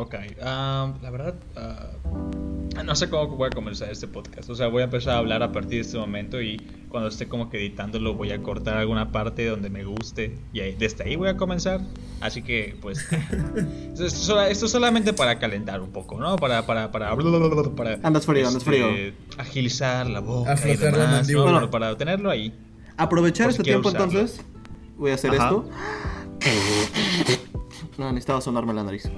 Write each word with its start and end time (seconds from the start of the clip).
Ok, 0.00 0.14
um, 0.40 1.02
la 1.02 1.10
verdad, 1.10 1.34
uh, 1.56 2.82
no 2.84 2.94
sé 2.94 3.10
cómo 3.10 3.26
voy 3.36 3.48
a 3.48 3.50
comenzar 3.50 3.90
este 3.90 4.06
podcast. 4.06 4.48
O 4.48 4.54
sea, 4.54 4.68
voy 4.68 4.82
a 4.82 4.84
empezar 4.84 5.14
a 5.14 5.18
hablar 5.18 5.42
a 5.42 5.50
partir 5.50 5.72
de 5.72 5.80
este 5.80 5.98
momento 5.98 6.40
y 6.40 6.56
cuando 6.88 7.08
esté 7.08 7.26
como 7.26 7.50
que 7.50 7.58
editándolo 7.58 8.14
voy 8.14 8.30
a 8.30 8.40
cortar 8.40 8.76
alguna 8.76 9.10
parte 9.10 9.44
donde 9.46 9.70
me 9.70 9.82
guste 9.84 10.38
y 10.52 10.60
ahí- 10.60 10.76
desde 10.78 11.02
ahí 11.02 11.16
voy 11.16 11.28
a 11.28 11.36
comenzar. 11.36 11.80
Así 12.20 12.42
que, 12.42 12.76
pues, 12.80 13.04
esto, 13.98 14.40
es 14.40 14.58
solamente 14.58 15.12
para 15.12 15.40
calentar 15.40 15.80
un 15.80 15.90
poco, 15.90 16.16
¿no? 16.20 16.36
Para, 16.36 16.64
para, 16.64 16.92
para, 16.92 17.16
para 17.16 17.98
Andas 18.04 18.24
frío, 18.24 18.46
andas 18.46 18.62
este, 18.62 18.70
frío. 18.70 19.12
agilizar 19.36 20.08
la 20.08 20.20
boca 20.20 20.50
y 20.50 20.52
Aflojar 20.52 20.92
la 20.96 20.98
demás, 21.06 21.28
¿no? 21.28 21.42
Bueno, 21.42 21.70
para 21.70 21.96
tenerlo 21.96 22.30
ahí. 22.30 22.54
Aprovechar 22.96 23.46
si 23.46 23.50
este 23.52 23.64
tiempo 23.64 23.88
usarlo. 23.88 24.06
entonces. 24.20 24.44
Voy 24.96 25.10
a 25.10 25.14
hacer 25.14 25.32
Ajá. 25.32 25.46
esto. 25.46 25.68
No, 27.98 28.12
necesitaba 28.12 28.40
sonarme 28.40 28.72
la 28.72 28.84
nariz. 28.84 29.10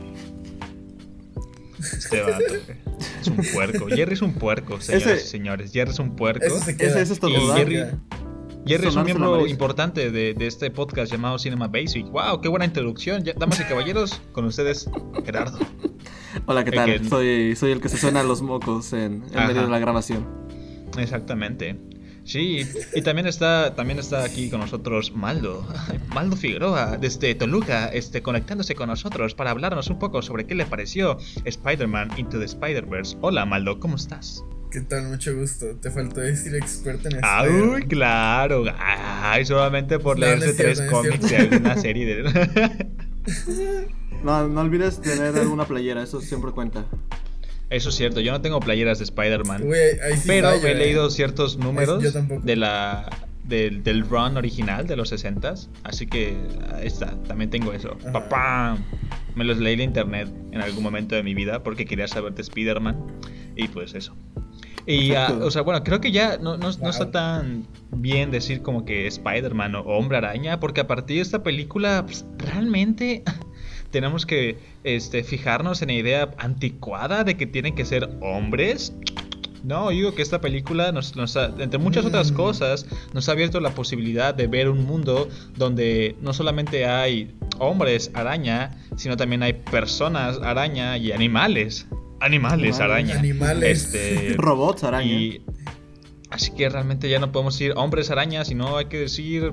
Este 1.81 2.21
vato. 2.23 2.45
Es 3.21 3.27
un 3.29 3.37
puerco. 3.53 3.87
Jerry 3.89 4.13
es 4.15 4.23
un 4.23 4.35
puerco, 4.35 4.81
señores 4.81 5.07
Ese- 5.07 5.25
y 5.27 5.29
señores. 5.29 5.73
Jerry 5.73 5.91
es 5.91 5.99
un 5.99 6.17
puerco. 6.17 6.45
Ese- 6.45 6.77
ese 6.79 7.03
es 7.03 7.19
todo. 7.21 7.55
Jerry, 7.55 7.85
Jerry 8.67 8.89
es 8.89 8.97
un 8.97 9.05
miembro 9.05 9.47
importante 9.47 10.11
de, 10.11 10.35
de 10.35 10.47
este 10.47 10.71
podcast 10.71 11.11
llamado 11.11 11.39
Cinema 11.39 11.67
Basic. 11.69 12.07
¡Wow! 12.11 12.41
¡Qué 12.43 12.49
buena 12.49 12.65
introducción! 12.67 13.25
Ya- 13.25 13.33
damas 13.35 13.59
y 13.61 13.65
caballeros, 13.65 14.21
con 14.33 14.45
ustedes, 14.45 14.89
Gerardo. 15.25 15.59
Hola, 16.47 16.63
¿qué 16.65 16.71
El 16.71 16.77
tal? 16.77 17.01
que- 17.03 17.09
Soy, 17.09 17.57
soy 17.57 17.73
el 17.73 17.81
que 17.81 17.89
se 17.89 17.97
suena 17.99 18.23
los 18.23 18.43
mocos 18.43 18.93
en, 18.93 19.25
en 19.33 19.47
medio 19.47 19.63
de 19.63 19.69
la 19.69 19.79
grabación. 19.79 20.27
Exactamente. 20.99 21.79
Sí, 22.31 22.65
y 22.95 23.03
también 23.03 23.27
está, 23.27 23.75
también 23.75 23.99
está 23.99 24.23
aquí 24.23 24.51
con 24.51 24.61
nosotros 24.61 25.13
Maldo, 25.17 25.67
Maldo 26.15 26.37
Figueroa, 26.37 26.97
desde 26.97 27.35
Toluca, 27.35 27.89
este, 27.89 28.23
conectándose 28.23 28.77
con 28.77 28.89
nosotros 28.89 29.35
para 29.35 29.51
hablarnos 29.51 29.91
un 29.91 29.99
poco 29.99 30.23
sobre 30.23 30.47
qué 30.47 30.55
le 30.55 30.65
pareció 30.65 31.19
Spider-Man 31.45 32.11
Into 32.19 32.39
the 32.39 32.45
Spider-Verse. 32.45 33.17
Hola 33.21 33.45
Maldo, 33.47 33.81
¿cómo 33.81 33.97
estás? 33.97 34.45
¿Qué 34.71 34.81
tal? 34.83 35.09
Mucho 35.09 35.35
gusto. 35.35 35.75
Te 35.83 35.91
faltó 35.91 36.21
decir 36.21 36.55
experto 36.55 37.09
en 37.09 37.19
Ah, 37.25 37.43
Spider-Man. 37.45 37.75
uy, 37.75 37.83
claro. 37.89 38.65
Ay, 38.79 39.45
solamente 39.45 39.99
por 39.99 40.17
No, 40.17 40.27
leerse 40.27 40.53
cierto, 40.55 40.63
tres 40.63 40.81
no 40.83 40.91
cómics 40.93 41.29
de 41.31 41.37
alguna 41.37 41.77
serie 41.77 42.07
de... 42.07 42.87
No, 44.23 44.47
no 44.49 44.61
olvides 44.61 45.01
tener 45.01 45.35
alguna 45.37 45.65
playera, 45.65 46.03
eso 46.03 46.21
siempre 46.21 46.53
cuenta. 46.53 46.85
Eso 47.71 47.91
es 47.91 47.95
cierto, 47.95 48.21
yo 48.21 48.33
no 48.33 48.41
tengo 48.41 48.59
playeras 48.61 48.99
de 48.99 49.05
Spider-Man. 49.05 49.63
Sí 50.17 50.25
pero 50.27 50.51
fallo, 50.51 50.67
he 50.67 50.73
eh. 50.73 50.75
leído 50.75 51.09
ciertos 51.11 51.57
números 51.57 52.03
de 52.43 52.57
la 52.57 53.09
del, 53.45 53.83
del 53.83 54.03
run 54.09 54.37
original 54.37 54.87
de 54.87 54.97
los 54.97 55.09
60 55.09 55.55
así 55.83 56.07
que 56.07 56.37
ahí 56.75 56.87
está, 56.87 57.15
también 57.27 57.51
tengo 57.51 57.73
eso. 57.73 57.97
Papá, 58.13 58.77
me 59.35 59.45
los 59.45 59.59
leí 59.59 59.75
en 59.75 59.81
internet 59.81 60.29
en 60.53 60.61
algún 60.61 60.83
momento 60.83 61.15
de 61.15 61.23
mi 61.23 61.35
vida 61.35 61.63
porque 61.63 61.85
quería 61.87 62.07
saber 62.09 62.35
de 62.35 62.43
Spider-Man 62.43 62.97
y 63.57 63.69
pues 63.69 63.95
eso. 63.95 64.15
Y, 64.87 65.11
Perfecto. 65.11 65.47
o 65.47 65.51
sea, 65.51 65.63
bueno, 65.63 65.85
creo 65.85 66.01
que 66.01 66.11
ya 66.11 66.39
no, 66.39 66.57
no- 66.57 66.71
no 66.73 66.91
está 66.91 67.11
tan 67.11 67.67
bien 67.93 68.31
decir 68.31 68.63
como 68.63 68.85
que 68.85 69.07
Spider-Man 69.07 69.75
o 69.77 69.81
Hombre 69.83 70.19
Araña, 70.19 70.59
porque 70.59 70.81
a 70.81 70.87
partir 70.87 71.17
de 71.17 71.23
esta 71.23 71.43
película, 71.43 72.05
pues, 72.07 72.25
realmente 72.39 73.23
tenemos 73.91 74.27
que 74.27 74.59
este, 74.85 75.23
fijarnos 75.25 75.83
en 75.83 75.89
la 75.89 75.95
idea 75.95 76.31
anticuada 76.39 77.25
de 77.25 77.37
que 77.37 77.47
tienen 77.47 77.75
que 77.75 77.85
ser 77.85 78.09
hombres. 78.21 78.93
No, 79.63 79.91
digo 79.91 80.15
que 80.15 80.23
esta 80.23 80.41
película, 80.41 80.91
nos, 80.91 81.17
nos 81.17 81.37
ha- 81.37 81.53
entre 81.59 81.79
muchas 81.79 82.07
otras 82.07 82.33
Mm. 82.33 82.35
cosas, 82.35 82.87
nos 83.13 83.29
ha 83.29 83.33
abierto 83.33 83.61
la 83.61 83.71
posibilidad 83.75 84.35
de 84.35 84.47
ver 84.47 84.71
un 84.71 84.87
mundo 84.87 85.29
donde 85.57 86.17
no 86.23 86.33
solamente 86.33 86.87
hay 86.87 87.35
hombres 87.59 88.11
araña, 88.15 88.71
sino 88.97 89.19
también 89.19 89.43
hay 89.43 89.53
personas 89.53 90.39
araña 90.43 90.97
y 90.97 91.13
animales. 91.13 91.87
Animales 92.21 92.79
Animales. 92.79 92.81
araña. 92.81 93.19
Animales. 93.19 93.95
Este, 93.95 94.35
Robots, 94.39 94.83
araña. 94.85 95.11
y 95.13 95.43
así 96.31 96.53
que 96.53 96.69
realmente 96.71 97.11
ya 97.11 97.19
no 97.19 97.31
podemos 97.33 97.55
decir 97.59 97.75
hombres 97.77 98.11
araña, 98.11 98.45
sino 98.47 98.79
hay 98.79 98.87
que 98.87 98.99
decir. 99.01 99.53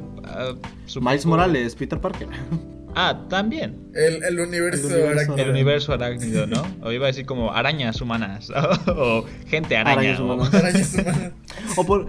supongo- 0.85 1.09
Miles 1.09 1.25
Morales, 1.25 1.75
Peter 1.75 1.99
Parker. 1.99 2.27
Ah, 2.99 3.25
también. 3.29 3.91
El, 3.93 4.23
el 4.23 4.39
universo, 4.39 4.87
El 4.87 4.93
universo 4.95 5.11
arácnido. 5.13 5.43
El 5.43 5.49
universo 5.51 5.93
arácnido, 5.93 6.47
¿no? 6.47 6.77
O 6.81 6.91
iba 6.91 7.05
a 7.05 7.07
decir 7.07 7.25
como 7.27 7.53
arañas 7.53 8.01
humanas. 8.01 8.49
o 8.87 9.23
gente 9.47 9.77
araña. 9.77 9.99
Arañas 9.99 10.19
o- 10.19 10.25
humanas. 10.33 10.53
Arañas 10.53 10.93
humanas. 10.95 11.31
O 11.75 11.85
por. 11.85 12.07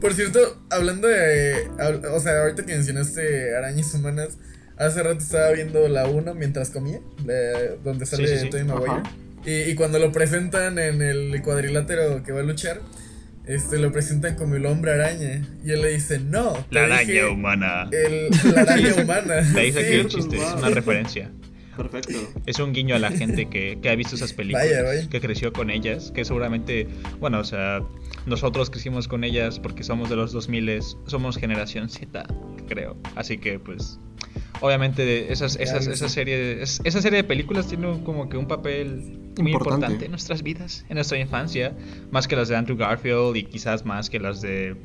Por 0.00 0.14
cierto, 0.14 0.38
hablando 0.70 1.08
de. 1.08 1.68
O 2.14 2.20
sea, 2.20 2.42
ahorita 2.42 2.64
que 2.64 2.72
mencionaste 2.74 3.56
arañas 3.56 3.92
humanas, 3.94 4.38
hace 4.76 5.02
rato 5.02 5.18
estaba 5.18 5.50
viendo 5.50 5.88
la 5.88 6.06
1 6.06 6.34
mientras 6.34 6.70
comía, 6.70 7.00
de- 7.24 7.76
donde 7.82 8.06
sale 8.06 8.28
sí, 8.28 8.38
sí. 8.38 8.48
Tobey 8.50 8.64
Maguire. 8.64 9.02
Y, 9.44 9.70
y 9.70 9.74
cuando 9.74 9.98
lo 9.98 10.12
presentan 10.12 10.78
en 10.78 11.02
el 11.02 11.42
cuadrilátero 11.42 12.22
que 12.22 12.30
va 12.32 12.40
a 12.40 12.44
luchar, 12.44 12.80
este 13.48 13.78
lo 13.78 13.90
presentan 13.92 14.36
como 14.36 14.54
el 14.56 14.66
hombre 14.66 14.92
araña. 14.92 15.42
Y 15.64 15.70
él 15.72 15.82
le 15.82 15.90
dice, 15.92 16.18
no. 16.20 16.52
te 16.70 16.74
La 16.74 17.00
dije 17.00 17.20
araña 17.20 17.32
humana. 17.32 17.90
El, 17.92 18.28
la 18.54 18.60
araña 18.62 18.94
humana. 19.02 19.34
De 19.36 19.60
ahí 19.60 19.72
saqué 19.72 20.00
el 20.00 20.10
Sí. 20.10 20.16
chiste, 20.18 20.36
es 20.36 20.52
una 20.56 20.70
referencia. 20.70 21.30
Perfecto. 21.76 22.18
Es 22.46 22.58
un 22.58 22.72
guiño 22.72 22.96
a 22.96 22.98
la 22.98 23.10
gente 23.12 23.48
que, 23.48 23.78
que 23.80 23.88
ha 23.88 23.94
visto 23.94 24.16
esas 24.16 24.32
películas, 24.32 24.66
Vaya, 24.68 24.82
vaya. 24.82 25.08
que 25.08 25.20
creció 25.20 25.52
con 25.52 25.70
ellas, 25.70 26.10
que 26.12 26.24
seguramente, 26.24 26.88
bueno, 27.20 27.38
o 27.38 27.44
sea, 27.44 27.82
nosotros 28.26 28.68
crecimos 28.68 29.06
con 29.06 29.22
ellas 29.22 29.60
porque 29.60 29.84
somos 29.84 30.10
de 30.10 30.16
los 30.16 30.32
2000, 30.32 30.80
somos 31.06 31.36
generación 31.36 31.88
Z, 31.88 32.26
creo. 32.68 32.96
Así 33.14 33.38
que, 33.38 33.60
pues, 33.60 34.00
obviamente, 34.60 35.32
esas, 35.32 35.56
esas, 35.56 35.86
esa, 35.86 36.08
serie, 36.08 36.62
es- 36.62 36.80
esa 36.84 37.00
serie 37.02 37.18
de 37.18 37.24
películas 37.24 37.66
tiene 37.68 38.02
como 38.04 38.28
que 38.28 38.36
un 38.36 38.46
papel 38.46 39.18
muy 39.38 39.52
Importante. 39.52 39.76
importante 39.86 40.04
en 40.06 40.10
nuestras 40.10 40.42
vidas, 40.42 40.84
en 40.88 40.94
nuestra 40.96 41.18
infancia, 41.18 41.76
más 42.10 42.26
que 42.28 42.36
las 42.36 42.48
de 42.48 42.56
Andrew 42.56 42.76
Garfield 42.76 43.36
y 43.36 43.44
quizás 43.44 43.84
más 43.84 44.10
que 44.10 44.18
las 44.18 44.40
de... 44.40 44.76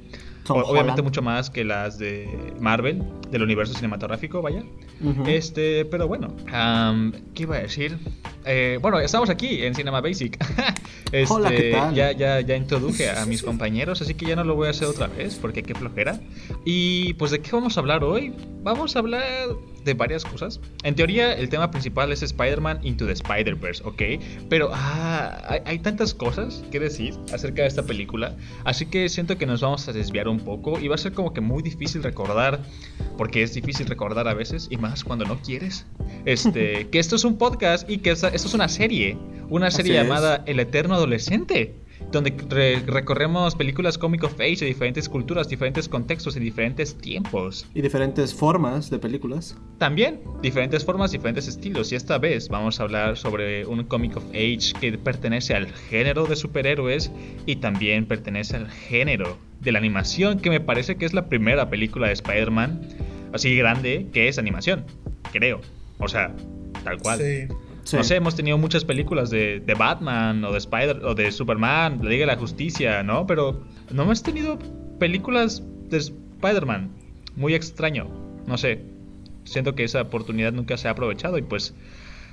Tom 0.45 0.57
obviamente 0.57 0.93
Holland. 0.93 1.03
mucho 1.03 1.21
más 1.21 1.49
que 1.49 1.63
las 1.63 1.97
de 1.97 2.53
Marvel, 2.59 3.03
del 3.29 3.43
universo 3.43 3.73
cinematográfico, 3.73 4.41
vaya. 4.41 4.63
Este, 5.25 5.85
pero 5.85 6.07
bueno, 6.07 6.33
¿qué 7.33 7.43
iba 7.43 7.55
a 7.55 7.59
decir? 7.59 7.97
Eh, 8.45 8.77
bueno, 8.81 8.99
estamos 8.99 9.29
aquí 9.29 9.63
en 9.63 9.75
Cinema 9.75 10.01
Basic. 10.01 10.37
Este, 11.13 11.31
Hola, 11.31 11.51
¿qué 11.51 11.71
tal? 11.71 11.93
Ya, 11.93 12.11
ya, 12.11 12.41
ya 12.41 12.55
introduje 12.55 13.07
a 13.07 13.23
mis 13.27 13.43
compañeros, 13.43 14.01
así 14.01 14.15
que 14.15 14.25
ya 14.25 14.35
no 14.35 14.43
lo 14.43 14.55
voy 14.55 14.65
a 14.65 14.71
hacer 14.71 14.87
otra 14.87 15.05
vez, 15.05 15.35
porque 15.35 15.61
qué 15.61 15.75
flojera. 15.75 16.19
Y 16.65 17.13
pues, 17.13 17.29
¿de 17.29 17.39
qué 17.39 17.51
vamos 17.51 17.77
a 17.77 17.81
hablar 17.81 18.03
hoy? 18.03 18.33
Vamos 18.63 18.95
a 18.95 18.99
hablar 18.99 19.21
de 19.83 19.94
varias 19.94 20.25
cosas. 20.25 20.59
En 20.83 20.95
teoría, 20.95 21.33
el 21.33 21.49
tema 21.49 21.71
principal 21.71 22.11
es 22.11 22.23
Spider-Man 22.23 22.79
Into 22.83 23.05
the 23.05 23.13
Spider-Verse, 23.13 23.83
¿ok? 23.85 24.01
Pero 24.49 24.69
ah, 24.73 25.41
hay, 25.47 25.61
hay 25.66 25.79
tantas 25.79 26.13
cosas 26.13 26.63
que 26.71 26.79
decir 26.79 27.13
acerca 27.33 27.63
de 27.63 27.67
esta 27.67 27.83
película, 27.83 28.35
así 28.63 28.85
que 28.85 29.09
siento 29.09 29.38
que 29.38 29.45
nos 29.45 29.61
vamos 29.61 29.88
a 29.88 29.94
desviar 29.94 30.27
un 30.27 30.39
poco 30.39 30.79
y 30.79 30.88
va 30.88 30.95
a 30.95 30.97
ser 30.97 31.13
como 31.13 31.33
que 31.33 31.41
muy 31.41 31.63
difícil 31.63 32.03
recordar, 32.03 32.59
porque 33.17 33.44
es 33.44 33.53
difícil 33.53 33.88
recordar 33.88 34.27
a 34.27 34.33
veces, 34.33 34.67
y 34.69 34.77
más 34.77 35.03
cuando 35.03 35.25
no 35.25 35.39
quieres, 35.41 35.85
este, 36.25 36.88
que 36.91 37.00
esto 37.00 37.15
es 37.15 37.23
un 37.23 37.38
podcast 37.38 37.89
y 37.89 38.00
que 38.00 38.11
esto 38.11 38.27
es 38.27 38.53
una 38.53 38.67
serie, 38.67 39.17
una 39.50 39.71
serie 39.71 39.94
Así 39.94 40.01
es. 40.01 40.07
llamada 40.07 40.44
El 40.45 40.59
Eterno 40.59 40.95
Adolescente. 40.95 41.75
Donde 42.11 42.35
re- 42.49 42.79
recorremos 42.85 43.55
películas 43.55 43.97
comic 43.97 44.23
of 44.23 44.33
age 44.39 44.57
de 44.57 44.65
diferentes 44.67 45.09
culturas, 45.09 45.49
diferentes 45.49 45.89
contextos 45.89 46.37
y 46.37 46.39
diferentes 46.39 46.95
tiempos. 46.95 47.65
Y 47.73 47.81
diferentes 47.81 48.33
formas 48.33 48.89
de 48.91 48.99
películas. 48.99 49.57
También 49.79 50.21
diferentes 50.41 50.85
formas, 50.85 51.11
diferentes 51.11 51.47
estilos. 51.47 51.91
Y 51.91 51.95
esta 51.95 52.19
vez 52.19 52.49
vamos 52.49 52.79
a 52.79 52.83
hablar 52.83 53.17
sobre 53.17 53.65
un 53.65 53.83
comic 53.85 54.17
of 54.17 54.23
age 54.29 54.73
que 54.79 54.95
pertenece 54.97 55.55
al 55.55 55.67
género 55.73 56.25
de 56.25 56.35
superhéroes 56.35 57.11
y 57.47 57.55
también 57.55 58.05
pertenece 58.05 58.57
al 58.57 58.69
género 58.69 59.37
de 59.61 59.71
la 59.71 59.79
animación, 59.79 60.39
que 60.39 60.49
me 60.49 60.59
parece 60.59 60.97
que 60.97 61.05
es 61.05 61.13
la 61.13 61.29
primera 61.29 61.69
película 61.69 62.07
de 62.07 62.13
Spider-Man 62.13 62.81
así 63.31 63.55
grande 63.55 64.07
que 64.13 64.27
es 64.27 64.37
animación, 64.37 64.85
creo. 65.31 65.61
O 65.97 66.07
sea, 66.07 66.35
tal 66.83 66.99
cual. 66.99 67.19
Sí. 67.19 67.47
No 67.91 68.03
sé, 68.03 68.16
hemos 68.16 68.35
tenido 68.35 68.57
muchas 68.57 68.85
películas 68.85 69.30
de, 69.30 69.59
de 69.59 69.74
Batman 69.74 70.44
o 70.45 70.51
de 70.51 70.57
Spider 70.57 71.03
o 71.03 71.15
de 71.15 71.31
Superman, 71.31 72.00
la 72.01 72.09
Liga 72.09 72.21
de 72.21 72.33
la 72.33 72.38
Justicia, 72.38 73.03
¿no? 73.03 73.27
Pero 73.27 73.62
no 73.91 74.03
hemos 74.03 74.24
tenido 74.24 74.57
películas 75.00 75.63
de 75.89 75.97
Spider-Man. 75.97 76.91
Muy 77.35 77.53
extraño. 77.53 78.07
No 78.47 78.57
sé. 78.57 78.81
Siento 79.44 79.75
que 79.75 79.83
esa 79.83 80.01
oportunidad 80.01 80.53
nunca 80.53 80.77
se 80.77 80.88
ha 80.88 80.91
aprovechado 80.91 81.38
y 81.38 81.41
pues 81.41 81.75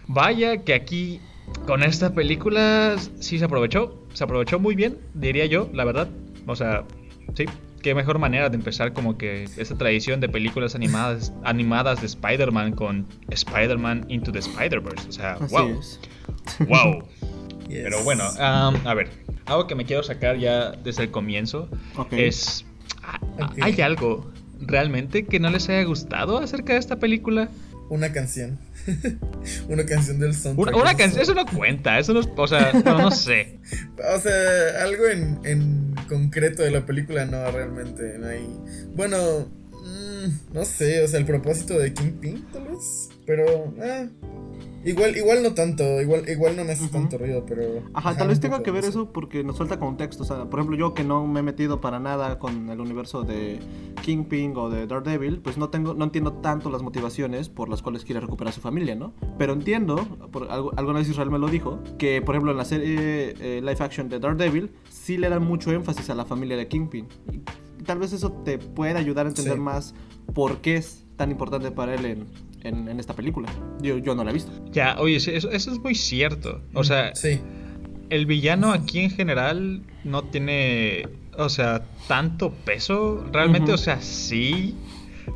vaya 0.07 0.63
que 0.63 0.75
aquí 0.75 1.21
con 1.67 1.83
esta 1.83 2.15
película 2.15 2.97
sí 3.19 3.39
se 3.39 3.45
aprovechó. 3.45 4.07
Se 4.13 4.25
aprovechó 4.25 4.59
muy 4.59 4.75
bien, 4.75 4.99
diría 5.15 5.47
yo, 5.47 5.69
la 5.73 5.85
verdad. 5.85 6.09
O 6.47 6.57
sea, 6.57 6.85
sí. 7.35 7.45
Qué 7.83 7.95
mejor 7.95 8.19
manera 8.19 8.49
de 8.51 8.57
empezar 8.57 8.93
como 8.93 9.17
que 9.17 9.45
esta 9.57 9.75
tradición 9.77 10.21
de 10.21 10.29
películas 10.29 10.75
animadas, 10.75 11.33
animadas 11.45 12.01
de 12.01 12.07
Spider-Man 12.07 12.73
con 12.73 13.07
Spider-Man 13.31 14.05
Into 14.09 14.33
the 14.33 14.41
Spider-Verse. 14.41 15.09
O 15.09 15.13
sea, 15.13 15.33
Así 15.35 15.55
wow. 15.55 15.79
es. 15.81 16.01
Wow. 16.69 17.05
Yes. 17.71 17.83
Pero 17.85 18.03
bueno, 18.03 18.25
am, 18.41 18.85
a 18.85 18.95
ver, 18.95 19.11
algo 19.47 19.69
que 19.69 19.77
me 19.77 19.85
quiero 19.85 20.03
sacar 20.03 20.37
ya 20.39 20.73
desde 20.73 21.05
el 21.05 21.13
comienzo 21.13 21.69
es, 22.11 22.65
¿ha- 23.05 23.21
Ok. 23.45 23.59
¿hay 23.63 23.81
algo 23.81 24.29
realmente 24.61 25.25
que 25.25 25.39
no 25.39 25.51
les 25.51 25.69
haya 25.69 25.85
gustado 25.85 26.39
acerca 26.39 26.73
de 26.73 26.81
esta 26.81 26.97
película? 26.99 27.49
Una 27.89 28.13
canción. 28.13 28.59
una 29.69 29.85
canción 29.85 30.19
del 30.19 30.35
soundtrack. 30.35 30.75
Una, 30.75 30.83
una 30.83 30.97
canción, 30.97 31.23
eso 31.23 31.35
no 31.35 31.47
cuenta, 31.47 31.99
eso 31.99 32.13
no, 32.13 32.21
o 32.21 32.47
sea, 32.47 32.73
no, 32.73 32.99
no 32.99 33.11
sé. 33.11 33.59
O 34.15 34.19
sea, 34.19 34.83
algo 34.83 35.07
en, 35.07 35.39
en 35.45 35.95
concreto 36.09 36.63
de 36.63 36.71
la 36.71 36.87
película 36.87 37.25
no, 37.27 37.51
realmente, 37.51 38.19
no 38.19 38.29
hay... 38.29 38.47
Bueno, 38.95 39.49
mm, 39.73 40.55
no 40.55 40.65
sé, 40.65 41.03
o 41.03 41.09
sea, 41.09 41.19
el 41.19 41.27
propósito 41.27 41.79
de 41.79 41.93
Kingpin, 41.93 42.47
tal 42.53 42.69
vez, 42.69 43.11
pero... 43.27 43.75
Eh, 43.81 44.09
Igual, 44.85 45.15
igual 45.17 45.43
no 45.43 45.53
tanto, 45.53 46.01
igual, 46.01 46.27
igual 46.29 46.57
no 46.57 46.65
me 46.65 46.73
hace 46.73 46.89
tanto 46.89 47.19
ruido, 47.19 47.45
pero. 47.47 47.83
Ajá, 47.93 48.17
tal 48.17 48.29
vez 48.29 48.41
tenga 48.41 48.63
que 48.63 48.71
ver 48.71 48.85
eso 48.85 49.13
porque 49.13 49.45
nos 49.45 49.59
falta 49.59 49.79
contexto. 49.79 50.23
O 50.23 50.27
sea, 50.27 50.47
por 50.47 50.61
ejemplo, 50.61 50.77
yo 50.77 50.95
que 50.95 51.05
no 51.05 51.27
me 51.27 51.41
he 51.41 51.43
metido 51.43 51.81
para 51.81 52.01
nada 52.01 52.39
con 52.39 52.71
el 52.71 52.81
universo 52.81 53.23
de 53.23 53.59
Kingpin 54.03 54.57
o 54.57 54.71
de 54.71 54.87
Daredevil, 54.87 55.41
pues 55.41 55.59
no 55.59 55.69
tengo, 55.69 55.93
no 55.93 56.05
entiendo 56.05 56.33
tanto 56.35 56.71
las 56.71 56.83
motivaciones 56.83 57.51
por 57.51 57.69
las 57.69 57.83
cuales 57.83 58.05
quiere 58.05 58.21
recuperar 58.21 58.53
a 58.53 58.55
su 58.55 58.63
familia, 58.63 58.95
¿no? 58.95 59.13
Pero 59.37 59.53
entiendo, 59.53 59.97
por, 60.33 60.51
alguna 60.51 61.01
vez 61.01 61.09
Israel 61.09 61.31
me 61.31 61.39
lo 61.39 61.49
dijo, 61.49 61.79
que 61.99 62.23
por 62.23 62.35
ejemplo 62.35 62.53
en 62.53 62.57
la 62.57 62.65
serie 62.65 63.35
eh, 63.39 63.61
live 63.61 63.77
action 63.81 64.09
de 64.09 64.19
Daredevil 64.19 64.71
sí 64.89 65.19
le 65.19 65.29
dan 65.29 65.45
mucho 65.45 65.73
énfasis 65.73 66.09
a 66.09 66.15
la 66.15 66.25
familia 66.25 66.57
de 66.57 66.69
Kingpin. 66.69 67.07
Y 67.33 67.83
tal 67.85 67.99
vez 67.99 68.15
eso 68.15 68.33
te 68.33 68.59
pueda 68.59 68.99
ayudar 68.99 69.27
a 69.27 69.29
entender 69.29 69.59
más 69.59 69.95
por 70.33 70.59
qué 70.59 70.77
es 70.77 71.05
tan 71.17 71.31
importante 71.31 71.71
para 71.71 71.95
él 71.95 72.05
en, 72.07 72.27
en, 72.65 73.01
esta 73.01 73.15
película. 73.15 73.49
Yo, 73.81 73.99
yo 73.99 74.15
no 74.15 74.25
la 74.25 74.31
he 74.31 74.35
visto. 74.35 74.53
Ya, 74.73 74.97
oye, 74.99 75.17
eso, 75.17 75.31
eso 75.31 75.49
es 75.51 75.79
muy 75.79 75.95
cierto. 75.95 76.63
O 76.75 76.85
sea, 76.85 77.15
sí. 77.15 77.41
el 78.11 78.27
villano 78.27 78.73
aquí 78.73 79.01
en 79.01 79.11
general 79.11 79.83
no 80.05 80.25
tiene, 80.25 81.09
o 81.37 81.49
sea, 81.49 81.85
tanto 82.09 82.53
peso. 82.53 83.25
Realmente, 83.33 83.73
o 83.73 83.79
sea, 83.79 84.01
sí, 84.01 84.75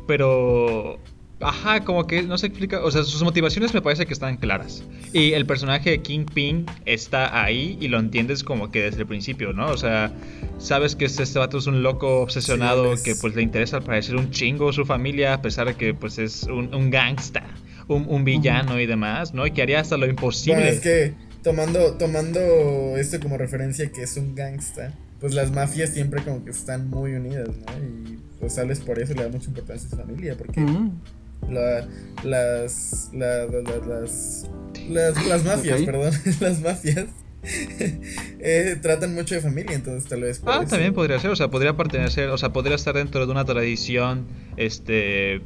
pero 0.07 0.99
Ajá, 1.41 1.83
como 1.83 2.07
que 2.07 2.23
no 2.23 2.37
se 2.37 2.47
explica. 2.47 2.83
O 2.83 2.91
sea, 2.91 3.03
sus 3.03 3.21
motivaciones 3.21 3.73
me 3.73 3.81
parece 3.81 4.05
que 4.05 4.13
están 4.13 4.37
claras. 4.37 4.83
Y 5.11 5.33
el 5.33 5.45
personaje 5.45 5.89
de 5.89 6.01
Kingpin 6.01 6.65
está 6.85 7.43
ahí 7.43 7.77
y 7.81 7.89
lo 7.89 7.99
entiendes 7.99 8.43
como 8.43 8.71
que 8.71 8.83
desde 8.83 9.01
el 9.01 9.07
principio, 9.07 9.51
¿no? 9.51 9.67
O 9.67 9.77
sea, 9.77 10.13
sabes 10.57 10.95
que 10.95 11.05
este, 11.05 11.23
este 11.23 11.39
vato 11.39 11.57
es 11.57 11.67
un 11.67 11.83
loco 11.83 12.21
obsesionado 12.21 12.95
que 13.03 13.15
pues 13.15 13.35
le 13.35 13.41
interesa 13.41 13.81
parecer 13.81 14.15
un 14.15 14.31
chingo 14.31 14.71
su 14.71 14.85
familia, 14.85 15.33
a 15.33 15.41
pesar 15.41 15.67
de 15.67 15.75
que 15.75 15.93
pues 15.93 16.19
es 16.19 16.43
un, 16.43 16.73
un 16.73 16.89
gangsta, 16.89 17.45
un, 17.87 18.23
villano 18.23 18.79
y 18.79 18.85
demás, 18.85 19.33
¿no? 19.33 19.45
Y 19.45 19.51
que 19.51 19.61
haría 19.61 19.81
hasta 19.81 19.97
lo 19.97 20.07
imposible. 20.07 20.61
Bueno, 20.61 20.71
es 20.71 20.79
que 20.79 21.13
tomando, 21.43 21.93
tomando 21.93 22.97
esto 22.97 23.19
como 23.19 23.37
referencia 23.37 23.91
que 23.91 24.03
es 24.03 24.15
un 24.17 24.35
gangsta, 24.35 24.93
pues 25.19 25.33
las 25.33 25.51
mafias 25.51 25.91
siempre 25.91 26.23
como 26.23 26.43
que 26.43 26.51
están 26.51 26.89
muy 26.89 27.13
unidas, 27.13 27.49
¿no? 27.49 27.73
Y 27.83 28.19
pues 28.39 28.53
sales 28.53 28.79
por 28.79 28.99
eso 28.99 29.13
le 29.13 29.23
da 29.23 29.29
mucha 29.29 29.47
importancia 29.47 29.87
a 29.87 29.91
su 29.91 29.97
familia, 29.97 30.35
porque 30.37 30.65
la, 31.49 31.87
las, 32.23 33.11
las, 33.13 33.49
las, 33.87 34.49
las, 35.27 35.43
mafias, 35.43 35.81
perdón, 35.81 36.13
las 36.39 36.61
mafias 36.61 37.07
eh, 38.39 38.77
tratan 38.81 39.13
mucho 39.13 39.35
de 39.35 39.41
familia, 39.41 39.75
entonces 39.75 40.09
tal 40.09 40.21
vez. 40.21 40.41
ah, 40.45 40.65
también 40.67 40.93
podría 40.93 41.19
ser, 41.19 41.31
o 41.31 41.35
sea, 41.35 41.49
podría 41.49 41.75
pertenecer, 41.75 42.29
o 42.29 42.37
sea, 42.37 42.49
podría 42.49 42.75
estar 42.75 42.95
dentro 42.95 43.25
de 43.25 43.31
una 43.31 43.45
tradición, 43.45 44.25
este, 44.57 45.41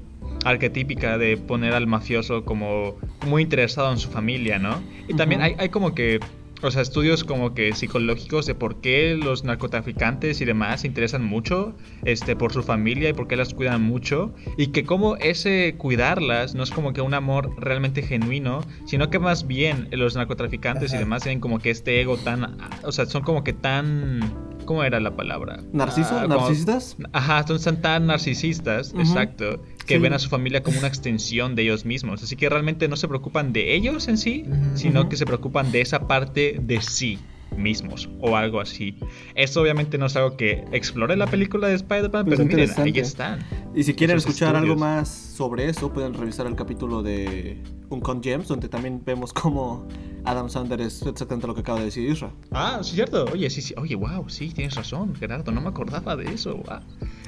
arquetípica 0.46 1.18
de 1.18 1.38
poner 1.38 1.74
al 1.74 1.88
mafioso 1.88 2.46
como 2.46 2.98
muy 3.28 3.42
interesado 3.42 3.92
en 3.92 3.98
su 3.98 4.10
familia, 4.10 4.60
¿no? 4.60 4.82
Y 5.08 5.16
también 5.16 5.42
hay, 5.42 5.56
hay 5.58 5.70
como 5.70 5.94
que 5.94 6.20
o 6.62 6.72
sea, 6.72 6.82
estudios 6.82 7.24
como 7.24 7.54
que 7.54 7.74
psicológicos 7.74 8.46
de 8.46 8.56
por 8.56 8.82
qué 8.82 9.16
los 9.16 9.44
narcotraficantes 9.44 10.42
y 10.42 10.46
demás 10.46 10.82
se 10.82 10.88
interesan 10.88 11.24
mucho 11.24 11.76
este, 12.04 12.36
por 12.36 12.52
su 12.52 12.64
familia 12.64 13.10
y 13.10 13.14
por 13.14 13.28
qué 13.28 13.36
las 13.36 13.54
cuidan 13.54 13.82
mucho. 13.82 14.34
Y 14.58 14.68
que 14.68 14.84
como 14.84 15.16
ese 15.18 15.76
cuidarlas 15.78 16.56
no 16.56 16.64
es 16.64 16.72
como 16.72 16.94
que 16.94 17.02
un 17.02 17.14
amor 17.14 17.52
realmente 17.58 18.02
genuino, 18.02 18.62
sino 18.86 19.10
que 19.10 19.20
más 19.20 19.48
bien 19.48 19.88
los 19.92 20.16
narcotraficantes 20.16 20.94
y 20.94 20.98
demás 20.98 21.24
tienen 21.24 21.40
como 21.40 21.60
que 21.60 21.70
este 21.70 22.02
ego 22.02 22.18
tan... 22.18 22.58
O 22.84 22.92
sea, 22.92 23.06
son 23.06 23.24
como 23.24 23.44
que 23.44 23.54
tan... 23.54 24.20
¿Cómo 24.66 24.84
era 24.84 25.00
la 25.00 25.16
palabra? 25.16 25.62
¿Narciso? 25.72 26.20
Ah, 26.20 26.28
¿Narcisistas? 26.28 26.96
Ajá, 27.12 27.44
son 27.48 27.82
tan 27.82 28.06
narcisistas, 28.06 28.94
exacto 28.94 29.60
que 29.90 29.98
ven 29.98 30.14
a 30.14 30.20
su 30.20 30.30
familia 30.30 30.62
como 30.62 30.78
una 30.78 30.88
extensión 30.88 31.56
de 31.56 31.64
ellos 31.64 31.84
mismos. 31.84 32.22
Así 32.22 32.36
que 32.36 32.48
realmente 32.48 32.88
no 32.88 32.96
se 32.96 33.08
preocupan 33.08 33.54
de 33.54 33.74
ellos 33.74 34.08
en 34.08 34.20
sí, 34.20 34.46
sino 34.76 35.10
que 35.10 35.18
se 35.18 35.26
preocupan 35.26 35.72
de 35.72 35.82
esa 35.82 36.08
parte 36.08 36.60
de 36.62 36.80
sí 36.80 37.18
mismos 37.58 38.08
o 38.22 38.36
algo 38.36 38.62
así. 38.62 38.96
Esto 39.34 39.62
obviamente 39.62 39.98
no 39.98 40.06
es 40.06 40.16
algo 40.16 40.38
que 40.38 40.64
explore 40.72 41.16
la 41.16 41.26
película 41.26 41.68
de 41.68 41.74
Spider-Man, 41.76 42.26
pues 42.26 42.38
pero 42.38 42.48
miren, 42.48 42.72
ahí 42.78 43.00
están. 43.00 43.40
Y 43.74 43.84
si 43.84 43.96
quieren 43.96 44.18
escuchar 44.18 44.56
algo 44.56 44.76
más 44.76 45.10
sobre 45.10 45.68
eso, 45.68 45.92
pueden 45.92 46.14
revisar 46.14 46.46
el 46.46 46.56
capítulo 46.56 47.02
de 47.02 47.58
Uncon 47.90 48.22
Gems, 48.22 48.48
donde 48.48 48.70
también 48.70 49.02
vemos 49.04 49.34
cómo 49.34 49.88
Adam 50.26 50.50
Sandler 50.50 50.82
es 50.82 51.02
exactamente 51.02 51.48
lo 51.48 51.56
que 51.56 51.62
acaba 51.62 51.80
de 51.80 51.86
decir 51.86 52.08
Isra. 52.08 52.32
Ah, 52.52 52.80
sí, 52.84 52.96
cierto. 52.96 53.26
Oye, 53.34 53.50
sí, 53.50 53.62
sí. 53.62 53.74
Oye, 53.78 53.96
wow, 53.96 54.30
sí, 54.30 54.50
tienes 54.50 54.76
razón, 54.76 55.16
Gerardo. 55.16 55.52
No 55.52 55.62
me 55.62 55.70
acordaba 55.70 56.16
de 56.16 56.32
eso. 56.34 56.56
Wow. 56.58 56.80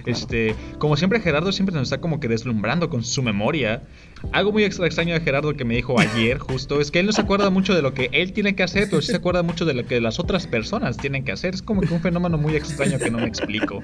Este, 0.05 0.55
como 0.77 0.97
siempre, 0.97 1.19
Gerardo 1.19 1.51
siempre 1.51 1.73
nos 1.75 1.83
está 1.83 1.99
como 1.99 2.19
que 2.19 2.27
deslumbrando 2.27 2.89
con 2.89 3.03
su 3.03 3.21
memoria. 3.23 3.83
Algo 4.31 4.51
muy 4.51 4.63
extraño 4.63 5.13
de 5.13 5.21
Gerardo 5.21 5.55
que 5.55 5.65
me 5.65 5.75
dijo 5.75 5.99
ayer, 5.99 6.37
justo, 6.39 6.81
es 6.81 6.91
que 6.91 6.99
él 6.99 7.05
no 7.05 7.11
se 7.11 7.21
acuerda 7.21 7.49
mucho 7.49 7.73
de 7.73 7.81
lo 7.81 7.93
que 7.93 8.09
él 8.11 8.33
tiene 8.33 8.55
que 8.55 8.63
hacer, 8.63 8.87
pero 8.89 9.01
sí 9.01 9.11
se 9.11 9.17
acuerda 9.17 9.43
mucho 9.43 9.65
de 9.65 9.73
lo 9.73 9.85
que 9.85 10.01
las 10.01 10.19
otras 10.19 10.47
personas 10.47 10.97
tienen 10.97 11.23
que 11.23 11.31
hacer. 11.31 11.53
Es 11.53 11.61
como 11.61 11.81
que 11.81 11.93
un 11.93 12.01
fenómeno 12.01 12.37
muy 12.37 12.55
extraño 12.55 12.99
que 12.99 13.11
no 13.11 13.19
me 13.19 13.27
explico. 13.27 13.81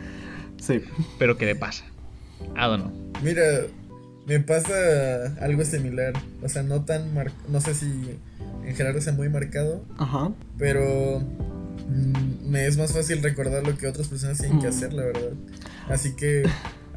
Sí. 0.59 0.81
Pero 1.19 1.37
¿qué 1.37 1.45
le 1.45 1.55
pasa? 1.55 1.85
I 2.55 2.61
don't 2.61 2.83
know. 2.83 2.93
Mira, 3.23 3.43
me 4.27 4.39
pasa 4.39 5.35
algo 5.41 5.63
similar. 5.63 6.13
O 6.43 6.49
sea, 6.49 6.63
no 6.63 6.83
tan 6.83 7.13
mar... 7.13 7.31
No 7.47 7.61
sé 7.61 7.73
si 7.73 7.85
en 8.65 8.75
Gerardo 8.75 9.01
sea 9.01 9.13
muy 9.13 9.29
marcado. 9.29 9.83
Ajá. 9.97 10.31
Pero 10.57 11.21
mm, 11.21 12.49
me 12.49 12.67
es 12.67 12.77
más 12.77 12.93
fácil 12.93 13.23
recordar 13.23 13.65
lo 13.65 13.77
que 13.77 13.87
otras 13.87 14.07
personas 14.07 14.37
tienen 14.39 14.59
que 14.59 14.67
mm. 14.67 14.69
hacer, 14.69 14.93
la 14.93 15.05
verdad. 15.05 15.31
Así 15.89 16.15
que 16.15 16.43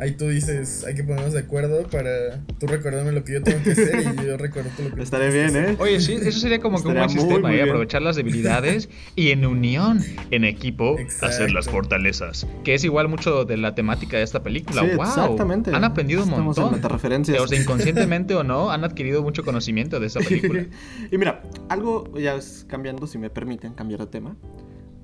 ahí 0.01 0.13
tú 0.13 0.29
dices, 0.29 0.85
hay 0.85 0.95
que 0.95 1.05
ponernos 1.05 1.35
de 1.35 1.41
acuerdo 1.41 1.87
para 1.89 2.43
tú 2.59 2.67
recordarme 2.67 3.13
lo 3.13 3.23
que 3.23 3.35
yo 3.35 3.43
tengo 3.43 3.63
que 3.63 3.73
hacer 3.73 4.01
y 4.01 4.27
yo 4.27 4.37
recuerdo 4.37 4.71
lo 4.83 4.95
que 4.95 5.03
Estaré 5.03 5.31
bien, 5.31 5.57
¿eh? 5.57 5.77
Oye, 5.79 6.01
sí, 6.01 6.15
eso 6.15 6.41
sería 6.41 6.59
como 6.61 6.81
que 6.81 6.89
un 6.89 6.95
buen 6.95 7.11
sistema, 7.11 7.55
¿eh? 7.55 7.63
aprovechar 7.63 8.03
las 8.03 8.17
debilidades 8.17 8.89
y 9.15 9.31
en 9.31 9.45
unión, 9.45 10.01
en 10.31 10.45
equipo, 10.45 10.97
hacer 11.21 11.53
las 11.53 11.69
fortalezas. 11.69 12.47
Que 12.65 12.75
es 12.75 12.85
igual 12.85 13.09
mucho 13.09 13.45
de 13.45 13.59
la 13.59 13.75
temática 13.75 14.17
de 14.17 14.23
esta 14.23 14.43
película. 14.43 14.83
Sí, 14.83 14.97
wow, 14.97 15.05
exactamente. 15.05 15.71
Han 15.75 15.85
aprendido 15.85 16.25
un 16.25 16.31
montón. 16.31 16.75
En 16.75 17.21
o 17.39 17.47
sea, 17.47 17.61
inconscientemente 17.61 18.35
o 18.35 18.43
no, 18.43 18.71
han 18.73 18.85
adquirido 18.85 19.23
mucho 19.23 19.45
conocimiento 19.45 20.01
de 20.01 20.07
esta 20.07 20.21
película. 20.21 20.67
y 21.11 21.19
mira, 21.19 21.43
algo 21.69 22.17
ya 22.19 22.37
es 22.37 22.65
cambiando, 22.69 23.07
si 23.07 23.19
me 23.19 23.29
permiten 23.29 23.75
cambiar 23.75 24.01
de 24.01 24.07
tema. 24.07 24.37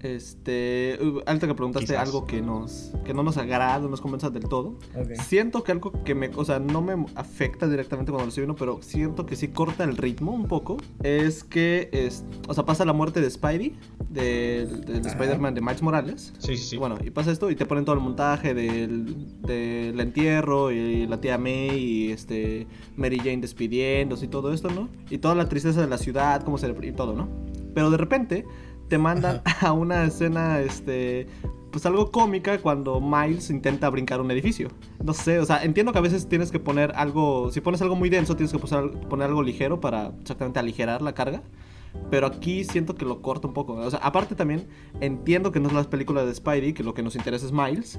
Este, 0.02 0.98
alta 1.24 1.46
que 1.46 1.54
preguntaste 1.54 1.96
algo 1.96 2.26
que 2.26 2.42
nos 2.42 2.92
que 3.04 3.14
no 3.14 3.22
nos 3.22 3.38
agrada, 3.38 3.78
no 3.78 3.88
nos 3.88 4.00
convence 4.00 4.28
del 4.30 4.44
todo. 4.44 4.78
Siento 5.26 5.64
que 5.64 5.72
algo 5.72 5.92
que 6.04 6.14
me, 6.14 6.30
o 6.34 6.44
sea, 6.44 6.58
no 6.58 6.82
me 6.82 7.06
afecta 7.14 7.66
directamente 7.66 8.12
cuando 8.12 8.26
lo 8.26 8.28
estoy 8.28 8.42
viendo, 8.42 8.56
pero 8.56 8.82
siento 8.82 9.24
que 9.24 9.36
sí 9.36 9.48
corta 9.48 9.84
el 9.84 9.96
ritmo 9.96 10.32
un 10.32 10.46
poco. 10.46 10.76
Es 11.02 11.44
que 11.44 11.88
es, 11.92 12.24
o 12.46 12.54
sea, 12.54 12.64
pasa 12.64 12.84
la 12.84 12.92
muerte 12.92 13.20
de 13.20 13.30
Spidey, 13.30 13.74
del, 14.10 15.06
Spider-Man 15.06 15.54
de 15.54 15.60
Miles 15.60 15.82
Morales. 15.82 16.32
Sí, 16.38 16.56
sí, 16.56 16.76
bueno, 16.76 16.98
y 17.02 17.10
pasa 17.10 17.30
esto 17.30 17.50
y 17.50 17.56
te 17.56 17.64
ponen 17.64 17.84
todo 17.84 17.94
el 17.94 18.02
montaje 18.02 18.52
del, 18.52 19.40
del 19.42 19.98
entierro 19.98 20.72
y 20.72 21.06
la 21.06 21.20
tía 21.20 21.38
May 21.38 21.78
y 21.78 22.12
este 22.12 22.66
Mary 22.96 23.18
Jane 23.18 23.38
despidiéndose 23.38 24.26
y 24.26 24.28
todo 24.28 24.52
esto, 24.52 24.68
¿no? 24.70 24.88
Y 25.10 25.18
toda 25.18 25.34
la 25.34 25.48
tristeza 25.48 25.80
de 25.80 25.86
la 25.86 25.98
ciudad, 25.98 26.42
cómo 26.42 26.58
se 26.58 26.66
y 26.66 26.92
todo, 26.92 27.14
¿no? 27.14 27.28
Pero 27.74 27.90
de 27.90 27.96
repente 27.96 28.44
te 28.88 28.98
mandan 28.98 29.42
a 29.60 29.72
una 29.72 30.04
escena, 30.04 30.60
este, 30.60 31.26
pues 31.70 31.84
algo 31.86 32.10
cómica 32.10 32.58
cuando 32.58 33.00
Miles 33.00 33.50
intenta 33.50 33.88
brincar 33.90 34.20
un 34.20 34.30
edificio. 34.30 34.68
No 35.02 35.12
sé, 35.12 35.38
o 35.38 35.44
sea, 35.44 35.62
entiendo 35.62 35.92
que 35.92 35.98
a 35.98 36.02
veces 36.02 36.28
tienes 36.28 36.50
que 36.50 36.58
poner 36.58 36.92
algo, 36.96 37.50
si 37.50 37.60
pones 37.60 37.82
algo 37.82 37.96
muy 37.96 38.08
denso, 38.08 38.36
tienes 38.36 38.52
que 38.52 38.58
poner 38.58 39.28
algo 39.28 39.42
ligero 39.42 39.80
para 39.80 40.12
exactamente 40.20 40.58
aligerar 40.58 41.02
la 41.02 41.14
carga. 41.14 41.42
Pero 42.10 42.26
aquí 42.26 42.64
siento 42.64 42.94
que 42.94 43.04
lo 43.06 43.22
corta 43.22 43.48
un 43.48 43.54
poco. 43.54 43.74
O 43.74 43.90
sea, 43.90 44.00
aparte 44.00 44.34
también 44.34 44.66
entiendo 45.00 45.50
que 45.50 45.60
no 45.60 45.68
es 45.68 45.74
la 45.74 45.84
película 45.84 46.24
de 46.24 46.34
Spidey, 46.34 46.74
que 46.74 46.82
lo 46.82 46.92
que 46.92 47.02
nos 47.02 47.16
interesa 47.16 47.46
es 47.46 47.52
Miles. 47.52 47.98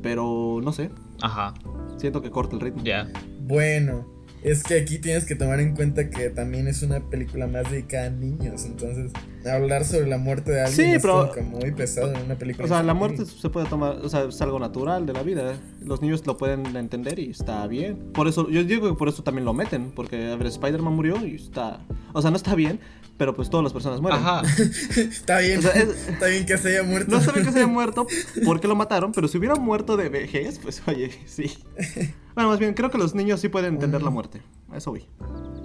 Pero 0.00 0.60
no 0.62 0.72
sé. 0.72 0.90
Ajá. 1.20 1.54
Siento 1.96 2.22
que 2.22 2.30
corta 2.30 2.54
el 2.54 2.60
ritmo. 2.60 2.82
Ya. 2.84 3.08
Bueno, 3.40 4.06
es 4.42 4.62
que 4.64 4.74
aquí 4.74 4.98
tienes 4.98 5.24
que 5.24 5.36
tomar 5.36 5.60
en 5.60 5.74
cuenta 5.74 6.10
que 6.10 6.30
también 6.30 6.66
es 6.66 6.82
una 6.82 7.00
película 7.00 7.46
más 7.46 7.70
dedicada 7.70 8.06
a 8.06 8.10
niños, 8.10 8.64
entonces 8.64 9.12
hablar 9.50 9.84
sobre 9.84 10.06
la 10.06 10.18
muerte 10.18 10.52
de 10.52 10.62
alguien 10.62 10.94
es 10.94 11.02
como 11.02 11.58
muy 11.58 11.72
pesado 11.72 12.12
en 12.14 12.22
una 12.22 12.36
película. 12.36 12.64
O 12.64 12.68
sea, 12.68 12.82
la 12.82 12.94
muerte 12.94 13.24
se 13.26 13.48
puede 13.50 13.66
tomar, 13.66 13.96
o 14.02 14.08
sea, 14.08 14.24
es 14.24 14.40
algo 14.40 14.58
natural 14.58 15.06
de 15.06 15.12
la 15.12 15.22
vida. 15.22 15.54
Los 15.80 16.02
niños 16.02 16.26
lo 16.26 16.36
pueden 16.36 16.76
entender 16.76 17.18
y 17.18 17.30
está 17.30 17.66
bien. 17.66 18.12
Por 18.12 18.28
eso, 18.28 18.48
yo 18.48 18.64
digo 18.64 18.88
que 18.88 18.94
por 18.96 19.08
eso 19.08 19.22
también 19.22 19.44
lo 19.44 19.54
meten, 19.54 19.90
porque 19.90 20.30
a 20.30 20.36
ver, 20.36 20.46
Spider-Man 20.46 20.94
murió 20.94 21.24
y 21.24 21.36
está, 21.36 21.80
o 22.12 22.22
sea, 22.22 22.30
no 22.30 22.36
está 22.36 22.54
bien, 22.54 22.80
pero 23.16 23.34
pues 23.34 23.50
todas 23.50 23.62
las 23.64 23.72
personas 23.72 24.00
mueren. 24.00 24.20
Ajá. 24.20 24.42
está 24.96 25.38
bien. 25.38 25.60
Está 25.60 26.26
bien 26.26 26.46
que 26.46 26.58
se 26.58 26.68
haya 26.70 26.82
muerto. 26.82 27.10
No 27.10 27.18
está 27.18 27.32
bien 27.32 27.46
que 27.46 27.52
se 27.52 27.58
haya 27.58 27.66
muerto 27.72 28.06
porque 28.44 28.68
lo 28.68 28.74
mataron, 28.74 29.12
pero 29.12 29.28
si 29.28 29.38
hubiera 29.38 29.54
muerto 29.54 29.96
de 29.96 30.08
vejez, 30.08 30.58
pues 30.58 30.82
oye, 30.86 31.10
sí. 31.26 31.56
Bueno, 32.34 32.48
más 32.48 32.58
bien, 32.58 32.72
creo 32.72 32.90
que 32.90 32.96
los 32.96 33.14
niños 33.14 33.40
sí 33.40 33.50
pueden 33.50 33.74
entender 33.74 34.02
la 34.02 34.08
muerte. 34.08 34.40
Eso 34.76 34.92
vi. 34.92 35.06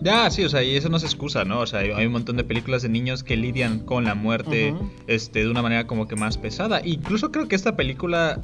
Ya, 0.01 0.29
sí, 0.29 0.43
o 0.43 0.49
sea, 0.49 0.63
y 0.63 0.75
eso 0.75 0.89
no 0.89 0.99
se 0.99 1.05
excusa, 1.05 1.43
¿no? 1.43 1.59
O 1.59 1.67
sea, 1.67 1.79
hay 1.79 2.05
un 2.05 2.11
montón 2.11 2.37
de 2.37 2.43
películas 2.43 2.81
de 2.83 2.89
niños 2.89 3.23
que 3.23 3.35
lidian 3.35 3.79
con 3.79 4.03
la 4.03 4.15
muerte 4.15 4.75
este, 5.07 5.39
de 5.39 5.49
una 5.49 5.61
manera 5.61 5.87
como 5.87 6.07
que 6.07 6.15
más 6.15 6.37
pesada. 6.37 6.81
Incluso 6.83 7.31
creo 7.31 7.47
que 7.47 7.55
esta 7.55 7.75
película 7.75 8.41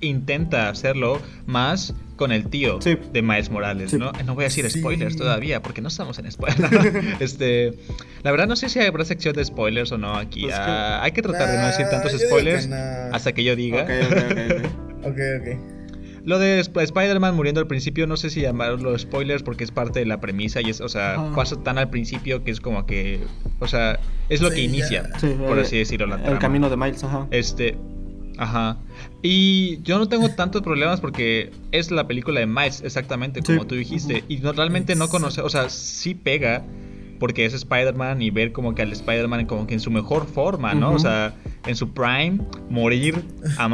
intenta 0.00 0.68
hacerlo 0.68 1.20
más 1.46 1.94
con 2.16 2.32
el 2.32 2.48
tío 2.48 2.78
de 2.78 3.22
Miles 3.22 3.50
Morales, 3.50 3.92
¿no? 3.94 4.12
No 4.24 4.34
voy 4.34 4.44
a 4.44 4.48
decir 4.48 4.68
spoilers 4.70 5.16
todavía, 5.16 5.62
porque 5.62 5.80
no 5.80 5.88
estamos 5.88 6.18
en 6.18 6.30
spoilers. 6.30 6.60
este, 7.20 7.74
la 8.22 8.30
verdad 8.30 8.46
no 8.46 8.56
sé 8.56 8.68
si 8.68 8.80
habrá 8.80 9.04
sección 9.04 9.34
de 9.34 9.44
spoilers 9.44 9.92
o 9.92 9.98
no 9.98 10.16
aquí. 10.16 10.42
Pues 10.42 10.54
ah, 10.56 11.02
hay 11.02 11.12
que 11.12 11.22
tratar 11.22 11.50
de 11.50 11.58
no 11.58 11.66
decir 11.66 11.86
tantos 11.90 12.12
spoilers 12.12 12.68
hasta 13.12 13.32
que 13.32 13.44
yo 13.44 13.54
diga. 13.54 13.82
Ok, 13.82 13.90
ok, 15.04 15.20
ok. 15.40 15.72
Lo 16.26 16.40
de 16.40 16.58
Spider-Man 16.58 17.36
muriendo 17.36 17.60
al 17.60 17.68
principio, 17.68 18.06
no 18.08 18.16
sé 18.16 18.30
si 18.30 18.40
llamarlo 18.40 18.98
spoilers 18.98 19.44
porque 19.44 19.62
es 19.62 19.70
parte 19.70 20.00
de 20.00 20.06
la 20.06 20.20
premisa 20.20 20.60
y 20.60 20.70
es, 20.70 20.80
o 20.80 20.88
sea, 20.88 21.30
pasa 21.36 21.56
tan 21.62 21.78
al 21.78 21.88
principio 21.88 22.42
que 22.42 22.50
es 22.50 22.60
como 22.60 22.84
que, 22.84 23.20
o 23.60 23.68
sea, 23.68 24.00
es 24.28 24.42
lo 24.42 24.50
que 24.50 24.60
inicia, 24.60 25.08
por 25.46 25.58
así 25.60 25.78
decirlo, 25.78 26.08
la 26.08 26.16
El 26.26 26.40
camino 26.40 26.68
de 26.68 26.76
Miles, 26.76 27.04
ajá. 27.04 27.28
Este, 27.30 27.78
Ajá. 28.38 28.76
Y 29.22 29.80
yo 29.82 29.98
no 29.98 30.08
tengo 30.08 30.28
tantos 30.30 30.62
problemas 30.62 31.00
porque 31.00 31.52
es 31.72 31.90
la 31.90 32.06
película 32.06 32.40
de 32.40 32.46
Miles, 32.46 32.82
exactamente 32.82 33.42
como 33.42 33.66
tú 33.66 33.76
dijiste. 33.76 34.24
Y 34.28 34.38
no, 34.38 34.52
realmente 34.52 34.94
no 34.94 35.08
conoce, 35.08 35.40
o 35.40 35.48
sea, 35.48 35.70
sí 35.70 36.14
pega 36.14 36.64
porque 37.18 37.44
es 37.44 37.54
Spider-Man 37.54 38.22
y 38.22 38.30
ver 38.30 38.52
como 38.52 38.74
que 38.74 38.82
al 38.82 38.92
Spider-Man 38.92 39.46
como 39.46 39.66
que 39.66 39.74
en 39.74 39.80
su 39.80 39.90
mejor 39.90 40.26
forma, 40.26 40.74
¿no? 40.74 40.92
O 40.92 40.98
sea, 40.98 41.34
en 41.66 41.76
su 41.76 41.92
prime, 41.92 42.40
morir, 42.70 43.24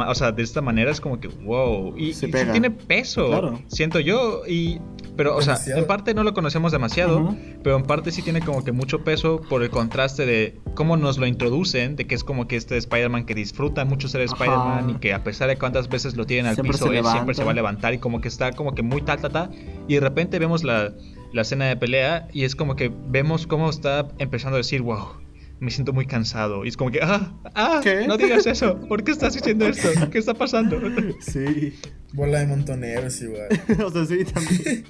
o 0.07 0.15
sea, 0.15 0.31
de 0.31 0.43
esta 0.43 0.61
manera 0.61 0.91
es 0.91 0.99
como 0.99 1.19
que, 1.19 1.27
wow. 1.27 1.95
Y, 1.97 2.13
sí 2.13 2.31
tiene 2.31 2.71
peso, 2.71 3.59
siento 3.67 3.99
yo. 3.99 4.41
Y 4.47 4.79
pero, 5.15 5.35
o 5.35 5.41
sea, 5.41 5.57
en 5.67 5.85
parte 5.85 6.13
no 6.13 6.23
lo 6.23 6.33
conocemos 6.33 6.71
demasiado, 6.71 7.35
pero 7.63 7.75
en 7.75 7.83
parte 7.83 8.11
sí 8.11 8.21
tiene 8.21 8.41
como 8.41 8.63
que 8.63 8.71
mucho 8.71 9.03
peso 9.03 9.41
por 9.47 9.61
el 9.61 9.69
contraste 9.69 10.25
de 10.25 10.59
cómo 10.73 10.97
nos 10.97 11.17
lo 11.17 11.27
introducen, 11.27 11.95
de 11.95 12.07
que 12.07 12.15
es 12.15 12.23
como 12.23 12.47
que 12.47 12.55
este 12.55 12.77
Spider-Man 12.77 13.25
que 13.25 13.35
disfruta 13.35 13.85
mucho 13.85 14.07
ser 14.07 14.21
Spider-Man 14.21 14.89
y 14.89 14.93
que 14.95 15.13
a 15.13 15.23
pesar 15.23 15.49
de 15.49 15.57
cuántas 15.57 15.87
veces 15.87 16.15
lo 16.15 16.25
tienen 16.25 16.47
al 16.47 16.55
piso, 16.55 16.91
él 16.91 17.05
siempre 17.05 17.35
se 17.35 17.43
va 17.43 17.51
a 17.51 17.53
levantar 17.53 17.93
y 17.93 17.99
como 17.99 18.21
que 18.21 18.27
está 18.27 18.53
como 18.53 18.73
que 18.73 18.81
muy 18.81 19.01
tal, 19.01 19.19
tal, 19.19 19.31
tal. 19.31 19.51
Y 19.87 19.95
de 19.95 19.99
repente 19.99 20.39
vemos 20.39 20.63
la, 20.63 20.93
la 21.33 21.41
escena 21.41 21.65
de 21.65 21.75
pelea 21.75 22.27
y 22.31 22.45
es 22.45 22.55
como 22.55 22.75
que 22.75 22.91
vemos 23.07 23.47
cómo 23.47 23.69
está 23.69 24.07
empezando 24.19 24.55
a 24.55 24.59
decir, 24.59 24.81
wow, 24.81 25.23
me 25.59 25.71
siento 25.71 25.91
muy 25.91 26.05
cansado. 26.05 26.63
Y 26.63 26.69
es 26.69 26.77
como 26.77 26.91
que, 26.91 26.99
ah, 27.01 27.33
ah, 27.55 27.81
no 28.07 28.17
digas 28.17 28.45
eso. 28.45 28.79
¿Por 28.87 29.03
qué 29.03 29.11
estás 29.11 29.33
diciendo 29.33 29.65
esto? 29.65 29.89
¿Qué 30.11 30.19
está 30.19 30.33
pasando? 30.33 30.79
Sí. 31.21 31.73
Bola 32.13 32.39
de 32.39 32.47
montoneros 32.47 33.19
igual. 33.21 33.47
o 33.83 33.89
sea, 33.89 34.05
sí, 34.05 34.23
también. 34.25 34.85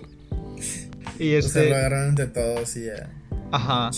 y 1.18 1.34
este... 1.34 1.48
O 1.48 1.50
sea, 1.50 1.62
lo 1.62 1.68
este 1.70 1.76
agarraron 1.76 2.16
de 2.16 2.28
todos 2.28 2.76
y 2.76 2.86
ya. 2.86 3.10
Ajá. 3.52 3.92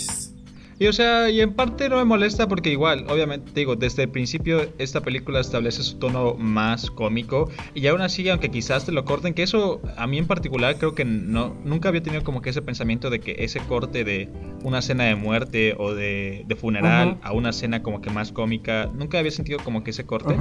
Y 0.77 0.88
o 0.88 0.94
sea, 0.94 1.29
y 1.29 1.39
en 1.39 1.53
parte 1.53 1.88
no 1.88 1.98
me 1.98 2.03
molesta 2.03 2.48
porque 2.48 2.70
igual, 2.70 3.05
obviamente, 3.08 3.51
digo, 3.55 3.75
desde 3.75 4.03
el 4.03 4.10
principio 4.10 4.67
esta 4.77 5.01
película 5.01 5.39
establece 5.39 5.84
su 5.84 5.98
tono 5.98 6.36
más 6.36 6.91
cómico 6.91 7.50
y 7.74 7.88
aún 7.88 8.01
así, 8.01 8.27
aunque 8.29 8.51
quizás 8.51 8.86
te 8.86 8.91
lo 8.91 9.05
corten, 9.05 9.34
que 9.34 9.44
eso 9.44 9.82
a 9.98 10.05
mí 10.05 10.17
en 10.17 10.27
particular 10.27 10.77
creo 10.77 10.94
que 10.94 11.05
no, 11.05 11.55
nunca 11.63 11.89
había 11.89 12.03
tenido 12.03 12.24
como 12.24 12.41
que 12.41 12.50
ese 12.50 12.62
pensamiento 12.62 13.10
de 13.10 13.20
que 13.20 13.36
ese 13.39 13.60
corte 13.62 14.03
de 14.03 14.29
una 14.63 14.79
escena 14.79 15.05
de 15.05 15.15
muerte 15.15 15.75
o 15.77 15.94
de, 15.94 16.44
de 16.46 16.55
funeral 16.55 17.20
a 17.22 17.32
una 17.32 17.51
escena 17.51 17.82
como 17.82 18.01
que 18.01 18.10
más 18.10 18.32
cómica, 18.32 18.89
nunca 18.94 19.20
había 19.20 19.32
sentido 19.32 19.60
como 19.63 19.84
que 19.84 19.91
ese 19.91 20.05
corte. 20.05 20.36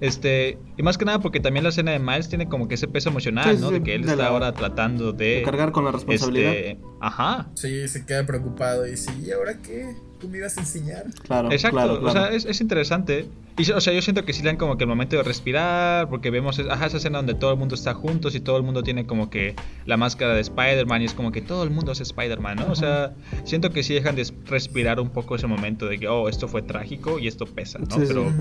Este, 0.00 0.58
y 0.76 0.82
más 0.82 0.98
que 0.98 1.04
nada 1.04 1.20
porque 1.20 1.40
también 1.40 1.64
la 1.64 1.70
escena 1.70 1.92
de 1.92 1.98
Miles 1.98 2.28
tiene 2.28 2.48
como 2.48 2.68
que 2.68 2.74
ese 2.74 2.88
peso 2.88 3.08
emocional, 3.08 3.60
¿no? 3.60 3.70
de 3.70 3.82
que 3.82 3.94
él 3.94 4.08
está 4.08 4.26
ahora 4.26 4.52
tratando 4.52 5.12
de, 5.12 5.42
cargar 5.44 5.72
con 5.72 5.84
la 5.84 5.92
responsabilidad. 5.92 6.52
Este, 6.52 6.78
ajá. 7.00 7.48
Sí, 7.54 7.88
se 7.88 8.04
queda 8.04 8.24
preocupado 8.26 8.86
y 8.86 8.96
sí, 8.96 9.10
¿y 9.26 9.30
ahora 9.30 9.58
qué? 9.66 9.96
¿Tú 10.20 10.28
me 10.28 10.38
ibas 10.38 10.56
a 10.56 10.60
enseñar? 10.60 11.04
Claro, 11.24 11.50
Exacto, 11.50 12.00
o 12.02 12.10
sea, 12.10 12.28
es, 12.28 12.44
es, 12.44 12.60
interesante. 12.60 13.28
Y, 13.58 13.70
o 13.70 13.80
sea, 13.80 13.92
yo 13.92 14.00
siento 14.00 14.24
que 14.24 14.32
sí 14.32 14.42
le 14.42 14.46
dan 14.46 14.56
como 14.56 14.76
que 14.76 14.84
el 14.84 14.88
momento 14.88 15.16
de 15.16 15.22
respirar, 15.22 16.08
porque 16.08 16.30
vemos 16.30 16.58
ajá, 16.58 16.86
esa 16.86 16.96
escena 16.96 17.18
donde 17.18 17.34
todo 17.34 17.52
el 17.52 17.58
mundo 17.58 17.74
está 17.74 17.94
juntos 17.94 18.34
y 18.34 18.40
todo 18.40 18.56
el 18.56 18.62
mundo 18.62 18.82
tiene 18.82 19.06
como 19.06 19.30
que 19.30 19.54
la 19.86 19.96
máscara 19.96 20.34
de 20.34 20.40
Spider-Man 20.40 21.02
y 21.02 21.04
es 21.06 21.14
como 21.14 21.30
que 21.30 21.42
todo 21.42 21.62
el 21.64 21.70
mundo 21.70 21.92
es 21.92 22.00
Spider-Man, 22.00 22.56
¿no? 22.56 22.72
O 22.72 22.76
sea, 22.76 23.14
siento 23.44 23.70
que 23.70 23.82
sí 23.82 23.94
dejan 23.94 24.16
de 24.16 24.26
respirar 24.46 25.00
un 25.00 25.10
poco 25.10 25.36
ese 25.36 25.46
momento 25.46 25.86
de 25.86 25.98
que, 25.98 26.08
oh, 26.08 26.28
esto 26.28 26.48
fue 26.48 26.62
trágico 26.62 27.18
y 27.18 27.28
esto 27.28 27.46
pesa, 27.46 27.78
¿no? 27.78 27.86
Pero, 27.96 28.32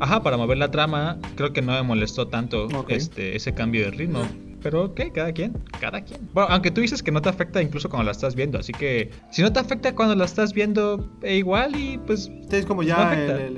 ajá, 0.00 0.22
para 0.22 0.36
mover 0.36 0.58
la 0.58 0.70
trama, 0.70 1.18
creo 1.36 1.52
que 1.52 1.62
no 1.62 1.72
me 1.72 1.82
molestó 1.82 2.28
tanto 2.28 2.68
este, 2.88 3.36
ese 3.36 3.54
cambio 3.54 3.84
de 3.84 3.90
ritmo. 3.90 4.26
Pero 4.62 4.84
ok, 4.84 5.00
cada 5.14 5.32
quien, 5.32 5.52
cada 5.80 6.02
quien. 6.02 6.28
Bueno, 6.32 6.50
aunque 6.50 6.70
tú 6.70 6.80
dices 6.80 7.02
que 7.02 7.10
no 7.10 7.22
te 7.22 7.28
afecta 7.28 7.62
incluso 7.62 7.88
cuando 7.88 8.04
la 8.04 8.12
estás 8.12 8.34
viendo, 8.34 8.58
así 8.58 8.72
que 8.72 9.10
si 9.30 9.42
no 9.42 9.52
te 9.52 9.60
afecta 9.60 9.94
cuando 9.94 10.14
la 10.14 10.24
estás 10.24 10.52
viendo, 10.52 11.08
e 11.22 11.36
igual 11.36 11.76
y 11.76 11.98
pues... 11.98 12.30
es 12.50 12.66
como 12.66 12.82
ya 12.82 13.14
el, 13.14 13.56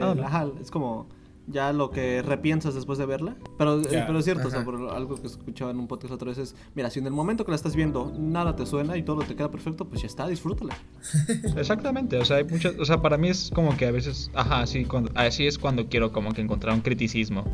es 0.60 0.70
como 0.70 1.08
ya 1.46 1.72
lo 1.72 1.90
que 1.90 2.22
repiensas 2.22 2.74
después 2.74 2.98
de 2.98 3.06
verla. 3.06 3.36
Pero, 3.58 3.80
eh, 3.80 4.04
pero 4.06 4.18
es 4.18 4.24
cierto, 4.24 4.48
o 4.48 4.50
sea, 4.50 4.64
por 4.64 4.90
algo 4.90 5.20
que 5.20 5.26
escuchaba 5.26 5.70
en 5.70 5.78
un 5.78 5.88
podcast 5.88 6.12
otra 6.14 6.28
vez 6.28 6.38
es, 6.38 6.56
mira, 6.74 6.90
si 6.90 7.00
en 7.00 7.06
el 7.06 7.12
momento 7.12 7.44
que 7.44 7.50
la 7.50 7.56
estás 7.56 7.76
viendo 7.76 8.12
nada 8.18 8.56
te 8.56 8.66
suena 8.66 8.96
y 8.96 9.02
todo 9.02 9.22
te 9.22 9.34
queda 9.34 9.50
perfecto, 9.50 9.84
pues 9.86 10.02
ya 10.02 10.06
está, 10.06 10.26
disfrútala. 10.26 10.76
Exactamente, 11.56 12.16
o 12.18 12.24
sea, 12.24 12.38
hay 12.38 12.44
muchas, 12.44 12.78
o 12.78 12.84
sea, 12.84 13.02
para 13.02 13.18
mí 13.18 13.28
es 13.28 13.50
como 13.54 13.76
que 13.76 13.86
a 13.86 13.90
veces, 13.90 14.30
ajá, 14.34 14.60
así, 14.60 14.84
cuando, 14.84 15.10
así 15.14 15.46
es 15.46 15.58
cuando 15.58 15.88
quiero 15.88 16.12
como 16.12 16.32
que 16.32 16.40
encontrar 16.40 16.74
un 16.74 16.80
criticismo. 16.80 17.44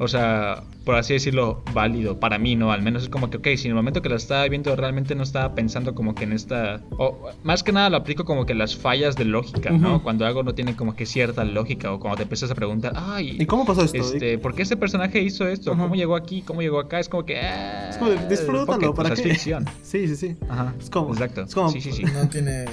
O 0.00 0.06
sea, 0.06 0.62
por 0.84 0.94
así 0.94 1.12
decirlo, 1.14 1.62
válido, 1.74 2.20
para 2.20 2.38
mí, 2.38 2.54
¿no? 2.54 2.70
Al 2.70 2.82
menos 2.82 3.02
es 3.04 3.08
como 3.08 3.30
que, 3.30 3.38
ok, 3.38 3.48
si 3.56 3.66
en 3.66 3.72
el 3.72 3.74
momento 3.74 4.00
que 4.00 4.08
la 4.08 4.16
estaba 4.16 4.46
viendo 4.48 4.74
realmente 4.76 5.14
no 5.14 5.22
estaba 5.24 5.54
pensando 5.54 5.94
como 5.94 6.14
que 6.14 6.24
en 6.24 6.32
esta, 6.32 6.80
o 6.98 7.30
más 7.42 7.62
que 7.62 7.72
nada 7.72 7.90
lo 7.90 7.96
aplico 7.96 8.24
como 8.24 8.46
que 8.46 8.54
las 8.54 8.76
fallas 8.76 9.16
de 9.16 9.24
lógica, 9.24 9.70
¿no? 9.70 10.02
Cuando 10.02 10.24
algo 10.24 10.42
no 10.42 10.54
tiene 10.54 10.76
como 10.76 10.94
que 10.94 11.04
cierta 11.04 11.44
lógica 11.44 11.92
o 11.92 11.98
cuando 11.98 12.18
te 12.18 12.22
empiezas 12.24 12.50
a 12.50 12.54
preguntar, 12.54 12.92
ay, 12.94 13.37
¿Y 13.38 13.46
cómo 13.46 13.64
pasó 13.64 13.84
esto? 13.84 13.98
Este, 13.98 14.36
¿Por 14.38 14.54
qué 14.54 14.62
este 14.62 14.76
personaje 14.76 15.20
hizo 15.20 15.46
esto? 15.46 15.70
¿Cómo 15.70 15.94
llegó 15.94 16.16
aquí? 16.16 16.42
¿Cómo 16.42 16.60
llegó 16.60 16.80
acá? 16.80 16.98
Es 16.98 17.08
como 17.08 17.24
que. 17.24 17.38
es 17.38 17.96
como 17.96 18.10
de, 18.10 18.28
disfrútalo, 18.28 18.94
¿para 18.94 19.14
qué? 19.14 19.22
Es 19.22 19.22
ficción. 19.22 19.64
Sí, 19.82 20.08
sí, 20.08 20.16
sí. 20.16 20.36
Ajá. 20.48 20.74
Es 20.80 20.90
como. 20.90 21.12
Exacto. 21.12 21.42
Es 21.42 21.54
como, 21.54 21.70
sí, 21.70 21.80
sí, 21.80 21.92
sí. 21.92 22.02
No 22.02 22.28
tiene. 22.28 22.64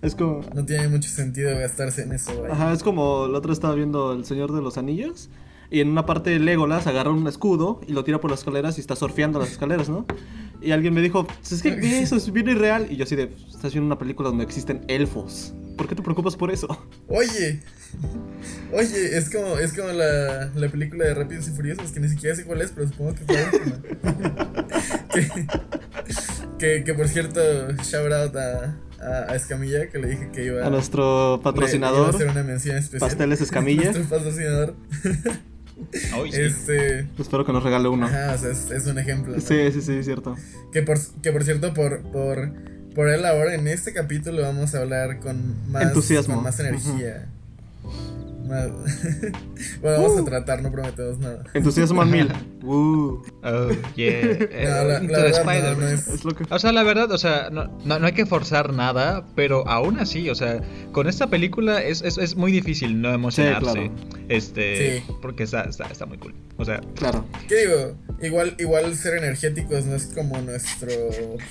Es 0.00 0.14
como. 0.14 0.40
No 0.54 0.64
tiene 0.64 0.88
mucho 0.88 1.08
sentido 1.08 1.50
gastarse 1.58 2.02
en 2.02 2.12
eso, 2.12 2.34
güey. 2.34 2.50
Ajá, 2.50 2.72
es 2.72 2.82
como 2.82 3.26
el 3.26 3.34
otro 3.34 3.52
estaba 3.52 3.74
viendo 3.74 4.12
El 4.12 4.24
Señor 4.24 4.52
de 4.52 4.62
los 4.62 4.78
Anillos. 4.78 5.28
Y 5.70 5.80
en 5.80 5.88
una 5.88 6.04
parte 6.04 6.36
Legolas 6.40 6.86
agarra 6.86 7.10
un 7.10 7.26
escudo 7.28 7.80
y 7.86 7.92
lo 7.92 8.02
tira 8.02 8.20
por 8.20 8.30
las 8.30 8.40
escaleras 8.40 8.78
y 8.78 8.80
está 8.80 8.96
surfeando 8.96 9.38
las 9.38 9.52
escaleras, 9.52 9.88
¿no? 9.88 10.04
Y 10.60 10.72
alguien 10.72 10.92
me 10.92 11.00
dijo, 11.00 11.26
pues 11.26 11.52
es 11.52 11.62
que 11.62 12.00
eso 12.00 12.16
es 12.16 12.32
bien 12.32 12.48
irreal. 12.48 12.88
Y 12.90 12.96
yo 12.96 13.04
así 13.04 13.14
de, 13.14 13.32
estás 13.48 13.72
viendo 13.72 13.86
una 13.86 13.98
película 13.98 14.30
donde 14.30 14.44
existen 14.44 14.84
elfos. 14.88 15.54
¿Por 15.76 15.86
qué 15.86 15.94
te 15.94 16.02
preocupas 16.02 16.36
por 16.36 16.50
eso? 16.50 16.66
Oye, 17.08 17.62
oye, 18.72 19.16
es 19.16 19.30
como, 19.30 19.58
es 19.58 19.72
como 19.72 19.88
la, 19.88 20.50
la 20.54 20.68
película 20.68 21.04
de 21.04 21.14
Rápidos 21.14 21.48
y 21.48 21.50
Furiosos, 21.50 21.90
que 21.92 22.00
ni 22.00 22.08
siquiera 22.08 22.36
sé 22.36 22.44
cuál 22.44 22.62
es, 22.62 22.72
pero 22.72 22.88
supongo 22.88 23.14
que 23.14 23.24
fue 23.24 23.36
que, 25.14 25.46
que, 26.58 26.84
que 26.84 26.94
por 26.94 27.08
cierto, 27.08 27.40
shout 27.82 28.12
out 28.12 28.36
a, 28.36 28.76
a, 29.00 29.34
Escamilla, 29.34 29.88
que 29.88 29.98
le 29.98 30.08
dije 30.08 30.30
que 30.32 30.44
iba 30.44 30.66
a 30.66 30.70
nuestro 30.70 31.40
patrocinador. 31.42 32.06
a 32.06 32.10
hacer 32.10 32.28
una 32.28 32.42
mención 32.42 32.76
especial. 32.76 33.08
Pasteles 33.08 33.40
Escamilla. 33.40 33.84
nuestro 33.92 34.04
patrocinador. 34.04 34.74
Este. 36.32 37.08
Espero 37.18 37.44
que 37.46 37.52
nos 37.52 37.62
regale 37.62 37.88
uno. 37.88 38.06
Ajá, 38.06 38.34
o 38.34 38.38
sea, 38.38 38.50
es, 38.50 38.86
un 38.86 38.98
ejemplo. 38.98 39.40
Sí, 39.40 39.72
sí, 39.72 39.80
sí, 39.80 39.94
es 39.94 40.04
cierto. 40.04 40.36
Que 40.72 40.82
por, 40.82 40.98
que 41.22 41.32
por 41.32 41.44
cierto, 41.44 41.72
por, 41.72 42.02
por, 42.02 42.52
por 42.94 43.08
él 43.08 43.24
ahora 43.24 43.54
en 43.54 43.66
este 43.66 43.92
capítulo 43.92 44.42
vamos 44.42 44.74
a 44.74 44.80
hablar 44.80 45.20
con 45.20 45.70
más 45.70 45.84
entusiasmo, 45.84 46.34
con 46.34 46.44
más 46.44 46.60
energía. 46.60 47.28
bueno, 49.80 50.02
vamos 50.02 50.18
a 50.18 50.22
uh. 50.22 50.24
tratar, 50.24 50.60
no 50.62 50.72
prometemos 50.72 51.18
nada. 51.18 51.44
Entusiasmo 51.54 52.02
al 52.02 52.08
mil. 52.08 52.28
Uh. 52.62 53.22
Oh, 53.42 53.70
yeah. 53.96 54.38
O 56.50 56.58
sea, 56.58 56.72
la 56.72 56.82
verdad, 56.82 57.10
o 57.10 57.16
sea, 57.16 57.48
no, 57.50 57.68
no, 57.86 58.06
hay 58.06 58.12
que 58.12 58.26
forzar 58.26 58.74
nada, 58.74 59.24
pero 59.34 59.66
aún 59.66 59.98
así, 59.98 60.28
o 60.28 60.34
sea, 60.34 60.60
con 60.92 61.08
esta 61.08 61.28
película 61.28 61.82
es, 61.82 62.02
es, 62.02 62.18
es 62.18 62.36
muy 62.36 62.52
difícil 62.52 63.00
no 63.00 63.14
emocionarse. 63.14 63.90
Este, 64.28 65.02
porque 65.22 65.44
está, 65.44 65.62
está, 65.62 65.86
está, 65.86 66.04
muy 66.04 66.18
cool. 66.18 66.34
O 66.58 66.64
sea, 66.66 66.82
claro. 66.96 67.24
¿Qué 67.48 67.66
digo? 67.66 67.96
Igual, 68.20 68.56
igual 68.58 68.94
ser 68.94 69.16
energéticos 69.16 69.86
no 69.86 69.94
es 69.94 70.12
como 70.14 70.38
nuestro 70.42 70.92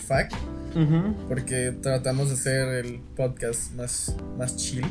fact. 0.08 0.36
Porque 1.28 1.74
tratamos 1.82 2.30
de 2.30 2.36
hacer 2.36 2.86
el 2.86 3.00
podcast 3.16 3.74
más, 3.74 4.16
más 4.38 4.56
chill. 4.56 4.86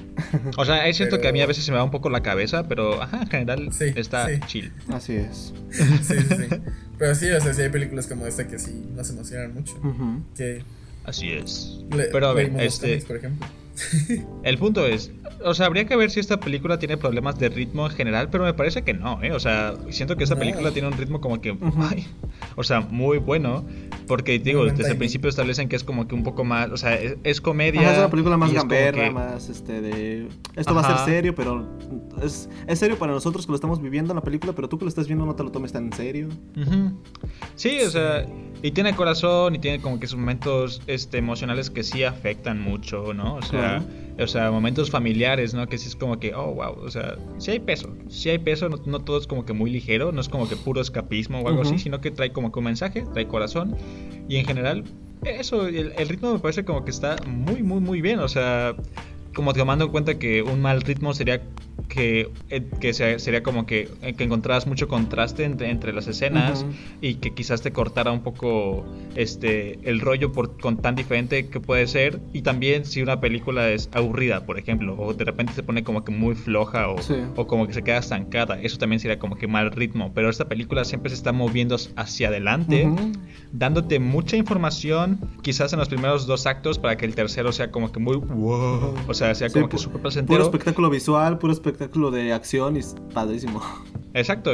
O 0.57 0.65
sea, 0.65 0.87
es 0.89 0.97
cierto 0.97 1.21
que 1.21 1.29
a 1.29 1.33
mí 1.33 1.41
a 1.41 1.47
veces 1.47 1.65
se 1.65 1.71
me 1.71 1.79
va 1.79 1.85
un 1.85 1.91
poco 1.91 2.11
la 2.11 2.23
cabeza, 2.23 2.69
pero 2.69 3.03
ajá, 3.03 3.23
en 3.23 3.29
general 3.29 3.71
está 3.95 4.29
chill. 4.47 4.73
Así 4.93 5.15
es. 5.15 5.53
Sí, 5.71 5.85
sí, 6.03 6.15
sí. 6.21 6.57
Pero 6.99 7.15
sí, 7.15 7.31
o 7.31 7.41
sea, 7.41 7.55
sí 7.55 7.63
hay 7.63 7.69
películas 7.69 8.07
como 8.07 8.27
esta 8.27 8.47
que 8.49 8.59
sí 8.59 8.87
nos 8.95 9.09
emocionan 9.11 9.55
mucho. 9.55 9.75
Que 10.37 10.65
Así 11.05 11.33
es. 11.33 11.81
pero 11.91 12.29
a 12.29 12.35
ver, 12.35 12.53
este. 12.61 12.99
por 13.07 13.17
ejemplo. 13.17 13.47
El 14.43 14.59
punto 14.59 14.87
es, 14.87 15.13
o 15.45 15.55
sea, 15.55 15.67
habría 15.67 15.87
que 15.87 15.97
ver 15.97 16.11
si 16.11 16.21
esta 16.21 16.41
película 16.41 16.79
tiene 16.79 16.97
problemas 16.97 17.39
de 17.39 17.49
ritmo 17.49 17.87
en 17.87 17.93
general, 17.93 18.29
pero 18.31 18.45
me 18.45 18.55
parece 18.55 18.83
que 18.83 18.95
no, 18.95 19.23
¿eh? 19.23 19.33
O 19.33 19.41
sea, 19.41 19.75
siento 19.91 20.17
que 20.17 20.25
esta 20.25 20.37
película 20.37 20.71
tiene 20.73 20.89
un 20.89 20.95
ritmo 20.95 21.21
como 21.21 21.41
que, 21.41 21.57
ay, 21.79 22.07
o 22.57 22.65
sea, 22.65 22.81
muy 22.81 23.19
bueno. 23.19 23.65
porque 24.07 24.39
digo, 24.39 24.65
desde 24.65 24.93
el 24.93 24.97
principio 24.97 25.29
establecen 25.29 25.69
que 25.69 25.77
es 25.77 25.85
como 25.85 26.09
que 26.09 26.15
un 26.15 26.25
poco 26.25 26.45
más, 26.45 26.71
o 26.71 26.77
sea, 26.77 26.95
es, 26.95 27.41
comedia. 27.41 27.93
es 27.93 27.99
una 27.99 28.11
película 28.11 28.37
más 28.37 28.53
gamberra, 28.53 29.11
más 29.11 29.49
este 29.49 29.81
de 29.81 30.29
esto 30.57 30.75
va 30.75 30.81
a 30.81 30.97
ser 30.97 31.15
serio, 31.15 31.35
pero 31.35 31.69
es, 32.23 32.49
es, 32.67 32.79
serio 32.79 32.99
para 32.99 33.13
nosotros 33.13 33.47
que 33.47 33.53
lo 33.53 33.57
estamos 33.57 33.81
viviendo 33.81 34.13
en 34.13 34.17
la 34.17 34.23
película, 34.23 34.53
pero 34.55 34.69
tú 34.69 34.79
que 34.79 34.85
lo 34.85 34.89
estás 34.89 35.07
viendo 35.07 35.27
no 35.27 35.35
te 35.35 35.43
lo 35.43 35.51
tomes 35.51 35.73
tan 35.73 35.87
en 35.87 35.93
serio. 35.93 36.29
Sí, 37.55 37.79
o 37.87 37.91
sea, 37.91 38.27
y 38.63 38.71
tiene 38.73 38.95
corazón 38.95 39.55
y 39.55 39.59
tiene 39.59 39.81
como 39.81 40.01
que 40.01 40.07
sus 40.07 40.19
momentos 40.19 40.83
este 40.87 41.19
emocionales 41.19 41.71
que 41.71 41.83
sí 41.83 42.05
afectan 42.05 42.61
mucho, 42.61 43.15
¿no? 43.15 43.35
O 43.35 43.43
sea, 43.43 43.85
o 44.19 44.27
sea, 44.27 44.51
momentos 44.51 44.91
familiares, 44.91 45.55
¿no? 45.55 45.67
Que 45.69 45.79
sí 45.79 45.89
es 45.89 45.97
como 45.97 46.19
que, 46.19 46.35
oh, 46.35 46.55
wow, 46.55 46.77
o 46.83 46.91
sea, 46.91 47.17
sí 47.39 47.53
hay 47.53 47.61
peso, 47.61 47.95
sí 48.09 48.31
hay 48.31 48.39
peso, 48.39 48.69
no, 48.69 49.01
todo 49.01 49.19
es 49.19 49.27
como 49.27 49.45
que 49.45 49.53
muy 49.53 49.71
ligero, 49.71 50.13
no 50.13 50.21
es 50.21 50.29
como 50.29 50.49
que 50.49 50.57
puro 50.57 50.81
escapismo 50.81 51.41
o 51.41 51.49
algo 51.49 51.63
así, 51.63 51.79
sino 51.79 52.01
que 52.01 52.11
trae 52.11 52.33
como 52.33 52.51
que 52.51 52.59
un 52.59 52.65
mensaje, 52.65 53.05
trae 53.13 53.27
corazón 53.27 53.77
y 54.29 54.37
en 54.37 54.45
general 54.47 54.85
eso, 55.25 55.67
el, 55.67 55.93
el, 55.97 56.09
ritmo 56.09 56.33
me 56.33 56.39
parece 56.39 56.65
como 56.65 56.85
que 56.85 56.91
está 56.91 57.17
muy, 57.27 57.63
muy, 57.63 57.81
muy 57.81 58.01
bien. 58.01 58.21
O 58.21 58.29
sea, 58.29 58.77
como 59.35 59.53
tomando 59.53 59.87
en 59.87 59.91
cuenta 59.91 60.19
que 60.19 60.43
un 60.43 60.61
mal 60.61 60.81
ritmo 60.81 61.15
sería 61.15 61.43
que, 61.89 62.31
eh, 62.51 62.69
que 62.81 62.93
sería 62.93 63.43
como 63.43 63.67
que, 63.67 63.89
eh, 64.03 64.15
que 64.15 64.25
encontrabas 64.25 64.67
mucho 64.67 64.89
contraste 64.89 65.45
entre, 65.45 65.71
entre 65.71 65.93
las 65.93 66.07
escenas 66.09 66.67
y 67.01 67.15
que 67.17 67.35
quizás 67.35 67.63
te 67.63 67.73
cortara 67.73 68.13
un 68.13 68.23
poco 68.23 68.85
este 69.15 69.79
el 69.89 70.01
rollo 70.01 70.33
por, 70.33 70.59
con 70.59 70.79
tan 70.79 70.95
diferente 70.95 71.49
que 71.49 71.61
puede 71.61 71.87
ser. 71.87 72.21
Y 72.33 72.43
también 72.43 72.85
si 72.85 73.03
una 73.03 73.21
película 73.21 73.71
es 73.71 73.89
aburrida 73.93 74.45
por 74.45 74.59
ejemplo 74.59 74.97
o 74.99 75.15
de 75.15 75.25
repente 75.25 75.53
se 75.53 75.63
pone 75.63 75.85
como 75.85 76.05
que 76.05 76.13
muy 76.13 76.35
floja 76.35 76.89
o, 76.89 76.97
o 77.37 77.47
como 77.47 77.67
que 77.67 77.73
se 77.73 77.83
queda 77.83 77.99
estancada 77.99 78.59
eso 78.63 78.79
también 78.79 79.01
sería 79.01 79.19
como 79.19 79.37
que 79.37 79.47
mal 79.47 79.71
ritmo. 79.71 80.13
Pero 80.15 80.31
esta 80.31 80.49
película 80.49 80.85
siempre 80.85 81.11
se 81.11 81.17
está 81.17 81.33
moviendo 81.33 81.77
hacia 81.97 82.29
adelante 82.29 82.89
dándote 83.53 83.99
mucha 83.99 84.37
información 84.37 85.19
quizás 85.43 85.73
en 85.73 85.79
los 85.79 85.89
primeros 85.89 86.27
dos 86.27 86.47
actos 86.47 86.79
para 86.79 86.97
que 86.97 87.07
el 87.07 87.15
tercero 87.15 87.53
sea 87.53 87.71
como 87.71 87.93
que 87.93 87.99
muy 87.99 88.17
wow 88.17 88.95
o 89.07 89.15
sea 89.15 89.35
sea 89.35 89.49
como 89.51 89.69
que 89.69 89.79
súper 89.79 90.01
placentero. 90.03 90.37
puro 90.37 90.45
espectáculo 90.45 90.91
visual 90.91 91.39
puro 91.39 91.53
espectáculo 91.53 91.68
espectáculo 91.69 92.11
de 92.11 92.33
acción 92.33 92.77
y 92.77 92.81
es 92.81 92.95
padrísimo. 93.13 93.63
Exacto, 94.15 94.53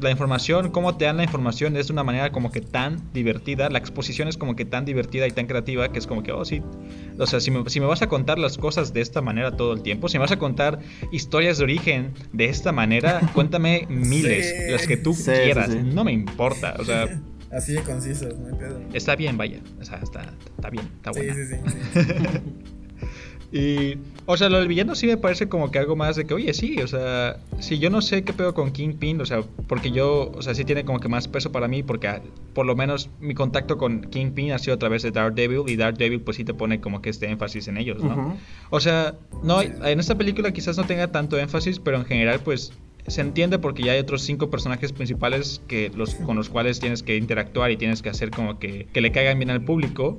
la 0.00 0.10
información, 0.10 0.70
cómo 0.70 0.96
te 0.96 1.04
dan 1.04 1.18
la 1.18 1.24
información 1.24 1.76
es 1.76 1.88
de 1.88 1.92
una 1.92 2.04
manera 2.04 2.32
como 2.32 2.50
que 2.50 2.60
tan 2.60 3.12
divertida, 3.12 3.68
la 3.68 3.78
exposición 3.78 4.28
es 4.28 4.36
como 4.36 4.56
que 4.56 4.64
tan 4.64 4.84
divertida 4.84 5.26
y 5.26 5.30
tan 5.30 5.46
creativa 5.46 5.92
que 5.92 5.98
es 5.98 6.06
como 6.06 6.22
que, 6.22 6.32
oh 6.32 6.44
sí, 6.44 6.62
o 7.18 7.26
sea, 7.26 7.40
si 7.40 7.50
me, 7.50 7.68
si 7.68 7.80
me 7.80 7.86
vas 7.86 8.00
a 8.02 8.08
contar 8.08 8.38
las 8.38 8.56
cosas 8.56 8.92
de 8.92 9.02
esta 9.02 9.20
manera 9.20 9.56
todo 9.56 9.74
el 9.74 9.82
tiempo, 9.82 10.08
si 10.08 10.16
me 10.16 10.22
vas 10.22 10.32
a 10.32 10.38
contar 10.38 10.80
historias 11.12 11.58
de 11.58 11.64
origen 11.64 12.14
de 12.32 12.46
esta 12.46 12.72
manera, 12.72 13.20
cuéntame 13.34 13.86
miles, 13.88 14.54
las 14.70 14.86
que 14.86 14.96
tú 14.96 15.14
quieras, 15.14 15.68
no 15.68 16.04
me 16.04 16.12
importa, 16.12 16.74
o 16.78 16.84
sea... 16.84 17.06
Así 17.50 17.72
de 17.72 17.82
concisas, 17.82 18.36
no 18.36 18.48
hay 18.48 18.54
pedo. 18.54 18.78
Está 18.92 19.16
bien, 19.16 19.38
vaya, 19.38 19.60
o 19.80 19.84
sea, 19.84 19.98
está, 20.02 20.34
está 20.44 20.68
bien, 20.68 20.86
está 20.96 21.12
bueno. 21.12 21.34
Sí, 21.34 21.46
sí, 21.46 21.56
sí. 21.56 22.77
Y, 23.50 23.96
o 24.26 24.36
sea, 24.36 24.50
lo 24.50 24.58
del 24.58 24.68
villano 24.68 24.94
sí 24.94 25.06
me 25.06 25.16
parece 25.16 25.48
como 25.48 25.70
que 25.70 25.78
algo 25.78 25.96
más 25.96 26.16
de 26.16 26.26
que, 26.26 26.34
oye, 26.34 26.52
sí, 26.52 26.80
o 26.82 26.86
sea, 26.86 27.38
si 27.60 27.78
yo 27.78 27.88
no 27.88 28.02
sé 28.02 28.22
qué 28.22 28.34
pedo 28.34 28.52
con 28.52 28.72
Kingpin, 28.72 29.20
o 29.22 29.26
sea, 29.26 29.42
porque 29.66 29.90
yo, 29.90 30.30
o 30.34 30.42
sea, 30.42 30.54
sí 30.54 30.66
tiene 30.66 30.84
como 30.84 31.00
que 31.00 31.08
más 31.08 31.28
peso 31.28 31.50
para 31.50 31.66
mí, 31.66 31.82
porque 31.82 32.08
ah, 32.08 32.20
por 32.52 32.66
lo 32.66 32.76
menos 32.76 33.08
mi 33.20 33.34
contacto 33.34 33.78
con 33.78 34.02
Kingpin 34.02 34.52
ha 34.52 34.58
sido 34.58 34.74
a 34.74 34.78
través 34.78 35.02
de 35.02 35.12
Daredevil, 35.12 35.62
y 35.66 35.76
Daredevil 35.76 36.20
pues 36.20 36.36
sí 36.36 36.44
te 36.44 36.52
pone 36.52 36.80
como 36.80 37.00
que 37.00 37.08
este 37.08 37.30
énfasis 37.30 37.68
en 37.68 37.78
ellos, 37.78 38.04
¿no? 38.04 38.36
O 38.68 38.80
sea, 38.80 39.14
no, 39.42 39.62
en 39.62 39.98
esta 39.98 40.16
película 40.16 40.52
quizás 40.52 40.76
no 40.76 40.84
tenga 40.84 41.08
tanto 41.10 41.38
énfasis, 41.38 41.78
pero 41.78 41.96
en 41.96 42.04
general 42.04 42.40
pues 42.40 42.72
se 43.08 43.20
entiende 43.20 43.58
porque 43.58 43.82
ya 43.82 43.92
hay 43.92 43.98
otros 43.98 44.22
cinco 44.22 44.50
personajes 44.50 44.92
principales 44.92 45.62
que 45.66 45.90
los, 45.94 46.14
con 46.14 46.36
los 46.36 46.48
cuales 46.48 46.80
tienes 46.80 47.02
que 47.02 47.16
interactuar 47.16 47.70
y 47.70 47.76
tienes 47.76 48.02
que 48.02 48.10
hacer 48.10 48.30
como 48.30 48.58
que, 48.58 48.86
que 48.92 49.00
le 49.00 49.12
caigan 49.12 49.38
bien 49.38 49.50
al 49.50 49.62
público. 49.62 50.18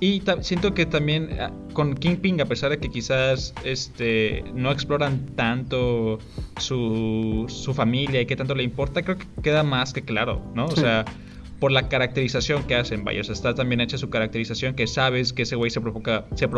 Y 0.00 0.22
siento 0.40 0.74
que 0.74 0.86
también 0.86 1.28
ah, 1.40 1.52
con 1.72 1.94
Kingpin, 1.94 2.40
a 2.40 2.46
pesar 2.46 2.70
de 2.70 2.78
que 2.78 2.88
quizás 2.88 3.54
este, 3.64 4.44
no 4.54 4.72
exploran 4.72 5.26
tanto 5.36 6.18
su, 6.58 7.46
su 7.48 7.74
familia 7.74 8.20
y 8.20 8.26
qué 8.26 8.36
tanto 8.36 8.54
le 8.54 8.62
importa, 8.62 9.02
creo 9.02 9.18
que 9.18 9.26
queda 9.42 9.62
más 9.62 9.92
que 9.92 10.02
claro, 10.02 10.42
¿no? 10.54 10.66
O 10.66 10.76
sea 10.76 11.04
por 11.62 11.70
la 11.70 11.88
caracterización 11.88 12.64
que 12.64 12.74
hacen, 12.74 13.04
vaya. 13.04 13.20
O 13.20 13.22
sea, 13.24 13.34
está 13.34 13.54
también 13.54 13.80
hecha 13.80 13.96
su 13.96 14.10
caracterización 14.10 14.74
que 14.74 14.88
sabes 14.88 15.32
que 15.32 15.42
ese 15.42 15.54
güey 15.54 15.70
se 15.70 15.80
preocupa, 15.80 16.26
se, 16.34 16.48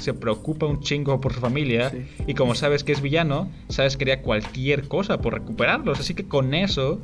se, 0.00 0.12
preocupa 0.12 0.66
un 0.66 0.80
chingo 0.80 1.20
por 1.20 1.32
su 1.32 1.38
familia. 1.38 1.92
Y 2.26 2.34
como 2.34 2.56
sabes 2.56 2.82
que 2.82 2.90
es 2.90 3.00
villano, 3.00 3.48
sabes 3.68 3.96
que 3.96 4.02
haría 4.02 4.22
cualquier 4.22 4.88
cosa 4.88 5.20
por 5.20 5.34
recuperarlos. 5.34 6.00
Así 6.00 6.14
que 6.14 6.24
con 6.24 6.52
eso 6.52 7.00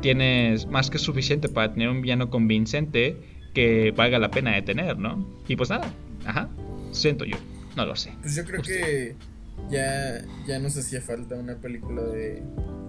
tienes 0.00 0.64
más 0.64 0.88
que 0.88 0.96
suficiente 0.96 1.50
para 1.50 1.74
tener 1.74 1.90
un 1.90 2.00
villano 2.00 2.30
convincente 2.30 3.18
que 3.52 3.92
valga 3.94 4.18
la 4.18 4.30
pena 4.30 4.54
de 4.54 4.62
tener, 4.62 4.96
¿no? 4.96 5.28
Y 5.46 5.56
pues 5.56 5.68
nada, 5.68 5.92
ajá, 6.24 6.48
siento 6.92 7.26
yo, 7.26 7.36
no 7.76 7.84
lo 7.84 7.96
sé. 7.96 8.14
Pues 8.22 8.34
yo 8.34 8.46
creo 8.46 8.62
que 8.62 9.14
ya, 9.70 10.24
ya 10.46 10.58
nos 10.58 10.76
hacía 10.76 11.00
falta 11.00 11.34
una 11.34 11.60
película 11.60 12.02
de 12.02 12.42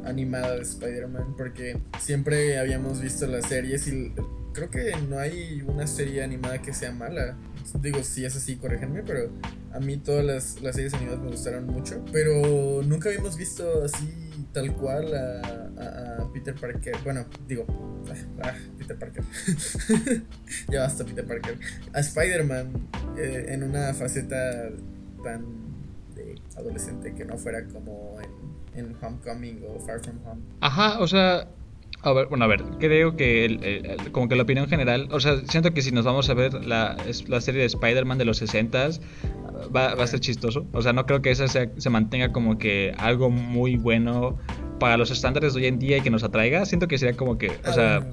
animada 0.05 0.55
de 0.55 0.61
Spider-Man 0.61 1.35
porque 1.37 1.79
siempre 1.99 2.57
habíamos 2.57 3.01
visto 3.01 3.27
las 3.27 3.45
series 3.47 3.87
y 3.87 4.13
creo 4.53 4.69
que 4.69 4.93
no 5.07 5.19
hay 5.19 5.61
una 5.61 5.87
serie 5.87 6.23
animada 6.23 6.61
que 6.61 6.73
sea 6.73 6.91
mala. 6.91 7.37
Digo, 7.81 8.03
si 8.03 8.25
es 8.25 8.35
así, 8.35 8.55
corríjanme, 8.55 9.03
pero 9.03 9.29
a 9.71 9.79
mí 9.79 9.97
todas 9.97 10.25
las, 10.25 10.61
las, 10.61 10.75
series 10.75 10.93
animadas 10.93 11.21
me 11.21 11.31
gustaron 11.31 11.67
mucho. 11.67 12.03
Pero 12.11 12.81
nunca 12.83 13.09
habíamos 13.09 13.37
visto 13.37 13.83
así 13.83 14.29
tal 14.53 14.73
cual 14.75 15.13
a, 15.13 16.21
a, 16.21 16.33
Peter 16.33 16.55
Parker. 16.55 16.95
Bueno, 17.03 17.25
digo, 17.47 17.65
ah, 18.09 18.47
ah 18.49 18.53
Peter 18.77 18.97
Parker. 18.97 19.23
ya 20.69 20.81
basta, 20.81 21.05
Peter 21.05 21.25
Parker. 21.25 21.59
A 21.93 21.99
Spider-Man 21.99 22.89
eh, 23.17 23.45
en 23.49 23.63
una 23.63 23.93
faceta 23.93 24.69
tan 25.23 25.58
adolescente 26.57 27.13
que 27.13 27.25
no 27.25 27.37
fuera 27.37 27.65
como 27.67 28.17
en, 28.75 28.95
Homecoming 29.01 29.63
o 29.67 29.79
Far 29.79 29.99
From 29.99 30.17
Home. 30.25 30.41
Ajá, 30.61 30.99
o 30.99 31.07
sea, 31.07 31.47
a 32.01 32.13
ver, 32.13 32.27
bueno, 32.27 32.45
a 32.45 32.47
ver, 32.47 32.63
creo 32.79 33.15
que 33.15 33.97
como 34.11 34.29
que 34.29 34.35
la 34.35 34.43
opinión 34.43 34.67
general, 34.67 35.09
o 35.11 35.19
sea, 35.19 35.37
siento 35.47 35.73
que 35.73 35.81
si 35.81 35.91
nos 35.91 36.05
vamos 36.05 36.29
a 36.29 36.33
ver 36.33 36.53
la, 36.65 36.95
la 37.27 37.41
serie 37.41 37.61
de 37.61 37.67
Spider-Man 37.67 38.17
de 38.17 38.25
los 38.25 38.37
60 38.37 38.89
va, 39.75 39.95
va, 39.95 40.03
a 40.03 40.07
ser 40.07 40.19
chistoso. 40.19 40.65
O 40.71 40.81
sea, 40.81 40.93
no 40.93 41.05
creo 41.05 41.21
que 41.21 41.31
esa 41.31 41.47
se 41.47 41.89
mantenga 41.89 42.31
como 42.31 42.57
que 42.57 42.93
algo 42.97 43.29
muy 43.29 43.75
bueno 43.75 44.37
para 44.79 44.97
los 44.97 45.11
estándares 45.11 45.53
de 45.53 45.61
hoy 45.61 45.67
en 45.67 45.77
día 45.77 45.97
y 45.97 46.01
que 46.01 46.09
nos 46.09 46.23
atraiga. 46.23 46.65
Siento 46.65 46.87
que 46.87 46.97
sería 46.97 47.15
como 47.15 47.37
que, 47.37 47.51
o 47.67 47.73
sea, 47.73 48.05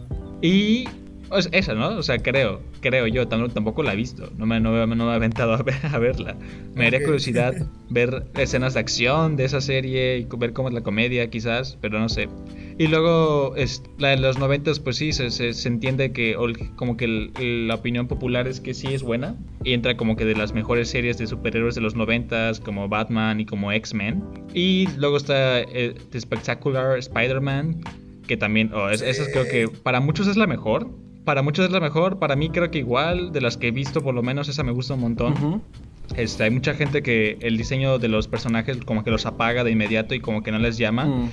y 0.43 0.89
es 1.33 1.49
esa, 1.53 1.75
¿no? 1.75 1.89
O 1.89 2.03
sea, 2.03 2.19
creo, 2.19 2.61
creo 2.81 3.07
yo, 3.07 3.27
tampoco 3.27 3.83
la 3.83 3.93
he 3.93 3.97
visto, 3.97 4.31
no 4.37 4.47
me, 4.47 4.61
no, 4.61 4.87
me 4.87 5.05
he 5.05 5.15
aventado 5.15 5.55
a, 5.55 5.65
a 5.93 5.99
verla. 5.99 6.37
Me 6.75 6.87
haría 6.87 7.03
curiosidad 7.03 7.55
ver 7.91 8.27
escenas 8.37 8.75
de 8.75 8.81
acción 8.81 9.37
de 9.37 9.45
esa 9.45 9.61
serie 9.61 10.19
y 10.19 10.29
ver 10.37 10.53
cómo 10.53 10.69
es 10.69 10.75
la 10.75 10.83
comedia, 10.83 11.29
quizás, 11.29 11.79
pero 11.81 11.99
no 11.99 12.09
sé. 12.09 12.29
Y 12.79 12.87
luego, 12.89 13.57
es, 13.57 13.83
la 13.99 14.09
de 14.11 14.19
los 14.19 14.39
noventas, 14.39 14.79
pues 14.79 14.97
sí, 14.97 15.13
se, 15.13 15.31
se, 15.31 15.69
entiende 15.69 16.13
que 16.13 16.37
como 16.77 16.97
que 16.97 17.31
la 17.39 17.75
opinión 17.75 18.07
popular 18.07 18.47
es 18.47 18.61
que 18.61 18.75
sí 18.75 18.89
es 18.95 19.03
buena 19.03 19.35
y 19.65 19.73
entra 19.73 19.97
como 19.97 20.17
que 20.17 20.25
de 20.25 20.35
las 20.37 20.53
mejores 20.53 20.91
series 20.91 21.19
de 21.19 21.27
superhéroes 21.27 21.75
de 21.75 21.81
los 21.81 21.95
noventas, 21.95 22.61
como 22.61 22.89
Batman 22.89 23.41
y 23.41 23.47
como 23.47 23.73
X-Men. 23.73 24.23
Y 24.55 24.89
luego 24.97 25.17
está 25.17 25.61
eh, 25.61 25.95
The 26.11 26.21
Spectacular 26.21 26.99
Spider-Man, 26.99 27.81
que 28.29 28.37
también, 28.37 28.73
oh, 28.75 28.91
esa 28.91 29.25
creo 29.33 29.45
que 29.45 29.69
para 29.83 30.01
muchos 30.01 30.27
es 30.27 30.37
la 30.37 30.47
mejor 30.47 30.91
para 31.27 31.43
muchos 31.43 31.67
es 31.67 31.73
la 31.73 31.81
mejor, 31.81 32.19
para 32.19 32.37
mí 32.37 32.51
creo 32.51 32.71
que 32.71 32.79
igual, 32.79 33.33
de 33.33 33.41
las 33.41 33.57
que 33.57 33.69
he 33.69 33.71
visto 33.73 34.01
por 34.01 34.15
lo 34.15 34.23
menos 34.23 34.49
esa 34.49 34.63
me 34.63 34.71
gusta 34.71 34.95
un 34.95 35.01
montón. 35.01 35.63
este, 36.17 36.45
hay 36.45 36.51
mucha 36.51 36.73
gente 36.75 37.03
que 37.03 37.37
el 37.41 37.59
diseño 37.59 37.99
de 37.99 38.09
los 38.09 38.29
personajes 38.29 38.79
como 38.87 39.03
que 39.03 39.11
los 39.11 39.27
apaga 39.27 39.65
de 39.65 39.73
inmediato 39.73 40.15
y 40.15 40.21
como 40.21 40.45
que 40.45 40.53
no 40.53 40.59
les 40.59 40.79
llama. 40.79 41.29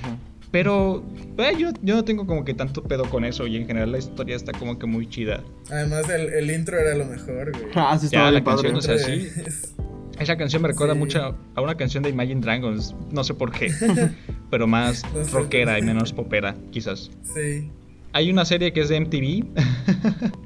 Pero 0.50 1.04
eh, 1.38 1.54
yo, 1.56 1.70
yo 1.82 1.94
no 1.94 2.04
tengo 2.04 2.26
como 2.26 2.44
que 2.44 2.54
tanto 2.54 2.82
pedo 2.82 3.04
con 3.04 3.24
eso 3.24 3.46
y 3.46 3.56
en 3.56 3.66
general 3.66 3.92
la 3.92 3.98
historia 3.98 4.34
está 4.34 4.52
como 4.52 4.78
que 4.78 4.86
muy 4.86 5.08
chida. 5.08 5.42
Además 5.70 6.08
el, 6.10 6.28
el 6.32 6.50
intro 6.50 6.76
era 6.78 6.96
lo 6.96 7.04
mejor, 7.04 7.52
güey. 7.52 7.72
Ah, 7.76 7.96
sí, 7.98 8.08
ya, 8.10 8.30
la 8.32 8.42
canción, 8.42 8.74
o 8.74 8.80
sea, 8.80 8.98
sí. 8.98 9.28
Esa 10.18 10.36
canción 10.36 10.62
me 10.62 10.68
recuerda 10.68 10.94
mucho 10.94 11.36
a 11.54 11.60
una 11.60 11.76
canción 11.76 12.02
de 12.02 12.10
Imagine 12.10 12.40
Dragons, 12.40 12.94
no 13.10 13.24
sé 13.24 13.34
por 13.34 13.50
qué, 13.50 13.72
pero 14.50 14.66
más 14.66 15.02
rockera 15.32 15.78
y 15.78 15.82
menos 15.82 16.12
popera, 16.12 16.54
quizás. 16.70 17.10
Sí. 17.22 17.68
Hay 18.14 18.30
una 18.30 18.44
serie 18.44 18.72
que 18.72 18.80
es 18.80 18.88
de 18.88 19.00
MTV. 19.00 19.44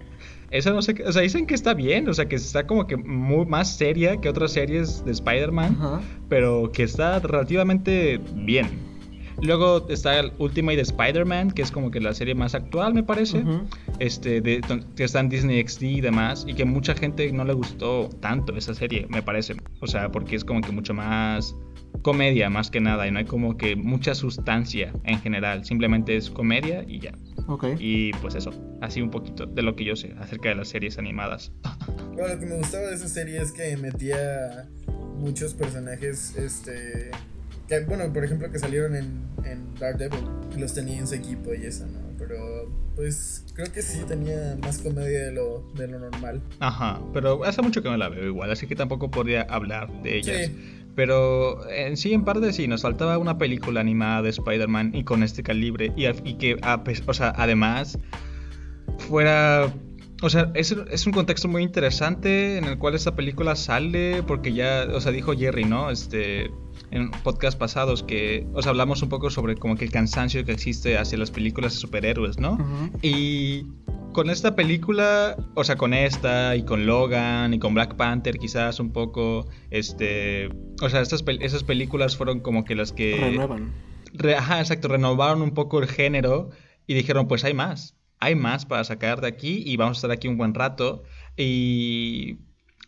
Esa 0.51 0.71
no 0.71 0.81
sé, 0.81 1.05
o 1.07 1.13
sea, 1.13 1.21
dicen 1.21 1.47
que 1.47 1.55
está 1.55 1.75
bien, 1.75 2.09
o 2.09 2.15
sea, 2.15 2.27
que 2.27 2.37
está 2.37 2.67
como 2.67 2.87
que 2.87 2.97
muy 2.97 3.45
más 3.45 3.77
seria 3.77 4.19
que 4.19 4.31
otras 4.31 4.53
series 4.53 5.05
de 5.05 5.13
Spider-Man, 5.13 5.77
pero 6.31 6.73
que 6.73 6.85
está 6.85 7.19
relativamente 7.19 8.19
bien. 8.35 8.89
Luego 9.43 9.87
está 9.91 10.19
el 10.19 10.33
Ultimate 10.39 10.81
Spider-Man, 10.81 11.51
que 11.51 11.61
es 11.61 11.71
como 11.71 11.91
que 11.91 12.01
la 12.01 12.15
serie 12.15 12.35
más 12.35 12.55
actual, 12.55 12.95
me 12.95 13.03
parece. 13.03 13.45
Este, 13.99 14.41
de, 14.41 14.63
que 14.97 15.05
está 15.05 15.21
en 15.21 15.29
Disney 15.29 15.63
XD 15.63 15.83
y 15.83 16.01
demás. 16.01 16.47
Y 16.49 16.55
que 16.55 16.65
mucha 16.65 16.95
gente 16.95 17.31
no 17.33 17.45
le 17.45 17.53
gustó 17.53 18.09
tanto 18.21 18.57
esa 18.57 18.75
serie, 18.75 19.07
me 19.11 19.23
parece. 19.23 19.55
O 19.81 19.87
sea, 19.87 20.11
porque 20.11 20.35
es 20.35 20.45
como 20.45 20.63
que 20.63 20.73
mucho 20.73 20.95
más 20.95 21.55
comedia 22.03 22.51
más 22.51 22.71
que 22.71 22.81
nada 22.81 23.07
y 23.07 23.11
no 23.11 23.19
hay 23.19 23.25
como 23.25 23.57
que 23.57 23.77
mucha 23.77 24.15
sustancia 24.15 24.93
en 25.05 25.21
general. 25.21 25.65
Simplemente 25.65 26.17
es 26.17 26.31
comedia 26.31 26.85
y 26.87 27.01
ya. 27.01 27.13
Ok. 27.47 27.67
Y 27.79 28.13
pues 28.15 28.35
eso, 28.35 28.53
así 28.81 29.01
un 29.01 29.11
poquito 29.11 29.47
de 29.47 29.63
lo 29.63 29.77
que 29.77 29.85
yo 29.85 29.97
sé 29.97 30.15
acerca 30.19 30.49
de 30.51 30.57
las 30.57 30.69
series 30.69 30.99
animadas. 30.99 31.53
Bueno, 32.19 32.35
lo 32.35 32.41
que 32.41 32.47
me 32.47 32.57
gustaba 32.57 32.89
de 32.89 32.97
esa 32.97 33.07
serie 33.07 33.41
es 33.41 33.53
que 33.53 33.77
metía 33.77 34.69
muchos 35.19 35.55
personajes, 35.55 36.35
este... 36.37 37.13
Que, 37.69 37.85
bueno, 37.85 38.13
por 38.13 38.25
ejemplo, 38.25 38.51
que 38.51 38.59
salieron 38.59 38.97
en, 38.97 39.23
en 39.45 39.73
Daredevil, 39.79 40.25
que 40.53 40.59
los 40.59 40.75
tenía 40.75 40.99
en 40.99 41.07
su 41.07 41.15
equipo 41.15 41.55
y 41.55 41.65
eso, 41.65 41.87
¿no? 41.87 42.01
Pero, 42.19 42.73
pues, 42.97 43.45
creo 43.55 43.73
que 43.73 43.83
sí 43.83 44.01
tenía 44.09 44.57
más 44.61 44.79
comedia 44.79 45.27
de 45.27 45.33
lo, 45.33 45.71
de 45.77 45.87
lo 45.87 46.01
normal. 46.01 46.43
Ajá, 46.59 47.01
pero 47.13 47.45
hace 47.45 47.63
mucho 47.63 47.83
que 47.83 47.89
no 47.89 47.97
la 47.97 48.09
veo 48.09 48.27
igual, 48.27 48.51
así 48.51 48.67
que 48.67 48.75
tampoco 48.75 49.11
podría 49.11 49.43
hablar 49.43 50.03
de 50.03 50.17
ellas. 50.17 50.47
Sí. 50.47 50.78
Pero 50.99 51.61
en 51.71 51.97
sí, 51.97 52.13
en 52.13 52.25
parte 52.25 52.53
sí, 52.53 52.67
nos 52.67 52.83
faltaba 52.83 53.19
una 53.19 53.39
película 53.39 53.81
animada 53.81 54.21
de 54.23 54.31
Spider-Man 54.31 54.97
y 54.97 55.05
con 55.05 55.23
este 55.23 55.45
calibre. 55.45 55.93
Y, 55.97 56.07
y 56.29 56.35
que, 56.39 56.57
o 57.07 57.15
sea, 57.15 57.33
además, 57.37 58.01
fuera. 59.09 59.73
O 60.23 60.29
sea, 60.29 60.51
es, 60.55 60.73
es 60.73 61.07
un 61.07 61.13
contexto 61.13 61.47
muy 61.47 61.63
interesante 61.63 62.59
en 62.59 62.65
el 62.65 62.79
cual 62.79 62.97
esta 62.97 63.15
película 63.15 63.55
sale, 63.55 64.25
porque 64.25 64.53
ya, 64.53 64.89
o 64.93 65.01
sea, 65.01 65.13
dijo 65.13 65.37
Jerry, 65.37 65.67
¿no? 65.67 65.89
Este, 65.89 66.51
en 66.91 67.13
podcast 67.23 67.57
pasados 67.57 68.03
que, 68.03 68.49
o 68.53 68.61
sea, 68.61 68.71
hablamos 68.71 69.01
un 69.01 69.09
poco 69.09 69.31
sobre 69.31 69.55
como 69.55 69.77
que 69.77 69.85
el 69.85 69.93
cansancio 69.93 70.45
que 70.45 70.51
existe 70.51 70.99
hacia 70.99 71.17
las 71.17 71.31
películas 71.31 71.75
de 71.75 71.79
superhéroes, 71.79 72.41
¿no? 72.41 72.59
Y 73.03 73.67
con 74.13 74.31
esta 74.31 74.57
película, 74.57 75.37
o 75.55 75.65
sea, 75.65 75.77
con 75.77 75.95
esta 75.95 76.57
y 76.57 76.65
con 76.65 76.87
Logan 76.87 77.55
y 77.55 77.59
con 77.59 77.75
Black 77.75 77.97
Panther 77.97 78.39
quizás 78.39 78.81
un 78.81 78.93
poco, 78.93 79.47
este, 79.71 80.49
o 80.83 80.89
sea, 80.89 81.01
estas 81.01 81.25
esas 81.41 81.65
películas 81.65 82.17
fueron 82.17 82.41
como 82.41 82.65
que 82.65 82.75
las 82.75 82.93
que... 82.93 83.17
Renuevan. 83.21 83.73
Re- 84.15 84.37
ajá, 84.37 84.61
exacto, 84.61 84.89
renovaron 84.89 85.43
un 85.43 85.53
poco 85.53 85.81
el 85.81 85.87
género 85.89 86.51
y 86.87 86.95
dijeron, 86.95 87.29
pues 87.29 87.45
hay 87.45 87.55
más, 87.55 87.95
hay 88.19 88.35
más 88.35 88.65
para 88.67 88.83
sacar 88.85 89.21
de 89.21 89.29
aquí 89.29 89.63
y 89.65 89.77
vamos 89.77 89.99
a 89.99 90.01
estar 90.01 90.11
aquí 90.11 90.29
un 90.29 90.39
buen 90.39 90.55
rato 90.55 91.03
y 91.37 92.39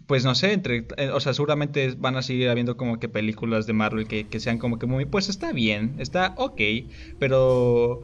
pues 0.06 0.24
no 0.24 0.35
sé, 0.35 0.52
entre, 0.52 0.88
eh, 0.96 1.11
o 1.11 1.20
sea, 1.20 1.35
seguramente 1.35 1.94
van 1.96 2.16
a 2.16 2.22
seguir 2.22 2.48
habiendo 2.48 2.76
como 2.76 2.98
que 2.98 3.09
películas 3.09 3.66
de 3.66 3.74
Marvel 3.74 4.09
que, 4.09 4.28
que 4.28 4.40
sean 4.40 4.59
como 4.59 4.78
que 4.80 4.87
muy, 4.87 5.04
pues 5.04 5.28
está 5.28 5.52
bien, 5.52 5.94
está 5.98 6.35
ok, 6.37 6.61
pero 7.18 8.00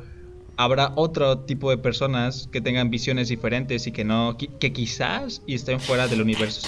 habrá 0.56 0.92
otro 0.96 1.40
tipo 1.40 1.70
de 1.70 1.78
personas 1.78 2.48
que 2.50 2.60
tengan 2.60 2.90
visiones 2.90 3.28
diferentes 3.28 3.86
y 3.86 3.92
que 3.92 4.04
no, 4.04 4.36
que 4.38 4.72
quizás 4.72 5.42
y 5.46 5.54
estén 5.54 5.80
fuera 5.80 6.08
del 6.08 6.22
universo 6.22 6.66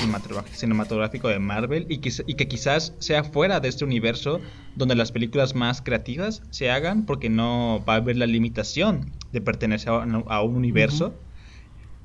cinematográfico- 0.54 1.28
de 1.28 1.38
Marvel 1.38 1.86
y, 1.88 1.98
que 1.98 2.48
quizás 2.48 2.94
sea 2.98 3.24
fuera 3.24 3.60
de 3.60 3.68
este 3.68 3.84
universo 3.84 4.40
donde 4.76 4.94
las 4.94 5.10
películas 5.12 5.54
más 5.54 5.80
creativas 5.82 6.42
se 6.50 6.70
hagan 6.70 7.06
porque 7.06 7.28
no 7.30 7.82
va 7.88 7.94
a 7.94 7.96
haber 7.96 8.16
la 8.16 8.26
limitación 8.26 9.10
de 9.32 9.40
pertenecer 9.40 9.88
a, 9.90 9.98
un- 10.00 10.24
a 10.28 10.42
un 10.42 10.56
universo. 10.56 11.14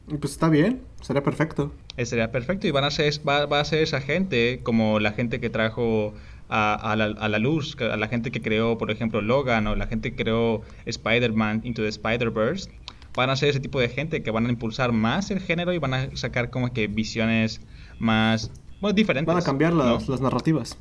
Y 0.09 0.17
Pues 0.17 0.33
está 0.33 0.49
bien, 0.49 0.81
sería 1.01 1.23
perfecto. 1.23 1.73
Eh, 1.95 2.05
Sería 2.05 2.31
perfecto 2.31 2.67
y 2.67 2.71
van 2.71 2.83
a 2.85 2.91
ser, 2.91 3.13
va, 3.27 3.45
va 3.45 3.59
a 3.59 3.65
ser 3.65 3.83
esa 3.83 4.01
gente, 4.01 4.61
como 4.63 4.99
la 4.99 5.11
gente 5.11 5.39
que 5.39 5.49
trajo 5.49 6.13
a, 6.49 6.73
a 6.73 6.95
la, 6.95 7.05
a 7.05 7.29
la 7.29 7.39
luz, 7.39 7.75
a 7.79 7.97
la 7.97 8.07
gente 8.07 8.31
que 8.31 8.41
creó, 8.41 8.77
por 8.77 8.91
ejemplo, 8.91 9.21
Logan 9.21 9.67
o 9.67 9.75
la 9.75 9.87
gente 9.87 10.11
que 10.11 10.23
creó 10.23 10.61
Spider-Man 10.85 11.61
Into 11.63 11.81
the 11.81 11.89
Spider-Verse. 11.89 12.69
Van 13.15 13.29
a 13.29 13.35
ser 13.35 13.49
ese 13.49 13.59
tipo 13.59 13.79
de 13.79 13.89
gente 13.89 14.23
que 14.23 14.31
van 14.31 14.47
a 14.47 14.49
impulsar 14.49 14.91
más 14.91 15.29
el 15.29 15.39
género 15.39 15.71
y 15.71 15.77
van 15.77 15.93
a 15.93 16.15
sacar 16.15 16.49
como 16.49 16.73
que 16.73 16.87
visiones 16.87 17.61
más 17.99 18.51
bueno, 18.83 18.95
diferentes. 18.95 19.27
Van 19.33 19.41
a 19.41 19.45
cambiar 19.45 19.71
¿no? 19.73 19.99
las, 19.99 20.19
narrativas. 20.19 20.77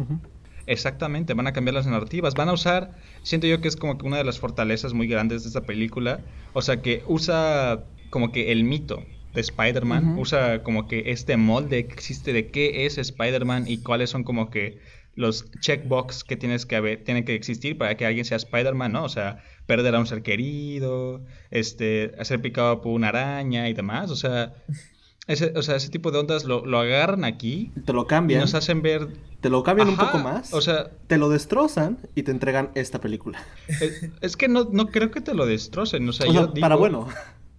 Exactamente, 0.66 1.35
van 1.35 1.46
a 1.46 1.53
cambiar 1.53 1.75
las 1.75 1.87
narrativas, 1.87 2.35
van 2.35 2.48
a 2.48 2.53
usar, 2.53 2.96
siento 3.22 3.46
yo 3.46 3.61
que 3.61 3.68
es 3.68 3.77
como 3.77 3.96
que 3.96 4.07
una 4.07 4.16
de 4.16 4.25
las 4.25 4.38
fortalezas 4.38 4.92
muy 4.92 5.07
grandes 5.07 5.42
de 5.42 5.48
esta 5.48 5.61
película, 5.62 6.20
o 6.53 6.62
sea 6.62 6.83
que 6.83 7.05
usa 7.07 7.85
como 8.11 8.33
que 8.33 8.51
el 8.51 8.64
mito 8.64 9.05
de 9.35 9.40
Spider-Man, 9.40 10.18
usa 10.18 10.62
como 10.62 10.88
que 10.88 11.12
este 11.12 11.37
molde 11.37 11.87
que 11.87 11.94
existe 11.94 12.33
de 12.33 12.48
qué 12.48 12.87
es 12.87 12.98
Spider-Man 12.98 13.64
y 13.66 13.79
cuáles 13.79 14.11
son 14.11 14.25
como 14.25 14.51
que 14.51 14.79
los 15.14 15.51
checkbox 15.61 16.25
que 16.25 16.37
tienes 16.37 16.64
que 16.66 16.77
haber, 16.77 17.05
tienen 17.05 17.25
que 17.25 17.35
existir 17.35 17.77
para 17.77 17.96
que 17.96 18.07
alguien 18.07 18.25
sea 18.25 18.37
Spider-Man, 18.38 18.92
¿no? 18.92 19.05
O 19.05 19.09
sea, 19.09 19.42
perder 19.66 19.94
a 19.94 19.98
un 19.98 20.07
ser 20.07 20.22
querido, 20.22 21.22
este, 21.51 22.12
ser 22.25 22.40
picado 22.40 22.81
por 22.81 22.92
una 22.92 23.09
araña 23.09 23.68
y 23.68 23.75
demás, 23.75 24.11
o 24.11 24.16
sea, 24.16 24.55
ese, 25.27 25.53
o 25.57 25.62
sea, 25.62 25.77
ese 25.77 25.88
tipo 25.90 26.11
de 26.11 26.18
ondas 26.18 26.44
lo, 26.44 26.64
lo 26.66 26.79
agarran 26.81 27.25
aquí 27.25 27.70
Te 27.85 27.92
lo 27.92 28.03
y 28.03 28.07
cambian. 28.07 28.40
nos 28.40 28.55
hacen 28.55 28.83
ver 28.83 29.07
Te 29.40 29.51
lo 29.51 29.62
cambian 29.62 29.88
un 29.88 29.96
poco 29.96 30.18
más. 30.18 30.53
O 30.53 30.61
sea, 30.61 30.90
te 31.07 31.16
lo 31.18 31.29
destrozan 31.29 31.98
y 32.16 32.25
te 32.25 32.33
entregan 32.33 32.70
esta 32.75 33.01
película. 33.01 33.38
es, 33.68 34.09
es 34.20 34.37
que 34.37 34.48
no, 34.48 34.64
no 34.72 34.88
creo 34.88 35.11
que 35.12 35.20
te 35.20 35.33
lo 35.35 35.46
destrocen. 35.46 36.09
O 36.09 36.12
sea, 36.12 36.29
O 36.29 36.33
yo 36.33 36.38
sea, 36.44 36.46
digo- 36.53 36.61
para 36.61 36.75
bueno, 36.75 37.07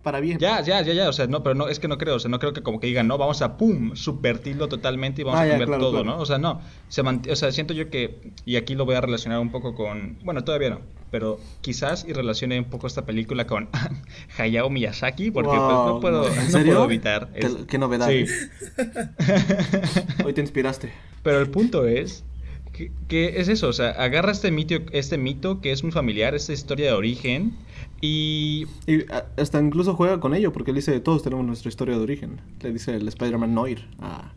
para 0.03 0.19
bien. 0.19 0.37
Ya, 0.37 0.61
ya, 0.61 0.81
ya, 0.81 0.93
ya. 0.93 1.09
O 1.09 1.13
sea, 1.13 1.27
no, 1.27 1.41
pero 1.43 1.55
no, 1.55 1.67
es 1.69 1.79
que 1.79 1.87
no 1.87 1.97
creo. 1.97 2.15
O 2.15 2.19
sea, 2.19 2.29
no 2.29 2.37
creo 2.39 2.53
que 2.53 2.61
como 2.61 2.79
que 2.79 2.87
digan, 2.87 3.07
no, 3.07 3.17
vamos 3.17 3.41
a 3.41 3.57
pum, 3.57 3.95
subvertirlo 3.95 4.67
totalmente 4.67 5.21
y 5.21 5.23
vamos 5.23 5.39
Ah, 5.39 5.43
a 5.43 5.47
cambiar 5.49 5.67
claro, 5.69 5.81
todo, 5.83 6.03
claro. 6.03 6.17
¿no? 6.17 6.21
O 6.21 6.25
sea, 6.25 6.37
no. 6.37 6.61
Se 6.89 7.03
mant- 7.03 7.31
o 7.31 7.35
sea, 7.35 7.51
siento 7.51 7.73
yo 7.73 7.89
que, 7.89 8.19
y 8.45 8.57
aquí 8.57 8.75
lo 8.75 8.85
voy 8.85 8.95
a 8.95 9.01
relacionar 9.01 9.39
un 9.39 9.49
poco 9.51 9.73
con, 9.75 10.17
bueno, 10.23 10.43
todavía 10.43 10.69
no, 10.71 10.81
pero 11.09 11.39
quizás 11.61 12.05
y 12.07 12.13
relacione 12.13 12.59
un 12.59 12.65
poco 12.65 12.87
esta 12.87 13.05
película 13.05 13.47
con 13.47 13.69
Hayao 14.37 14.69
Miyazaki, 14.69 15.31
porque 15.31 15.49
pues, 15.49 15.61
no 15.61 15.99
puedo, 16.01 16.27
¿en 16.27 16.35
no 16.35 16.41
serio? 16.51 16.73
puedo 16.73 16.85
evitar. 16.85 17.29
Qué- 17.33 17.47
es- 17.47 17.55
qué 17.67 17.77
novedad. 17.77 18.09
Sí. 18.09 18.25
Hoy 20.25 20.33
te 20.33 20.41
inspiraste. 20.41 20.91
Pero 21.23 21.39
el 21.39 21.49
punto 21.49 21.85
es 21.87 22.23
que, 22.73 22.91
que 23.07 23.39
es 23.39 23.47
eso, 23.47 23.67
o 23.69 23.73
sea, 23.73 23.91
agarra 23.91 24.31
este 24.31 24.51
mito, 24.51 24.75
este 24.91 25.17
mito 25.17 25.61
que 25.61 25.71
es 25.71 25.83
muy 25.83 25.91
familiar, 25.91 26.33
esta 26.35 26.53
historia 26.53 26.87
de 26.87 26.93
origen, 26.93 27.53
y 28.05 28.65
Y 28.85 29.01
a- 29.11 29.25
hasta 29.37 29.59
incluso 29.61 29.95
juega 29.95 30.19
con 30.19 30.33
ello, 30.35 30.51
porque 30.51 30.71
él 30.71 30.75
dice, 30.75 30.99
todos 30.99 31.23
tenemos 31.23 31.45
nuestra 31.45 31.69
historia 31.69 31.95
de 31.95 32.01
origen. 32.03 32.41
Le 32.61 32.73
dice 32.73 32.95
el 32.95 33.07
Spider-Man 33.07 33.53
Noir 33.53 33.87
a, 33.99 34.33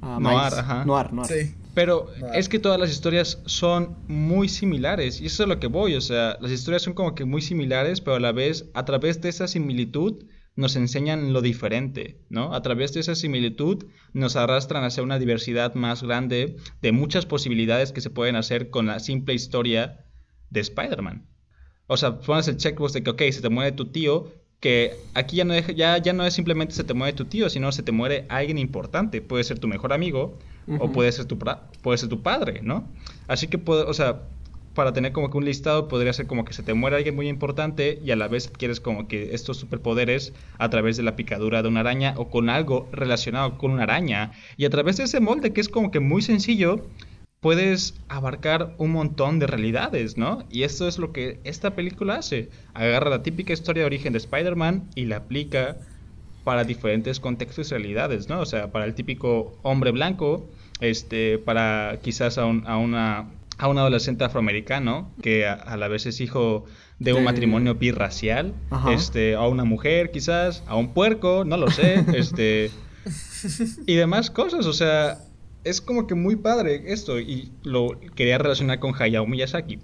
a 0.00 0.20
Noir, 0.20 0.52
ajá. 0.56 0.84
Noir, 0.84 1.12
Noir. 1.12 1.26
Sí. 1.28 1.54
Pero 1.74 2.06
es 2.34 2.48
que 2.48 2.58
todas 2.58 2.78
las 2.78 2.90
historias 2.90 3.40
son 3.46 3.96
muy 4.08 4.48
similares 4.48 5.20
y 5.20 5.26
eso 5.26 5.42
es 5.42 5.46
a 5.46 5.52
lo 5.54 5.60
que 5.60 5.66
voy, 5.68 5.94
o 5.94 6.00
sea, 6.00 6.36
las 6.40 6.50
historias 6.50 6.82
son 6.82 6.94
como 6.94 7.14
que 7.14 7.24
muy 7.24 7.40
similares, 7.42 8.00
pero 8.00 8.16
a 8.16 8.20
la 8.20 8.32
vez, 8.32 8.68
a 8.74 8.84
través 8.84 9.20
de 9.20 9.28
esa 9.28 9.46
similitud, 9.48 10.24
nos 10.56 10.74
enseñan 10.74 11.32
lo 11.32 11.40
diferente, 11.40 12.20
¿no? 12.30 12.52
A 12.52 12.62
través 12.62 12.92
de 12.92 12.98
esa 13.00 13.14
similitud 13.14 13.84
nos 14.12 14.34
arrastran 14.34 14.82
hacia 14.82 15.04
una 15.04 15.18
diversidad 15.20 15.74
más 15.74 16.02
grande 16.02 16.56
de 16.82 16.90
muchas 16.92 17.26
posibilidades 17.26 17.92
que 17.92 18.00
se 18.00 18.10
pueden 18.10 18.34
hacer 18.34 18.70
con 18.70 18.86
la 18.86 18.98
simple 18.98 19.34
historia 19.34 20.04
de 20.50 20.58
Spider-Man. 20.60 21.26
O 21.88 21.96
sea, 21.96 22.20
pones 22.20 22.46
el 22.48 22.56
checkbox 22.56 22.92
de 22.92 23.02
que, 23.02 23.10
ok, 23.10 23.22
se 23.32 23.40
te 23.42 23.48
muere 23.48 23.72
tu 23.72 23.86
tío, 23.86 24.28
que 24.60 24.92
aquí 25.14 25.36
ya 25.36 25.44
no, 25.44 25.54
deja- 25.54 25.72
ya, 25.72 25.98
ya 25.98 26.12
no 26.12 26.24
es 26.24 26.34
simplemente 26.34 26.74
se 26.74 26.84
te 26.84 26.94
muere 26.94 27.12
tu 27.14 27.24
tío, 27.24 27.48
sino 27.50 27.72
se 27.72 27.82
te 27.82 27.90
muere 27.92 28.26
alguien 28.28 28.58
importante. 28.58 29.20
Puede 29.22 29.42
ser 29.44 29.58
tu 29.58 29.66
mejor 29.68 29.92
amigo 29.92 30.38
o 30.80 30.92
puede 30.92 31.10
ser 31.12 31.24
tu, 31.24 31.38
puede 31.82 31.98
ser 31.98 32.08
tu 32.08 32.22
padre, 32.22 32.60
¿no? 32.62 32.92
Así 33.26 33.48
que, 33.48 33.58
puede- 33.58 33.82
o 33.84 33.94
sea, 33.94 34.28
para 34.74 34.92
tener 34.92 35.12
como 35.12 35.28
que 35.30 35.38
un 35.38 35.44
listado 35.44 35.88
podría 35.88 36.12
ser 36.12 36.26
como 36.28 36.44
que 36.44 36.52
se 36.52 36.62
te 36.62 36.72
muere 36.74 36.96
alguien 36.96 37.16
muy 37.16 37.26
importante 37.28 37.98
y 38.04 38.10
a 38.12 38.16
la 38.16 38.28
vez 38.28 38.46
adquieres 38.48 38.78
como 38.80 39.08
que 39.08 39.34
estos 39.34 39.56
superpoderes 39.56 40.34
a 40.58 40.68
través 40.70 40.96
de 40.96 41.02
la 41.02 41.16
picadura 41.16 41.62
de 41.62 41.68
una 41.68 41.80
araña 41.80 42.14
o 42.16 42.28
con 42.30 42.48
algo 42.48 42.88
relacionado 42.92 43.58
con 43.58 43.70
una 43.72 43.84
araña. 43.84 44.32
Y 44.56 44.66
a 44.66 44.70
través 44.70 44.98
de 44.98 45.04
ese 45.04 45.18
molde 45.20 45.52
que 45.52 45.60
es 45.60 45.68
como 45.68 45.90
que 45.90 45.98
muy 46.00 46.20
sencillo, 46.22 46.90
puedes 47.40 47.94
abarcar 48.08 48.74
un 48.78 48.92
montón 48.92 49.38
de 49.38 49.46
realidades, 49.46 50.16
¿no? 50.16 50.44
Y 50.50 50.62
esto 50.64 50.88
es 50.88 50.98
lo 50.98 51.12
que 51.12 51.38
esta 51.44 51.74
película 51.74 52.16
hace. 52.16 52.50
Agarra 52.74 53.10
la 53.10 53.22
típica 53.22 53.52
historia 53.52 53.82
de 53.82 53.86
origen 53.86 54.12
de 54.12 54.18
Spider-Man 54.18 54.88
y 54.94 55.04
la 55.06 55.16
aplica 55.18 55.76
para 56.44 56.64
diferentes 56.64 57.20
contextos 57.20 57.68
y 57.68 57.74
realidades, 57.74 58.28
¿no? 58.28 58.40
O 58.40 58.46
sea, 58.46 58.72
para 58.72 58.86
el 58.86 58.94
típico 58.94 59.58
hombre 59.62 59.90
blanco, 59.92 60.48
este, 60.80 61.38
para 61.38 61.98
quizás 62.02 62.38
a, 62.38 62.46
un- 62.46 62.66
a 62.66 62.76
una 62.78 63.30
a 63.60 63.66
un 63.66 63.76
adolescente 63.76 64.22
afroamericano 64.22 65.10
que 65.20 65.44
a, 65.44 65.52
a 65.54 65.76
la 65.76 65.88
vez 65.88 66.06
es 66.06 66.20
hijo 66.20 66.64
de 67.00 67.12
un 67.12 67.18
De- 67.18 67.24
matrimonio 67.24 67.74
birracial, 67.74 68.54
Ajá. 68.70 68.92
este, 68.92 69.34
a 69.34 69.42
una 69.48 69.64
mujer 69.64 70.12
quizás, 70.12 70.62
a 70.68 70.76
un 70.76 70.94
puerco, 70.94 71.44
no 71.44 71.56
lo 71.56 71.68
sé, 71.68 72.04
este, 72.16 72.70
y 73.86 73.94
demás 73.96 74.30
cosas, 74.30 74.64
o 74.66 74.72
sea, 74.72 75.18
es 75.64 75.80
como 75.80 76.06
que 76.06 76.14
muy 76.14 76.36
padre 76.36 76.82
esto 76.86 77.20
y 77.20 77.50
lo 77.62 77.98
quería 78.14 78.38
relacionar 78.38 78.78
con 78.78 78.94
Hayao 79.00 79.26
Miyazaki. 79.26 79.78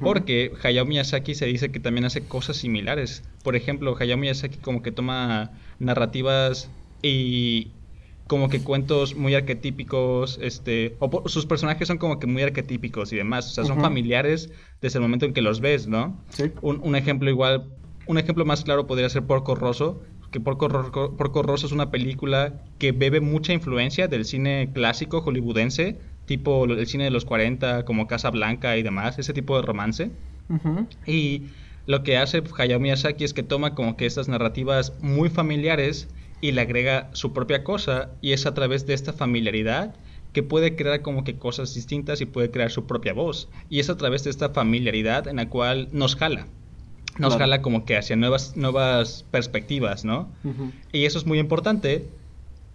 Porque 0.00 0.52
Hayao 0.62 0.86
Miyazaki 0.86 1.34
se 1.34 1.46
dice 1.46 1.70
que 1.70 1.80
también 1.80 2.04
hace 2.04 2.22
cosas 2.22 2.56
similares. 2.56 3.22
Por 3.42 3.56
ejemplo, 3.56 3.96
Hayao 3.98 4.16
Miyazaki 4.16 4.58
como 4.58 4.82
que 4.82 4.92
toma 4.92 5.50
narrativas 5.78 6.70
y 7.02 7.72
como 8.26 8.48
que 8.48 8.60
cuentos 8.60 9.14
muy 9.14 9.34
arquetípicos, 9.34 10.38
este, 10.40 10.96
o 10.98 11.28
sus 11.28 11.44
personajes 11.44 11.88
son 11.88 11.98
como 11.98 12.18
que 12.18 12.26
muy 12.26 12.42
arquetípicos 12.42 13.12
y 13.12 13.16
demás, 13.16 13.50
o 13.50 13.54
sea, 13.54 13.64
son 13.64 13.80
familiares 13.80 14.50
desde 14.80 14.98
el 14.98 15.02
momento 15.02 15.26
en 15.26 15.34
que 15.34 15.42
los 15.42 15.60
ves, 15.60 15.86
¿no? 15.86 16.18
Sí. 16.30 16.50
Un, 16.62 16.80
un 16.82 16.96
ejemplo 16.96 17.28
igual, 17.28 17.68
un 18.06 18.16
ejemplo 18.16 18.46
más 18.46 18.64
claro 18.64 18.86
podría 18.86 19.10
ser 19.10 19.24
Porco 19.24 19.54
Rosso, 19.54 20.02
que 20.34 20.40
Porco, 20.40 20.66
Ro- 20.68 21.16
Porco 21.16 21.42
Rosso 21.42 21.66
es 21.66 21.72
una 21.72 21.90
película 21.90 22.64
que 22.78 22.90
bebe 22.92 23.20
mucha 23.20 23.52
influencia 23.52 24.08
del 24.08 24.24
cine 24.24 24.72
clásico 24.74 25.20
hollywoodense 25.22 26.00
tipo 26.26 26.64
el 26.64 26.86
cine 26.86 27.04
de 27.04 27.10
los 27.10 27.24
40, 27.24 27.84
como 27.84 28.06
Casa 28.08 28.30
Blanca 28.30 28.76
y 28.76 28.82
demás, 28.82 29.18
ese 29.18 29.32
tipo 29.32 29.56
de 29.56 29.62
romance. 29.62 30.10
Y 31.06 31.50
lo 31.86 32.02
que 32.02 32.16
hace 32.16 32.42
Hayao 32.58 32.80
Miyazaki 32.80 33.24
es 33.24 33.34
que 33.34 33.42
toma 33.42 33.74
como 33.74 33.96
que 33.96 34.06
estas 34.06 34.28
narrativas 34.28 34.94
muy 35.00 35.28
familiares 35.28 36.08
y 36.40 36.52
le 36.52 36.60
agrega 36.62 37.10
su 37.12 37.32
propia 37.32 37.62
cosa 37.62 38.10
y 38.20 38.32
es 38.32 38.46
a 38.46 38.54
través 38.54 38.86
de 38.86 38.94
esta 38.94 39.12
familiaridad 39.12 39.94
que 40.32 40.42
puede 40.42 40.74
crear 40.76 41.02
como 41.02 41.22
que 41.24 41.38
cosas 41.38 41.74
distintas 41.74 42.20
y 42.20 42.26
puede 42.26 42.50
crear 42.50 42.70
su 42.70 42.86
propia 42.86 43.12
voz. 43.12 43.50
Y 43.68 43.78
es 43.80 43.88
a 43.90 43.96
través 43.96 44.24
de 44.24 44.30
esta 44.30 44.50
familiaridad 44.50 45.28
en 45.28 45.36
la 45.36 45.48
cual 45.48 45.88
nos 45.92 46.16
jala. 46.16 46.48
Nos 47.18 47.36
jala 47.36 47.62
como 47.62 47.84
que 47.84 47.96
hacia 47.96 48.16
nuevas, 48.16 48.56
nuevas 48.56 49.24
perspectivas, 49.30 50.04
¿no? 50.04 50.28
Y 50.92 51.04
eso 51.04 51.18
es 51.18 51.26
muy 51.26 51.38
importante 51.38 52.08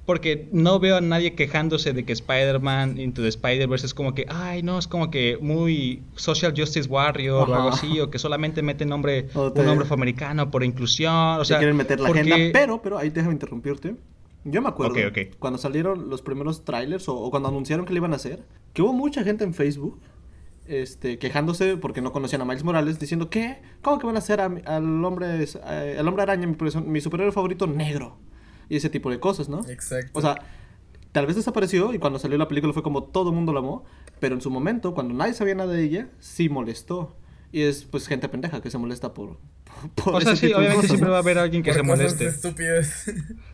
porque 0.10 0.50
no 0.52 0.80
veo 0.80 0.98
a 0.98 1.02
nadie 1.02 1.36
quejándose 1.36 1.94
de 1.94 2.04
que 2.04 2.14
Spider-Man 2.14 3.00
Into 3.00 3.22
the 3.22 3.28
Spider-Verse 3.28 3.86
es 3.86 3.94
como 3.94 4.16
que, 4.16 4.26
ay, 4.28 4.64
no, 4.64 4.80
es 4.80 4.88
como 4.88 5.12
que 5.12 5.38
muy 5.40 6.02
Social 6.16 6.52
Justice 6.58 6.90
Warrior 6.90 7.48
o 7.48 7.54
algo 7.54 7.70
así, 7.70 8.00
o 8.00 8.10
que 8.10 8.18
solamente 8.18 8.64
mete 8.64 8.88
nombre, 8.88 9.28
un 9.36 9.54
nombre 9.54 9.84
afroamericano 9.84 10.50
por 10.50 10.64
inclusión. 10.64 11.14
O 11.14 11.46
sea, 11.46 11.60
quieren 11.60 11.78
meter 11.78 12.00
la 12.00 12.10
agenda, 12.10 12.36
pero, 12.52 12.82
pero 12.82 12.98
ahí 12.98 13.12
déjame 13.12 13.34
interrumpirte. 13.34 13.98
Yo 14.46 14.64
me 14.64 14.70
acuerdo 14.70 14.96
cuando 15.38 15.60
salieron 15.60 16.10
los 16.10 16.24
primeros 16.24 16.66
trailers 16.66 17.08
o, 17.08 17.30
cuando 17.30 17.50
anunciaron 17.50 17.86
que 17.86 17.94
lo 17.94 17.98
iban 17.98 18.14
a 18.14 18.16
hacer, 18.16 18.44
que 18.74 18.82
hubo 18.82 18.94
mucha 18.94 19.24
gente 19.24 19.44
en 19.44 19.54
Facebook 19.54 20.00
este, 20.70 21.20
quejándose 21.20 21.78
porque 21.78 22.02
no 22.02 22.12
conocían 22.12 22.42
a 22.42 22.46
Miles 22.46 22.64
Morales, 22.64 23.00
diciendo 23.00 23.30
que, 23.30 23.62
¿cómo 23.82 24.00
que 24.00 24.06
van 24.06 24.16
a 24.16 24.20
hacer 24.20 24.40
al 24.40 25.06
hombre, 25.06 25.44
eh, 25.44 25.98
al 26.00 26.08
hombre 26.08 26.24
araña, 26.24 26.48
mi, 26.48 26.56
mi 26.86 27.02
superhéroe 27.02 27.32
favorito, 27.32 27.68
negro? 27.68 28.18
y 28.70 28.78
ese 28.78 28.90
tipo 28.90 29.10
de 29.10 29.20
cosas, 29.20 29.50
¿no? 29.50 29.68
Exacto. 29.68 30.18
O 30.18 30.22
sea, 30.22 30.38
tal 31.12 31.26
vez 31.26 31.36
desapareció 31.36 31.94
y 31.94 32.00
cuando 32.00 32.20
salió 32.20 32.38
la 32.38 32.48
película 32.48 32.72
fue 32.72 32.84
como 32.84 33.04
todo 33.04 33.32
el 33.32 33.36
mundo 33.36 33.52
la 33.52 33.60
amó, 33.60 33.84
pero 34.20 34.36
en 34.36 34.42
su 34.42 34.52
momento, 34.52 34.94
cuando 34.94 35.14
nadie 35.14 35.34
sabía 35.34 35.56
nada 35.56 35.74
de 35.74 35.84
ella, 35.84 36.10
sí 36.20 36.48
molestó. 36.48 37.16
Y 37.52 37.64
es 37.64 37.84
pues 37.84 38.08
gente 38.08 38.30
pendeja 38.30 38.62
que 38.62 38.70
se 38.70 38.78
molesta 38.78 39.14
por, 39.16 39.40
o 40.06 40.22
sea, 40.22 40.36
sí, 40.36 40.52
obviamente 40.54 40.88
siempre 40.88 41.10
va 41.10 41.18
a 41.18 41.20
haber 41.20 41.38
alguien 41.38 41.64
que 41.64 41.74
se 41.74 41.84
moleste. 41.84 42.32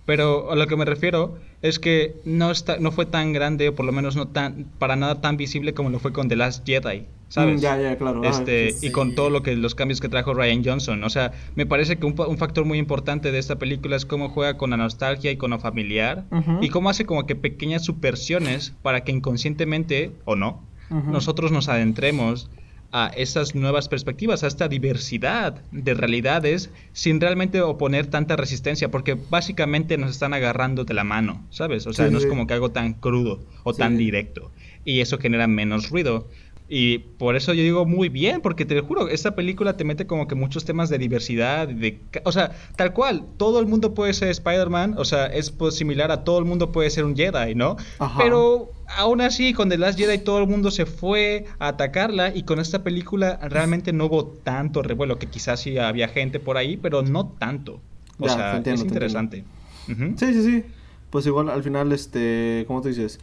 Pero 0.05 0.51
a 0.51 0.55
lo 0.55 0.67
que 0.67 0.75
me 0.75 0.85
refiero 0.85 1.37
es 1.61 1.79
que 1.79 2.15
no 2.25 2.51
está, 2.51 2.77
no 2.77 2.91
fue 2.91 3.05
tan 3.05 3.33
grande, 3.33 3.69
o 3.69 3.75
por 3.75 3.85
lo 3.85 3.91
menos 3.91 4.15
no 4.15 4.27
tan, 4.27 4.65
para 4.77 4.95
nada 4.95 5.21
tan 5.21 5.37
visible 5.37 5.73
como 5.73 5.89
lo 5.89 5.99
fue 5.99 6.13
con 6.13 6.27
The 6.27 6.35
Last 6.35 6.65
Jedi, 6.65 7.05
¿sabes? 7.29 7.57
Mm, 7.57 7.63
ya, 7.63 7.79
ya, 7.79 7.97
claro. 7.97 8.21
Ah, 8.23 8.29
este, 8.29 8.75
Y 8.81 8.91
con 8.91 9.15
todo 9.15 9.29
lo 9.29 9.41
que 9.41 9.55
los 9.55 9.75
cambios 9.75 9.99
que 9.99 10.09
trajo 10.09 10.33
Ryan 10.33 10.63
Johnson. 10.63 11.03
O 11.03 11.09
sea, 11.09 11.31
me 11.55 11.65
parece 11.65 11.97
que 11.97 12.05
un, 12.05 12.37
factor 12.37 12.65
muy 12.65 12.77
importante 12.77 13.31
de 13.31 13.39
esta 13.39 13.57
película 13.57 13.95
es 13.95 14.05
cómo 14.05 14.29
juega 14.29 14.57
con 14.57 14.69
la 14.69 14.77
nostalgia 14.77 15.31
y 15.31 15.37
con 15.37 15.51
lo 15.51 15.59
familiar. 15.59 16.25
Y 16.61 16.69
cómo 16.69 16.89
hace 16.89 17.05
como 17.05 17.25
que 17.25 17.35
pequeñas 17.35 17.85
subversiones 17.85 18.73
para 18.81 19.03
que 19.03 19.11
inconscientemente, 19.11 20.11
o 20.25 20.35
no, 20.35 20.63
nosotros 20.89 21.51
nos 21.51 21.67
adentremos 21.67 22.49
a 22.97 23.11
estas 23.13 23.55
nuevas 23.55 23.89
perspectivas, 23.89 24.45
a 24.45 24.47
esta 24.47 24.69
diversidad 24.69 25.61
de 25.73 25.93
realidades 25.93 26.69
sin 26.93 27.19
realmente 27.19 27.61
oponer 27.61 28.07
tanta 28.07 28.37
resistencia, 28.37 28.89
porque 28.89 29.17
básicamente 29.29 29.97
nos 29.97 30.11
están 30.11 30.33
agarrando 30.33 30.85
de 30.85 30.93
la 30.93 31.03
mano, 31.03 31.45
¿sabes? 31.49 31.87
O 31.87 31.91
sea, 31.91 32.09
no 32.09 32.17
es 32.17 32.25
como 32.25 32.47
que 32.47 32.53
algo 32.53 32.71
tan 32.71 32.93
crudo 32.93 33.43
o 33.63 33.73
tan 33.73 33.97
directo 33.97 34.49
y 34.85 35.01
eso 35.01 35.17
genera 35.17 35.47
menos 35.47 35.89
ruido. 35.89 36.29
Y 36.67 36.99
por 36.99 37.35
eso 37.35 37.53
yo 37.53 37.61
digo 37.61 37.85
muy 37.85 38.09
bien, 38.09 38.41
porque 38.41 38.65
te 38.65 38.73
lo 38.73 38.83
juro, 38.83 39.07
esta 39.07 39.35
película 39.35 39.77
te 39.77 39.83
mete 39.83 40.07
como 40.07 40.27
que 40.27 40.33
muchos 40.33 40.65
temas 40.65 40.89
de 40.89 40.97
diversidad, 40.97 41.67
de, 41.67 41.99
o 42.23 42.31
sea, 42.31 42.51
tal 42.75 42.91
cual, 42.93 43.23
todo 43.37 43.59
el 43.59 43.67
mundo 43.67 43.93
puede 43.93 44.13
ser 44.13 44.29
Spider-Man, 44.29 44.95
o 44.97 45.05
sea, 45.05 45.27
es 45.27 45.51
pues, 45.51 45.75
similar 45.75 46.11
a 46.11 46.23
todo 46.23 46.39
el 46.39 46.45
mundo 46.45 46.71
puede 46.71 46.89
ser 46.89 47.05
un 47.05 47.15
Jedi, 47.15 47.53
¿no? 47.53 47.77
Pero 48.17 48.71
aún 48.97 49.21
así, 49.21 49.53
con 49.53 49.69
The 49.69 49.77
Last 49.77 49.99
Jedi 49.99 50.17
todo 50.19 50.39
el 50.39 50.47
mundo 50.47 50.71
se 50.71 50.87
fue 50.87 51.45
a 51.59 51.67
atacarla 51.69 52.35
y 52.35 52.43
con 52.43 52.59
esta 52.59 52.83
película 52.83 53.39
realmente 53.43 53.93
no 53.93 54.05
hubo 54.05 54.25
tanto 54.25 54.81
revuelo, 54.81 55.19
que 55.19 55.27
quizás 55.27 55.59
sí 55.59 55.77
había 55.77 56.07
gente 56.07 56.39
por 56.39 56.57
ahí, 56.57 56.77
pero 56.77 57.03
no 57.03 57.27
tanto. 57.27 57.79
O 58.17 58.27
sea, 58.27 58.57
es 58.57 58.81
interesante. 58.81 59.43
Sí, 59.85 60.15
sí, 60.33 60.43
sí. 60.43 60.63
Pues 61.11 61.27
igual 61.27 61.49
al 61.49 61.63
final, 61.63 61.91
este, 61.91 62.65
¿cómo 62.67 62.81
te 62.81 62.89
dices? 62.89 63.19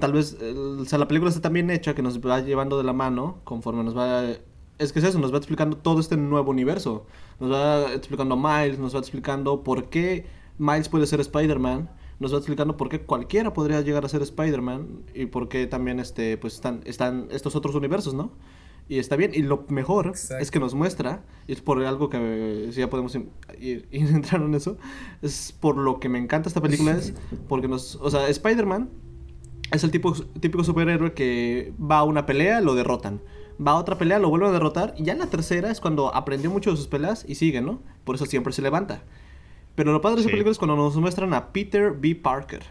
Tal 0.00 0.12
vez, 0.12 0.36
o 0.40 0.84
sea, 0.84 0.98
la 0.98 1.08
película 1.08 1.28
está 1.28 1.40
tan 1.40 1.52
bien 1.52 1.70
hecha 1.70 1.94
que 1.94 2.02
nos 2.02 2.20
va 2.20 2.40
llevando 2.40 2.78
de 2.78 2.84
la 2.84 2.92
mano 2.92 3.40
conforme 3.44 3.84
nos 3.84 3.96
va... 3.96 4.24
Es 4.78 4.92
que 4.92 4.98
es 4.98 5.04
eso, 5.06 5.18
nos 5.18 5.32
va 5.32 5.38
explicando 5.38 5.76
todo 5.78 6.00
este 6.00 6.16
nuevo 6.16 6.50
universo. 6.50 7.06
Nos 7.40 7.50
va 7.50 7.92
explicando 7.94 8.34
a 8.34 8.62
Miles, 8.62 8.78
nos 8.78 8.94
va 8.94 8.98
explicando 8.98 9.62
por 9.62 9.88
qué 9.88 10.26
Miles 10.58 10.88
puede 10.88 11.06
ser 11.06 11.20
Spider-Man, 11.20 11.88
nos 12.18 12.32
va 12.32 12.38
explicando 12.38 12.76
por 12.76 12.88
qué 12.88 13.00
cualquiera 13.00 13.52
podría 13.52 13.80
llegar 13.80 14.04
a 14.04 14.08
ser 14.08 14.22
Spider-Man 14.22 15.04
y 15.14 15.26
por 15.26 15.48
qué 15.48 15.66
también 15.66 16.00
este, 16.00 16.36
pues 16.36 16.54
están, 16.54 16.80
están 16.84 17.28
estos 17.30 17.56
otros 17.56 17.74
universos, 17.74 18.14
¿no? 18.14 18.32
Y 18.88 18.98
está 18.98 19.16
bien, 19.16 19.32
y 19.34 19.42
lo 19.42 19.64
mejor 19.68 20.12
es 20.14 20.50
que 20.50 20.60
nos 20.60 20.74
muestra, 20.74 21.24
y 21.48 21.52
es 21.52 21.60
por 21.60 21.84
algo 21.84 22.08
que 22.08 22.68
si 22.70 22.78
ya 22.80 22.88
podemos 22.88 23.14
ir, 23.16 23.28
ir, 23.60 23.88
entrar 23.90 24.40
en 24.42 24.54
eso, 24.54 24.76
es 25.22 25.52
por 25.52 25.76
lo 25.76 25.98
que 25.98 26.08
me 26.08 26.18
encanta 26.18 26.48
esta 26.48 26.60
película, 26.60 26.92
es 26.92 27.12
porque 27.48 27.66
nos, 27.66 27.96
o 27.96 28.10
sea, 28.10 28.28
Spider-Man 28.28 28.88
es 29.72 29.84
el 29.84 29.90
tipo, 29.90 30.12
típico 30.40 30.64
superhéroe 30.64 31.12
que 31.12 31.72
va 31.80 31.98
a 31.98 32.04
una 32.04 32.26
pelea, 32.26 32.60
lo 32.60 32.74
derrotan. 32.74 33.20
Va 33.64 33.72
a 33.72 33.76
otra 33.76 33.96
pelea, 33.96 34.18
lo 34.18 34.28
vuelven 34.28 34.50
a 34.50 34.52
derrotar. 34.52 34.94
Y 34.96 35.04
ya 35.04 35.12
en 35.12 35.18
la 35.18 35.26
tercera 35.26 35.70
es 35.70 35.80
cuando 35.80 36.14
aprendió 36.14 36.50
mucho 36.50 36.70
de 36.70 36.76
sus 36.76 36.88
peleas 36.88 37.24
y 37.26 37.36
sigue, 37.36 37.60
¿no? 37.60 37.80
Por 38.04 38.16
eso 38.16 38.26
siempre 38.26 38.52
se 38.52 38.62
levanta. 38.62 39.02
Pero 39.74 39.92
lo 39.92 40.00
padre 40.00 40.16
de 40.16 40.20
esa 40.22 40.30
película 40.30 40.52
es 40.52 40.58
cuando 40.58 40.76
nos 40.76 40.96
muestran 40.96 41.34
a 41.34 41.52
Peter 41.52 41.92
B. 41.92 42.14
Parker. 42.14 42.62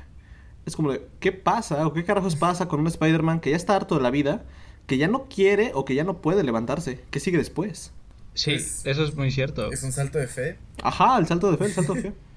Es 0.66 0.76
como 0.76 0.92
de, 0.92 1.08
¿qué 1.20 1.32
pasa? 1.32 1.86
¿O 1.86 1.94
qué 1.94 2.04
carajos 2.04 2.36
pasa 2.36 2.68
con 2.68 2.80
un 2.80 2.88
Spider-Man 2.88 3.40
que 3.40 3.52
ya 3.52 3.56
está 3.56 3.76
harto 3.76 3.96
de 3.96 4.02
la 4.02 4.10
vida, 4.10 4.46
que 4.88 4.98
ya 4.98 5.08
no 5.08 5.26
quiere 5.26 5.72
o 5.76 5.86
que 5.86 5.94
ya 5.96 6.04
no 6.04 6.22
puede 6.22 6.44
levantarse? 6.44 7.00
¿Qué 7.12 7.20
sigue 7.20 7.38
después? 7.38 7.92
Sí, 8.34 8.54
eso 8.54 9.04
es 9.04 9.16
muy 9.16 9.32
cierto. 9.32 9.72
Es 9.72 9.84
un 9.84 9.92
salto 9.92 10.18
de 10.18 10.28
fe. 10.28 10.58
Ajá, 10.84 11.18
el 11.18 11.28
salto 11.28 11.52
de 11.52 11.58
fe, 11.58 11.66
el 11.66 11.72
salto 11.72 11.94
de 11.94 12.02
fe. 12.02 12.14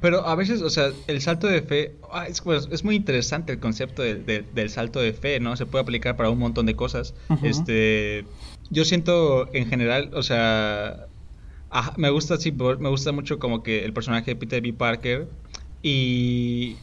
Pero 0.00 0.26
a 0.26 0.34
veces, 0.34 0.62
o 0.62 0.70
sea, 0.70 0.90
el 1.08 1.20
salto 1.20 1.46
de 1.46 1.60
fe, 1.62 1.96
ah, 2.10 2.26
es, 2.26 2.40
pues, 2.40 2.68
es 2.72 2.84
muy 2.84 2.96
interesante 2.96 3.52
el 3.52 3.60
concepto 3.60 4.02
del 4.02 4.70
salto 4.70 5.00
de 5.00 5.12
fe, 5.12 5.40
¿no? 5.40 5.56
Se 5.56 5.66
puede 5.66 5.82
aplicar 5.82 6.16
para 6.16 6.30
un 6.30 6.38
montón 6.38 6.66
de 6.66 6.74
cosas. 6.74 7.14
Este, 7.42 8.24
yo 8.70 8.84
siento 8.84 9.52
en 9.54 9.68
general, 9.68 10.10
o 10.14 10.22
sea, 10.22 11.06
me 11.96 12.10
gusta, 12.10 12.38
sí, 12.38 12.52
me 12.52 12.88
gusta 12.88 13.12
mucho 13.12 13.38
como 13.38 13.62
que 13.62 13.84
el 13.84 13.92
personaje 13.92 14.32
de 14.32 14.36
Peter 14.36 14.62
B. 14.62 14.72
Parker 14.72 15.28
y 15.82 16.76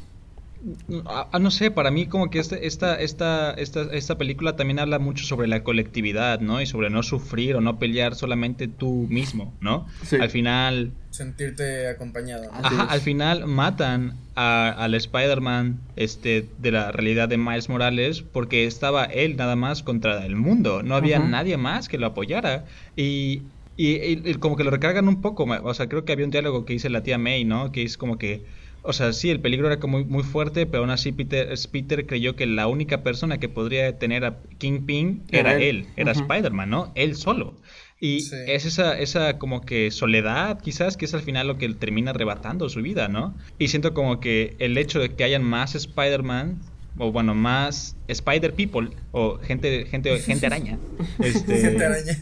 Ah, 1.06 1.28
ah, 1.32 1.40
no 1.40 1.52
sé, 1.52 1.72
para 1.72 1.92
mí 1.92 2.08
como 2.08 2.30
que 2.30 2.40
este, 2.40 2.66
esta, 2.66 2.96
esta, 2.96 3.54
esta, 3.54 3.84
esta 3.94 4.18
película 4.18 4.56
también 4.56 4.80
habla 4.80 5.00
mucho 5.00 5.24
sobre 5.24 5.48
la 5.48 5.64
colectividad, 5.64 6.40
¿no? 6.40 6.62
Y 6.62 6.66
sobre 6.66 6.90
no 6.90 7.04
sufrir 7.04 7.56
o 7.56 7.62
no 7.62 7.78
pelear 7.78 8.16
solamente 8.16 8.68
tú 8.68 9.08
mismo, 9.10 9.54
¿no? 9.62 9.88
Al 10.20 10.30
final... 10.30 10.92
Sentirte 11.12 11.88
acompañado. 11.88 12.50
Ajá, 12.52 12.84
al 12.84 13.02
final 13.02 13.46
matan 13.48 14.16
al 14.36 14.94
Spider-Man 14.94 15.80
este, 15.96 16.48
de 16.60 16.72
la 16.72 16.92
realidad 16.92 17.30
de 17.30 17.38
Miles 17.38 17.70
Morales 17.70 18.22
porque 18.22 18.66
estaba 18.66 19.06
él 19.06 19.36
nada 19.36 19.56
más 19.56 19.84
contra 19.84 20.26
el 20.26 20.36
mundo. 20.36 20.84
No 20.84 20.96
había 20.96 21.20
nadie 21.20 21.58
más 21.58 21.88
que 21.88 21.98
lo 21.98 22.08
apoyara. 22.08 22.66
Y, 22.96 23.42
y, 23.78 24.34
como 24.36 24.58
que 24.58 24.64
lo 24.64 24.70
recargan 24.70 25.08
un 25.08 25.22
poco. 25.22 25.46
O 25.46 25.74
sea, 25.74 25.88
creo 25.88 26.06
que 26.06 26.14
había 26.14 26.26
un 26.26 26.32
diálogo 26.32 26.66
que 26.66 26.74
dice 26.74 26.90
la 26.90 27.02
tía 27.02 27.18
May, 27.18 27.46
¿no? 27.46 27.72
Que 27.72 27.84
es 27.84 27.98
como 27.98 28.18
que 28.18 28.44
o 28.88 28.94
sea, 28.94 29.12
sí, 29.12 29.30
el 29.30 29.42
peligro 29.42 29.68
era 29.68 29.80
como 29.80 30.00
muy, 30.06 30.24
fuerte, 30.24 30.66
pero 30.66 30.80
aún 30.80 30.92
así 30.92 31.12
Peter, 31.12 31.54
Peter 31.72 32.06
creyó 32.08 32.38
que 32.38 32.46
la 32.46 32.68
única 32.68 33.04
persona 33.04 33.38
que 33.38 33.50
podría 33.50 34.00
tener 34.00 34.24
a 34.24 34.38
Kingpin 34.58 35.24
era, 35.30 35.56
él, 35.56 35.88
era 35.98 36.14
Spider-Man, 36.14 36.70
¿no? 36.70 36.92
Él 36.96 37.16
solo. 37.16 37.56
Y 38.00 38.18
es 38.48 38.66
esa, 38.66 38.98
esa 38.98 39.38
como 39.40 39.62
que 39.62 39.92
soledad, 39.92 40.62
quizás, 40.62 40.96
que 40.96 41.06
es 41.06 41.14
al 41.14 41.22
final 41.22 41.48
lo 41.48 41.58
que 41.58 41.68
termina 41.74 42.12
arrebatando 42.12 42.70
su 42.70 42.82
vida, 42.82 43.10
¿no? 43.10 43.36
Y 43.60 43.68
siento 43.68 43.94
como 43.94 44.22
que 44.22 44.56
el 44.60 44.78
hecho 44.78 45.00
de 45.00 45.10
que 45.10 45.24
hayan 45.26 45.44
más 45.44 45.76
Spider-Man, 45.76 46.62
o 46.98 47.12
bueno, 47.12 47.36
más 47.36 47.98
Spider 48.08 48.54
People, 48.54 48.90
o 49.12 49.38
gente, 49.40 49.86
gente, 49.86 50.18
gente 50.20 50.46
araña. 50.48 50.78
Este, 51.20 51.58
gente 51.58 51.86
araña. 51.86 52.18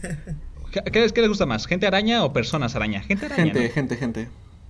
¿qué, 0.92 1.00
les 1.00 1.28
gusta 1.28 1.46
más? 1.46 1.68
¿Gente 1.68 1.86
araña 1.88 2.24
o 2.24 2.34
personas 2.34 2.76
araña? 2.76 3.02
Gente 3.02 3.28
araña. 3.28 3.54
Gente, 3.54 3.70
gente, 3.70 3.98
gente. 3.98 4.28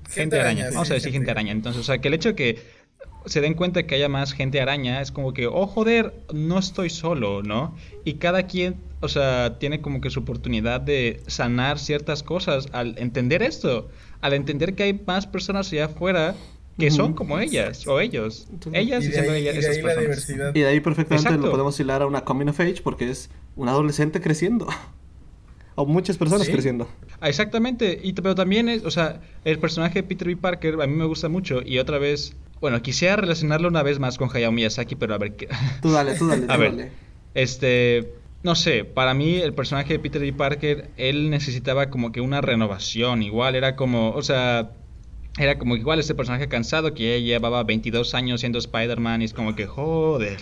Gente, 0.09 0.39
araña. 0.39 0.69
Vamos 0.71 0.91
a 0.91 0.93
decir 0.95 1.11
gente 1.11 1.31
araña. 1.31 1.51
Entonces, 1.51 1.81
o 1.81 1.83
sea, 1.83 1.99
que 1.99 2.07
el 2.07 2.13
hecho 2.13 2.29
de 2.29 2.35
que 2.35 2.59
se 3.25 3.41
den 3.41 3.55
cuenta 3.55 3.83
que 3.83 3.95
haya 3.95 4.09
más 4.09 4.33
gente 4.33 4.61
araña 4.61 5.01
es 5.01 5.11
como 5.11 5.33
que, 5.33 5.47
oh, 5.47 5.67
joder, 5.67 6.13
no 6.33 6.59
estoy 6.59 6.89
solo, 6.89 7.41
¿no? 7.43 7.75
Y 8.03 8.15
cada 8.15 8.43
quien, 8.43 8.75
o 9.01 9.07
sea, 9.07 9.57
tiene 9.57 9.81
como 9.81 10.01
que 10.01 10.09
su 10.09 10.19
oportunidad 10.19 10.81
de 10.81 11.21
sanar 11.27 11.79
ciertas 11.79 12.23
cosas 12.23 12.67
al 12.71 12.97
entender 12.99 13.41
esto, 13.41 13.89
al 14.21 14.33
entender 14.33 14.75
que 14.75 14.83
hay 14.83 15.01
más 15.05 15.25
personas 15.25 15.71
allá 15.71 15.85
afuera 15.85 16.35
que 16.77 16.91
son 16.91 17.13
como 17.13 17.39
ellas 17.39 17.87
o 17.87 17.99
ellos. 17.99 18.47
ellas 18.73 19.05
y, 19.05 19.09
de 19.09 19.29
ahí, 19.29 19.47
esas 19.47 19.77
personas. 19.77 20.29
Y 20.53 20.59
de 20.59 20.67
ahí 20.67 20.79
perfectamente 20.81 21.37
lo 21.37 21.49
podemos 21.49 21.79
hilar 21.79 22.01
a 22.01 22.05
una 22.05 22.25
coming 22.25 22.47
of 22.47 22.59
age 22.59 22.81
porque 22.83 23.09
es 23.09 23.29
un 23.55 23.69
adolescente 23.69 24.19
creciendo. 24.21 24.67
O 25.75 25.85
muchas 25.85 26.17
personas 26.17 26.47
creciendo. 26.47 26.89
Exactamente, 27.21 27.99
y, 28.01 28.13
pero 28.13 28.35
también 28.35 28.69
es, 28.69 28.83
o 28.83 28.91
sea, 28.91 29.21
el 29.43 29.59
personaje 29.59 30.01
de 30.01 30.03
Peter 30.03 30.27
B. 30.27 30.37
Parker 30.37 30.75
a 30.81 30.87
mí 30.87 30.95
me 30.95 31.05
gusta 31.05 31.29
mucho 31.29 31.61
y 31.63 31.79
otra 31.79 31.97
vez 31.99 32.35
bueno, 32.61 32.81
quisiera 32.81 33.17
relacionarlo 33.17 33.67
una 33.67 33.83
vez 33.83 33.99
más 33.99 34.17
con 34.17 34.29
Hayao 34.33 34.51
Miyazaki, 34.51 34.95
pero 34.95 35.13
a 35.13 35.17
ver 35.17 35.35
qué. 35.35 35.47
Tú 35.81 35.91
dale, 35.91 36.15
tú 36.17 36.27
dale, 36.27 36.47
tú 36.47 36.51
a 36.51 36.57
ver, 36.57 36.75
dale. 36.75 36.91
Este, 37.33 38.13
no 38.43 38.55
sé, 38.55 38.85
para 38.85 39.13
mí 39.13 39.35
el 39.35 39.53
personaje 39.53 39.93
de 39.93 39.99
Peter 39.99 40.21
B. 40.21 40.31
Parker, 40.31 40.89
él 40.97 41.29
necesitaba 41.29 41.89
como 41.89 42.11
que 42.11 42.21
una 42.21 42.41
renovación, 42.41 43.23
igual 43.23 43.55
era 43.55 43.75
como, 43.75 44.11
o 44.11 44.23
sea, 44.23 44.71
era 45.37 45.57
como 45.57 45.75
igual 45.75 45.99
este 45.99 46.15
personaje 46.15 46.47
cansado 46.47 46.93
que 46.93 47.19
ya 47.19 47.25
llevaba 47.25 47.63
22 47.63 48.15
años 48.15 48.39
siendo 48.39 48.57
Spider-Man 48.57 49.21
y 49.21 49.25
es 49.25 49.33
como 49.33 49.55
que, 49.55 49.65
joder, 49.65 50.37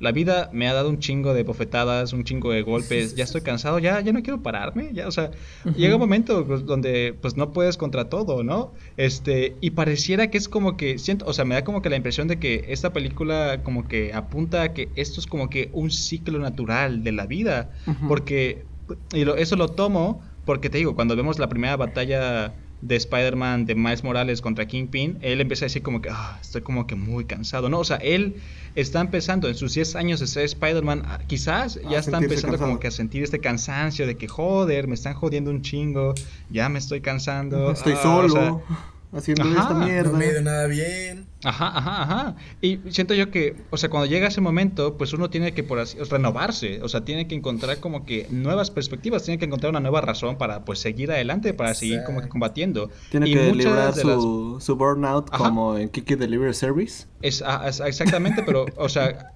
la 0.00 0.12
vida 0.12 0.48
me 0.52 0.66
ha 0.66 0.72
dado 0.72 0.88
un 0.88 0.98
chingo 0.98 1.34
de 1.34 1.44
bofetadas, 1.44 2.12
un 2.14 2.24
chingo 2.24 2.50
de 2.50 2.62
golpes, 2.62 3.14
ya 3.14 3.24
estoy 3.24 3.42
cansado, 3.42 3.78
ya, 3.78 4.00
ya 4.00 4.12
no 4.12 4.22
quiero 4.22 4.42
pararme, 4.42 4.90
ya, 4.92 5.06
o 5.06 5.10
sea, 5.10 5.30
llega 5.76 5.94
un 5.94 6.00
momento 6.00 6.46
pues, 6.46 6.64
donde 6.64 7.14
pues 7.20 7.36
no 7.36 7.52
puedes 7.52 7.76
contra 7.76 8.08
todo, 8.08 8.42
¿no? 8.42 8.72
Este, 8.96 9.56
y 9.60 9.70
pareciera 9.70 10.30
que 10.30 10.38
es 10.38 10.48
como 10.48 10.78
que, 10.78 10.98
siento, 10.98 11.26
o 11.26 11.34
sea, 11.34 11.44
me 11.44 11.54
da 11.54 11.64
como 11.64 11.82
que 11.82 11.90
la 11.90 11.96
impresión 11.96 12.28
de 12.28 12.38
que 12.38 12.64
esta 12.68 12.92
película 12.94 13.62
como 13.62 13.86
que 13.86 14.12
apunta 14.14 14.62
a 14.62 14.72
que 14.72 14.88
esto 14.96 15.20
es 15.20 15.26
como 15.26 15.50
que 15.50 15.68
un 15.74 15.90
ciclo 15.90 16.38
natural 16.38 17.04
de 17.04 17.12
la 17.12 17.26
vida, 17.26 17.70
porque, 18.08 18.64
y 19.12 19.24
lo, 19.24 19.36
eso 19.36 19.56
lo 19.56 19.68
tomo 19.68 20.22
porque 20.46 20.70
te 20.70 20.78
digo, 20.78 20.94
cuando 20.94 21.14
vemos 21.14 21.38
la 21.38 21.48
primera 21.48 21.76
batalla 21.76 22.54
de 22.82 22.96
Spider-Man 22.96 23.66
de 23.66 23.74
Miles 23.74 24.02
Morales 24.04 24.40
contra 24.40 24.66
Kingpin, 24.66 25.18
él 25.20 25.40
empieza 25.40 25.64
a 25.64 25.66
decir 25.66 25.82
como 25.82 26.00
que 26.00 26.08
ah, 26.10 26.38
estoy 26.40 26.62
como 26.62 26.86
que 26.86 26.94
muy 26.94 27.24
cansado, 27.24 27.68
¿no? 27.68 27.78
O 27.78 27.84
sea, 27.84 27.96
él 27.96 28.36
está 28.74 29.00
empezando 29.00 29.48
en 29.48 29.54
sus 29.54 29.74
10 29.74 29.96
años 29.96 30.20
de 30.20 30.26
ser 30.26 30.44
Spider-Man, 30.44 31.02
ah, 31.04 31.20
quizás 31.26 31.78
ya 31.88 31.98
está 31.98 32.18
empezando 32.18 32.58
como 32.58 32.80
que 32.80 32.88
a 32.88 32.90
sentir 32.90 33.22
este 33.22 33.40
cansancio 33.40 34.06
de 34.06 34.16
que 34.16 34.28
joder, 34.28 34.88
me 34.88 34.94
están 34.94 35.14
jodiendo 35.14 35.50
un 35.50 35.62
chingo, 35.62 36.14
ya 36.50 36.68
me 36.68 36.78
estoy 36.78 37.00
cansando. 37.00 37.70
Estoy 37.70 37.94
ah, 37.94 38.02
solo. 38.02 38.26
o 38.26 38.30
sea, 38.30 39.18
haciendo 39.18 39.44
Ajá, 39.44 39.60
esta 39.60 39.74
mierda. 39.74 40.12
No 40.12 40.18
me 40.18 40.24
ha 40.24 40.32
ido 40.32 40.42
nada 40.42 40.66
bien. 40.66 41.29
Ajá, 41.42 41.68
ajá, 41.78 42.02
ajá. 42.02 42.36
Y 42.60 42.90
siento 42.92 43.14
yo 43.14 43.30
que, 43.30 43.66
o 43.70 43.78
sea, 43.78 43.88
cuando 43.88 44.06
llega 44.06 44.28
ese 44.28 44.42
momento, 44.42 44.98
pues 44.98 45.14
uno 45.14 45.30
tiene 45.30 45.54
que 45.54 45.62
por 45.64 45.78
así, 45.78 45.96
renovarse, 45.98 46.82
o 46.82 46.88
sea, 46.88 47.02
tiene 47.04 47.26
que 47.28 47.34
encontrar 47.34 47.80
como 47.80 48.04
que 48.04 48.26
nuevas 48.30 48.70
perspectivas, 48.70 49.22
tiene 49.24 49.38
que 49.38 49.46
encontrar 49.46 49.70
una 49.70 49.80
nueva 49.80 50.02
razón 50.02 50.36
para 50.36 50.66
pues 50.66 50.80
seguir 50.80 51.10
adelante, 51.10 51.54
para 51.54 51.72
seguir 51.74 52.00
como 52.04 52.20
que 52.20 52.28
combatiendo. 52.28 52.90
Tiene 53.10 53.28
Y 53.28 53.32
que 53.32 53.52
librar 53.54 53.94
de 53.94 54.04
las- 54.04 54.20
su, 54.22 54.58
su 54.60 54.76
burnout 54.76 55.28
Ajá. 55.32 55.44
como 55.44 55.78
en 55.78 55.88
Kiki 55.88 56.14
Delivery 56.14 56.52
Service. 56.52 57.06
Es, 57.22 57.42
ah, 57.46 57.64
es- 57.66 57.80
exactamente, 57.80 58.42
pero, 58.42 58.66
o 58.76 58.88
sea, 58.90 59.32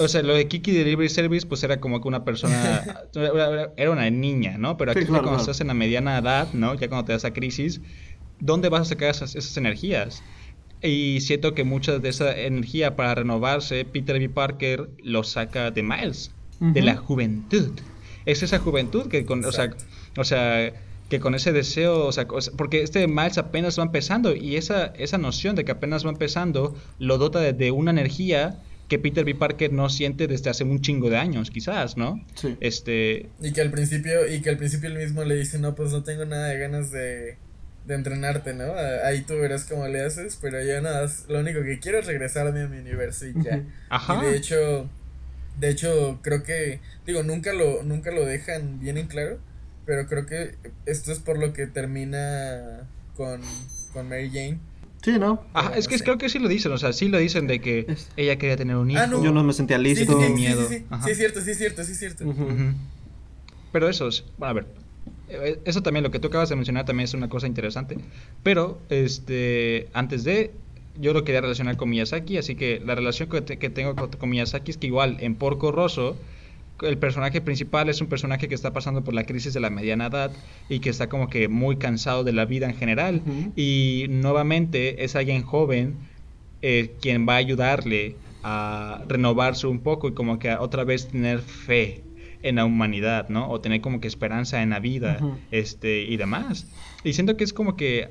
o 0.00 0.08
sea, 0.08 0.22
lo 0.22 0.34
de 0.34 0.48
Kiki 0.48 0.72
Delivery 0.72 1.08
Service, 1.08 1.46
pues 1.46 1.62
era 1.62 1.78
como 1.80 2.00
que 2.00 2.08
una 2.08 2.24
persona, 2.24 2.84
era 3.76 3.90
una 3.90 4.10
niña, 4.10 4.58
¿no? 4.58 4.76
Pero 4.76 4.92
Sí, 4.94 4.98
aquí 4.98 5.06
claro, 5.06 5.22
cuando 5.22 5.38
claro. 5.38 5.42
estás 5.42 5.60
en 5.60 5.68
la 5.68 5.74
mediana 5.74 6.18
edad, 6.18 6.52
¿no? 6.54 6.74
Ya 6.74 6.88
cuando 6.88 7.04
te 7.04 7.12
das 7.12 7.24
a 7.24 7.32
crisis, 7.32 7.80
¿dónde 8.38 8.68
vas 8.68 8.82
a 8.82 8.84
sacar 8.86 9.10
esas, 9.10 9.34
esas 9.36 9.56
energías? 9.56 10.22
Y 10.86 11.20
siento 11.20 11.54
que 11.54 11.64
mucha 11.64 11.98
de 11.98 12.08
esa 12.08 12.36
energía 12.38 12.96
para 12.96 13.14
renovarse, 13.14 13.84
Peter 13.84 14.18
B. 14.18 14.28
Parker 14.28 14.88
lo 15.02 15.24
saca 15.24 15.70
de 15.70 15.82
Miles, 15.82 16.30
de 16.60 16.82
la 16.82 16.96
juventud. 16.96 17.72
Es 18.24 18.42
esa 18.42 18.58
juventud 18.58 19.08
que 19.08 19.24
con, 19.24 19.44
o 19.44 19.52
sea, 19.52 19.74
o 20.16 20.24
sea, 20.24 20.72
que 21.08 21.20
con 21.20 21.34
ese 21.34 21.52
deseo, 21.52 22.06
o 22.06 22.12
sea, 22.12 22.26
o 22.30 22.40
sea, 22.40 22.52
porque 22.56 22.82
este 22.82 23.06
Miles 23.06 23.38
apenas 23.38 23.78
va 23.78 23.84
empezando 23.84 24.34
y 24.34 24.56
esa, 24.56 24.86
esa 24.96 25.18
noción 25.18 25.54
de 25.54 25.64
que 25.64 25.72
apenas 25.72 26.04
va 26.04 26.10
empezando 26.10 26.76
lo 26.98 27.18
dota 27.18 27.40
de, 27.40 27.52
de 27.52 27.70
una 27.70 27.92
energía 27.92 28.60
que 28.88 28.98
Peter 28.98 29.24
B. 29.24 29.34
Parker 29.34 29.72
no 29.72 29.88
siente 29.88 30.26
desde 30.26 30.50
hace 30.50 30.64
un 30.64 30.80
chingo 30.80 31.10
de 31.10 31.16
años, 31.16 31.50
quizás, 31.50 31.96
¿no? 31.96 32.24
Sí. 32.34 32.56
Este, 32.60 33.28
Y 33.42 33.52
que 33.52 33.60
al 33.60 33.70
principio, 33.70 34.32
y 34.32 34.40
que 34.40 34.50
al 34.50 34.56
principio 34.56 34.88
él 34.88 34.98
mismo 34.98 35.24
le 35.24 35.36
dice, 35.36 35.58
no, 35.58 35.74
pues 35.74 35.90
no 35.92 36.02
tengo 36.04 36.24
nada 36.24 36.48
de 36.48 36.58
ganas 36.58 36.92
de, 36.92 37.36
de 37.86 37.94
entrenarte, 37.94 38.52
¿no? 38.52 38.74
Ahí 39.04 39.22
tú 39.22 39.34
verás 39.34 39.64
cómo 39.64 39.86
le 39.86 40.04
haces, 40.04 40.38
pero 40.40 40.62
yo 40.62 40.80
nada, 40.80 41.02
más, 41.02 41.24
lo 41.28 41.38
único 41.38 41.62
que 41.62 41.78
quiero 41.78 41.98
es 41.98 42.06
regresarme 42.06 42.62
a 42.62 42.66
mi 42.68 42.78
universo 42.78 43.26
y 43.26 43.34
ya. 43.42 43.62
Ajá. 43.88 44.22
Y 44.22 44.26
de 44.26 44.36
hecho, 44.36 44.90
de 45.58 45.70
hecho, 45.70 46.18
creo 46.22 46.42
que, 46.42 46.80
digo, 47.06 47.22
nunca 47.22 47.52
lo, 47.52 47.82
nunca 47.84 48.10
lo 48.10 48.26
dejan 48.26 48.80
bien 48.80 48.98
en 48.98 49.06
claro, 49.06 49.38
pero 49.84 50.06
creo 50.06 50.26
que 50.26 50.56
esto 50.84 51.12
es 51.12 51.20
por 51.20 51.38
lo 51.38 51.52
que 51.52 51.66
termina 51.66 52.88
con, 53.16 53.40
con 53.92 54.08
Mary 54.08 54.30
Jane. 54.30 54.58
Sí, 55.02 55.18
¿no? 55.20 55.46
Ajá, 55.54 55.76
es 55.76 55.86
que 55.86 56.00
creo 56.00 56.18
que 56.18 56.28
sí 56.28 56.40
lo 56.40 56.48
dicen, 56.48 56.72
o 56.72 56.78
sea, 56.78 56.92
sí 56.92 57.06
lo 57.06 57.18
dicen 57.18 57.46
de 57.46 57.60
que 57.60 57.86
ella 58.16 58.36
quería 58.36 58.56
tener 58.56 58.74
un 58.74 58.90
hijo. 58.90 59.00
Ah, 59.00 59.06
no. 59.06 59.22
Yo 59.22 59.30
no 59.30 59.44
me 59.44 59.52
sentía 59.52 59.78
listo. 59.78 60.12
sí, 60.12 60.20
sí, 60.20 60.26
sí, 60.26 60.32
miedo. 60.32 60.68
sí, 60.68 60.84
sí, 61.04 61.10
es 61.10 61.16
cierto, 61.18 61.40
sí, 61.40 61.50
es 61.52 61.58
cierto, 61.58 61.84
sí, 61.84 61.92
es 61.92 61.98
cierto. 61.98 62.24
Pero 63.70 63.88
eso 63.88 64.08
es, 64.08 64.24
bueno, 64.36 64.50
a 64.50 64.54
ver, 64.54 64.66
eso 65.28 65.82
también, 65.82 66.04
lo 66.04 66.10
que 66.10 66.18
tú 66.20 66.28
acabas 66.28 66.48
de 66.48 66.56
mencionar 66.56 66.84
también 66.84 67.04
es 67.04 67.14
una 67.14 67.28
cosa 67.28 67.46
interesante. 67.46 67.98
Pero, 68.42 68.86
este, 68.90 69.90
antes 69.92 70.24
de, 70.24 70.60
yo 70.94 71.12
lo 71.12 71.24
quería 71.24 71.40
relacionar 71.40 71.76
con 71.76 71.90
Miyazaki, 71.90 72.36
así 72.38 72.54
que 72.56 72.80
la 72.84 72.94
relación 72.94 73.28
que, 73.28 73.40
te- 73.42 73.58
que 73.58 73.70
tengo 73.70 73.96
con, 73.96 74.10
con 74.10 74.28
Miyazaki 74.30 74.70
es 74.70 74.78
que 74.78 74.86
igual 74.86 75.16
en 75.20 75.36
Porco 75.36 75.72
Rosso, 75.72 76.20
el 76.82 76.98
personaje 76.98 77.40
principal 77.40 77.88
es 77.88 78.00
un 78.02 78.08
personaje 78.08 78.48
que 78.48 78.54
está 78.54 78.72
pasando 78.72 79.02
por 79.02 79.14
la 79.14 79.24
crisis 79.24 79.54
de 79.54 79.60
la 79.60 79.70
mediana 79.70 80.06
edad 80.08 80.36
y 80.68 80.80
que 80.80 80.90
está 80.90 81.08
como 81.08 81.28
que 81.28 81.48
muy 81.48 81.78
cansado 81.78 82.22
de 82.22 82.32
la 82.32 82.44
vida 82.44 82.66
en 82.66 82.74
general. 82.76 83.24
Y 83.56 84.06
nuevamente 84.10 85.02
es 85.04 85.16
alguien 85.16 85.42
joven 85.42 86.10
eh, 86.62 86.98
quien 87.00 87.26
va 87.28 87.34
a 87.34 87.36
ayudarle 87.38 88.22
a 88.42 89.04
renovarse 89.08 89.66
un 89.66 89.82
poco 89.82 90.08
y 90.08 90.14
como 90.14 90.38
que 90.38 90.52
otra 90.54 90.84
vez 90.84 91.08
tener 91.08 91.40
fe 91.40 92.05
en 92.48 92.56
la 92.56 92.64
humanidad, 92.64 93.28
¿no? 93.28 93.48
O 93.50 93.60
tener 93.60 93.80
como 93.80 94.00
que 94.00 94.08
esperanza 94.08 94.62
en 94.62 94.70
la 94.70 94.80
vida, 94.80 95.18
este, 95.50 96.02
y 96.02 96.16
demás. 96.16 96.66
Y 97.04 97.12
siento 97.14 97.36
que 97.36 97.44
es 97.44 97.52
como 97.52 97.76
que, 97.76 98.10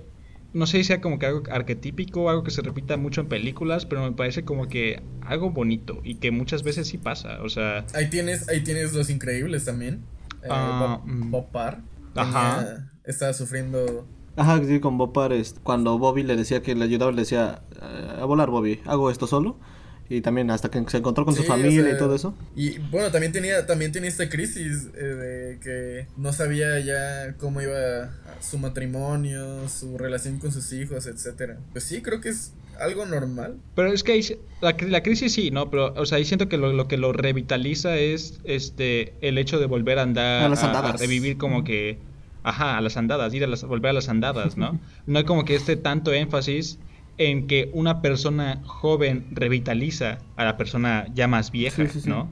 no 0.54 0.67
sé 0.67 0.78
si 0.78 0.84
sea 0.86 1.02
como 1.02 1.19
que 1.19 1.26
algo 1.26 1.43
arquetípico, 1.52 2.30
algo 2.30 2.43
que 2.43 2.52
se 2.52 2.62
repita 2.62 2.98
mucho 2.98 3.21
en 3.21 3.28
películas, 3.28 3.86
pero 3.86 4.04
me 4.04 4.12
parece 4.13 4.43
como 4.45 4.67
que 4.67 5.02
algo 5.21 5.52
bonito 5.52 6.00
y 6.04 6.15
que 6.15 6.32
muchas 6.32 6.63
veces 6.63 6.88
sí 6.88 6.98
pasa, 6.98 7.41
o 7.43 7.50
sea, 7.50 7.86
Ahí 7.93 8.10
tienes, 8.10 8.48
ahí 8.50 8.63
tienes 8.63 8.93
Los 8.93 9.10
Increíbles 9.10 9.65
también. 9.65 10.04
Eh, 10.43 10.48
Ah, 10.50 11.00
Bob, 11.04 11.12
mm. 11.12 11.32
Bob 11.32 11.52
Parr. 11.52 11.82
Ajá. 12.15 12.60
tenía- 12.60 12.91
Estaba 13.04 13.34
sufriendo. 13.34 14.08
Ajá, 14.38 14.62
sí, 14.65 14.80
con 14.80 14.98
Bob 14.98 15.13
Parr, 15.13 15.34
cuando 15.63 15.98
Bobby 16.00 16.24
le 16.24 16.36
decía 16.36 16.62
que 16.62 16.74
le 16.76 16.84
ayudaba, 16.86 17.12
le 17.12 17.19
decía, 17.21 17.62
"Eh, 17.82 18.19
a 18.21 18.26
volar 18.26 18.50
Bobby, 18.50 18.80
hago 18.86 19.10
esto 19.12 19.28
solo. 19.28 19.60
Y 20.08 20.22
también 20.22 20.52
hasta 20.52 20.70
que 20.70 20.84
se 20.88 20.98
encontró 20.98 21.26
con 21.26 21.36
su 21.36 21.44
familia 21.44 21.82
o 21.82 21.86
sea, 21.86 21.96
y 21.96 21.98
todo 21.98 22.15
eso. 22.15 22.36
Y 22.56 22.78
bueno, 22.78 23.12
también 23.12 23.32
tenía, 23.32 23.65
también 23.65 23.91
tenía 23.91 24.10
esta 24.10 24.30
crisis 24.30 24.89
eh, 24.96 25.04
de 25.04 25.60
que 25.60 26.08
no 26.15 26.32
sabía 26.32 26.80
ya 26.80 27.34
cómo 27.38 27.62
iba 27.62 28.12
su 28.39 28.60
matrimonio, 28.60 29.68
su 29.68 29.98
relación 29.98 30.38
con 30.38 30.52
sus 30.52 30.72
hijos, 30.74 31.08
etcétera. 31.08 31.58
Pues 31.72 31.86
sí, 31.86 32.02
creo 32.02 32.22
que 32.22 32.30
es 32.30 32.54
algo 32.80 33.06
normal. 33.06 33.56
Pero 33.76 33.91
es 33.91 34.04
que 34.04 34.12
ahí 34.12 34.22
la, 34.62 34.76
la 34.88 35.02
crisis 35.02 35.34
sí, 35.34 35.50
¿no? 35.50 35.70
Pero, 35.72 35.94
o 35.96 36.06
sea, 36.06 36.18
ahí 36.18 36.26
siento 36.26 36.50
que 36.50 36.58
lo, 36.58 36.72
lo 36.74 36.88
que 36.88 36.98
lo 36.98 37.12
revitaliza 37.13 37.96
es 37.98 38.39
este 38.44 39.13
el 39.22 39.38
hecho 39.38 39.60
de 39.60 39.65
volver 39.65 39.98
a 39.98 40.04
andar, 40.04 40.44
A 40.44 40.50
las 40.50 40.63
a, 40.63 40.68
andadas. 40.68 41.00
revivir 41.00 41.38
como 41.38 41.63
que, 41.63 41.98
ajá, 42.44 42.78
a 42.78 42.82
las 42.82 42.98
andadas, 42.98 43.34
ir 43.34 43.44
a 43.44 43.48
las, 43.48 43.63
volver 43.63 43.89
a 43.89 43.94
las 43.94 44.10
andadas, 44.10 44.56
¿no? 44.58 44.80
No 45.08 45.18
hay 45.20 45.26
como 45.26 45.46
que 45.46 45.56
este 45.56 45.78
tanto 45.78 46.13
énfasis 46.13 46.78
en 47.17 47.47
que 47.47 47.69
una 47.73 48.01
persona 48.01 48.62
joven 48.65 49.25
revitaliza 49.32 50.19
a 50.36 50.43
la 50.45 50.58
persona 50.58 51.08
ya 51.13 51.28
más 51.28 51.51
vieja, 51.51 51.84
Sí, 51.84 51.89
sí, 51.93 52.01
sí. 52.01 52.10
¿no? 52.10 52.30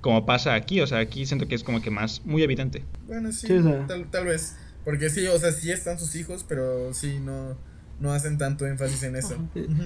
Como 0.00 0.26
pasa 0.26 0.54
aquí, 0.54 0.80
o 0.80 0.86
sea, 0.86 0.98
aquí 0.98 1.26
siento 1.26 1.46
que 1.46 1.54
es 1.54 1.62
como 1.62 1.80
que 1.80 1.90
más, 1.90 2.22
muy 2.24 2.42
evidente. 2.42 2.84
Bueno, 3.06 3.30
sí, 3.30 3.46
Sí, 3.46 3.52
o 3.54 3.62
sea. 3.62 3.86
tal, 3.86 4.06
tal 4.10 4.26
vez. 4.26 4.56
Porque 4.84 5.10
sí, 5.10 5.26
o 5.28 5.38
sea, 5.38 5.52
sí 5.52 5.70
están 5.70 5.98
sus 5.98 6.16
hijos, 6.16 6.44
pero 6.48 6.92
sí 6.92 7.20
no, 7.22 7.56
no 8.00 8.12
hacen 8.12 8.36
tanto 8.36 8.66
énfasis 8.66 9.04
en 9.04 9.14
eso. 9.14 9.36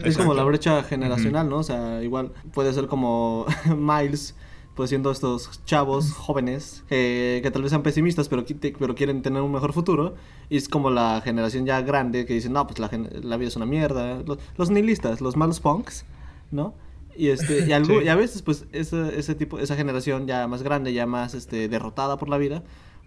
Es 0.05 0.17
como 0.17 0.33
la 0.33 0.43
brecha 0.45 0.83
generacional, 0.85 1.51
¿no? 1.51 1.59
O 1.59 1.63
sea, 1.63 2.03
igual 2.03 2.33
puede 2.55 2.73
ser 2.73 2.87
como 2.87 3.45
Miles, 3.77 4.35
pues 4.77 4.91
siendo 4.91 5.11
estos 5.11 5.65
chavos 5.65 6.13
jóvenes 6.13 6.85
eh, 6.91 7.41
que 7.43 7.51
tal 7.51 7.63
vez 7.63 7.71
sean 7.71 7.83
pesimistas, 7.83 8.29
pero, 8.29 8.45
pero 8.79 8.95
quieren 8.95 9.23
tener 9.23 9.43
un 9.43 9.51
mejor 9.51 9.73
futuro. 9.73 10.15
Y 10.49 10.57
es 10.59 10.69
como 10.69 10.91
la 10.91 11.21
generación 11.25 11.67
ya 11.67 11.81
grande 11.81 12.27
que 12.27 12.35
dicen, 12.35 12.53
no, 12.53 12.65
pues 12.67 12.79
la, 12.79 12.89
la 13.23 13.37
vida 13.39 13.49
es 13.49 13.57
una 13.57 13.67
mierda. 13.67 14.23
Los, 14.23 14.39
los 14.57 14.71
nihilistas, 14.71 15.21
los 15.21 15.35
malos 15.37 15.59
punks, 15.61 16.05
¿no? 16.53 16.75
Y, 17.17 17.29
este, 17.29 17.67
y, 17.67 17.73
algo, 17.79 17.99
Sí. 18.01 18.05
y 18.05 18.09
a 18.09 18.15
veces, 18.15 18.43
pues, 18.43 18.67
ese, 18.73 19.19
ese 19.19 19.35
tipo, 19.35 19.59
esa 19.59 19.75
generación 19.77 20.27
ya 20.27 20.47
más 20.47 20.63
grande, 20.63 20.93
ya 20.93 21.07
más 21.07 21.33
este, 21.35 21.69
derrotada 21.69 22.19
por 22.19 22.29
la 22.29 22.37
vida, 22.39 22.63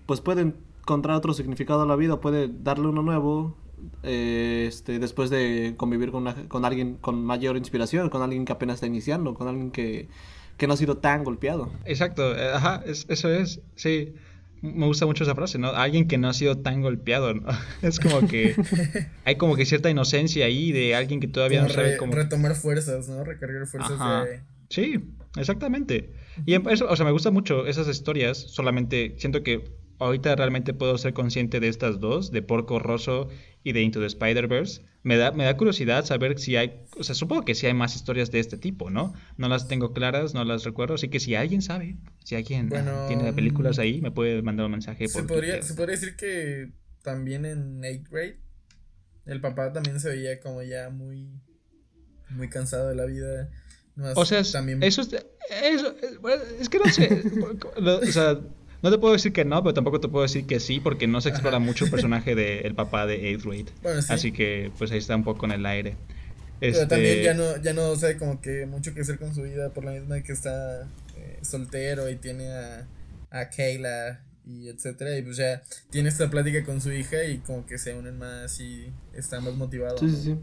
pues 0.07 0.19
pueden 0.21 0.55
encontrar 0.81 1.15
otro 1.15 1.33
significado 1.33 1.83
a 1.83 1.85
la 1.85 1.95
vida, 1.95 2.19
puede 2.19 2.47
darle 2.51 2.87
uno 2.87 3.03
nuevo, 3.03 3.55
eh, 4.01 4.65
este, 4.67 4.97
después 4.97 5.29
de 5.29 5.75
convivir 5.77 6.09
con, 6.11 6.23
una- 6.23 6.47
con 6.47 6.65
alguien 6.65 6.95
con 6.99 7.23
mayor 7.23 7.57
inspiración, 7.57 8.09
con 8.09 8.23
alguien 8.23 8.43
que 8.45 8.51
apenas 8.53 8.75
está 8.75 8.87
iniciando, 8.87 9.35
con 9.35 9.47
alguien 9.47 9.69
que, 9.69 10.09
que 10.59 10.67
no 10.67 10.73
ha 10.73 10.77
sido 10.77 10.97
tan 10.97 11.23
golpeado. 11.23 11.71
Exacto, 11.85 12.37
eh, 12.37 12.51
ajá, 12.53 12.83
es- 12.85 13.07
eso 13.09 13.33
es, 13.33 13.61
sí. 13.75 14.13
Me 14.61 14.85
gusta 14.85 15.05
mucho 15.05 15.23
esa 15.23 15.35
frase, 15.35 15.57
¿no? 15.57 15.69
Alguien 15.69 16.05
que 16.09 16.17
no 16.17 16.27
ha 16.27 16.33
sido 16.33 16.57
tan 16.57 16.81
golpeado, 16.81 17.33
¿no? 17.33 17.47
Es 17.81 17.97
como 17.99 18.27
que 18.27 18.55
hay 19.25 19.37
como 19.37 19.55
que 19.55 19.65
cierta 19.65 19.89
inocencia 19.89 20.45
ahí 20.45 20.71
de 20.73 20.93
alguien 20.95 21.21
que 21.21 21.27
todavía 21.29 21.59
Como 21.59 21.69
no 21.69 21.73
sabe 21.73 21.91
re- 21.91 21.97
cómo... 21.97 22.13
retomar 22.13 22.55
fuerzas, 22.55 23.07
¿no? 23.07 23.23
Recargar 23.23 23.65
fuerzas 23.67 23.93
Ajá. 23.93 24.25
de... 24.25 24.41
Sí, 24.69 24.99
exactamente. 25.37 26.11
Y 26.45 26.53
eso, 26.69 26.87
o 26.89 26.95
sea, 26.95 27.05
me 27.05 27.11
gustan 27.13 27.33
mucho 27.33 27.65
esas 27.67 27.87
historias, 27.87 28.37
solamente 28.37 29.15
siento 29.17 29.43
que 29.43 29.63
ahorita 29.99 30.35
realmente 30.35 30.73
puedo 30.73 30.97
ser 30.97 31.13
consciente 31.13 31.59
de 31.59 31.67
estas 31.67 31.99
dos, 31.99 32.31
de 32.31 32.41
Porco 32.41 32.79
Rosso 32.79 33.29
y 33.63 33.73
de 33.73 33.81
Into 33.81 33.99
the 33.99 34.07
Spider-Verse. 34.07 34.81
Me 35.03 35.17
da, 35.17 35.31
me 35.31 35.43
da 35.43 35.55
curiosidad 35.55 36.05
saber 36.05 36.39
si 36.39 36.55
hay, 36.55 36.81
o 36.97 37.03
sea, 37.03 37.15
supongo 37.15 37.45
que 37.45 37.55
sí 37.55 37.67
hay 37.67 37.73
más 37.73 37.95
historias 37.95 38.31
de 38.31 38.39
este 38.39 38.57
tipo, 38.57 38.89
¿no? 38.89 39.13
No 39.37 39.47
las 39.49 39.67
tengo 39.67 39.93
claras, 39.93 40.33
no 40.33 40.43
las 40.43 40.63
recuerdo, 40.63 40.95
así 40.95 41.09
que 41.09 41.19
si 41.19 41.35
alguien 41.35 41.61
sabe, 41.61 41.97
si 42.23 42.35
alguien 42.35 42.69
tiene 43.07 43.31
películas 43.33 43.79
ahí, 43.79 44.01
me 44.01 44.11
puede 44.11 44.41
mandar 44.41 44.65
un 44.65 44.73
mensaje. 44.73 45.07
Se, 45.07 45.23
podría, 45.23 45.61
se 45.61 45.73
podría 45.73 45.95
decir 45.95 46.15
que 46.15 46.71
también 47.03 47.45
en 47.45 47.79
8 47.79 48.09
grade 48.09 48.39
el 49.25 49.41
papá 49.41 49.71
también 49.71 49.99
se 49.99 50.09
veía 50.09 50.39
como 50.39 50.63
ya 50.63 50.89
muy, 50.89 51.29
muy 52.29 52.49
cansado 52.49 52.89
de 52.89 52.95
la 52.95 53.05
vida. 53.05 53.49
o 54.15 54.25
sea, 54.25 54.43
también... 54.43 54.81
eso, 54.81 55.01
es, 55.01 55.13
eso 55.63 55.95
es 56.59 56.69
que 56.69 56.79
no 56.79 56.85
sé, 56.85 57.23
o 57.85 58.05
sea 58.05 58.39
no 58.81 58.91
te 58.91 58.97
puedo 58.97 59.13
decir 59.13 59.33
que 59.33 59.45
no, 59.45 59.61
pero 59.63 59.73
tampoco 59.73 59.99
te 59.99 60.07
puedo 60.07 60.23
decir 60.23 60.45
que 60.45 60.59
sí, 60.59 60.79
porque 60.79 61.07
no 61.07 61.21
se 61.21 61.29
explora 61.29 61.59
mucho 61.59 61.85
el 61.85 61.91
personaje 61.91 62.35
del 62.35 62.75
papá 62.75 63.05
de 63.05 63.29
Eighth 63.29 63.43
Grade. 63.43 63.65
Así 64.09 64.31
que, 64.31 64.71
pues 64.77 64.91
ahí 64.91 64.99
está 64.99 65.15
un 65.15 65.23
poco 65.23 65.45
en 65.45 65.53
el 65.53 65.65
aire. 65.65 65.97
Pero 66.59 66.87
también 66.87 67.19
este 67.19 67.23
ya 67.23 67.33
no, 67.33 67.57
ya 67.61 67.73
no 67.73 67.95
sabe 67.95 68.17
como 68.17 68.41
que 68.41 68.65
mucho 68.65 68.93
que 68.93 69.01
hacer 69.01 69.17
con 69.17 69.33
su 69.33 69.43
vida, 69.43 69.69
por 69.69 69.85
la 69.85 69.91
misma 69.91 70.21
que 70.21 70.33
está 70.33 70.83
eh, 71.17 71.39
soltero 71.41 72.09
y 72.09 72.17
tiene 72.17 72.51
a, 72.51 72.87
a 73.31 73.49
Kayla 73.49 74.21
y 74.45 74.67
etcétera. 74.67 75.17
Y 75.17 75.21
pues 75.21 75.37
ya 75.37 75.61
tiene 75.89 76.09
esta 76.09 76.29
plática 76.29 76.63
con 76.65 76.81
su 76.81 76.91
hija 76.91 77.23
y 77.23 77.37
como 77.37 77.65
que 77.65 77.77
se 77.77 77.93
unen 77.93 78.17
más 78.17 78.59
y 78.59 78.91
están 79.13 79.43
más 79.43 79.55
motivados. 79.55 79.99
Sí, 80.01 80.09
sí, 80.09 80.21
sí. 80.23 80.35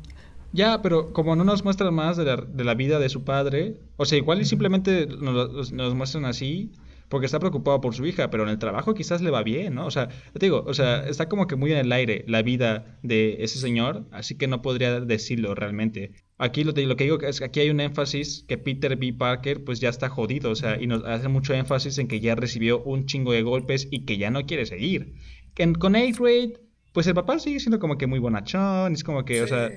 Ya, 0.52 0.80
pero 0.80 1.12
como 1.12 1.36
no 1.36 1.44
nos 1.44 1.64
muestran 1.64 1.92
más 1.92 2.16
de 2.16 2.24
la, 2.24 2.36
de 2.36 2.64
la 2.64 2.74
vida 2.74 2.98
de 2.98 3.10
su 3.10 3.24
padre, 3.24 3.76
o 3.96 4.06
sea, 4.06 4.16
igual 4.16 4.40
y 4.40 4.46
simplemente 4.46 5.06
nos, 5.06 5.72
nos 5.72 5.94
muestran 5.94 6.24
así, 6.24 6.70
porque 7.08 7.26
está 7.26 7.38
preocupado 7.38 7.80
por 7.80 7.94
su 7.94 8.04
hija, 8.06 8.30
pero 8.30 8.42
en 8.42 8.48
el 8.48 8.58
trabajo 8.58 8.94
quizás 8.94 9.22
le 9.22 9.30
va 9.30 9.42
bien, 9.42 9.74
¿no? 9.74 9.86
O 9.86 9.90
sea, 9.90 10.08
te 10.08 10.46
digo, 10.46 10.64
o 10.66 10.74
sea, 10.74 11.06
está 11.06 11.28
como 11.28 11.46
que 11.46 11.56
muy 11.56 11.72
en 11.72 11.78
el 11.78 11.92
aire 11.92 12.24
la 12.26 12.42
vida 12.42 12.98
de 13.02 13.36
ese 13.40 13.58
señor, 13.58 14.06
así 14.10 14.36
que 14.36 14.48
no 14.48 14.62
podría 14.62 15.00
decirlo 15.00 15.54
realmente. 15.54 16.12
Aquí 16.38 16.64
lo, 16.64 16.72
lo 16.72 16.96
que 16.96 17.04
digo 17.04 17.20
es 17.20 17.38
que 17.38 17.44
aquí 17.44 17.60
hay 17.60 17.70
un 17.70 17.80
énfasis 17.80 18.44
que 18.48 18.58
Peter 18.58 18.96
B. 18.96 19.12
Parker 19.12 19.64
pues 19.64 19.80
ya 19.80 19.88
está 19.88 20.08
jodido, 20.08 20.50
o 20.50 20.56
sea, 20.56 20.80
y 20.80 20.86
nos 20.86 21.04
hace 21.04 21.28
mucho 21.28 21.54
énfasis 21.54 21.98
en 21.98 22.08
que 22.08 22.20
ya 22.20 22.34
recibió 22.34 22.82
un 22.82 23.06
chingo 23.06 23.32
de 23.32 23.42
golpes 23.42 23.88
y 23.90 24.04
que 24.04 24.18
ya 24.18 24.30
no 24.30 24.44
quiere 24.44 24.66
seguir. 24.66 25.14
En, 25.56 25.74
con 25.74 25.96
Eighth 25.96 26.18
Grade, 26.18 26.60
pues 26.92 27.06
el 27.06 27.14
papá 27.14 27.38
sigue 27.38 27.60
siendo 27.60 27.78
como 27.78 27.98
que 27.98 28.06
muy 28.06 28.18
bonachón, 28.18 28.92
es 28.92 29.04
como 29.04 29.24
que, 29.24 29.42
o 29.42 29.46
sea... 29.46 29.70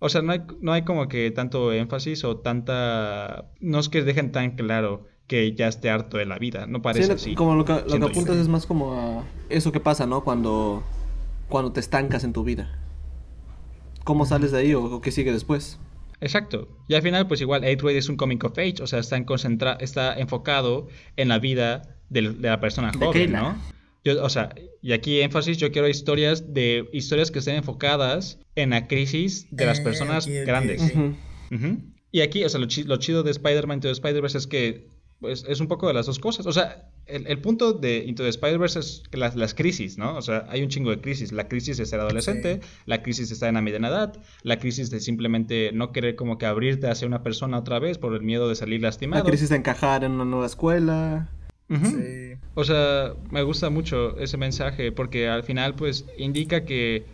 O 0.00 0.08
sea, 0.08 0.22
no 0.22 0.30
hay, 0.30 0.42
no 0.60 0.72
hay 0.72 0.82
como 0.82 1.08
que 1.08 1.28
tanto 1.32 1.72
énfasis 1.72 2.22
o 2.22 2.36
tanta... 2.38 3.50
No 3.58 3.80
es 3.80 3.88
que 3.88 4.02
dejen 4.04 4.30
tan 4.30 4.52
claro 4.54 5.08
que 5.28 5.54
ya 5.54 5.68
esté 5.68 5.90
harto 5.90 6.16
de 6.16 6.26
la 6.26 6.38
vida. 6.38 6.66
No 6.66 6.82
parece 6.82 7.12
así. 7.12 7.34
Como 7.34 7.54
lo 7.54 7.64
que, 7.64 7.74
lo 7.86 8.00
que 8.00 8.06
apuntas 8.06 8.36
es 8.36 8.48
más 8.48 8.66
como 8.66 8.94
a 8.94 9.24
eso 9.50 9.70
que 9.70 9.78
pasa, 9.78 10.06
¿no? 10.06 10.24
Cuando, 10.24 10.82
cuando 11.48 11.70
te 11.70 11.80
estancas 11.80 12.24
en 12.24 12.32
tu 12.32 12.42
vida. 12.42 12.76
¿Cómo 14.04 14.24
sales 14.24 14.52
de 14.52 14.58
ahí 14.58 14.74
o, 14.74 15.00
qué 15.02 15.12
sigue 15.12 15.30
después? 15.30 15.78
Exacto. 16.20 16.68
Y 16.88 16.94
al 16.94 17.02
final, 17.02 17.28
pues 17.28 17.42
igual, 17.42 17.62
Eight 17.62 17.84
es 17.84 18.08
un 18.08 18.16
comic 18.16 18.42
of 18.42 18.58
age, 18.58 18.82
o 18.82 18.86
sea, 18.86 18.98
está, 18.98 19.16
en 19.16 19.24
concentra 19.24 19.74
está 19.74 20.18
enfocado 20.18 20.88
en 21.16 21.28
la 21.28 21.38
vida 21.38 21.96
de, 22.08 22.22
la 22.22 22.58
persona 22.58 22.90
joven, 22.98 23.32
¿no? 23.32 23.56
Yo, 24.04 24.24
o 24.24 24.30
sea, 24.30 24.54
y 24.80 24.92
aquí 24.92 25.20
énfasis, 25.20 25.58
yo 25.58 25.70
quiero 25.70 25.88
historias 25.88 26.54
de 26.54 26.88
historias 26.92 27.30
que 27.30 27.40
estén 27.40 27.56
enfocadas 27.56 28.38
en 28.54 28.70
la 28.70 28.88
crisis 28.88 29.46
de 29.50 29.66
las 29.66 29.80
eh, 29.80 29.84
personas 29.84 30.26
grandes. 30.26 30.94
Y 32.10 32.22
aquí, 32.22 32.42
o 32.42 32.48
sea, 32.48 32.58
lo, 32.58 32.66
lo 32.86 32.96
chido 32.96 33.22
de 33.22 33.30
Spider-Man 33.30 33.80
de 33.80 33.90
Spider-Verse 33.90 34.38
es 34.38 34.46
que 34.46 34.86
pues 35.20 35.44
es 35.48 35.60
un 35.60 35.66
poco 35.66 35.88
de 35.88 35.94
las 35.94 36.06
dos 36.06 36.18
cosas. 36.18 36.46
O 36.46 36.52
sea, 36.52 36.90
el, 37.06 37.40
punto 37.40 37.72
de 37.72 38.04
Into 38.06 38.22
the 38.22 38.28
Spider-Verse 38.28 38.78
es 38.78 39.02
las, 39.12 39.34
las, 39.34 39.54
crisis, 39.54 39.98
¿no? 39.98 40.16
O 40.16 40.22
sea, 40.22 40.46
hay 40.48 40.62
un 40.62 40.68
chingo 40.68 40.90
de 40.90 41.00
crisis. 41.00 41.32
La 41.32 41.48
crisis 41.48 41.76
de 41.76 41.86
ser 41.86 42.00
adolescente, 42.00 42.60
la 42.86 43.02
crisis 43.02 43.28
de 43.28 43.34
estar 43.34 43.48
en 43.48 43.56
la 43.56 43.62
mediana 43.62 43.88
edad, 43.88 44.16
la 44.42 44.58
crisis 44.58 44.90
de 44.90 45.00
simplemente 45.00 45.70
no 45.72 45.90
querer 45.92 46.14
como 46.14 46.38
que 46.38 46.46
abrirte 46.46 46.88
hacia 46.88 47.08
una 47.08 47.22
persona 47.22 47.58
otra 47.58 47.78
vez 47.78 47.98
por 47.98 48.14
el 48.14 48.22
miedo 48.22 48.48
de 48.48 48.54
salir 48.54 48.82
lastimado. 48.82 49.24
La 49.24 49.28
crisis 49.28 49.48
de 49.48 49.56
encajar 49.56 50.04
en 50.04 50.12
una 50.12 50.24
nueva 50.24 50.46
escuela. 50.46 51.28
sí. 51.68 52.34
O 52.54 52.64
sea, 52.64 53.14
me 53.30 53.42
gusta 53.42 53.70
mucho 53.70 54.16
ese 54.18 54.36
mensaje 54.36 54.92
porque 54.92 55.28
al 55.28 55.42
final 55.42 55.74
pues 55.74 56.06
indica 56.16 56.64
que 56.64 57.06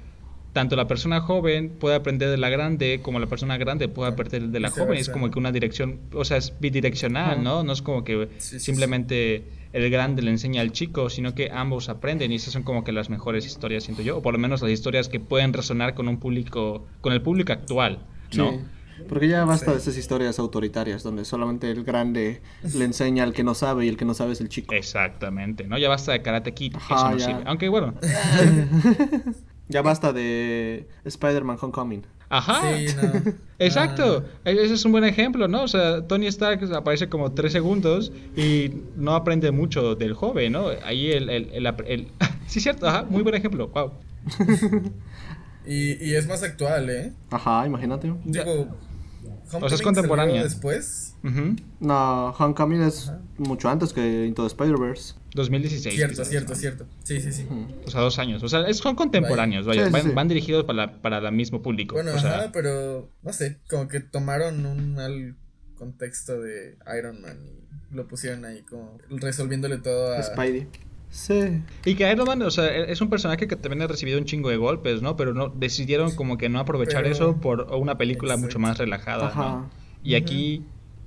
tanto 0.55 0.77
la 0.77 0.87
persona 0.87 1.21
joven 1.21 1.69
puede 1.69 1.97
aprender 1.97 2.31
de 2.31 2.39
la 2.39 2.49
grande 2.49 3.01
como 3.03 3.19
la 3.19 3.27
persona 3.27 3.59
grande 3.59 3.89
puede 3.89 4.13
aprender 4.13 4.49
de 4.49 4.61
la 4.61 4.71
joven. 4.71 4.97
Es 4.97 5.11
como 5.11 5.31
que 5.31 5.39
una 5.39 5.51
dirección, 5.53 6.01
o 6.15 6.25
sea, 6.25 6.37
es 6.39 6.55
bidireccional, 6.61 7.43
¿no? 7.43 7.65
No 7.65 7.73
es 7.73 7.83
como 7.83 8.05
que 8.05 8.29
simplemente 8.39 9.45
el 9.73 9.91
grande 9.91 10.23
le 10.23 10.31
enseña 10.31 10.63
al 10.63 10.71
chico, 10.71 11.11
sino 11.11 11.35
que 11.35 11.51
ambos 11.51 11.89
aprenden 11.89 12.31
y 12.31 12.37
esas 12.37 12.53
son 12.53 12.63
como 12.63 12.85
que 12.85 12.93
las 12.93 13.11
mejores 13.11 13.45
historias, 13.45 13.83
siento 13.83 14.03
yo, 14.03 14.19
o 14.19 14.23
por 14.23 14.33
lo 14.33 14.39
menos 14.39 14.63
las 14.63 14.71
historias 14.71 15.09
que 15.09 15.19
pueden 15.19 15.53
resonar 15.53 15.95
con 15.95 16.07
un 16.07 16.19
público, 16.19 16.87
con 17.01 17.13
el 17.13 17.21
público 17.21 17.53
actual, 17.53 17.99
¿no? 18.37 18.63
Porque 19.09 19.27
ya 19.27 19.45
basta 19.45 19.73
de 19.73 19.79
esas 19.79 19.97
historias 19.97 20.39
autoritarias 20.39 21.03
donde 21.03 21.25
solamente 21.25 21.69
el 21.69 21.83
grande 21.83 22.43
le 22.63 22.85
enseña 22.85 23.25
al 23.25 23.33
que 23.33 23.43
no 23.43 23.55
sabe 23.55 23.87
y 23.87 23.89
el 23.89 23.97
que 23.97 24.05
no 24.05 24.15
sabe 24.15 24.35
es 24.35 24.41
el 24.41 24.49
chico. 24.49 24.73
Exactamente, 24.73 25.65
¿no? 25.65 25.77
Ya 25.79 25.89
basta 25.89 26.13
de 26.13 26.23
Karate 26.23 26.55
Kid, 26.55 26.77
eso 26.77 27.11
no 27.11 27.19
sirve. 27.19 27.43
Aunque 27.45 27.69
bueno. 27.69 27.95
Ya 29.69 29.83
basta 29.83 30.13
de 30.13 30.87
Spider-Man 31.05 31.59
Homecoming. 31.61 32.03
Ajá. 32.29 32.77
Sí, 32.77 32.87
no. 32.97 33.33
Exacto. 33.59 34.25
Ah. 34.45 34.51
E-, 34.51 34.65
ese 34.65 34.75
es 34.75 34.85
un 34.85 34.93
buen 34.93 35.05
ejemplo, 35.05 35.49
¿no? 35.49 35.63
O 35.63 35.69
sea, 35.69 36.07
Tony 36.07 36.27
Stark 36.27 36.61
aparece 36.75 37.09
como 37.09 37.33
tres 37.33 37.53
segundos 37.53 38.13
y 38.37 38.73
no 38.97 39.15
aprende 39.15 39.51
mucho 39.51 39.95
del 39.95 40.15
joven, 40.15 40.53
¿no? 40.53 40.67
Ahí 40.85 41.13
el... 41.13 41.31
el, 41.31 41.51
el, 41.55 42.09
sí, 42.47 42.61
cierto. 42.61 42.89
Ajá. 42.89 43.05
Muy 43.09 43.23
buen 43.23 43.35
ejemplo. 43.35 43.69
Wow. 43.69 43.93
y, 45.67 46.05
y 46.05 46.15
es 46.15 46.27
más 46.27 46.43
actual, 46.43 46.91
¿eh? 46.91 47.13
Ajá, 47.31 47.67
imagínate. 47.67 48.13
Digo, 48.25 48.69
o 49.53 49.69
sea, 49.69 49.77
es 49.77 49.83
contemporánea. 49.83 50.43
después? 50.43 51.17
No, 51.81 52.31
Homecoming 52.31 52.83
es 52.83 53.13
mucho 53.39 53.69
antes 53.69 53.93
que 53.93 54.27
Into 54.27 54.43
the 54.43 54.49
Spider-Verse. 54.49 55.15
2016. 55.35 55.95
Cierto, 55.95 56.25
cierto, 56.25 56.55
cierto. 56.55 56.87
Sí, 57.03 57.21
sí, 57.21 57.33
sí. 57.33 57.47
O 57.87 57.91
sea, 57.91 58.01
dos 58.01 58.19
años. 58.19 58.43
O 58.43 58.49
sea, 58.49 58.73
son 58.73 58.95
contemporáneos, 58.95 59.67
vaya. 59.67 59.89
van, 59.91 60.29
dirigidos 60.29 60.65
para, 60.65 61.01
para 61.01 61.19
el 61.19 61.35
mismo 61.35 61.63
público. 61.63 61.95
Bueno, 61.95 62.13
ajá, 62.13 62.51
pero 62.53 63.11
no 63.23 63.33
sé, 63.33 63.59
como 63.69 63.89
que 63.89 64.01
tomaron 64.01 64.65
un 64.67 64.95
mal 64.95 65.37
contexto 65.77 66.41
de 66.41 66.79
Iron 66.99 67.21
Man 67.21 67.39
y 67.45 67.95
lo 67.95 68.07
pusieron 68.07 68.45
ahí 68.45 68.63
como 68.63 68.99
resolviéndole 69.11 69.79
todo 69.79 70.15
a 70.15 70.23
Spidey. 70.23 70.69
Sí. 71.15 71.63
Y 71.85 71.95
que 71.95 72.11
Iron 72.11 72.27
Man, 72.27 72.43
o 72.43 72.51
sea, 72.51 72.67
es 72.67 73.01
un 73.01 73.09
personaje 73.09 73.47
que 73.47 73.55
también 73.55 73.83
ha 73.83 73.87
recibido 73.87 74.19
un 74.19 74.25
chingo 74.25 74.51
de 74.51 74.57
golpes, 74.57 75.01
¿no? 75.01 75.17
Pero 75.17 75.33
no 75.33 75.49
decidieron 75.49 76.13
como 76.17 76.39
que 76.39 76.49
no 76.49 76.59
aprovechar 76.59 77.07
eso 77.07 77.37
por 77.37 77.73
una 77.73 77.97
película 77.97 78.37
mucho 78.37 78.59
más 78.59 78.79
relajada, 78.79 79.33
¿no? 79.37 79.71
Y 80.03 80.17
aquí 80.17 80.65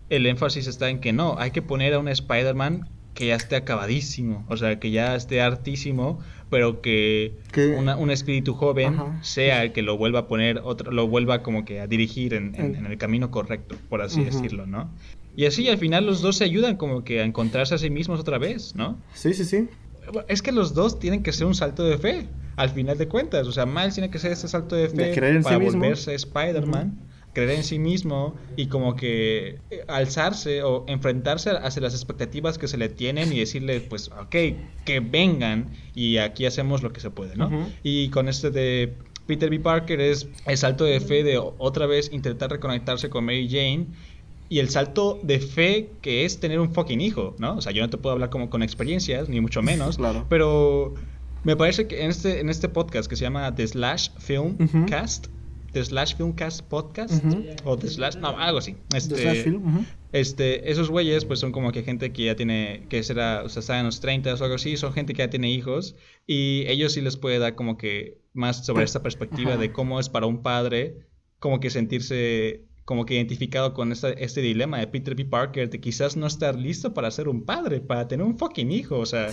el 0.09 0.25
énfasis 0.25 0.65
está 0.67 0.89
en 0.89 1.01
que 1.01 1.11
no, 1.11 1.37
hay 1.37 1.51
que 1.51 1.61
poner 1.61 1.93
a 1.93 1.99
un 1.99 2.07
Spider-Man 2.07 2.87
que 3.15 3.27
ya 3.27 3.35
esté 3.35 3.57
acabadísimo, 3.57 4.45
o 4.47 4.55
sea, 4.55 4.79
que 4.79 4.91
ya 4.91 5.13
esté 5.13 5.41
hartísimo, 5.41 6.19
pero 6.49 6.81
que 6.81 7.33
un 7.77 8.09
espíritu 8.09 8.53
joven 8.53 8.95
sea 9.23 9.63
el 9.63 9.73
que 9.73 9.81
lo 9.81 9.97
vuelva 9.97 10.19
a 10.19 10.27
poner, 10.27 10.61
otro, 10.63 10.89
lo 10.89 11.09
vuelva 11.09 11.43
como 11.43 11.65
que 11.65 11.81
a 11.81 11.87
dirigir 11.87 12.33
en, 12.33 12.55
el 12.55 12.97
camino 12.97 13.29
correcto, 13.29 13.75
por 13.89 14.01
así 14.01 14.23
decirlo, 14.23 14.67
¿no? 14.67 14.89
Y 15.35 15.45
así 15.45 15.67
al 15.67 15.77
final 15.77 16.05
los 16.05 16.21
dos 16.21 16.37
se 16.37 16.45
ayudan 16.45 16.77
como 16.77 17.03
que 17.03 17.19
a 17.19 17.23
encontrarse 17.25 17.75
a 17.75 17.77
sí 17.77 17.89
mismos 17.89 18.21
otra 18.21 18.37
vez, 18.37 18.73
¿no? 18.73 18.97
Sí, 19.13 19.33
sí, 19.33 19.43
sí 19.43 19.67
es 20.27 20.41
que 20.41 20.51
los 20.51 20.73
dos 20.73 20.99
tienen 20.99 21.23
que 21.23 21.33
ser 21.33 21.47
un 21.47 21.55
salto 21.55 21.83
de 21.83 21.97
fe, 21.97 22.27
al 22.55 22.69
final 22.69 22.97
de 22.97 23.07
cuentas. 23.07 23.47
O 23.47 23.51
sea, 23.51 23.65
Miles 23.65 23.93
tiene 23.93 24.09
que 24.09 24.19
ser 24.19 24.31
ese 24.31 24.47
salto 24.47 24.75
de 24.75 24.89
fe 24.89 25.41
para 25.41 25.57
volverse 25.57 26.13
Spider-Man, 26.15 26.99
creer 27.33 27.51
en 27.51 27.63
sí 27.63 27.77
mismo 27.79 28.35
y 28.55 28.67
como 28.67 28.95
que 28.95 29.59
eh, 29.69 29.83
alzarse 29.87 30.63
o 30.63 30.85
enfrentarse 30.87 31.51
hacia 31.51 31.81
las 31.81 31.93
expectativas 31.93 32.57
que 32.57 32.67
se 32.67 32.77
le 32.77 32.89
tienen 32.89 33.31
y 33.31 33.39
decirle, 33.39 33.79
pues, 33.81 34.09
ok, 34.09 34.35
que 34.85 34.99
vengan 34.99 35.71
y 35.93 36.17
aquí 36.17 36.45
hacemos 36.45 36.81
lo 36.81 36.91
que 36.91 36.99
se 36.99 37.11
puede, 37.11 37.35
¿no? 37.35 37.69
Y 37.83 38.09
con 38.09 38.27
este 38.27 38.49
de 38.49 38.95
Peter 39.27 39.49
B. 39.49 39.59
Parker 39.59 40.01
es 40.01 40.27
el 40.45 40.57
salto 40.57 40.85
de 40.85 40.99
fe 40.99 41.23
de 41.23 41.37
otra 41.37 41.85
vez 41.85 42.09
intentar 42.11 42.49
reconectarse 42.49 43.09
con 43.09 43.25
Mary 43.25 43.47
Jane 43.47 43.87
y 44.49 44.59
el 44.59 44.69
salto 44.69 45.19
de 45.23 45.39
fe 45.39 45.89
que 46.01 46.25
es 46.25 46.39
tener 46.39 46.59
un 46.59 46.73
fucking 46.73 47.01
hijo, 47.01 47.35
¿no? 47.39 47.57
O 47.57 47.61
sea, 47.61 47.71
yo 47.71 47.81
no 47.81 47.89
te 47.89 47.97
puedo 47.97 48.13
hablar 48.13 48.29
como 48.29 48.49
con 48.49 48.63
experiencias, 48.63 49.29
ni 49.29 49.41
mucho 49.41 49.61
menos, 49.61 49.97
claro. 49.97 50.25
pero 50.29 50.93
me 51.43 51.55
parece 51.55 51.87
que 51.87 52.03
en 52.03 52.09
este, 52.09 52.39
en 52.39 52.49
este 52.49 52.69
podcast 52.69 53.09
que 53.09 53.15
se 53.15 53.23
llama 53.23 53.53
The 53.53 53.67
Slash 53.67 54.09
Film 54.17 54.57
Cast, 54.87 55.27
The 55.73 55.83
Slash 55.83 56.15
Film 56.15 56.33
Cast 56.33 56.61
Podcast, 56.61 57.23
o 57.63 57.77
The 57.77 57.87
Slash, 57.87 58.15
no, 58.17 58.29
algo 58.29 58.59
así. 58.59 58.75
Este, 58.95 59.15
The 59.15 59.21
Slash 59.21 59.43
Film, 59.43 59.85
este, 60.13 60.71
esos 60.71 60.89
güeyes, 60.89 61.25
pues 61.25 61.39
son 61.39 61.51
como 61.51 61.71
que 61.71 61.83
gente 61.83 62.13
que 62.13 62.25
ya 62.25 62.35
tiene, 62.35 62.85
que 62.89 63.03
será, 63.03 63.43
o 63.43 63.49
sea, 63.49 63.59
está 63.59 63.79
en 63.79 63.85
los 63.85 63.99
30 63.99 64.33
o 64.33 64.43
algo 64.43 64.55
así, 64.55 64.77
son 64.77 64.93
gente 64.93 65.13
que 65.13 65.19
ya 65.19 65.29
tiene 65.29 65.51
hijos, 65.51 65.95
y 66.25 66.63
ellos 66.67 66.93
sí 66.93 67.01
les 67.01 67.17
puede 67.17 67.39
dar 67.39 67.55
como 67.55 67.77
que 67.77 68.21
más 68.33 68.65
sobre 68.65 68.85
esta 68.85 69.01
perspectiva 69.03 69.57
de 69.57 69.71
cómo 69.71 69.99
es 69.99 70.09
para 70.09 70.25
un 70.25 70.41
padre, 70.41 71.07
como 71.39 71.59
que 71.59 71.69
sentirse 71.69 72.66
como 72.87 73.05
que 73.05 73.15
identificado 73.15 73.73
con 73.73 73.91
este 73.91 74.39
dilema 74.39 74.79
de 74.79 74.87
Peter 74.87 75.13
B. 75.13 75.25
Parker 75.25 75.69
de 75.69 75.81
quizás 75.81 76.15
no 76.15 76.25
estar 76.25 76.55
listo 76.55 76.93
para 76.93 77.11
ser 77.11 77.27
un 77.27 77.43
padre, 77.43 77.81
para 77.81 78.07
tener 78.07 78.25
un 78.25 78.37
fucking 78.37 78.71
hijo. 78.71 78.97
O 78.97 79.05
sea, 79.05 79.27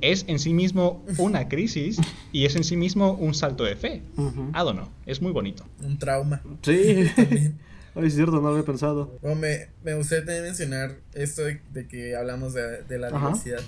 es 0.00 0.24
en 0.26 0.38
sí 0.38 0.54
mismo 0.54 1.04
una 1.18 1.46
crisis 1.50 2.00
y 2.32 2.46
es 2.46 2.56
en 2.56 2.64
sí 2.64 2.78
mismo 2.78 3.12
un 3.12 3.34
salto 3.34 3.64
de 3.64 3.76
fe. 3.76 4.00
Uh 4.16 4.30
-huh. 4.30 4.88
es 5.04 5.20
muy 5.20 5.32
bonito. 5.32 5.66
Un 5.82 5.98
trauma. 5.98 6.40
Sí. 6.62 7.10
Ay, 7.94 8.06
es 8.06 8.14
cierto, 8.14 8.36
no 8.36 8.40
lo 8.40 8.48
había 8.48 8.64
pensado. 8.64 9.18
Bueno, 9.20 9.36
me, 9.36 9.68
me 9.82 9.92
gustaría 9.96 10.24
también 10.24 10.44
mencionar 10.44 10.96
esto 11.12 11.42
de, 11.42 11.86
que 11.86 12.16
hablamos 12.16 12.54
de, 12.54 12.84
de 12.84 12.98
la 12.98 13.10
diversidad. 13.10 13.60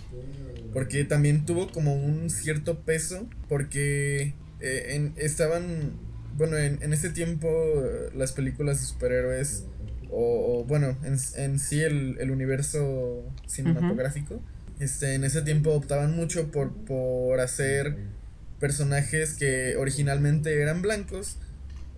Porque 0.72 1.04
también 1.04 1.44
tuvo 1.44 1.68
como 1.68 1.94
un 1.94 2.30
cierto 2.30 2.78
peso. 2.80 3.26
Porque 3.50 4.32
eh, 4.60 4.94
en, 4.94 5.12
estaban. 5.16 6.05
Bueno, 6.36 6.56
en, 6.56 6.82
en 6.82 6.92
ese 6.92 7.10
tiempo 7.10 7.48
las 8.14 8.32
películas 8.32 8.80
de 8.80 8.86
superhéroes. 8.86 9.64
O, 10.10 10.64
bueno, 10.66 10.96
en, 11.02 11.18
en, 11.36 11.58
sí 11.58 11.80
el, 11.80 12.16
el 12.20 12.30
universo 12.30 13.24
cinematográfico. 13.46 14.40
Este, 14.78 15.14
en 15.14 15.24
ese 15.24 15.42
tiempo 15.42 15.72
optaban 15.72 16.14
mucho 16.14 16.50
por, 16.50 16.72
por 16.84 17.40
hacer 17.40 17.96
personajes 18.60 19.34
que 19.34 19.76
originalmente 19.76 20.60
eran 20.60 20.82
blancos 20.82 21.38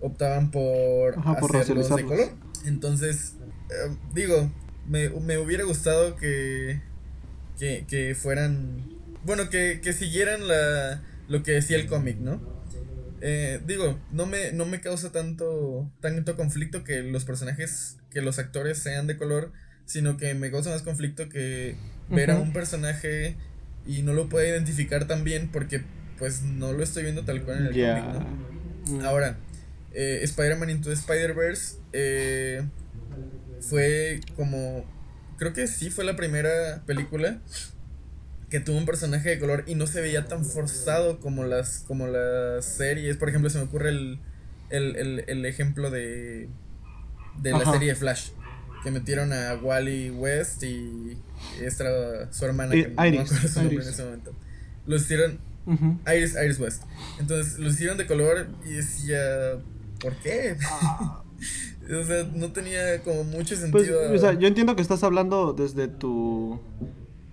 optaban 0.01 0.51
por, 0.51 1.15
hacerlos 1.55 1.95
de 1.95 2.03
color. 2.03 2.29
Entonces, 2.65 3.33
eh, 3.69 3.95
digo, 4.13 4.51
me, 4.87 5.09
me, 5.09 5.37
hubiera 5.37 5.63
gustado 5.63 6.15
que, 6.15 6.81
que, 7.57 7.85
que 7.87 8.15
fueran, 8.15 8.83
bueno, 9.25 9.49
que, 9.49 9.81
que, 9.81 9.93
siguieran 9.93 10.47
la, 10.47 11.01
lo 11.27 11.43
que 11.43 11.51
decía 11.51 11.77
el 11.77 11.87
cómic, 11.87 12.17
¿no? 12.17 12.41
Eh, 13.21 13.59
digo, 13.65 13.99
no 14.11 14.25
me, 14.25 14.51
no 14.51 14.65
me 14.65 14.81
causa 14.81 15.11
tanto, 15.11 15.91
tanto 15.99 16.35
conflicto 16.35 16.83
que 16.83 17.03
los 17.03 17.25
personajes, 17.25 17.97
que 18.11 18.21
los 18.21 18.39
actores 18.39 18.77
sean 18.77 19.07
de 19.07 19.17
color, 19.17 19.51
sino 19.85 20.17
que 20.17 20.33
me 20.33 20.51
causa 20.51 20.69
más 20.69 20.83
conflicto 20.83 21.29
que 21.29 21.75
ver 22.09 22.31
a 22.31 22.39
un 22.39 22.53
personaje 22.53 23.35
y 23.85 24.01
no 24.03 24.13
lo 24.13 24.29
pueda 24.29 24.47
identificar 24.47 25.07
tan 25.07 25.23
bien 25.23 25.49
porque 25.51 25.83
pues 26.17 26.43
no 26.43 26.73
lo 26.73 26.83
estoy 26.83 27.03
viendo 27.03 27.23
tal 27.23 27.43
cual 27.43 27.59
en 27.59 27.65
el 27.65 27.73
cómic, 27.73 28.13
¿no? 28.13 28.97
Mm. 28.97 29.05
Ahora, 29.05 29.37
eh, 29.93 30.19
Spider-Man 30.23 30.69
Into 30.69 30.91
Spider-Verse 30.91 31.77
eh, 31.93 32.63
fue 33.61 34.21
como. 34.35 34.85
Creo 35.37 35.53
que 35.53 35.67
sí 35.67 35.89
fue 35.89 36.03
la 36.03 36.15
primera 36.15 36.83
película 36.85 37.39
que 38.49 38.59
tuvo 38.59 38.77
un 38.77 38.85
personaje 38.85 39.29
de 39.29 39.39
color 39.39 39.63
y 39.67 39.75
no 39.75 39.87
se 39.87 40.01
veía 40.01 40.25
tan 40.25 40.43
forzado 40.45 41.19
como 41.19 41.43
las, 41.43 41.83
como 41.87 42.07
las 42.07 42.65
series. 42.65 43.17
Por 43.17 43.29
ejemplo, 43.29 43.49
se 43.49 43.59
me 43.59 43.65
ocurre 43.65 43.89
el, 43.89 44.19
el, 44.69 45.23
el, 45.27 45.45
ejemplo 45.45 45.91
de, 45.91 46.49
de 47.41 47.51
la 47.51 47.71
serie 47.71 47.95
Flash. 47.95 48.29
Que 48.83 48.91
metieron 48.91 49.33
a 49.33 49.55
Wally 49.55 50.09
West 50.09 50.63
y 50.63 51.17
esta 51.61 52.31
su 52.31 52.45
hermana. 52.45 52.71
que 52.71 52.87
no 52.87 52.95
me 52.95 53.19
acuerdo 53.19 53.47
su 53.47 53.59
nombre 53.61 53.83
en 53.83 53.89
ese 53.89 54.03
momento. 54.03 54.33
Lo 54.85 54.95
hicieron. 54.95 55.39
Iris, 56.07 56.35
Iris 56.43 56.59
West. 56.59 56.83
Entonces 57.19 57.59
lo 57.59 57.69
hicieron 57.69 57.97
de 57.97 58.07
color 58.07 58.47
y 58.65 58.73
decía 58.73 59.59
¿Por 59.99 60.15
qué? 60.15 60.57
Ah. 60.63 61.21
o 62.01 62.03
sea, 62.03 62.27
no 62.33 62.51
tenía 62.51 63.01
como 63.03 63.23
mucho 63.23 63.55
pues, 63.71 63.87
sentido. 63.87 64.13
o 64.13 64.17
sea, 64.17 64.33
yo 64.33 64.47
entiendo 64.47 64.75
que 64.75 64.81
estás 64.81 65.03
hablando 65.03 65.53
desde 65.53 65.87
tu, 65.87 66.59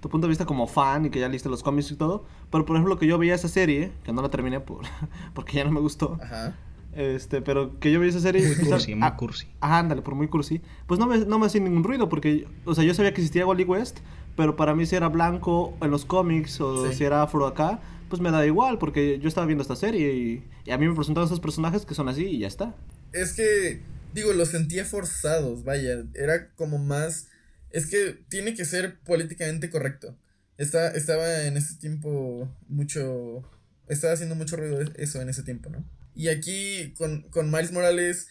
tu 0.06 0.10
punto 0.10 0.28
de 0.28 0.30
vista 0.30 0.46
como 0.46 0.68
fan 0.68 1.06
y 1.06 1.10
que 1.10 1.18
ya 1.18 1.28
leíste 1.28 1.48
los 1.48 1.64
cómics 1.64 1.90
y 1.90 1.96
todo. 1.96 2.24
Pero 2.52 2.64
por 2.64 2.76
ejemplo, 2.76 2.96
que 2.96 3.08
yo 3.08 3.18
veía 3.18 3.34
esa 3.34 3.48
serie, 3.48 3.90
que 4.04 4.12
no 4.12 4.22
la 4.22 4.28
terminé 4.28 4.60
por, 4.60 4.84
porque 5.34 5.56
ya 5.56 5.64
no 5.64 5.72
me 5.72 5.80
gustó. 5.80 6.16
Ajá. 6.22 6.54
Este, 6.94 7.42
pero 7.42 7.78
que 7.80 7.90
yo 7.90 7.98
veía 7.98 8.10
esa 8.10 8.20
serie. 8.20 8.46
Muy 8.46 8.56
cursi, 8.56 8.94
muy 8.94 9.06
ah, 9.06 9.16
cursi. 9.16 9.48
Ajá, 9.60 9.80
ándale, 9.80 10.02
por 10.02 10.14
muy 10.14 10.28
cursi. 10.28 10.62
Pues 10.86 11.00
no 11.00 11.06
me, 11.06 11.18
no 11.18 11.40
me 11.40 11.46
hacía 11.46 11.60
ningún 11.60 11.82
ruido, 11.82 12.08
porque, 12.08 12.46
o 12.64 12.74
sea, 12.74 12.84
yo 12.84 12.94
sabía 12.94 13.12
que 13.12 13.20
existía 13.20 13.46
Wally 13.46 13.64
West, 13.64 13.98
pero 14.36 14.54
para 14.54 14.74
mí 14.74 14.86
si 14.86 14.94
era 14.94 15.08
blanco 15.08 15.76
en 15.82 15.90
los 15.90 16.04
cómics 16.04 16.60
o 16.60 16.90
si 16.92 17.04
era 17.04 17.22
afro 17.22 17.46
acá, 17.46 17.80
pues 18.08 18.22
me 18.22 18.30
da 18.30 18.46
igual, 18.46 18.78
porque 18.78 19.18
yo 19.18 19.28
estaba 19.28 19.46
viendo 19.46 19.62
esta 19.62 19.76
serie 19.76 20.14
y, 20.14 20.70
a 20.70 20.78
mí 20.78 20.86
me 20.88 20.94
presentaron 20.94 21.26
esos 21.26 21.40
personajes 21.40 21.84
que 21.84 21.94
son 21.94 22.08
así 22.08 22.24
y 22.24 22.38
ya 22.38 22.46
está. 22.46 22.74
Es 23.12 23.34
que, 23.34 23.82
digo, 24.14 24.32
los 24.32 24.50
sentía 24.50 24.84
forzados, 24.84 25.64
vaya, 25.64 26.04
era 26.14 26.50
como 26.54 26.78
más... 26.78 27.28
Es 27.76 27.86
que 27.86 28.24
tiene 28.30 28.54
que 28.54 28.64
ser 28.64 28.98
políticamente 29.00 29.68
correcto. 29.68 30.16
Está, 30.56 30.88
estaba 30.88 31.42
en 31.42 31.58
ese 31.58 31.74
tiempo 31.74 32.50
mucho... 32.68 33.42
Estaba 33.86 34.14
haciendo 34.14 34.34
mucho 34.34 34.56
ruido 34.56 34.80
eso 34.96 35.20
en 35.20 35.28
ese 35.28 35.42
tiempo, 35.42 35.68
¿no? 35.68 35.84
Y 36.14 36.28
aquí 36.28 36.94
con, 36.96 37.28
con 37.28 37.50
Miles 37.50 37.72
Morales 37.72 38.28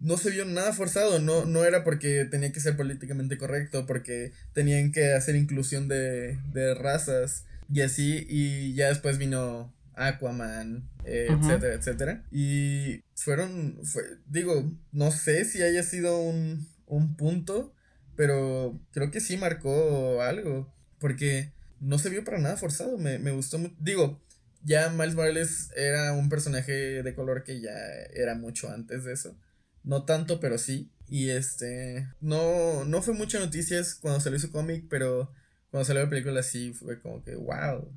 no 0.00 0.16
se 0.16 0.30
vio 0.30 0.44
nada 0.44 0.72
forzado, 0.72 1.20
no, 1.20 1.44
no 1.44 1.64
era 1.64 1.84
porque 1.84 2.24
tenía 2.24 2.50
que 2.50 2.58
ser 2.58 2.76
políticamente 2.76 3.38
correcto, 3.38 3.86
porque 3.86 4.32
tenían 4.54 4.90
que 4.90 5.12
hacer 5.12 5.36
inclusión 5.36 5.86
de, 5.86 6.40
de 6.52 6.74
razas 6.74 7.44
y 7.72 7.82
así, 7.82 8.26
y 8.28 8.74
ya 8.74 8.88
después 8.88 9.18
vino 9.18 9.72
Aquaman, 9.94 10.88
eh, 11.04 11.28
etcétera, 11.30 11.74
etcétera. 11.74 12.24
Y 12.32 13.04
fueron, 13.14 13.78
fue, 13.84 14.02
digo, 14.26 14.72
no 14.90 15.12
sé 15.12 15.44
si 15.44 15.62
haya 15.62 15.84
sido 15.84 16.20
un, 16.20 16.66
un 16.86 17.16
punto, 17.16 17.72
pero 18.20 18.78
creo 18.90 19.10
que 19.10 19.18
sí 19.18 19.38
marcó 19.38 20.20
algo, 20.20 20.70
porque 20.98 21.54
no 21.80 21.98
se 21.98 22.10
vio 22.10 22.22
para 22.22 22.36
nada 22.36 22.58
forzado, 22.58 22.98
me, 22.98 23.18
me 23.18 23.30
gustó 23.30 23.58
mucho, 23.58 23.74
digo, 23.78 24.20
ya 24.62 24.90
Miles 24.90 25.14
Morales 25.14 25.70
era 25.74 26.12
un 26.12 26.28
personaje 26.28 27.02
de 27.02 27.14
color 27.14 27.44
que 27.44 27.62
ya 27.62 27.72
era 28.12 28.34
mucho 28.34 28.68
antes 28.68 29.04
de 29.04 29.14
eso. 29.14 29.38
No 29.84 30.04
tanto, 30.04 30.38
pero 30.38 30.58
sí. 30.58 30.92
Y 31.08 31.30
este. 31.30 32.08
No, 32.20 32.84
no 32.84 33.00
fue 33.00 33.14
mucha 33.14 33.38
noticias 33.38 33.94
cuando 33.94 34.20
salió 34.20 34.38
su 34.38 34.52
cómic, 34.52 34.84
pero 34.90 35.32
cuando 35.70 35.86
salió 35.86 36.02
la 36.02 36.10
película 36.10 36.42
sí 36.42 36.74
fue 36.74 37.00
como 37.00 37.24
que 37.24 37.36
wow. 37.36 37.90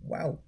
Wow. 0.00 0.42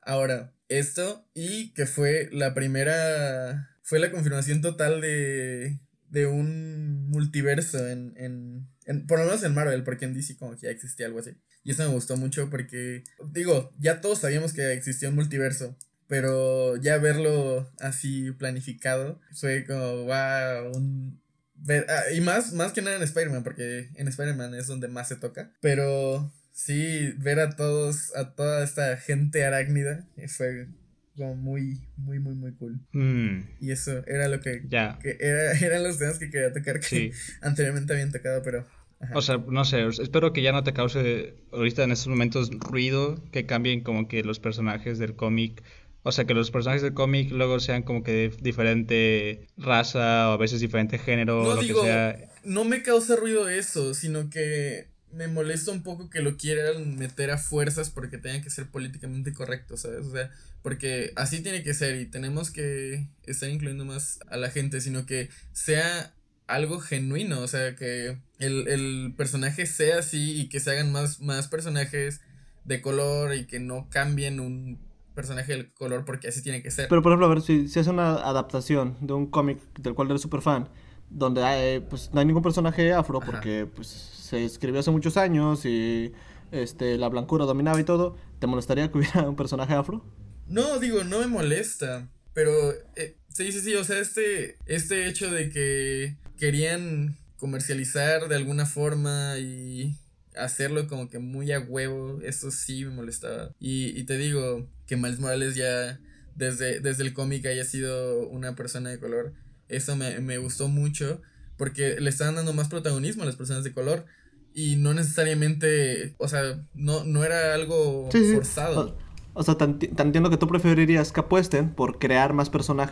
Ahora, 0.00 0.54
esto 0.68 1.28
y 1.34 1.74
que 1.74 1.84
fue 1.84 2.30
la 2.32 2.54
primera. 2.54 3.76
Fue 3.82 3.98
la 3.98 4.10
confirmación 4.10 4.62
total 4.62 5.02
de. 5.02 5.78
De 6.10 6.26
un 6.26 7.08
multiverso 7.08 7.88
en, 7.88 8.14
en, 8.16 8.68
en. 8.84 9.06
por 9.06 9.18
lo 9.18 9.24
menos 9.26 9.42
en 9.42 9.54
Marvel, 9.54 9.84
porque 9.84 10.04
en 10.04 10.14
DC 10.14 10.36
como 10.36 10.56
que 10.56 10.66
ya 10.66 10.70
existía 10.70 11.06
algo 11.06 11.20
así. 11.20 11.30
Y 11.64 11.72
eso 11.72 11.82
me 11.84 11.94
gustó 11.94 12.16
mucho 12.16 12.50
porque. 12.50 13.04
Digo, 13.32 13.72
ya 13.78 14.00
todos 14.00 14.20
sabíamos 14.20 14.52
que 14.52 14.72
existía 14.72 15.08
un 15.08 15.14
multiverso. 15.14 15.76
Pero 16.06 16.76
ya 16.76 16.98
verlo 16.98 17.70
así 17.78 18.32
planificado 18.32 19.20
fue 19.32 19.64
como, 19.64 20.06
wow, 20.06 20.72
un, 20.74 21.20
Ah, 21.68 22.12
y 22.12 22.20
más, 22.20 22.52
más 22.52 22.72
que 22.72 22.82
nada 22.82 22.96
en 22.96 23.02
Spider-Man, 23.02 23.44
porque 23.44 23.90
en 23.94 24.08
Spider-Man 24.08 24.54
es 24.54 24.66
donde 24.66 24.88
más 24.88 25.08
se 25.08 25.16
toca. 25.16 25.52
Pero 25.60 26.32
sí, 26.52 27.12
ver 27.18 27.40
a 27.40 27.50
todos, 27.50 28.14
a 28.16 28.34
toda 28.34 28.64
esta 28.64 28.96
gente 28.96 29.44
arácnida 29.44 30.06
fue 30.28 30.68
como 31.16 31.34
muy, 31.34 31.80
muy, 31.96 32.18
muy, 32.18 32.34
muy 32.34 32.52
cool. 32.54 32.80
Mm. 32.92 33.48
Y 33.60 33.70
eso 33.70 34.04
era 34.06 34.28
lo 34.28 34.40
que, 34.40 34.62
que 34.68 35.16
era, 35.20 35.52
eran 35.60 35.82
los 35.82 35.98
temas 35.98 36.18
que 36.18 36.30
quería 36.30 36.52
tocar 36.52 36.80
que 36.80 37.12
anteriormente 37.42 37.92
habían 37.92 38.12
tocado, 38.12 38.42
pero... 38.42 38.66
O 39.14 39.22
sea, 39.22 39.38
no 39.38 39.64
sé, 39.64 39.86
espero 39.86 40.34
que 40.34 40.42
ya 40.42 40.52
no 40.52 40.62
te 40.62 40.74
cause 40.74 41.34
ahorita 41.52 41.84
en 41.84 41.92
estos 41.92 42.08
momentos 42.08 42.50
ruido, 42.50 43.18
que 43.32 43.46
cambien 43.46 43.80
como 43.80 44.08
que 44.08 44.22
los 44.22 44.40
personajes 44.40 44.98
del 44.98 45.16
cómic 45.16 45.62
o 46.02 46.12
sea, 46.12 46.24
que 46.24 46.32
los 46.32 46.50
personajes 46.50 46.82
del 46.82 46.94
cómic 46.94 47.30
luego 47.30 47.60
sean 47.60 47.82
como 47.82 48.02
que 48.02 48.12
de 48.12 48.28
diferente 48.40 49.46
raza 49.58 50.30
o 50.30 50.32
a 50.32 50.36
veces 50.38 50.60
diferente 50.60 50.98
género 50.98 51.42
no, 51.42 51.48
o 51.50 51.54
lo 51.54 51.60
que 51.60 51.74
sea. 51.74 52.30
No 52.42 52.64
me 52.64 52.82
causa 52.82 53.16
ruido 53.16 53.48
eso, 53.50 53.92
sino 53.92 54.30
que 54.30 54.88
me 55.12 55.28
molesta 55.28 55.72
un 55.72 55.82
poco 55.82 56.10
que 56.10 56.20
lo 56.20 56.36
quieran 56.36 56.96
meter 56.96 57.30
a 57.30 57.38
fuerzas 57.38 57.90
porque 57.90 58.18
tengan 58.18 58.42
que 58.42 58.50
ser 58.50 58.66
políticamente 58.68 59.32
correcto, 59.32 59.76
¿sabes? 59.76 60.06
O 60.06 60.12
sea, 60.12 60.30
porque 60.62 61.12
así 61.16 61.42
tiene 61.42 61.62
que 61.62 61.74
ser 61.74 62.00
y 62.00 62.06
tenemos 62.06 62.50
que 62.50 63.08
estar 63.24 63.48
incluyendo 63.48 63.84
más 63.84 64.20
a 64.28 64.36
la 64.36 64.50
gente, 64.50 64.80
sino 64.80 65.06
que 65.06 65.30
sea 65.52 66.14
algo 66.46 66.80
genuino, 66.80 67.40
o 67.40 67.48
sea, 67.48 67.76
que 67.76 68.18
el, 68.38 68.68
el 68.68 69.14
personaje 69.16 69.66
sea 69.66 70.00
así 70.00 70.40
y 70.40 70.48
que 70.48 70.60
se 70.60 70.70
hagan 70.70 70.92
más, 70.92 71.20
más 71.20 71.48
personajes 71.48 72.20
de 72.64 72.80
color 72.80 73.34
y 73.34 73.46
que 73.46 73.60
no 73.60 73.88
cambien 73.90 74.40
un 74.40 74.78
personaje 75.14 75.52
del 75.52 75.72
color 75.72 76.04
porque 76.04 76.28
así 76.28 76.42
tiene 76.42 76.62
que 76.62 76.70
ser. 76.70 76.88
Pero 76.88 77.02
por 77.02 77.12
ejemplo, 77.12 77.26
a 77.26 77.30
ver, 77.30 77.42
si, 77.42 77.68
si 77.68 77.78
hace 77.78 77.90
una 77.90 78.14
adaptación 78.14 78.96
de 79.00 79.12
un 79.12 79.26
cómic 79.26 79.58
del 79.78 79.94
cual 79.94 80.10
eres 80.10 80.22
súper 80.22 80.40
fan, 80.40 80.68
donde 81.08 81.42
hay, 81.42 81.80
pues 81.80 82.10
no 82.12 82.20
hay 82.20 82.26
ningún 82.26 82.42
personaje 82.42 82.92
afro 82.92 83.20
porque 83.20 83.66
pues 83.66 84.19
se 84.30 84.44
escribió 84.44 84.78
hace 84.78 84.92
muchos 84.92 85.16
años 85.16 85.64
y 85.64 86.12
este 86.52 86.96
la 86.98 87.08
blancura 87.08 87.46
dominaba 87.46 87.80
y 87.80 87.84
todo, 87.84 88.16
¿te 88.38 88.46
molestaría 88.46 88.90
que 88.90 88.98
hubiera 88.98 89.22
un 89.28 89.34
personaje 89.34 89.74
afro? 89.74 90.04
No, 90.46 90.78
digo, 90.78 91.02
no 91.02 91.18
me 91.18 91.26
molesta, 91.26 92.08
pero 92.32 92.52
eh, 92.94 93.16
sí, 93.28 93.50
sí, 93.50 93.60
sí, 93.60 93.74
o 93.74 93.82
sea, 93.82 93.98
este 93.98 94.56
este 94.66 95.08
hecho 95.08 95.30
de 95.32 95.50
que 95.50 96.16
querían 96.38 97.16
comercializar 97.38 98.28
de 98.28 98.36
alguna 98.36 98.66
forma 98.66 99.36
y 99.38 99.96
hacerlo 100.36 100.86
como 100.86 101.08
que 101.08 101.18
muy 101.18 101.50
a 101.50 101.58
huevo, 101.58 102.20
eso 102.22 102.52
sí 102.52 102.84
me 102.84 102.92
molestaba. 102.92 103.50
Y, 103.58 103.98
y 103.98 104.04
te 104.04 104.16
digo 104.16 104.68
que 104.86 104.96
Miles 104.96 105.18
Morales 105.18 105.56
ya 105.56 105.98
desde, 106.36 106.78
desde 106.78 107.02
el 107.02 107.14
cómic 107.14 107.46
haya 107.46 107.64
sido 107.64 108.28
una 108.28 108.54
persona 108.54 108.90
de 108.90 109.00
color, 109.00 109.32
eso 109.68 109.96
me, 109.96 110.20
me 110.20 110.38
gustó 110.38 110.68
mucho 110.68 111.20
porque 111.56 112.00
le 112.00 112.08
están 112.08 112.36
dando 112.36 112.52
más 112.52 112.68
protagonismo 112.68 113.22
a 113.22 113.26
las 113.26 113.36
personas 113.36 113.64
de 113.64 113.72
color 113.72 114.06
y 114.54 114.76
no 114.76 114.94
necesariamente, 114.94 116.14
o 116.18 116.28
sea, 116.28 116.60
no, 116.74 117.04
no 117.04 117.24
era 117.24 117.54
algo 117.54 118.08
forzado. 118.10 118.96
O, 119.32 119.42
sea, 119.42 119.56
tan, 119.56 119.78
entiendo 119.80 120.28
que 120.28 120.36
tú 120.36 120.48
preferirías 120.48 121.12
que 121.12 121.20
apuesten 121.20 121.70
por 121.70 121.98
crear 121.98 122.32
más 122.32 122.50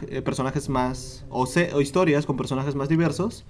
eh, 0.09 0.23
personajes 0.23 0.69
más, 0.69 1.25
o, 1.31 1.49
o 1.73 1.81
historias 1.81 2.27
con 2.27 2.37
personajes 2.37 2.75
más 2.75 2.89
diversos, 2.89 3.45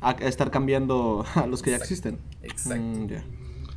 a 0.00 0.12
estar 0.12 0.50
cambiando 0.50 1.24
a 1.34 1.46
los 1.46 1.62
que 1.62 1.70
ya 1.70 1.76
existen. 1.76 2.18
Exacto. 2.42 3.14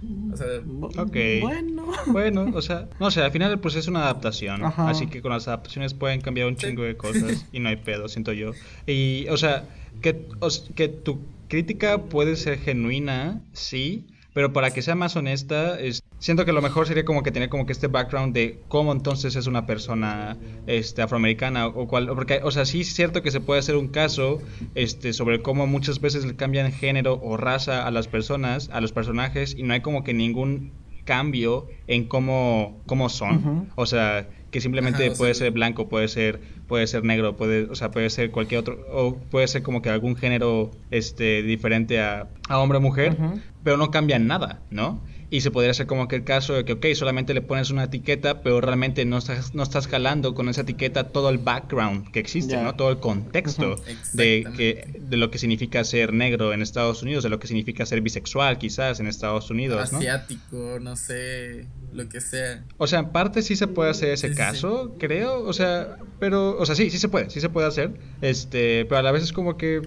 Mm, 0.01 0.33
o 0.33 0.37
sea, 0.37 0.47
Bueno. 0.65 1.83
Bueno, 2.07 2.51
o 2.53 2.61
sea, 2.61 2.89
no 2.99 3.11
sé, 3.11 3.21
al 3.21 3.31
final 3.31 3.59
pues 3.59 3.75
es 3.75 3.87
una 3.87 4.03
adaptación. 4.03 4.63
Así 4.63 5.07
que 5.07 5.21
con 5.21 5.31
las 5.31 5.47
adaptaciones 5.47 5.93
pueden 5.93 6.21
cambiar 6.21 6.47
un 6.47 6.55
chingo 6.55 6.83
de 6.83 6.97
cosas 6.97 7.45
y 7.51 7.59
no 7.59 7.69
hay 7.69 7.77
pedo, 7.77 8.07
siento 8.07 8.33
yo. 8.33 8.51
Y, 8.85 9.27
o 9.29 9.37
sea, 9.37 9.65
que, 10.01 10.27
que 10.75 10.87
tu 10.89 11.19
crítica 11.47 12.03
puede 12.03 12.35
ser 12.35 12.59
genuina, 12.59 13.41
sí, 13.53 14.07
pero 14.33 14.51
para 14.51 14.71
que 14.71 14.81
sea 14.81 14.95
más 14.95 15.15
honesta, 15.15 15.79
es, 15.79 16.03
siento 16.17 16.43
que 16.45 16.53
lo 16.53 16.61
mejor 16.61 16.87
sería 16.87 17.05
como 17.05 17.21
que 17.21 17.31
tener 17.31 17.49
como 17.49 17.65
que 17.65 17.71
este 17.71 17.87
background 17.87 18.33
de 18.33 18.61
cómo 18.67 18.91
entonces 18.91 19.35
es 19.35 19.45
una 19.45 19.65
persona 19.65 20.37
este 20.65 21.03
afroamericana 21.03 21.67
o 21.67 21.87
cual 21.87 22.07
porque 22.07 22.41
o 22.43 22.49
sea 22.49 22.65
sí 22.65 22.81
es 22.81 22.93
cierto 22.93 23.21
que 23.21 23.29
se 23.29 23.41
puede 23.41 23.59
hacer 23.59 23.75
un 23.75 23.89
caso 23.89 24.41
este 24.73 25.13
sobre 25.13 25.41
cómo 25.41 25.67
muchas 25.67 26.01
veces 26.01 26.25
le 26.25 26.35
cambian 26.35 26.71
género 26.71 27.19
o 27.21 27.37
raza 27.37 27.85
a 27.85 27.91
las 27.91 28.07
personas 28.07 28.69
a 28.73 28.81
los 28.81 28.91
personajes 28.91 29.55
y 29.55 29.63
no 29.63 29.73
hay 29.73 29.81
como 29.81 30.03
que 30.03 30.13
ningún 30.13 30.71
cambio 31.05 31.67
en 31.87 32.05
cómo, 32.05 32.81
cómo 32.85 33.09
son. 33.09 33.69
O 33.75 33.85
sea 33.85 34.27
que 34.53 34.61
simplemente 34.61 35.09
puede 35.11 35.33
ser 35.33 35.51
blanco 35.51 35.89
puede 35.89 36.07
ser 36.07 36.39
puede 36.67 36.85
ser 36.85 37.03
negro 37.03 37.35
puede 37.35 37.63
o 37.63 37.75
sea 37.75 37.89
puede 37.89 38.11
ser 38.11 38.29
cualquier 38.29 38.59
otro 38.59 38.85
o 38.91 39.15
puede 39.17 39.47
ser 39.47 39.63
como 39.63 39.81
que 39.81 39.89
algún 39.89 40.15
género 40.15 40.69
este 40.91 41.41
diferente 41.41 41.99
a, 41.99 42.29
a 42.47 42.59
hombre 42.59 42.77
o 42.77 42.81
mujer 42.81 43.17
pero 43.63 43.77
no 43.77 43.91
cambia 43.91 44.19
nada, 44.19 44.61
¿no? 44.69 45.01
Y 45.29 45.41
se 45.41 45.49
podría 45.49 45.71
hacer 45.71 45.87
como 45.87 46.07
que 46.07 46.15
el 46.15 46.23
caso 46.23 46.53
de 46.53 46.63
que, 46.63 46.73
ok, 46.73 46.85
solamente 46.93 47.33
le 47.33 47.41
pones 47.41 47.71
una 47.71 47.85
etiqueta, 47.85 48.43
pero 48.43 48.61
realmente 48.61 49.03
no 49.03 49.17
estás, 49.17 49.55
no 49.55 49.63
estás 49.63 49.87
jalando 49.87 50.35
con 50.35 50.47
esa 50.47 50.61
etiqueta 50.61 51.09
todo 51.09 51.29
el 51.29 51.39
background 51.39 52.11
que 52.11 52.19
existe, 52.19 52.61
¿no? 52.61 52.75
Todo 52.75 52.91
el 52.91 52.99
contexto 52.99 53.77
de, 54.13 54.47
que, 54.55 54.99
de 54.99 55.17
lo 55.17 55.31
que 55.31 55.39
significa 55.39 55.83
ser 55.85 56.13
negro 56.13 56.53
en 56.53 56.61
Estados 56.61 57.01
Unidos, 57.01 57.23
de 57.23 57.31
lo 57.31 57.39
que 57.39 57.47
significa 57.47 57.85
ser 57.85 58.01
bisexual 58.01 58.59
quizás 58.59 58.99
en 58.99 59.07
Estados 59.07 59.49
Unidos, 59.49 59.91
¿no? 59.91 59.97
Asiático, 59.97 60.77
no 60.79 60.95
sé, 60.95 61.67
lo 61.93 62.09
que 62.09 62.21
sea. 62.21 62.63
O 62.77 62.87
sea, 62.87 62.99
en 62.99 63.09
parte 63.09 63.41
sí 63.41 63.55
se 63.55 63.67
puede 63.67 63.89
hacer 63.89 64.09
ese 64.09 64.33
caso, 64.33 64.95
creo, 64.99 65.43
o 65.43 65.53
sea, 65.53 65.97
pero, 66.19 66.57
o 66.57 66.65
sea, 66.65 66.75
sí, 66.75 66.89
sí 66.89 66.97
se 66.97 67.09
puede, 67.09 67.29
sí 67.29 67.41
se 67.41 67.49
puede 67.49 67.67
hacer, 67.67 67.91
este, 68.21 68.85
pero 68.85 68.99
a 68.99 69.01
la 69.01 69.11
vez 69.11 69.23
es 69.23 69.33
como 69.33 69.57
que 69.57 69.81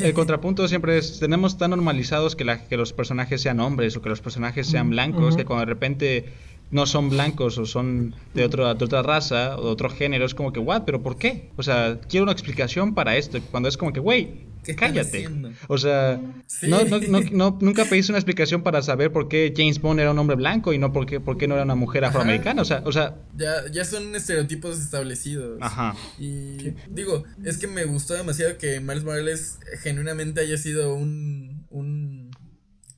el 0.00 0.12
contrapunto 0.14 0.66
siempre 0.68 0.98
es, 0.98 1.20
tenemos 1.20 1.58
tan 1.58 1.70
normalizados 1.70 2.36
que, 2.36 2.44
la, 2.44 2.64
que 2.64 2.76
los 2.76 2.92
personajes 2.92 3.40
sean 3.40 3.60
hombres 3.60 3.96
o 3.96 4.02
que 4.02 4.08
los 4.08 4.20
personajes 4.20 4.66
sean 4.66 4.90
blancos, 4.90 5.36
que 5.36 5.44
cuando 5.44 5.66
de 5.66 5.72
repente 5.72 6.32
no 6.72 6.86
son 6.86 7.10
blancos 7.10 7.58
o 7.58 7.66
son 7.66 8.14
de, 8.34 8.44
otro, 8.44 8.74
de 8.74 8.84
otra 8.84 9.02
raza 9.02 9.56
o 9.56 9.64
de 9.64 9.70
otro 9.70 9.90
género, 9.90 10.24
es 10.24 10.34
como 10.34 10.52
que, 10.52 10.58
¿what? 10.58 10.82
¿Pero 10.84 11.02
por 11.02 11.16
qué? 11.16 11.50
O 11.56 11.62
sea, 11.62 12.00
quiero 12.08 12.24
una 12.24 12.32
explicación 12.32 12.94
para 12.94 13.16
esto. 13.16 13.38
Cuando 13.50 13.68
es 13.68 13.76
como 13.76 13.92
que, 13.92 14.00
güey, 14.00 14.46
cállate. 14.76 15.28
O 15.68 15.78
sea, 15.78 16.20
no, 16.62 16.84
no, 16.84 17.20
no, 17.32 17.58
nunca 17.60 17.84
pediste 17.84 18.12
una 18.12 18.18
explicación 18.18 18.62
para 18.62 18.82
saber 18.82 19.12
por 19.12 19.28
qué 19.28 19.52
James 19.56 19.80
Bond 19.80 20.00
era 20.00 20.10
un 20.10 20.18
hombre 20.18 20.36
blanco 20.36 20.72
y 20.72 20.78
no 20.78 20.92
por 20.92 21.06
qué, 21.06 21.20
por 21.20 21.36
qué 21.36 21.48
no 21.48 21.54
era 21.54 21.64
una 21.64 21.74
mujer 21.74 22.04
afroamericana. 22.04 22.62
O 22.62 22.64
sea, 22.64 22.82
o 22.84 22.92
sea 22.92 23.16
ya, 23.36 23.70
ya 23.70 23.84
son 23.84 24.14
estereotipos 24.14 24.78
establecidos. 24.80 25.58
Ajá. 25.60 25.96
Y 26.18 26.74
digo, 26.88 27.24
es 27.44 27.58
que 27.58 27.66
me 27.66 27.84
gustó 27.84 28.14
demasiado 28.14 28.58
que 28.58 28.80
Miles 28.80 29.04
Morales 29.04 29.58
genuinamente 29.82 30.40
haya 30.40 30.56
sido 30.56 30.94
un, 30.94 31.66
un, 31.70 32.30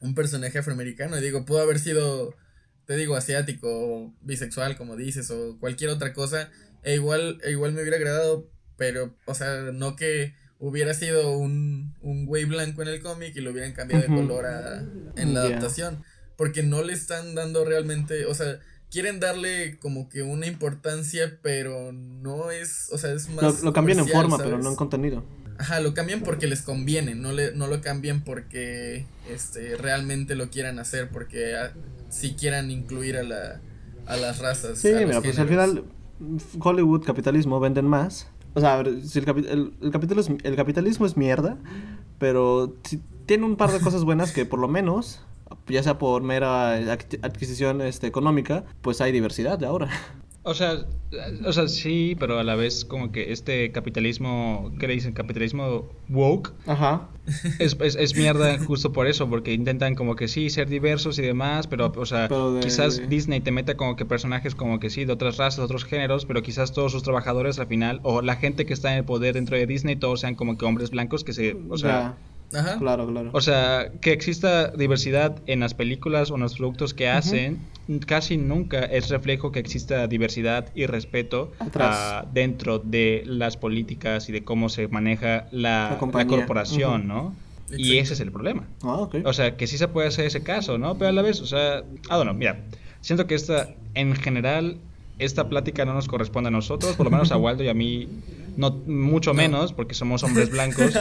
un 0.01 0.15
personaje 0.15 0.59
afroamericano. 0.59 1.19
Y 1.19 1.23
digo, 1.23 1.45
pudo 1.45 1.61
haber 1.61 1.79
sido 1.79 2.35
te 2.87 2.97
digo, 2.97 3.17
asiático, 3.17 4.15
bisexual, 4.21 4.77
como 4.77 4.97
dices, 4.97 5.31
o 5.31 5.59
cualquier 5.59 5.91
otra 5.91 6.12
cosa, 6.12 6.51
e 6.83 6.95
igual, 6.95 7.41
e 7.43 7.53
igual 7.53 7.73
me 7.73 7.81
hubiera 7.81 7.97
agradado, 7.97 8.51
pero, 8.77 9.17
o 9.25 9.35
sea, 9.35 9.73
no 9.73 9.97
que 9.97 10.35
hubiera 10.59 10.94
sido 10.94 11.36
un, 11.36 11.94
un 12.00 12.26
güey 12.26 12.44
blanco 12.44 12.82
en 12.82 12.88
el 12.88 13.00
cómic 13.00 13.34
y 13.36 13.40
lo 13.40 13.50
hubieran 13.50 13.72
cambiado 13.72 14.02
de 14.02 14.09
color 14.09 14.46
a, 14.46 14.84
en 15.16 15.34
la 15.34 15.42
adaptación, 15.42 16.02
porque 16.36 16.62
no 16.62 16.82
le 16.82 16.92
están 16.92 17.34
dando 17.34 17.64
realmente, 17.64 18.26
o 18.26 18.34
sea, 18.34 18.59
quieren 18.90 19.20
darle 19.20 19.78
como 19.80 20.09
que 20.09 20.22
una 20.22 20.46
importancia, 20.46 21.38
pero 21.42 21.92
no 21.92 22.50
es, 22.50 22.88
o 22.92 22.98
sea, 22.98 23.12
es 23.12 23.28
más... 23.28 23.62
Lo, 23.62 23.72
cambian 23.72 23.98
en 23.98 24.09
forma, 24.09 24.38
pero 24.38 24.59
no 24.59 24.70
en 24.70 24.76
contenido. 24.76 25.24
Ajá, 25.59 25.80
lo 25.80 25.94
cambian 25.94 26.22
porque 26.22 26.46
les 26.46 26.62
conviene, 26.62 27.14
no, 27.14 27.32
le, 27.32 27.52
no 27.52 27.66
lo 27.66 27.80
cambian 27.80 28.22
porque 28.24 29.07
este, 29.30 29.76
realmente 29.76 30.34
lo 30.34 30.50
quieran 30.50 30.78
hacer, 30.78 31.11
porque 31.11 31.57
ah, 31.57 31.72
si 32.09 32.34
quieran 32.34 32.70
incluir 32.70 33.16
a, 33.16 33.22
la, 33.22 33.61
a 34.07 34.16
las 34.16 34.38
razas. 34.40 34.78
Sí, 34.78 34.92
mira, 34.92 35.20
pues 35.20 35.38
al 35.38 35.48
final 35.48 35.84
Hollywood, 36.59 37.05
capitalismo, 37.05 37.61
venden 37.61 37.86
más. 37.86 38.28
O 38.55 38.61
sea, 38.61 38.82
si 39.02 39.18
el, 39.18 39.28
el, 39.28 39.74
el, 39.80 39.90
capitalismo, 39.90 40.38
el 40.42 40.57
capitalismo 40.57 41.07
es 41.07 41.16
mierda, 41.16 41.59
pero 42.18 42.74
si 42.84 43.00
tiene 43.26 43.44
un 43.44 43.57
par 43.57 43.72
de 43.72 43.80
cosas 43.80 44.05
buenas 44.05 44.32
que 44.32 44.46
por 44.46 44.59
lo 44.59 44.68
menos, 44.68 45.24
ya 45.66 45.82
sea 45.82 45.98
por 45.98 46.22
mera 46.22 46.74
adquisición 46.74 47.80
este, 47.82 48.07
económica, 48.07 48.64
pues 48.82 49.00
hay 49.00 49.12
diversidad 49.12 49.59
de 49.59 49.66
ahora. 49.66 49.88
O 50.47 50.53
sea, 50.53 50.84
o 51.45 51.53
sea, 51.53 51.68
sí, 51.68 52.16
pero 52.20 52.38
a 52.38 52.45
la 52.45 52.55
vez 52.55 52.84
como 52.84 53.12
que 53.12 53.32
este 53.32 53.72
capitalismo, 53.72 54.72
¿qué 54.78 54.86
le 54.86 54.92
dicen? 54.92 55.14
Capitalismo 55.14 55.88
woke. 56.11 56.53
Ajá. 56.66 57.09
Es, 57.59 57.76
es, 57.80 58.14
mierda 58.14 58.59
justo 58.59 58.92
por 58.92 59.07
eso, 59.07 59.30
porque 59.30 59.55
intentan 59.55 59.95
como 59.95 60.16
que 60.16 60.28
sí, 60.28 60.51
ser 60.51 60.68
diversos 60.68 61.18
y 61.18 61.22
demás, 61.22 61.66
pero, 61.66 61.90
o 61.97 62.07
sea, 62.07 62.28
quizás 62.61 63.09
Disney 63.09 63.40
te 63.40 63.51
meta 63.53 63.76
como 63.78 63.97
que 63.97 64.05
personajes 64.05 64.55
como 64.55 64.78
que 64.80 64.90
sí, 64.90 65.07
de 65.07 65.14
otras 65.14 65.38
razas, 65.38 65.57
de 65.57 65.62
otros 65.62 65.86
géneros, 65.86 66.26
pero 66.26 66.42
quizás 66.42 66.72
todos 66.72 66.92
sus 66.92 67.03
trabajadores 67.03 67.59
al 67.59 67.66
final, 67.66 68.01
o 68.03 68.20
la 68.20 68.36
gente 68.36 68.66
que 68.66 68.74
está 68.74 68.92
en 68.92 68.99
el 68.99 69.05
poder 69.05 69.34
dentro 69.34 69.57
de 69.57 69.66
Disney, 69.66 69.97
todos 69.97 70.20
sean 70.20 70.34
como 70.34 70.59
que 70.59 70.66
hombres 70.66 70.90
blancos 70.90 71.24
que 71.24 71.32
se, 71.32 71.57
o 71.70 71.78
sea... 71.78 72.16
Ajá. 72.53 72.78
Claro, 72.78 73.07
claro. 73.07 73.30
O 73.32 73.40
sea, 73.40 73.90
que 74.01 74.12
exista 74.12 74.68
diversidad 74.68 75.36
en 75.47 75.61
las 75.61 75.74
películas 75.74 76.30
o 76.30 76.34
en 76.34 76.42
los 76.42 76.55
productos 76.57 76.95
que 76.95 77.09
hacen, 77.09 77.61
casi 78.07 78.36
nunca 78.36 78.80
es 78.80 79.09
reflejo 79.11 79.53
que 79.53 79.59
exista 79.59 80.07
diversidad 80.07 80.68
y 80.74 80.86
respeto 80.86 81.53
uh, 81.61 82.26
dentro 82.32 82.78
de 82.78 83.22
las 83.26 83.57
políticas 83.57 84.28
y 84.28 84.32
de 84.32 84.45
cómo 84.45 84.68
se 84.68 84.88
maneja 84.88 85.47
la, 85.51 85.99
la, 86.12 86.26
corporación, 86.26 87.09
¿no? 87.09 87.34
Y 87.76 87.99
ese 87.99 88.14
es 88.14 88.20
el 88.20 88.30
problema. 88.30 88.66
Ah, 88.82 88.99
okay. 88.99 89.22
O 89.24 89.32
sea, 89.32 89.57
que 89.57 89.66
sí 89.66 89.78
se 89.78 89.88
puede 89.88 90.09
hacer 90.09 90.26
ese 90.26 90.42
caso, 90.42 90.78
¿no? 90.78 90.97
Pero 90.97 91.09
a 91.09 91.12
la 91.12 91.22
vez, 91.22 91.40
o 91.40 91.47
sea, 91.47 91.82
ah, 92.09 92.16
bueno, 92.16 92.34
mira, 92.34 92.61
siento 93.01 93.26
que 93.26 93.34
esta, 93.34 93.74
en 93.95 94.14
general, 94.14 94.78
esta 95.19 95.49
plática 95.49 95.85
no 95.85 95.95
nos 95.95 96.09
corresponde 96.09 96.49
a 96.49 96.51
nosotros, 96.51 96.97
por 96.97 97.07
lo 97.07 97.11
menos 97.11 97.33
a 97.33 97.37
Waldo 97.37 97.62
y 97.62 97.69
a 97.69 97.75
mí 97.75 98.09
no 98.57 98.71
mucho 98.87 99.35
menos 99.35 99.73
porque 99.73 99.95
somos 99.95 100.23
hombres 100.23 100.51
blancos. 100.51 100.93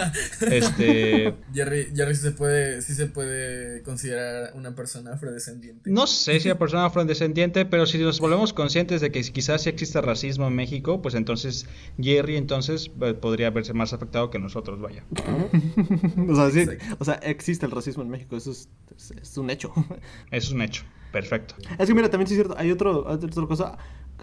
este 0.52 1.34
Jerry, 1.54 1.88
Jerry 1.96 2.16
sí 2.16 2.22
se 2.22 2.32
puede 2.32 2.82
sí 2.82 2.94
se 2.94 3.08
puede 3.08 3.84
considerar 3.84 4.54
una 4.56 4.76
persona 4.76 5.14
afrodescendiente. 5.14 5.90
No 5.90 6.08
sé 6.08 6.40
si 6.40 6.48
una 6.48 6.60
persona 6.60 6.86
afrodescendiente, 6.86 7.66
pero 7.66 7.86
si 7.86 7.98
nos 7.98 8.20
volvemos 8.20 8.54
conscientes 8.54 9.02
de 9.02 9.12
que 9.12 9.22
quizás 9.22 9.64
sí 9.64 9.70
existe 9.70 10.02
racismo 10.02 10.48
en 10.48 10.56
México, 10.56 11.02
pues 11.02 11.16
entonces 11.16 11.68
Jerry 12.00 12.38
entonces 12.38 12.92
eh, 13.02 13.14
podría 13.14 13.50
verse 13.50 13.74
más 13.74 13.94
afectado 13.94 14.30
que 14.30 14.40
nosotros, 14.40 14.80
vaya. 14.82 15.04
o, 16.30 16.36
sea, 16.36 16.52
sí, 16.52 16.68
o 17.00 17.06
sea, 17.06 17.16
existe 17.16 17.66
el 17.66 17.72
racismo 17.72 18.04
en 18.04 18.10
México, 18.10 18.36
eso 18.36 18.52
es, 18.52 18.70
es, 19.22 19.38
un 19.38 19.50
hecho. 19.50 19.74
Eso 20.32 20.48
es 20.48 20.52
un 20.52 20.62
hecho. 20.62 20.84
Perfecto. 21.12 21.56
Es 21.78 21.88
que 21.88 21.94
mira, 21.94 22.10
también 22.10 22.28
sí 22.28 22.34
es 22.34 22.38
cierto, 22.40 22.56
hay 22.58 22.72
otro, 22.72 23.06
otra 23.06 23.46
cosa, 23.46 23.78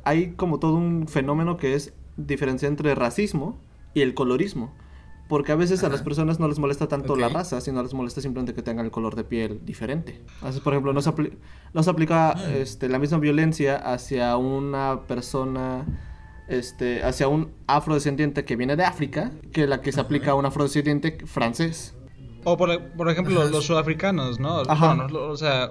hay 0.04 0.32
como 0.32 0.58
todo 0.58 0.74
un 0.74 1.08
fenómeno 1.08 1.56
que 1.56 1.74
es 1.74 1.92
diferencia 2.16 2.68
entre 2.68 2.94
racismo 2.94 3.58
y 3.94 4.02
el 4.02 4.14
colorismo. 4.14 4.72
Porque 5.28 5.52
a 5.52 5.54
veces 5.54 5.84
a 5.84 5.88
las 5.88 6.02
personas 6.02 6.40
no 6.40 6.48
les 6.48 6.58
molesta 6.58 6.88
tanto 6.88 7.14
la 7.14 7.28
raza, 7.28 7.60
sino 7.60 7.80
les 7.84 7.94
molesta 7.94 8.20
simplemente 8.20 8.52
que 8.52 8.62
tengan 8.62 8.84
el 8.84 8.90
color 8.90 9.14
de 9.14 9.22
piel 9.22 9.60
diferente. 9.64 10.20
Así, 10.42 10.58
por 10.58 10.72
ejemplo, 10.72 10.92
no 10.92 11.00
se, 11.02 11.12
no 11.72 11.84
se 11.84 11.90
aplica 11.90 12.30
ah. 12.30 12.52
este, 12.52 12.88
la 12.88 12.98
misma 12.98 13.18
violencia 13.18 13.76
hacia 13.76 14.36
una 14.36 15.02
persona, 15.06 15.86
este, 16.48 17.04
hacia 17.04 17.28
un 17.28 17.52
afrodescendiente 17.68 18.44
que 18.44 18.56
viene 18.56 18.74
de 18.74 18.82
África, 18.82 19.30
que 19.52 19.68
la 19.68 19.82
que 19.82 19.92
se 19.92 20.00
aplica 20.00 20.32
a 20.32 20.34
un 20.34 20.46
afrodescendiente 20.46 21.18
francés. 21.26 21.94
O 22.42 22.56
por, 22.56 22.82
por 22.96 23.08
ejemplo, 23.08 23.48
los 23.48 23.66
sudafricanos, 23.66 24.40
¿no? 24.40 24.62
o 24.62 25.36
sea, 25.36 25.70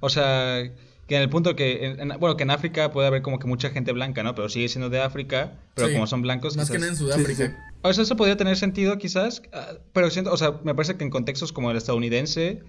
o 0.00 0.08
sea, 0.08 0.72
que 1.08 1.16
en 1.16 1.22
el 1.22 1.28
punto 1.30 1.56
que, 1.56 1.86
en, 1.98 2.08
bueno, 2.20 2.36
que 2.36 2.44
en 2.44 2.50
África 2.50 2.92
puede 2.92 3.08
haber 3.08 3.22
como 3.22 3.38
que 3.38 3.46
mucha 3.46 3.70
gente 3.70 3.92
blanca, 3.92 4.22
¿no? 4.22 4.34
Pero 4.34 4.48
sigue 4.48 4.68
siendo 4.68 4.90
de 4.90 5.00
África, 5.00 5.54
pero 5.74 5.90
como 5.92 6.06
son 6.06 6.22
blancos... 6.22 6.56
Más 6.56 6.70
que 6.70 6.76
en 6.76 6.94
Sudáfrica. 6.94 7.72
o 7.82 7.92
sea, 7.92 8.04
eso 8.04 8.16
podría 8.16 8.36
tener 8.36 8.56
sentido 8.56 8.98
quizás, 8.98 9.42
ah, 9.52 9.72
pero 9.92 10.10
siento, 10.10 10.32
o 10.32 10.36
sea, 10.36 10.60
me 10.62 10.74
parece 10.74 10.96
que 10.96 11.04
en 11.04 11.10
contextos 11.10 11.52
como 11.52 11.70
el 11.70 11.76
estadounidense 11.76 12.62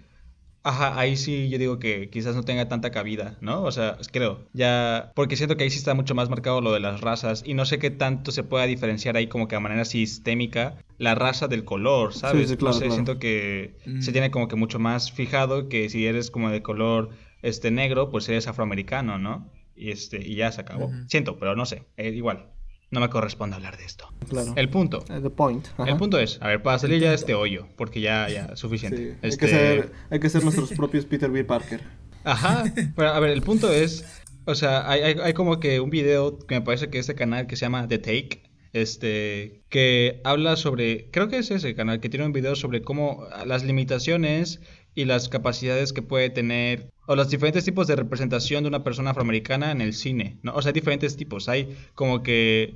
Ajá, 0.61 0.99
ahí 0.99 1.15
sí 1.15 1.47
yo 1.49 1.57
digo 1.57 1.79
que 1.79 2.09
quizás 2.09 2.35
no 2.35 2.43
tenga 2.43 2.67
tanta 2.67 2.91
cabida, 2.91 3.37
¿no? 3.39 3.63
O 3.63 3.71
sea, 3.71 3.97
creo, 4.11 4.45
ya, 4.51 5.13
porque 5.15 5.37
siento 5.37 5.55
que 5.55 5.63
ahí 5.63 5.69
sí 5.69 5.77
está 5.77 5.93
mucho 5.93 6.15
más 6.15 6.29
marcado 6.29 6.59
lo 6.59 6.73
de 6.73 6.81
las 6.81 6.99
razas 6.99 7.43
y 7.45 7.53
no 7.53 7.65
sé 7.65 7.79
qué 7.79 7.91
tanto 7.91 8.31
se 8.33 8.43
pueda 8.43 8.65
diferenciar 8.65 9.15
ahí 9.15 9.27
como 9.27 9.47
que 9.47 9.55
a 9.55 9.61
manera 9.61 9.85
sistémica 9.85 10.75
la 10.97 11.15
raza 11.15 11.47
del 11.47 11.63
color, 11.63 12.13
¿sabes? 12.13 12.43
Sí, 12.43 12.53
sí, 12.53 12.57
claro, 12.57 12.73
no 12.73 12.79
sé, 12.79 12.85
claro. 12.85 12.93
siento 12.93 13.19
que 13.19 13.77
Mm. 13.85 14.01
se 14.01 14.11
tiene 14.11 14.31
como 14.31 14.49
que 14.49 14.57
mucho 14.57 14.79
más 14.79 15.13
fijado 15.13 15.69
que 15.69 15.87
si 15.89 16.05
eres 16.05 16.29
como 16.29 16.49
de 16.49 16.61
color 16.61 17.11
este 17.41 17.71
negro, 17.71 18.09
pues 18.09 18.27
eres 18.29 18.47
afroamericano, 18.47 19.17
¿no? 19.17 19.51
Y 19.75 19.91
este 19.91 20.25
y 20.27 20.35
ya 20.35 20.51
se 20.51 20.61
acabó. 20.61 20.91
Siento, 21.07 21.37
pero 21.39 21.55
no 21.55 21.65
sé, 21.65 21.83
eh, 21.97 22.09
igual. 22.09 22.51
No 22.91 22.99
me 23.01 23.09
corresponde 23.09 23.55
hablar 23.55 23.77
de 23.77 23.85
esto. 23.85 24.11
Claro. 24.29 24.53
El 24.55 24.67
punto. 24.69 25.05
Eh, 25.09 25.19
The 25.21 25.29
point. 25.29 25.67
Ajá. 25.77 25.89
El 25.91 25.97
punto 25.97 26.17
es, 26.19 26.41
a 26.41 26.47
ver, 26.47 26.63
para 26.63 26.79
salir 26.79 26.99
ya 26.99 27.09
de 27.09 27.15
este 27.15 27.35
hoyo, 27.35 27.67
porque 27.77 28.01
ya, 28.01 28.27
ya, 28.29 28.47
Sí, 28.47 28.53
suficiente. 28.55 29.17
hay, 29.21 29.29
Este, 29.29 29.45
que 29.45 29.51
ser, 29.51 29.91
hay 30.09 30.19
que 30.19 30.29
ser 30.29 30.43
nuestros 30.43 30.71
propios 30.71 31.05
Peter 31.05 31.29
B. 31.29 31.43
Parker. 31.43 31.81
Ajá, 32.23 32.63
pero 32.95 33.09
a 33.09 33.19
ver, 33.19 33.29
el 33.29 33.43
punto 33.43 33.71
es, 33.71 34.03
o 34.45 34.55
sea, 34.55 34.89
hay, 34.89 35.01
hay, 35.01 35.15
hay 35.23 35.33
como 35.33 35.59
que 35.59 35.79
un 35.79 35.91
video 35.91 36.39
que 36.39 36.55
me 36.55 36.61
parece 36.61 36.89
que 36.89 36.97
este 36.97 37.13
canal 37.13 37.45
que 37.45 37.55
se 37.55 37.61
llama 37.65 37.87
The 37.87 37.99
Take, 37.99 38.41
este, 38.73 39.61
que 39.69 40.21
habla 40.23 40.55
sobre, 40.55 41.09
creo 41.11 41.27
que 41.27 41.37
es 41.37 41.51
ese 41.51 41.75
canal, 41.75 41.99
que 41.99 42.09
tiene 42.09 42.25
un 42.25 42.33
video 42.33 42.55
sobre 42.55 42.81
cómo 42.81 43.27
las 43.45 43.63
limitaciones 43.63 44.61
y 44.95 45.05
las 45.05 45.29
capacidades 45.29 45.93
que 45.93 46.01
puede 46.01 46.29
tener, 46.29 46.89
o 47.07 47.15
los 47.15 47.29
diferentes 47.29 47.63
tipos 47.65 47.87
de 47.87 47.95
representación 47.95 48.63
de 48.63 48.69
una 48.69 48.83
persona 48.83 49.11
afroamericana 49.11 49.71
en 49.71 49.81
el 49.81 49.93
cine, 49.93 50.37
¿no? 50.43 50.53
O 50.55 50.61
sea, 50.61 50.69
hay 50.69 50.73
diferentes 50.73 51.15
tipos, 51.15 51.47
hay 51.49 51.77
como 51.95 52.23
que 52.23 52.75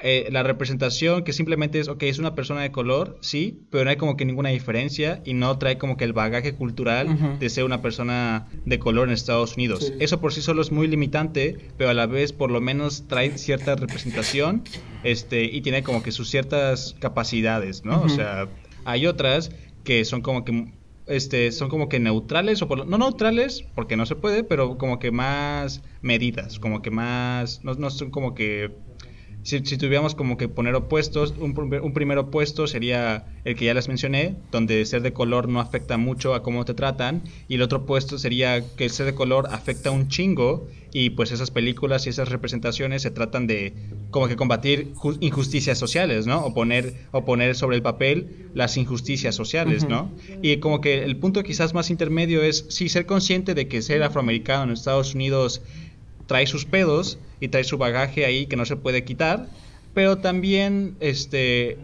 eh, 0.00 0.28
la 0.30 0.44
representación 0.44 1.24
que 1.24 1.32
simplemente 1.32 1.80
es, 1.80 1.88
ok, 1.88 2.04
es 2.04 2.20
una 2.20 2.36
persona 2.36 2.62
de 2.62 2.70
color, 2.70 3.18
sí, 3.20 3.62
pero 3.70 3.84
no 3.84 3.90
hay 3.90 3.96
como 3.96 4.16
que 4.16 4.24
ninguna 4.24 4.50
diferencia 4.50 5.20
y 5.24 5.34
no 5.34 5.58
trae 5.58 5.76
como 5.76 5.96
que 5.96 6.04
el 6.04 6.12
bagaje 6.12 6.54
cultural 6.54 7.38
de 7.40 7.50
ser 7.50 7.64
una 7.64 7.82
persona 7.82 8.46
de 8.64 8.78
color 8.78 9.08
en 9.08 9.14
Estados 9.14 9.56
Unidos. 9.56 9.86
Sí. 9.86 9.94
Eso 9.98 10.20
por 10.20 10.32
sí 10.32 10.40
solo 10.40 10.62
es 10.62 10.70
muy 10.70 10.86
limitante, 10.86 11.58
pero 11.76 11.90
a 11.90 11.94
la 11.94 12.06
vez 12.06 12.32
por 12.32 12.52
lo 12.52 12.60
menos 12.60 13.08
trae 13.08 13.36
cierta 13.38 13.74
representación 13.74 14.62
este, 15.02 15.44
y 15.44 15.62
tiene 15.62 15.82
como 15.82 16.02
que 16.02 16.12
sus 16.12 16.30
ciertas 16.30 16.94
capacidades, 17.00 17.84
¿no? 17.84 18.00
O 18.02 18.08
sea, 18.08 18.46
hay 18.84 19.06
otras 19.06 19.50
que 19.82 20.04
son 20.04 20.22
como 20.22 20.44
que 20.44 20.72
este, 21.08 21.52
son 21.52 21.68
como 21.68 21.88
que 21.88 22.00
neutrales, 22.00 22.62
o 22.62 22.68
por 22.68 22.86
no 22.86 22.98
neutrales, 22.98 23.62
porque 23.74 23.96
no 23.96 24.06
se 24.06 24.16
puede, 24.16 24.44
pero 24.44 24.78
como 24.78 24.98
que 24.98 25.10
más 25.10 25.82
medidas, 26.02 26.58
como 26.58 26.82
que 26.82 26.90
más, 26.90 27.64
no, 27.64 27.74
no 27.74 27.90
son 27.90 28.10
como 28.10 28.34
que 28.34 28.76
si, 29.48 29.64
si 29.64 29.76
tuviéramos 29.78 30.14
como 30.14 30.36
que 30.36 30.48
poner 30.48 30.74
opuestos, 30.74 31.34
un, 31.38 31.54
prim- 31.54 31.82
un 31.82 31.92
primer 31.92 32.18
opuesto 32.18 32.66
sería 32.66 33.24
el 33.44 33.54
que 33.56 33.64
ya 33.64 33.74
les 33.74 33.88
mencioné, 33.88 34.36
donde 34.52 34.84
ser 34.84 35.00
de 35.02 35.12
color 35.12 35.48
no 35.48 35.60
afecta 35.60 35.96
mucho 35.96 36.34
a 36.34 36.42
cómo 36.42 36.64
te 36.64 36.74
tratan, 36.74 37.22
y 37.48 37.54
el 37.54 37.62
otro 37.62 37.78
opuesto 37.78 38.18
sería 38.18 38.62
que 38.76 38.84
el 38.84 38.90
ser 38.90 39.06
de 39.06 39.14
color 39.14 39.48
afecta 39.50 39.90
un 39.90 40.08
chingo, 40.08 40.68
y 40.92 41.10
pues 41.10 41.32
esas 41.32 41.50
películas 41.50 42.06
y 42.06 42.10
esas 42.10 42.28
representaciones 42.28 43.02
se 43.02 43.10
tratan 43.10 43.46
de 43.46 43.74
como 44.10 44.26
que 44.28 44.36
combatir 44.36 44.94
ju- 44.94 45.18
injusticias 45.20 45.76
sociales, 45.78 46.26
¿no? 46.26 46.38
O 46.44 46.54
poner, 46.54 46.94
o 47.12 47.24
poner 47.26 47.54
sobre 47.54 47.76
el 47.76 47.82
papel 47.82 48.48
las 48.54 48.76
injusticias 48.76 49.34
sociales. 49.34 49.84
¿no? 49.88 50.14
Y 50.42 50.56
como 50.58 50.80
que 50.80 51.04
el 51.04 51.16
punto 51.18 51.42
quizás 51.42 51.74
más 51.74 51.90
intermedio 51.90 52.42
es 52.42 52.66
sí 52.70 52.88
ser 52.88 53.04
consciente 53.06 53.54
de 53.54 53.68
que 53.68 53.82
ser 53.82 54.02
afroamericano 54.02 54.64
en 54.64 54.70
Estados 54.70 55.14
Unidos 55.14 55.62
trae 56.28 56.46
sus 56.46 56.64
pedos 56.64 57.18
y 57.40 57.48
trae 57.48 57.64
su 57.64 57.78
bagaje 57.78 58.24
ahí 58.24 58.46
que 58.46 58.54
no 58.54 58.66
se 58.66 58.76
puede 58.76 59.02
quitar, 59.02 59.48
pero 59.94 60.18
también 60.18 60.94
este 61.00 61.78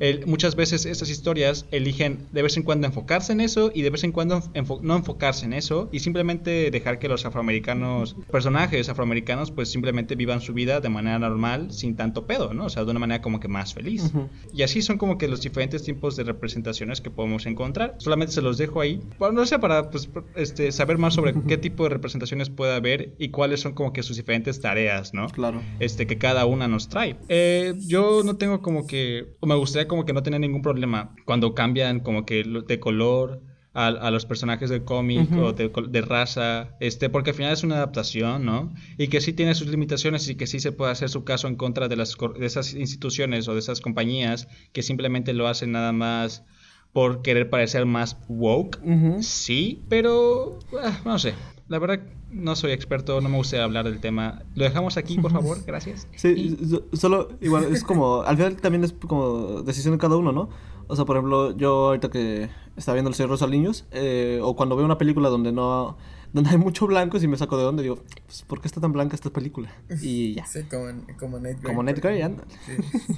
el- 0.00 0.26
muchas 0.26 0.56
veces 0.56 0.86
estas 0.86 1.10
historias 1.10 1.66
eligen 1.70 2.26
de 2.32 2.42
vez 2.42 2.56
en 2.56 2.62
cuando 2.62 2.86
enfocarse 2.86 3.32
en 3.32 3.40
eso 3.40 3.70
y 3.74 3.82
de 3.82 3.90
vez 3.90 4.04
en 4.04 4.12
cuando 4.12 4.40
enfo- 4.54 4.80
no 4.82 4.96
enfocarse 4.96 5.44
en 5.46 5.52
eso 5.52 5.88
y 5.92 6.00
simplemente 6.00 6.70
dejar 6.70 6.98
que 6.98 7.08
los 7.08 7.24
afroamericanos, 7.26 8.16
personajes 8.30 8.88
afroamericanos, 8.88 9.50
pues 9.50 9.70
simplemente 9.70 10.14
vivan 10.14 10.40
su 10.40 10.52
vida 10.54 10.80
de 10.80 10.88
manera 10.88 11.18
normal 11.18 11.72
sin 11.72 11.96
tanto 11.96 12.26
pedo, 12.26 12.54
¿no? 12.54 12.66
O 12.66 12.70
sea, 12.70 12.84
de 12.84 12.90
una 12.90 13.00
manera 13.00 13.22
como 13.22 13.40
que 13.40 13.48
más 13.48 13.74
feliz. 13.74 14.04
Ujú. 14.04 14.28
Y 14.52 14.62
así 14.62 14.82
son 14.82 14.98
como 14.98 15.18
que 15.18 15.28
los 15.28 15.40
diferentes 15.42 15.82
tipos 15.82 16.16
de 16.16 16.24
representaciones 16.24 17.00
que 17.00 17.10
podemos 17.10 17.46
encontrar. 17.46 17.96
Solamente 17.98 18.32
se 18.32 18.42
los 18.42 18.58
dejo 18.58 18.80
ahí, 18.80 19.00
bueno, 19.18 19.34
no 19.40 19.46
sé, 19.46 19.58
para 19.58 19.90
pues, 19.90 20.08
este, 20.36 20.70
saber 20.72 20.98
más 20.98 21.14
sobre 21.14 21.34
qué 21.46 21.56
tipo 21.58 21.84
de 21.84 21.90
representaciones 21.90 22.50
puede 22.50 22.74
haber 22.74 23.14
y 23.18 23.30
cuáles 23.30 23.60
son 23.60 23.72
como 23.72 23.92
que 23.92 24.02
sus 24.02 24.16
diferentes 24.16 24.60
tareas, 24.60 25.14
¿no? 25.14 25.26
Claro. 25.28 25.60
Este, 25.80 26.06
que 26.06 26.18
cada 26.18 26.46
una 26.46 26.68
nos 26.68 26.88
trae. 26.88 27.16
Eh, 27.28 27.74
yo 27.86 28.22
no 28.24 28.36
tengo 28.36 28.60
como 28.62 28.86
que, 28.86 29.34
me 29.42 29.54
gustaría 29.54 29.87
como 29.88 30.04
que 30.04 30.12
no 30.12 30.22
tener 30.22 30.40
ningún 30.40 30.62
problema 30.62 31.14
cuando 31.24 31.54
cambian 31.54 32.00
como 32.00 32.24
que 32.24 32.44
de 32.44 32.80
color. 32.80 33.42
A, 33.74 33.88
a 33.88 34.10
los 34.10 34.26
personajes 34.26 34.70
del 34.70 34.82
cómic 34.82 35.30
o 35.36 35.52
de, 35.52 35.70
de 35.88 36.00
raza, 36.00 36.70
este, 36.80 37.10
porque 37.10 37.30
al 37.30 37.36
final 37.36 37.52
es 37.52 37.62
una 37.62 37.76
adaptación, 37.76 38.44
¿no? 38.44 38.74
Y 38.96 39.06
que 39.06 39.20
sí 39.20 39.32
tiene 39.34 39.54
sus 39.54 39.68
limitaciones 39.68 40.28
y 40.28 40.34
que 40.34 40.48
sí 40.48 40.58
se 40.58 40.72
puede 40.72 40.90
hacer 40.90 41.10
su 41.10 41.22
caso 41.22 41.46
en 41.46 41.54
contra 41.54 41.86
de, 41.86 41.94
las, 41.94 42.16
de 42.40 42.46
esas 42.46 42.74
instituciones 42.74 43.46
o 43.46 43.52
de 43.52 43.60
esas 43.60 43.80
compañías 43.80 44.48
que 44.72 44.82
simplemente 44.82 45.32
lo 45.32 45.46
hacen 45.46 45.70
nada 45.70 45.92
más 45.92 46.44
por 46.92 47.22
querer 47.22 47.50
parecer 47.50 47.86
más 47.86 48.16
woke. 48.26 48.80
Sí, 49.20 49.84
pero 49.88 50.58
ah, 50.82 51.00
no 51.04 51.18
sé. 51.20 51.34
La 51.68 51.78
verdad 51.78 52.00
no 52.30 52.56
soy 52.56 52.72
experto, 52.72 53.20
no 53.20 53.28
me 53.28 53.36
gusta 53.36 53.62
hablar 53.62 53.84
del 53.84 54.00
tema. 54.00 54.42
Lo 54.54 54.64
dejamos 54.64 54.96
aquí, 54.96 55.18
por 55.18 55.30
favor, 55.32 55.58
gracias. 55.66 56.08
Sí, 56.16 56.56
so- 56.68 56.84
solo 56.94 57.28
igual 57.40 57.64
es 57.72 57.84
como, 57.84 58.22
al 58.22 58.36
final 58.36 58.56
también 58.56 58.84
es 58.84 58.92
como 58.94 59.62
decisión 59.62 59.92
de 59.94 59.98
cada 59.98 60.16
uno, 60.16 60.32
¿no? 60.32 60.48
O 60.86 60.96
sea, 60.96 61.04
por 61.04 61.16
ejemplo, 61.16 61.54
yo 61.56 61.88
ahorita 61.88 62.08
que 62.10 62.48
estaba 62.76 62.94
viendo 62.94 63.10
El 63.10 63.14
Señor 63.14 63.28
de 63.28 63.32
los 63.34 63.42
Aliños, 63.42 63.86
eh, 63.90 64.40
o 64.42 64.56
cuando 64.56 64.74
veo 64.76 64.86
una 64.86 64.96
película 64.96 65.28
donde 65.28 65.52
no, 65.52 65.98
donde 66.32 66.48
hay 66.48 66.56
mucho 66.56 66.86
blanco, 66.86 67.18
si 67.20 67.28
me 67.28 67.36
saco 67.36 67.58
de 67.58 67.64
onda, 67.66 67.82
digo, 67.82 68.02
pues, 68.24 68.42
¿por 68.44 68.62
qué 68.62 68.68
está 68.68 68.80
tan 68.80 68.92
blanca 68.92 69.14
esta 69.14 69.28
película? 69.28 69.70
Y 70.00 70.32
ya. 70.36 70.46
Sí, 70.46 70.62
como, 70.62 70.86
como 71.18 71.38
Nate 71.38 71.56
Gray. 71.56 71.64
Como 71.64 71.82
Nate 71.82 72.00
por 72.00 72.10
Gray, 72.10 72.20
ejemplo. 72.22 72.44
anda. 72.44 72.54
Sí. 72.64 73.12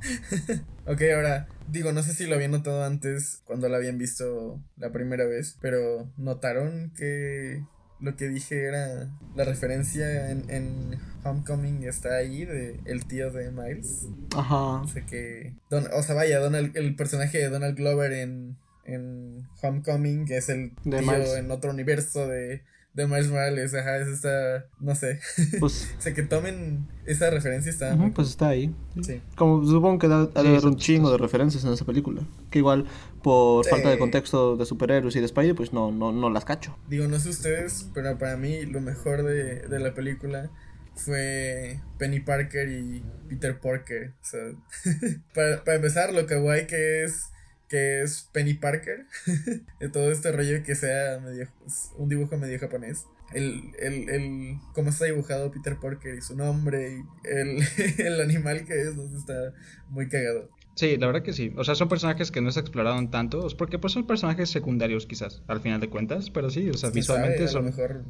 ok, 0.86 1.02
ahora, 1.14 1.48
digo, 1.68 1.92
no 1.92 2.02
sé 2.02 2.14
si 2.14 2.26
lo 2.26 2.34
habían 2.36 2.52
notado 2.52 2.82
antes 2.84 3.42
cuando 3.44 3.68
la 3.68 3.76
habían 3.76 3.98
visto 3.98 4.58
la 4.78 4.90
primera 4.90 5.26
vez, 5.26 5.58
pero 5.60 6.08
¿notaron 6.16 6.92
que 6.96 7.64
lo 8.00 8.16
que 8.16 8.28
dije 8.28 8.64
era 8.64 9.08
la 9.36 9.44
referencia 9.44 10.30
en, 10.30 10.48
en 10.50 10.98
Homecoming 11.24 11.84
está 11.84 12.16
ahí 12.16 12.44
de 12.44 12.80
el 12.86 13.04
tío 13.06 13.30
de 13.30 13.50
Miles? 13.50 14.06
Ajá. 14.36 14.80
O 14.82 14.88
sea 14.88 15.04
que, 15.06 15.54
Don- 15.70 15.88
o 15.92 16.02
sea, 16.02 16.14
vaya, 16.14 16.38
Donald, 16.38 16.76
el 16.76 16.96
personaje 16.96 17.38
de 17.38 17.48
Donald 17.48 17.76
Glover 17.76 18.12
en, 18.12 18.56
en 18.84 19.46
Homecoming, 19.62 20.24
que 20.26 20.38
es 20.38 20.48
el 20.48 20.72
De 20.84 20.98
tío 21.00 21.12
Miles. 21.12 21.34
en 21.36 21.50
otro 21.50 21.70
universo 21.70 22.26
de, 22.26 22.62
de 22.94 23.06
Miles 23.06 23.28
Morales, 23.28 23.72
ajá, 23.74 23.98
eso 23.98 24.10
está, 24.10 24.66
no 24.80 24.94
sé. 24.94 25.20
Pues, 25.60 25.94
o 25.98 26.00
sea, 26.02 26.12
que 26.12 26.22
tomen 26.22 26.88
esa 27.06 27.30
referencia 27.30 27.70
está 27.70 27.96
pues 28.14 28.28
está 28.28 28.48
ahí. 28.48 28.74
Sí. 29.02 29.20
Como 29.36 29.64
supongo 29.64 29.98
que 29.98 30.08
da, 30.08 30.22
ha 30.22 30.26
de 30.26 30.32
Sí, 30.32 30.38
haber 30.38 30.54
está 30.56 30.68
un 30.68 30.76
chingo 30.76 31.10
de 31.12 31.18
referencias 31.18 31.64
en 31.64 31.72
esa 31.72 31.84
película. 31.84 32.22
Que 32.50 32.58
igual, 32.58 32.86
por 33.22 33.64
Sí. 33.64 33.70
falta 33.70 33.90
de 33.90 33.98
contexto 33.98 34.56
de 34.56 34.64
superhéroes 34.66 35.14
y 35.16 35.20
de 35.20 35.28
Spidey, 35.28 35.52
pues 35.52 35.72
no, 35.72 35.92
no, 35.92 36.12
no 36.12 36.30
las 36.30 36.44
cacho. 36.44 36.76
Digo, 36.88 37.06
no 37.06 37.18
sé 37.20 37.28
ustedes, 37.30 37.88
pero 37.94 38.18
para 38.18 38.36
mí 38.36 38.64
lo 38.66 38.80
mejor 38.80 39.22
de, 39.22 39.68
de 39.68 39.78
la 39.78 39.94
película 39.94 40.50
fue 40.96 41.80
Penny 41.98 42.20
Parker 42.20 42.68
y 42.68 43.02
Peter 43.28 43.58
Parker. 43.58 44.14
O 44.20 44.24
sea, 44.24 44.40
para, 45.34 45.64
para 45.64 45.76
empezar, 45.76 46.12
lo 46.12 46.26
kawaii 46.26 46.66
que 46.66 47.04
es 47.04 47.30
que 47.70 48.02
es 48.02 48.28
Penny 48.32 48.54
Parker, 48.54 49.06
de 49.80 49.88
todo 49.88 50.10
este 50.10 50.32
rollo 50.32 50.62
que 50.64 50.74
sea 50.74 51.20
medio, 51.20 51.48
un 51.96 52.08
dibujo 52.08 52.36
medio 52.36 52.58
japonés. 52.58 53.06
El, 53.32 53.70
el, 53.78 54.10
el, 54.10 54.58
cómo 54.74 54.90
está 54.90 55.04
dibujado 55.04 55.52
Peter 55.52 55.76
Parker 55.80 56.16
y 56.16 56.20
su 56.20 56.36
nombre 56.36 56.98
y 56.98 57.28
el, 57.28 57.62
el 57.98 58.20
animal 58.20 58.66
que 58.66 58.74
es, 58.74 58.88
está 58.88 59.54
muy 59.88 60.08
cagado. 60.08 60.50
Sí, 60.74 60.96
la 60.96 61.06
verdad 61.06 61.22
que 61.22 61.32
sí. 61.32 61.52
O 61.56 61.62
sea, 61.62 61.76
son 61.76 61.88
personajes 61.88 62.32
que 62.32 62.40
no 62.40 62.50
se 62.50 62.58
exploraron 62.58 63.10
tanto, 63.10 63.46
porque 63.56 63.78
pues 63.78 63.92
son 63.92 64.06
personajes 64.06 64.50
secundarios 64.50 65.06
quizás, 65.06 65.42
al 65.46 65.60
final 65.60 65.80
de 65.80 65.88
cuentas, 65.88 66.30
pero 66.30 66.50
sí, 66.50 66.68
o 66.70 66.74
sea, 66.74 66.90
¿Quién 66.90 67.02
visualmente 67.02 67.46
sabe? 67.46 67.50
A 67.50 67.52
lo 67.52 67.52
son 67.52 67.64
mejor, 67.66 68.04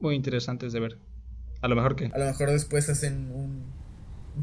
muy 0.00 0.16
interesantes 0.16 0.74
de 0.74 0.80
ver. 0.80 0.98
A 1.62 1.68
lo 1.68 1.76
mejor 1.76 1.96
que 1.96 2.06
a 2.06 2.18
lo 2.18 2.26
mejor 2.26 2.50
después 2.50 2.88
hacen 2.88 3.32
un 3.32 3.72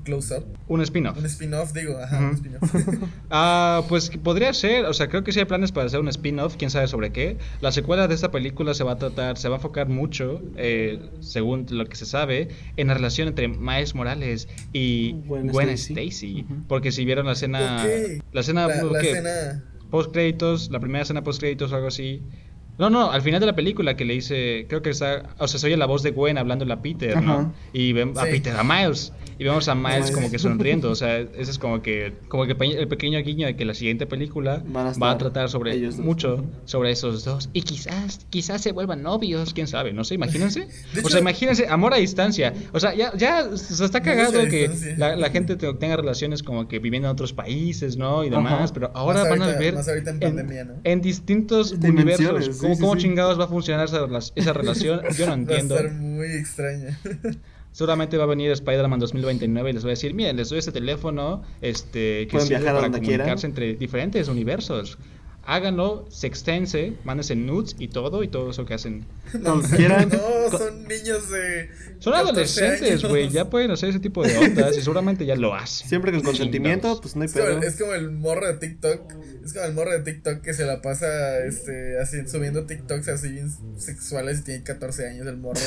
close-up, 0.04 0.46
un 0.68 0.82
spin-off. 0.82 1.18
un 1.18 1.26
spin-off, 1.26 1.74
digo, 1.74 1.98
ajá, 1.98 2.20
un 2.20 2.34
spin-off. 2.36 2.74
Ah, 3.30 3.84
pues 3.90 4.10
podría 4.10 4.54
ser, 4.54 4.86
o 4.86 4.94
sea, 4.94 5.08
creo 5.10 5.24
que 5.24 5.32
sí 5.32 5.40
hay 5.40 5.46
planes 5.46 5.72
para 5.72 5.88
hacer 5.88 6.00
un 6.00 6.08
spin-off, 6.08 6.56
quién 6.58 6.70
sabe 6.70 6.88
sobre 6.88 7.12
qué. 7.12 7.38
La 7.62 7.72
secuela 7.72 8.08
de 8.08 8.16
esta 8.16 8.32
película 8.32 8.74
se 8.74 8.84
va 8.84 8.94
a 8.94 8.98
tratar, 8.98 9.38
se 9.38 9.50
va 9.50 9.56
a 9.56 9.58
enfocar 9.58 9.88
mucho, 9.90 10.42
eh, 10.58 11.00
según 11.20 11.66
lo 11.70 11.86
que 11.86 11.96
se 11.96 12.06
sabe, 12.06 12.50
en 12.78 12.88
la 12.88 12.94
relación 12.94 13.28
entre 13.28 13.48
Miles 13.48 13.96
Morales 13.96 14.48
y 14.74 15.14
Gwen 15.26 15.48
Gwen, 15.48 15.70
Stacy. 15.70 16.46
Porque 16.68 16.92
si 16.92 17.06
vieron 17.06 17.26
la 17.26 17.34
escena, 17.34 17.86
la 18.32 18.42
escena, 18.42 18.68
la, 18.68 18.76
la 18.84 19.64
post 19.90 20.12
créditos, 20.12 20.70
la 20.72 20.80
primera 20.80 21.04
escena 21.04 21.24
post 21.24 21.40
créditos 21.40 21.72
o 21.72 21.76
algo 21.76 21.88
así, 21.88 22.22
No, 22.78 22.90
no, 22.90 23.12
al 23.12 23.22
final 23.22 23.40
de 23.40 23.46
la 23.46 23.56
película 23.56 23.96
que 23.96 24.04
le 24.04 24.16
dice, 24.16 24.66
creo 24.68 24.82
que 24.82 24.90
está, 24.90 25.24
o 25.38 25.48
sea, 25.48 25.60
se 25.60 25.68
oye 25.68 25.78
la 25.78 25.86
voz 25.86 26.04
de 26.04 26.12
Gwen 26.12 26.38
hablando 26.38 26.72
a 26.72 26.82
Peter, 26.82 27.22
¿no? 27.22 27.54
Y 27.72 27.94
vemos 27.94 28.18
a 28.18 28.24
Peter, 28.24 28.56
a 28.56 28.64
Miles, 28.64 29.14
y 29.38 29.44
vemos 29.44 29.68
a 29.68 29.76
Miles 29.76 30.12
como 30.12 30.30
que 30.30 30.40
sonriendo, 30.40 30.92
o 30.92 30.96
sea, 30.96 31.20
ese 31.38 31.52
es 31.52 31.60
como 31.60 31.82
que, 31.82 32.14
como 32.28 32.46
que 32.46 32.56
el 32.60 32.88
pequeño 32.88 33.20
guiño 33.20 33.48
de 33.48 33.56
que 33.56 33.64
la 33.64 33.74
siguiente 33.74 34.06
película 34.06 34.62
va 34.74 35.12
a 35.12 35.18
tratar 35.18 35.50
sobre 35.50 35.90
mucho 35.92 36.44
sobre 36.66 36.92
esos 36.92 37.24
dos, 37.24 37.50
y 37.54 37.62
quizás, 37.62 38.26
quizás 38.30 38.62
se 38.62 38.74
vuelvan 38.74 39.04
novios, 39.04 39.54
quién 39.54 39.68
sabe, 39.68 39.94
no 39.94 40.04
sé, 40.04 40.16
imagínense, 40.16 40.68
o 41.04 41.10
sea, 41.10 41.20
imagínense, 41.22 41.68
amor 41.68 41.94
a 41.94 41.98
distancia, 41.98 42.54
o 42.74 42.80
sea, 42.80 42.94
ya, 42.94 43.16
ya 43.16 43.56
se 43.56 43.86
está 43.86 44.02
cagado 44.02 44.34
que 44.50 44.70
la, 44.98 45.30
gente 45.30 45.56
tenga 45.56 45.98
relaciones 45.98 46.44
como 46.44 46.68
que 46.68 46.80
viviendo 46.80 47.08
en 47.08 47.14
otros 47.14 47.34
países, 47.34 47.98
¿no? 47.98 48.24
Y 48.24 48.30
demás, 48.30 48.72
pero 48.72 48.92
ahora 48.94 49.24
van 49.24 49.42
a 49.42 49.48
ver 49.48 49.76
en, 50.84 51.02
distintos 51.02 51.72
universos 51.72 52.65
¿Cómo, 52.80 52.96
chingados 52.96 53.40
va 53.40 53.46
a 53.46 53.48
funcionar 53.48 53.86
esa, 53.86 54.08
esa 54.36 54.54
relación? 54.54 55.02
Yo 55.18 55.26
no 55.28 55.34
entiendo. 55.34 55.76
Va 55.76 55.82
a 55.82 55.84
ser 55.84 55.94
muy 55.94 56.28
extraña. 56.28 57.00
Seguramente 57.72 58.18
va 58.18 58.24
a 58.24 58.28
venir 58.28 58.52
Spider-Man 58.52 59.00
2029 59.00 59.70
y 59.70 59.74
les 59.74 59.84
voy 59.84 59.90
a 59.90 59.94
decir, 59.94 60.14
miren, 60.14 60.38
les 60.38 60.48
doy 60.48 60.60
este 60.60 60.72
teléfono 60.72 61.44
este, 61.60 62.26
que 62.28 62.40
sirve 62.40 62.64
para 62.64 62.90
comunicarse 62.90 63.48
entre 63.48 63.76
diferentes 63.76 64.30
universos 64.30 64.98
háganlo, 65.46 66.06
se 66.10 66.28
extense, 66.28 66.94
mándense 67.04 67.36
nudes 67.36 67.76
y 67.80 67.88
todo, 67.88 68.24
y 68.24 68.28
todo 68.28 68.52
eso 68.52 68.66
que 68.66 68.74
hacen. 68.74 69.06
No, 69.40 69.62
son 69.62 70.88
niños 70.88 71.30
de. 71.30 71.70
Son 72.00 72.14
adolescentes, 72.14 73.04
güey, 73.04 73.30
ya 73.30 73.50
pueden 73.50 73.72
hacer 73.72 73.90
ese 73.90 74.00
tipo 74.00 74.24
de 74.24 74.38
ondas 74.38 74.78
y 74.78 74.82
seguramente 74.82 75.26
ya 75.26 75.36
lo 75.36 75.54
hacen. 75.54 75.88
Siempre 75.88 76.12
con 76.12 76.22
consentimiento, 76.22 77.00
pues 77.02 77.16
no 77.16 77.24
hay 77.24 77.30
pedo. 77.30 77.62
Es 77.62 77.78
como 77.78 77.94
el 77.94 78.12
morro 78.12 78.48
de 78.48 78.54
TikTok, 78.56 79.14
es 79.44 79.54
como 79.54 79.66
el 79.66 79.74
morro 79.74 79.92
de 79.92 80.00
TikTok 80.00 80.42
que 80.42 80.54
se 80.54 80.66
la 80.66 80.82
pasa 80.82 81.40
este, 81.46 82.00
así, 82.00 82.28
subiendo 82.28 82.66
TikToks 82.66 83.08
así 83.08 83.40
sexuales 83.78 84.40
y 84.40 84.44
tiene 84.44 84.64
14 84.64 85.08
años 85.10 85.28
el 85.28 85.38
morro 85.38 85.60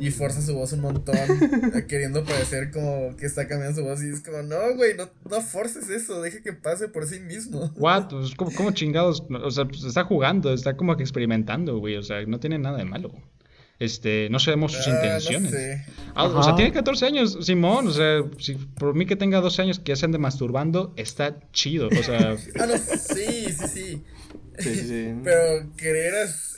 y 0.00 0.10
forza 0.10 0.42
su 0.42 0.54
voz 0.54 0.72
un 0.72 0.80
montón, 0.80 1.16
queriendo 1.88 2.24
parecer 2.24 2.70
como 2.70 3.16
que 3.16 3.26
está 3.26 3.48
cambiando 3.48 3.80
su 3.80 3.86
voz 3.86 4.02
y 4.02 4.10
es 4.10 4.20
como, 4.20 4.42
no, 4.42 4.74
güey, 4.76 4.96
no, 4.96 5.10
no 5.28 5.40
forces 5.40 5.90
eso, 5.90 6.22
deje 6.22 6.42
que 6.42 6.52
pase 6.52 6.88
por 6.88 7.06
sí 7.06 7.20
mismo. 7.20 7.72
What? 7.76 8.08
Pues, 8.08 8.34
¿cómo, 8.34 8.50
cómo 8.54 8.70
chingados? 8.72 9.17
O 9.28 9.50
sea, 9.50 9.64
pues, 9.64 9.84
está 9.84 10.04
jugando, 10.04 10.52
está 10.52 10.76
como 10.76 10.96
que 10.96 11.02
experimentando, 11.02 11.78
güey, 11.78 11.96
o 11.96 12.02
sea, 12.02 12.24
no 12.26 12.40
tiene 12.40 12.58
nada 12.58 12.78
de 12.78 12.84
malo. 12.84 13.12
Este, 13.78 14.28
no 14.30 14.40
sabemos 14.40 14.72
sus 14.72 14.88
ah, 14.88 14.90
intenciones. 14.90 15.54
Ah, 16.14 16.24
o 16.24 16.42
sea, 16.42 16.56
tiene 16.56 16.72
14 16.72 17.06
años, 17.06 17.38
Simón, 17.42 17.86
o 17.86 17.92
sea, 17.92 18.24
si 18.38 18.54
por 18.54 18.94
mí 18.94 19.06
que 19.06 19.14
tenga 19.14 19.40
12 19.40 19.62
años 19.62 19.78
que 19.78 19.92
ya 19.92 19.96
se 19.96 20.06
ande 20.06 20.18
masturbando, 20.18 20.92
está 20.96 21.38
chido, 21.52 21.88
o 21.88 22.02
sea. 22.02 22.36
ah, 22.60 22.66
no, 22.66 22.76
sí, 22.76 23.52
sí, 23.52 23.68
sí. 23.72 24.04
Sí, 24.58 24.74
sí. 24.74 25.14
Pero 25.22 25.70
querer 25.76 26.14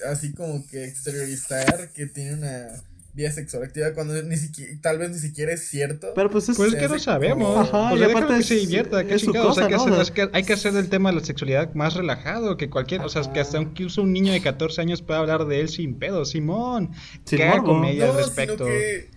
así 0.08 0.32
como 0.32 0.66
que 0.66 0.84
exteriorizar 0.84 1.90
que 1.92 2.06
tiene 2.06 2.34
una 2.34 2.82
vía 3.12 3.32
sexual 3.32 3.64
activa 3.64 3.92
cuando 3.92 4.20
ni 4.22 4.36
siquiera, 4.36 4.72
tal 4.80 4.98
vez 4.98 5.10
ni 5.10 5.18
siquiera 5.18 5.52
es 5.52 5.68
cierto. 5.68 6.12
Pero 6.14 6.30
pues 6.30 6.48
es, 6.48 6.56
pues 6.56 6.74
que 6.74 6.88
no 6.88 6.98
sabemos. 6.98 7.68
Ajá, 7.68 7.94
y 7.96 8.02
aparte 8.02 8.36
que 8.36 8.42
se 8.42 8.54
divierta, 8.56 9.04
qué 9.04 9.16
chingados. 9.16 9.58
hay, 9.58 9.68
que 9.68 9.74
hacer, 9.74 10.30
hay 10.32 10.42
que 10.44 10.52
hacer 10.52 10.72
del 10.72 10.88
tema 10.88 11.10
de 11.10 11.16
la 11.16 11.24
sexualidad 11.24 11.74
más 11.74 11.94
relajado 11.94 12.56
que 12.56 12.70
cualquier, 12.70 13.00
o 13.02 13.08
sea, 13.08 13.22
que 13.32 13.40
hasta 13.40 13.60
incluso 13.60 14.02
un 14.02 14.12
niño 14.12 14.32
de 14.32 14.40
14 14.40 14.80
años 14.80 15.02
pueda 15.02 15.20
hablar 15.20 15.46
de 15.46 15.60
él 15.60 15.68
sin 15.68 15.98
pedo, 15.98 16.24
Simón. 16.24 16.92
¿Qué 17.26 17.42
haga 17.44 17.62
comedia 17.62 18.10
al 18.10 18.16
respecto? 18.16 18.66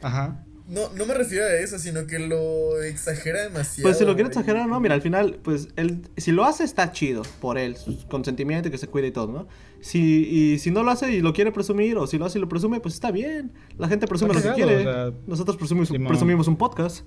Ajá. 0.02 0.43
No, 0.68 0.89
no 0.95 1.05
me 1.05 1.14
refiero 1.14 1.45
a 1.45 1.53
eso, 1.53 1.78
sino 1.78 2.07
que 2.07 2.20
lo 2.20 2.82
exagera 2.82 3.43
demasiado. 3.43 3.84
Pues 3.84 3.97
si 3.97 4.05
lo 4.05 4.16
quiere 4.16 4.30
exagerar, 4.30 4.68
no, 4.68 4.80
mira, 4.80 4.95
al 4.95 5.01
final, 5.01 5.39
pues 5.43 5.68
él, 5.76 6.07
si 6.16 6.32
lo 6.32 6.45
hace 6.45 6.64
está 6.64 6.91
chido 6.93 7.24
por 7.41 7.57
él, 7.57 7.76
su 7.76 8.07
consentimiento, 8.07 8.72
que 8.72 8.78
se 8.78 8.88
cuide 8.88 9.07
y 9.07 9.11
todo, 9.11 9.28
¿no? 9.28 9.47
Si, 9.82 9.99
y 9.99 10.59
si 10.59 10.72
no 10.72 10.84
lo 10.84 10.91
hace 10.91 11.11
y 11.11 11.22
lo 11.22 11.34
quiere 11.34 11.51
presumir, 11.51 11.97
o 11.97 12.07
si 12.07 12.18
lo 12.18 12.26
hace 12.26 12.38
y 12.38 12.41
lo 12.41 12.47
presume, 12.47 12.80
pues 12.80 12.93
está 12.93 13.11
bien. 13.11 13.51
La 13.78 13.89
gente 13.89 14.07
presume 14.07 14.34
lo 14.34 14.41
que 14.41 14.53
quiere. 14.53 15.14
Nosotros 15.28 15.57
presumimos, 15.57 15.89
presumimos 16.07 16.47
un 16.47 16.55
podcast. 16.55 17.03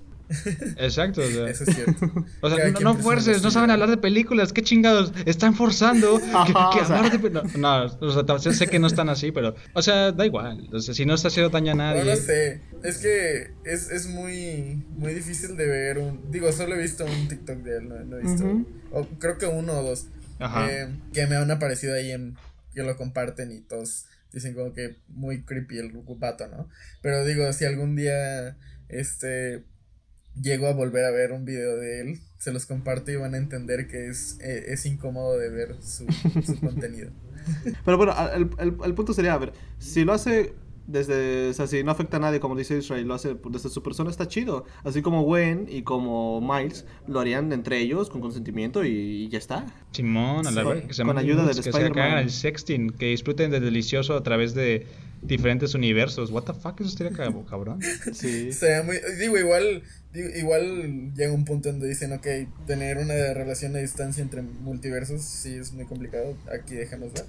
Exacto, 0.77 1.21
o 1.21 1.27
sea. 1.27 1.49
Eso 1.49 1.63
es 1.63 1.75
cierto. 1.75 2.25
O 2.41 2.49
sea, 2.49 2.71
no, 2.81 2.95
fuerces, 2.95 3.41
no 3.41 3.51
saben 3.51 3.71
hablar 3.71 3.89
de 3.89 3.97
películas, 3.97 4.53
qué 4.53 4.61
chingados, 4.61 5.11
están 5.25 5.55
forzando 5.55 6.19
que, 6.19 6.79
hablar 6.79 7.19
de 7.19 7.57
No, 7.57 7.85
o 7.85 8.39
sea, 8.39 8.53
sé 8.53 8.67
que 8.67 8.79
no 8.79 8.87
están 8.87 9.09
así, 9.09 9.31
pero, 9.31 9.55
o 9.73 9.81
sea, 9.81 10.11
da 10.11 10.25
igual. 10.25 10.69
O 10.71 10.79
sea, 10.79 10.93
si 10.93 11.05
no 11.05 11.15
está 11.15 11.29
haciendo 11.29 11.49
daño 11.49 11.71
a 11.71 11.75
nadie. 11.75 12.03
No, 12.03 12.11
no 12.11 12.15
sé, 12.15 12.61
es 12.83 12.97
que 12.97 13.51
es, 13.65 13.89
es 13.89 14.07
muy, 14.07 14.85
muy 14.95 15.13
difícil 15.13 15.55
de 15.57 15.67
ver 15.67 15.97
un. 15.97 16.31
Digo, 16.31 16.51
solo 16.51 16.75
he 16.75 16.81
visto 16.81 17.05
un 17.05 17.27
TikTok 17.27 17.57
de 17.57 17.77
él, 17.77 17.89
no, 17.89 18.17
he 18.17 18.21
visto. 18.21 18.65
o, 18.91 19.05
creo 19.19 19.37
que 19.37 19.45
uno 19.45 19.73
o 19.79 19.83
dos. 19.83 20.07
Eh, 20.69 20.87
que 21.13 21.25
me 21.27 21.35
han 21.35 21.49
aparecido 21.49 21.95
ahí 21.95 22.11
en. 22.11 22.37
que 22.73 22.83
lo 22.83 22.95
comparten 22.95 23.51
y 23.51 23.61
todos 23.61 24.05
dicen 24.31 24.53
como 24.53 24.73
que 24.73 24.97
muy 25.07 25.43
creepy 25.43 25.79
el 25.79 25.91
pato, 26.19 26.47
¿no? 26.47 26.69
Pero 27.01 27.25
digo, 27.25 27.51
si 27.53 27.65
algún 27.65 27.95
día. 27.95 28.57
Este 28.89 29.65
llego 30.41 30.67
a 30.67 30.73
volver 30.73 31.05
a 31.05 31.11
ver 31.11 31.31
un 31.31 31.45
video 31.45 31.77
de 31.77 32.01
él, 32.01 32.19
se 32.37 32.51
los 32.51 32.65
comparto 32.65 33.11
y 33.11 33.15
van 33.15 33.33
a 33.33 33.37
entender 33.37 33.87
que 33.87 34.07
es, 34.07 34.37
eh, 34.41 34.65
es 34.67 34.85
incómodo 34.85 35.37
de 35.37 35.49
ver 35.49 35.75
su, 35.81 36.05
contenido. 36.61 37.11
Pero 37.85 37.97
bueno, 37.97 38.13
el, 38.33 38.49
el, 38.83 38.93
punto 38.93 39.13
sería, 39.13 39.33
a 39.33 39.37
ver, 39.37 39.53
si 39.79 40.03
lo 40.03 40.13
hace 40.13 40.53
desde, 40.87 41.49
o 41.49 41.53
sea, 41.53 41.67
si 41.67 41.83
no 41.83 41.91
afecta 41.91 42.17
a 42.17 42.19
nadie, 42.19 42.39
como 42.39 42.55
dice 42.55 42.77
Israel, 42.77 43.05
lo 43.05 43.13
hace 43.13 43.35
desde 43.49 43.69
su 43.69 43.83
persona, 43.83 44.09
está 44.09 44.27
chido. 44.27 44.65
Así 44.83 45.01
como 45.01 45.23
Gwen 45.23 45.67
y 45.69 45.83
como 45.83 46.39
Miles 46.41 46.85
lo 47.07 47.19
harían 47.19 47.51
entre 47.51 47.79
ellos 47.79 48.09
con 48.09 48.21
consentimiento 48.21 48.83
y, 48.85 49.27
ya 49.27 49.37
está. 49.37 49.65
Simón, 49.91 50.47
a 50.47 50.51
la 50.51 50.63
vez, 50.63 50.85
que 50.85 50.93
se 50.93 51.03
con 51.03 51.17
ayuda 51.17 51.45
del 51.45 51.55
que 51.55 51.71
se 51.71 51.77
hagan 51.77 52.19
el 52.19 52.31
sexting, 52.31 52.91
que 52.91 53.07
disfruten 53.07 53.51
de 53.51 53.59
delicioso 53.59 54.15
a 54.15 54.23
través 54.23 54.53
de 54.53 54.87
diferentes 55.21 55.73
universos. 55.73 56.31
What 56.31 56.43
the 56.43 56.53
fuck, 56.53 56.79
eso 56.81 56.89
estaría 56.89 57.13
cabrón. 57.49 57.79
Sí. 58.13 58.51
Sea, 58.51 58.83
muy, 58.83 58.99
digo, 59.19 59.37
igual 59.37 59.83
igual 60.13 61.13
llega 61.13 61.31
un 61.31 61.45
punto 61.45 61.69
donde 61.71 61.87
dicen, 61.87 62.13
ok, 62.13 62.25
tener 62.65 62.97
una 62.97 63.13
relación 63.33 63.75
a 63.75 63.79
distancia 63.79 64.23
entre 64.23 64.41
multiversos 64.41 65.21
sí 65.21 65.55
es 65.55 65.73
muy 65.73 65.85
complicado. 65.85 66.35
Aquí 66.51 66.75
déjanos 66.75 67.13
ver. 67.13 67.25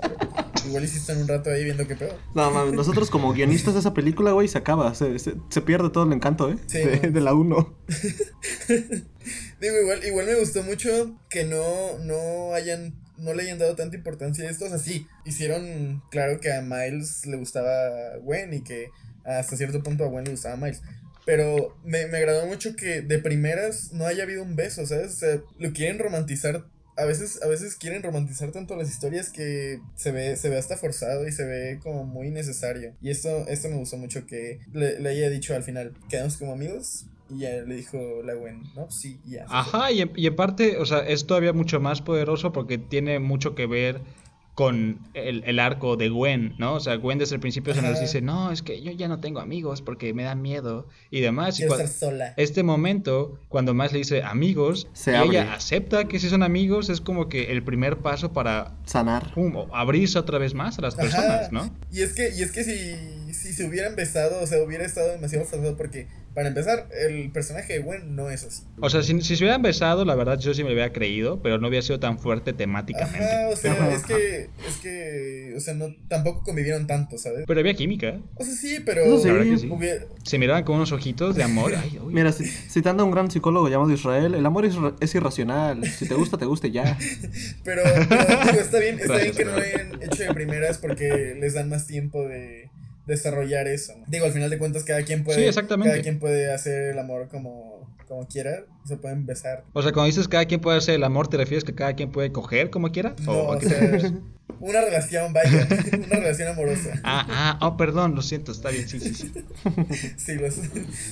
igual 0.66 0.84
hiciste 0.84 1.14
un 1.16 1.28
rato 1.28 1.50
ahí 1.50 1.64
viendo 1.64 1.86
qué 1.86 1.96
pedo. 1.96 2.14
No, 2.34 2.72
nosotros 2.72 3.10
como 3.10 3.32
guionistas 3.32 3.74
de 3.74 3.80
esa 3.80 3.94
película, 3.94 4.32
güey, 4.32 4.48
se 4.48 4.58
acaba. 4.58 4.94
Se, 4.94 5.18
se, 5.18 5.60
pierde 5.62 5.90
todo 5.90 6.04
el 6.04 6.12
encanto, 6.12 6.50
¿eh? 6.50 6.56
de, 7.10 7.20
la 7.20 7.34
1. 7.34 7.78
Digo, 9.60 9.80
igual, 9.82 10.04
igual 10.06 10.26
me 10.26 10.34
gustó 10.36 10.62
mucho 10.62 11.18
que 11.28 11.44
no, 11.44 11.98
no 12.04 12.54
hayan 12.54 12.94
no 13.18 13.34
le 13.34 13.42
hayan 13.42 13.58
dado 13.58 13.76
tanta 13.76 13.96
importancia 13.96 14.46
a 14.46 14.50
esto. 14.50 14.66
O 14.66 14.68
sea, 14.68 14.78
sí, 14.78 15.06
hicieron 15.24 16.02
claro 16.10 16.40
que 16.40 16.52
a 16.52 16.62
Miles 16.62 17.26
le 17.26 17.36
gustaba 17.36 18.16
Gwen 18.22 18.54
y 18.54 18.62
que 18.62 18.88
hasta 19.24 19.56
cierto 19.56 19.82
punto 19.82 20.04
a 20.04 20.08
Gwen 20.08 20.24
le 20.24 20.32
gustaba 20.32 20.56
Miles. 20.56 20.82
Pero 21.26 21.76
me, 21.84 22.06
me 22.06 22.18
agradó 22.18 22.46
mucho 22.46 22.74
que 22.74 23.02
de 23.02 23.18
primeras 23.18 23.92
no 23.92 24.06
haya 24.06 24.22
habido 24.22 24.42
un 24.42 24.56
beso, 24.56 24.86
¿sabes? 24.86 25.12
O 25.12 25.16
sea, 25.16 25.40
lo 25.58 25.72
quieren 25.72 25.98
romantizar 25.98 26.64
a 26.98 27.04
veces, 27.04 27.40
a 27.42 27.46
veces 27.46 27.76
quieren 27.76 28.02
romantizar 28.02 28.50
tanto 28.50 28.74
las 28.74 28.90
historias 28.90 29.30
que 29.30 29.80
se 29.94 30.10
ve, 30.10 30.36
se 30.36 30.48
ve 30.48 30.58
hasta 30.58 30.76
forzado 30.76 31.28
y 31.28 31.32
se 31.32 31.44
ve 31.44 31.78
como 31.80 32.04
muy 32.04 32.30
necesario. 32.30 32.96
Y 33.00 33.10
esto, 33.10 33.46
esto 33.46 33.68
me 33.68 33.76
gustó 33.76 33.96
mucho 33.98 34.26
que 34.26 34.58
le, 34.72 34.98
le 34.98 35.08
haya 35.08 35.30
dicho 35.30 35.54
al 35.54 35.62
final, 35.62 35.94
quedamos 36.08 36.36
como 36.36 36.52
amigos. 36.52 37.06
Y 37.30 37.40
ya 37.40 37.50
le 37.66 37.76
dijo 37.76 37.98
la 38.24 38.34
Gwen, 38.34 38.62
¿no? 38.74 38.90
Sí, 38.90 39.20
ya. 39.26 39.44
Ajá, 39.48 39.92
y, 39.92 40.10
y 40.16 40.26
en 40.26 40.36
parte, 40.36 40.78
o 40.78 40.86
sea, 40.86 41.00
es 41.00 41.26
todavía 41.26 41.52
mucho 41.52 41.80
más 41.80 42.00
poderoso 42.02 42.52
porque 42.52 42.78
tiene 42.78 43.18
mucho 43.18 43.54
que 43.54 43.66
ver 43.66 44.00
con 44.58 44.98
el, 45.14 45.44
el, 45.46 45.60
arco 45.60 45.96
de 45.96 46.08
Gwen, 46.08 46.56
¿no? 46.58 46.74
O 46.74 46.80
sea, 46.80 46.96
Gwen 46.96 47.16
desde 47.16 47.36
el 47.36 47.40
principio 47.40 47.74
se 47.74 47.80
nos 47.80 48.00
dice, 48.00 48.20
no, 48.20 48.50
es 48.50 48.60
que 48.60 48.82
yo 48.82 48.90
ya 48.90 49.06
no 49.06 49.20
tengo 49.20 49.38
amigos 49.38 49.82
porque 49.82 50.12
me 50.12 50.24
da 50.24 50.34
miedo 50.34 50.88
y 51.12 51.20
demás. 51.20 51.60
y 51.60 51.62
estar 51.62 51.86
sola. 51.86 52.34
Este 52.36 52.64
momento, 52.64 53.38
cuando 53.48 53.72
más 53.72 53.92
le 53.92 53.98
dice 53.98 54.24
amigos, 54.24 54.88
y 55.06 55.10
ella 55.10 55.54
acepta 55.54 56.08
que 56.08 56.18
si 56.18 56.28
son 56.28 56.42
amigos, 56.42 56.88
es 56.88 57.00
como 57.00 57.28
que 57.28 57.52
el 57.52 57.62
primer 57.62 57.98
paso 57.98 58.32
para 58.32 58.76
sanar. 58.84 59.32
abrirse 59.72 60.18
otra 60.18 60.38
vez 60.38 60.54
más 60.54 60.76
a 60.80 60.82
las 60.82 60.96
personas, 60.96 61.52
¿no? 61.52 61.70
Y 61.92 62.02
es 62.02 62.12
que, 62.12 62.34
y 62.36 62.42
es 62.42 62.50
que 62.50 62.64
si, 62.64 63.27
si 63.34 63.52
se 63.52 63.64
hubieran 63.64 63.96
besado, 63.96 64.40
o 64.40 64.46
sea, 64.46 64.62
hubiera 64.62 64.84
estado 64.84 65.10
demasiado 65.12 65.44
forzado 65.44 65.76
porque 65.76 66.06
para 66.38 66.50
empezar, 66.50 66.86
el 66.92 67.32
personaje 67.32 67.72
de 67.72 67.78
Gwen 67.80 68.14
no 68.14 68.30
es 68.30 68.44
así. 68.44 68.62
O 68.80 68.88
sea, 68.88 69.02
si, 69.02 69.20
si, 69.22 69.34
se 69.34 69.42
hubieran 69.42 69.60
besado, 69.60 70.04
la 70.04 70.14
verdad 70.14 70.38
yo 70.38 70.54
sí 70.54 70.62
me 70.62 70.68
lo 70.68 70.74
hubiera 70.76 70.92
creído, 70.92 71.42
pero 71.42 71.58
no 71.58 71.66
hubiera 71.66 71.82
sido 71.82 71.98
tan 71.98 72.20
fuerte 72.20 72.52
temáticamente. 72.52 73.24
Ajá, 73.24 73.48
o 73.48 73.56
sea, 73.56 73.92
es 73.92 74.04
que, 74.04 74.48
es 74.68 74.76
que, 74.80 75.54
o 75.56 75.58
sea, 75.58 75.74
no, 75.74 75.92
tampoco 76.06 76.44
convivieron 76.44 76.86
tanto, 76.86 77.18
¿sabes? 77.18 77.42
Pero 77.44 77.58
había 77.58 77.74
química. 77.74 78.20
O 78.36 78.44
sea, 78.44 78.54
sí, 78.54 78.78
pero... 78.86 79.18
sí. 79.18 79.68
Se 80.22 80.38
miraban 80.38 80.62
con 80.62 80.76
unos 80.76 80.92
ojitos 80.92 81.34
de 81.34 81.42
amor. 81.42 81.74
Ay, 81.74 81.98
Mira, 82.06 82.30
citando 82.30 83.02
a 83.02 83.06
un 83.06 83.10
gran 83.10 83.32
psicólogo 83.32 83.68
llamado 83.68 83.90
Israel, 83.90 84.36
el 84.36 84.46
amor 84.46 84.64
es, 84.64 84.76
es 85.00 85.12
irracional. 85.16 85.84
Si 85.90 86.06
te 86.06 86.14
gusta, 86.14 86.38
te 86.38 86.44
guste 86.44 86.70
ya. 86.70 86.96
pero, 87.64 87.82
pero 88.08 88.60
está 88.60 88.78
bien, 88.78 89.00
está 89.00 89.16
bien 89.16 89.34
que 89.34 89.44
no 89.44 89.56
lo 89.56 89.58
hayan 89.58 90.02
hecho 90.04 90.22
de 90.22 90.34
primeras 90.34 90.78
porque 90.78 91.36
les 91.40 91.54
dan 91.54 91.68
más 91.68 91.88
tiempo 91.88 92.22
de 92.28 92.67
desarrollar 93.08 93.66
eso. 93.66 93.94
Digo, 94.06 94.26
al 94.26 94.32
final 94.32 94.50
de 94.50 94.58
cuentas 94.58 94.84
cada 94.84 95.02
quien 95.02 95.24
puede 95.24 95.40
Sí, 95.40 95.44
exactamente. 95.46 95.90
cada 95.90 96.02
quien 96.02 96.20
puede 96.20 96.52
hacer 96.52 96.90
el 96.90 96.98
amor 96.98 97.28
como 97.28 97.78
como 98.06 98.26
quiera, 98.26 98.64
se 98.86 98.96
pueden 98.96 99.26
besar. 99.26 99.64
O 99.74 99.82
sea, 99.82 99.92
cuando 99.92 100.06
dices 100.06 100.28
cada 100.28 100.46
quien 100.46 100.60
puede 100.60 100.78
hacer 100.78 100.94
el 100.94 101.04
amor, 101.04 101.28
¿te 101.28 101.36
refieres 101.36 101.62
que 101.62 101.74
cada 101.74 101.92
quien 101.92 102.10
puede 102.10 102.32
coger 102.32 102.70
como 102.70 102.90
quiera? 102.90 103.14
No, 103.22 103.32
¿O 103.32 103.56
o 103.56 103.60
sea, 103.60 104.12
una 104.60 104.80
relación, 104.80 105.34
vaya, 105.34 105.68
una 105.92 106.16
relación 106.16 106.48
amorosa. 106.48 106.94
Ah, 107.04 107.26
ah, 107.28 107.58
oh, 107.66 107.76
perdón, 107.76 108.14
lo 108.14 108.22
siento, 108.22 108.52
está 108.52 108.70
bien, 108.70 108.88
sí, 108.88 108.98
sí, 108.98 109.14
sí. 109.14 109.30
Sí, 110.16 110.38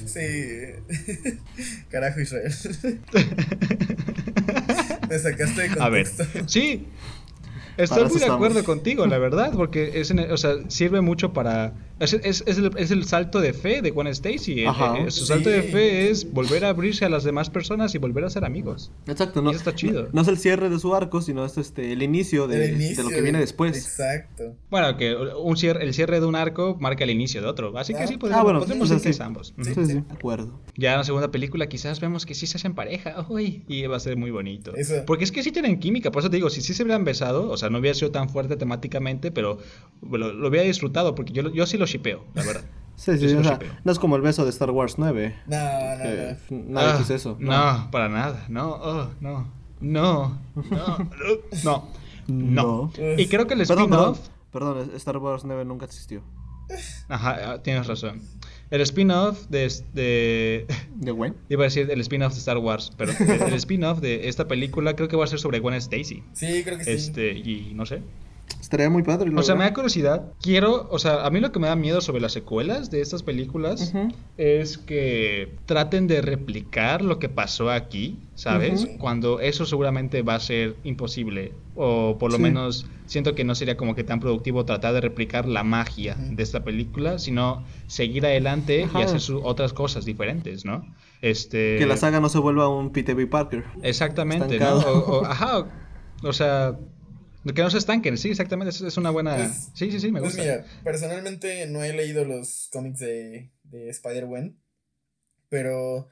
sí. 0.06 0.22
Carajo, 1.90 2.20
Israel. 2.20 2.54
Me 5.10 5.18
sacaste 5.18 5.60
de 5.60 5.68
contexto. 5.68 5.82
A 5.82 5.88
ver, 5.90 6.06
sí. 6.46 6.88
Estoy 7.76 8.04
muy 8.04 8.18
de 8.18 8.26
acuerdo 8.26 8.58
estamos. 8.60 8.64
contigo, 8.64 9.06
la 9.06 9.18
verdad, 9.18 9.52
porque 9.54 10.00
es, 10.00 10.10
o 10.10 10.36
sea, 10.36 10.54
sirve 10.68 11.00
mucho 11.00 11.32
para... 11.32 11.72
Es, 11.98 12.12
es- 12.12 12.44
es 12.46 12.58
el, 12.58 12.70
es 12.76 12.90
el 12.90 13.04
salto 13.04 13.40
de 13.40 13.54
fe 13.54 13.80
de 13.80 13.90
Gwen 13.90 14.06
Stacy. 14.08 14.60
Eh, 14.60 14.66
Ajá. 14.66 14.98
eh, 14.98 15.10
su 15.10 15.24
salto 15.24 15.48
de 15.48 15.62
Sí. 15.62 15.68
fe 15.68 16.10
es 16.10 16.30
volver 16.30 16.64
a 16.66 16.68
abrirse 16.68 17.04
a 17.06 17.08
las 17.08 17.24
demás 17.24 17.48
personas 17.48 17.94
y 17.94 17.98
volver 17.98 18.24
a 18.24 18.30
ser 18.30 18.44
amigos. 18.44 18.92
Exacto, 19.06 19.40
no, 19.40 19.50
Y 19.52 19.54
está 19.54 19.74
chido. 19.74 20.08
no 20.12 20.20
es 20.20 20.28
el 20.28 20.36
cierre 20.36 20.68
de 20.68 20.78
su 20.78 20.94
arco, 20.94 21.22
sino 21.22 21.44
es 21.46 21.56
este 21.56 21.92
el 21.92 22.02
inicio 22.02 22.46
de, 22.48 22.66
El 22.66 22.74
inicio, 22.74 22.96
de 22.98 23.02
lo 23.04 23.08
que 23.16 23.22
viene 23.22 23.38
después. 23.38 23.76
Exacto. 23.76 24.54
Bueno, 24.70 24.96
que 24.98 25.14
un 25.16 25.56
cierre, 25.56 25.84
el 25.84 25.94
cierre 25.94 26.20
de 26.20 26.26
un 26.26 26.34
arco 26.36 26.76
marca 26.80 27.04
el 27.04 27.10
inicio 27.10 27.40
de 27.40 27.46
otro. 27.48 27.76
Así 27.78 27.94
que 27.94 28.00
Ah. 28.00 28.06
sí, 28.06 28.18
podemos, 28.18 28.40
Ah, 28.40 28.44
bueno, 28.44 28.60
podemos 28.60 28.90
que 28.90 28.98
sí. 28.98 29.08
es 29.08 29.20
ambos. 29.20 29.54
Sí, 29.62 29.72
sí, 29.74 29.82
de 29.94 29.98
acuerdo. 30.10 30.60
Ya 30.76 30.92
en 30.92 30.98
la 30.98 31.04
segunda 31.04 31.30
película 31.30 31.66
quizás 31.68 32.00
vemos 32.00 32.26
que 32.26 32.34
sí 32.34 32.46
se 32.46 32.58
hacen 32.58 32.74
pareja. 32.74 33.24
Uy, 33.30 33.64
y 33.68 33.86
va 33.86 33.96
a 33.96 34.00
ser 34.00 34.18
muy 34.18 34.30
bonito. 34.30 34.74
Eso. 34.76 35.02
Porque 35.06 35.24
es 35.24 35.32
que 35.32 35.42
sí 35.42 35.50
tienen 35.50 35.78
química. 35.80 36.10
Por 36.10 36.20
eso 36.20 36.28
te 36.30 36.36
digo, 36.36 36.50
si 36.50 36.60
sí 36.60 36.74
se 36.74 36.82
hubieran 36.82 37.04
besado, 37.04 37.48
o 37.50 37.56
sea, 37.56 37.70
no 37.70 37.78
hubiera 37.78 37.94
sido 37.94 38.10
tan 38.10 38.28
fuerte 38.28 38.56
temáticamente, 38.56 39.30
pero 39.30 39.58
lo, 40.02 40.32
lo 40.34 40.48
hubiera 40.48 40.66
disfrutado. 40.66 41.14
Porque 41.14 41.32
yo, 41.32 41.50
yo 41.50 41.64
sí 41.66 41.78
lo 41.78 41.85
shipeo, 41.86 42.24
la 42.34 42.44
verdad. 42.44 42.64
Sí, 42.96 43.12
sí, 43.18 43.28
sí 43.28 43.34
o 43.34 43.40
lo 43.40 43.44
sea, 43.44 43.58
no 43.84 43.92
es 43.92 43.98
como 43.98 44.16
el 44.16 44.22
beso 44.22 44.44
de 44.44 44.48
Star 44.48 44.70
Wars 44.70 44.94
9. 44.96 45.34
No, 45.48 45.56
no, 45.58 46.02
que 46.02 46.36
no. 46.48 46.64
nadie 46.70 46.92
Ah, 46.92 46.96
quiso 46.96 47.14
eso. 47.14 47.36
No, 47.38 47.88
para 47.92 48.08
nada. 48.08 48.46
No, 48.48 48.70
oh, 48.70 49.10
no. 49.20 49.46
No. 49.80 50.38
No. 50.54 50.64
No. 50.70 51.08
No. 51.62 51.88
No. 52.26 52.92
Y 53.18 53.26
creo 53.26 53.46
que 53.46 53.52
el 53.52 53.66
Perdón, 53.66 53.90
perdón, 53.90 54.14
spin-off. 54.14 54.28
perdón, 54.50 54.90
Star 54.94 55.18
Wars 55.18 55.44
9 55.44 55.66
nunca 55.66 55.84
existió. 55.84 56.22
Ajá, 57.08 57.52
ah, 57.52 57.62
tienes 57.62 57.86
razón. 57.86 58.22
El 58.70 58.80
spin-off 58.80 59.46
de, 59.48 59.70
de, 59.92 60.66
¿De 60.96 61.10
Gwen? 61.12 61.36
Iba 61.50 61.64
a 61.64 61.66
decir 61.66 61.90
el 61.90 62.00
spin-off 62.00 62.32
de 62.32 62.38
Star 62.38 62.56
Wars, 62.56 62.92
pero 62.96 63.12
el, 63.12 63.42
el 63.42 63.52
spin-off 63.54 64.00
de 64.00 64.28
esta 64.28 64.48
película 64.48 64.96
creo 64.96 65.08
que 65.08 65.16
va 65.16 65.24
a 65.24 65.28
ser 65.28 65.38
sobre 65.38 65.60
Gwen 65.60 65.74
Stacy. 65.74 66.24
Sí, 66.32 66.64
creo 66.64 66.78
que 66.78 66.84
sí. 66.84 66.90
Este, 66.92 67.32
y 67.32 67.72
no 67.74 67.84
sé. 67.84 68.00
Estaría 68.66 68.90
muy 68.90 69.04
padre. 69.04 69.30
O 69.36 69.42
sea, 69.44 69.54
me 69.54 69.62
da 69.62 69.72
curiosidad. 69.72 70.32
Quiero, 70.42 70.88
o 70.90 70.98
sea, 70.98 71.24
a 71.24 71.30
mí 71.30 71.38
lo 71.38 71.52
que 71.52 71.60
me 71.60 71.68
da 71.68 71.76
miedo 71.76 72.00
sobre 72.00 72.20
las 72.20 72.32
secuelas 72.32 72.90
de 72.90 73.00
estas 73.00 73.22
películas 73.22 73.94
es 74.36 74.76
que 74.76 75.54
traten 75.66 76.08
de 76.08 76.20
replicar 76.20 77.00
lo 77.02 77.20
que 77.20 77.28
pasó 77.28 77.70
aquí, 77.70 78.18
¿sabes? 78.34 78.88
Cuando 78.98 79.38
eso 79.38 79.66
seguramente 79.66 80.22
va 80.22 80.34
a 80.34 80.40
ser 80.40 80.74
imposible. 80.82 81.52
O 81.76 82.16
por 82.18 82.32
lo 82.32 82.38
Sí. 82.38 82.42
menos 82.42 82.86
siento 83.06 83.36
que 83.36 83.44
no 83.44 83.54
sería 83.54 83.76
como 83.76 83.94
que 83.94 84.02
tan 84.02 84.18
productivo 84.18 84.64
tratar 84.64 84.94
de 84.94 85.00
replicar 85.00 85.46
la 85.46 85.62
magia 85.62 86.16
de 86.18 86.42
esta 86.42 86.64
película, 86.64 87.20
sino 87.20 87.62
seguir 87.86 88.26
adelante 88.26 88.82
Ajá. 88.84 88.98
y 88.98 89.02
hacer 89.04 89.36
otras 89.44 89.74
cosas 89.74 90.04
diferentes, 90.04 90.64
¿no? 90.64 90.84
Este... 91.22 91.76
Que 91.78 91.86
la 91.86 91.96
saga 91.96 92.18
no 92.18 92.28
se 92.28 92.38
vuelva 92.40 92.68
un 92.68 92.90
PTB 92.90 93.28
Parker. 93.30 93.62
Exactamente, 93.82 94.58
¿no? 94.58 94.74
O, 94.78 95.18
o- 95.20 95.24
ajá, 95.24 95.58
o, 95.58 95.66
o 96.24 96.32
sea, 96.32 96.76
que 97.54 97.62
no 97.62 97.70
se 97.70 97.78
estanquen, 97.78 98.16
sí, 98.18 98.30
exactamente, 98.30 98.70
es, 98.70 98.80
es 98.80 98.96
una 98.96 99.10
buena... 99.10 99.36
Pues- 99.36 99.70
sí, 99.74 99.90
sí, 99.90 100.00
sí, 100.00 100.10
me 100.12 100.20
Pues 100.20 100.36
gusta. 100.36 100.42
mira, 100.42 100.64
personalmente 100.84 101.66
no 101.66 101.82
he 101.84 101.92
leído 101.92 102.24
los 102.24 102.68
cómics 102.72 102.98
de, 103.00 103.50
de 103.64 103.88
Spider-Gwen, 103.90 104.58
pero 105.48 106.08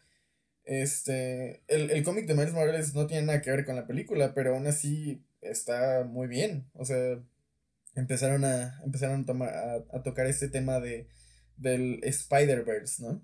este 0.65 1.63
el, 1.69 1.91
el 1.91 2.03
cómic 2.05 2.27
de 2.27 2.35
Miles 2.35 2.53
Morales 2.53 2.95
no 2.95 3.07
tiene 3.07 3.27
nada 3.27 3.43
que 3.43 3.51
ver 3.51 3.65
con 3.65 3.77
la 3.77 3.87
película, 3.87 4.33
pero 4.35 4.55
aún 4.55 4.67
así 4.67 5.23
está 5.41 6.05
muy 6.05 6.27
bien. 6.27 6.71
O 6.75 6.85
sea, 6.85 7.19
empezaron 7.95 8.45
a 8.45 8.81
empezaron 8.85 9.23
a, 9.23 9.27
tomar, 9.27 9.49
a, 9.51 9.75
a 9.97 10.03
tocar 10.03 10.27
este 10.27 10.49
tema 10.49 10.81
de 10.81 11.07
del 11.57 12.01
Spider-Verse, 12.03 13.03
¿no? 13.03 13.23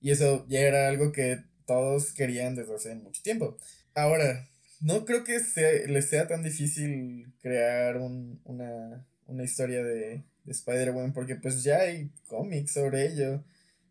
Y 0.00 0.10
eso 0.10 0.44
ya 0.48 0.60
era 0.60 0.88
algo 0.88 1.12
que 1.12 1.44
todos 1.66 2.12
querían 2.12 2.56
desde 2.56 2.74
hace 2.74 2.94
mucho 2.94 3.22
tiempo. 3.22 3.56
Ahora, 3.94 4.48
no 4.82 5.04
creo 5.04 5.24
que 5.24 5.40
sea- 5.40 5.86
les 5.86 6.08
sea 6.08 6.26
tan 6.28 6.42
difícil 6.42 7.32
crear 7.40 7.96
un- 7.96 8.40
una, 8.44 9.06
una 9.26 9.44
historia 9.44 9.82
de, 9.82 10.22
de 10.44 10.52
Spider-Man 10.52 11.12
porque 11.12 11.36
pues 11.36 11.62
ya 11.64 11.78
hay 11.80 12.10
cómics 12.28 12.72
sobre 12.72 13.06
ello. 13.06 13.42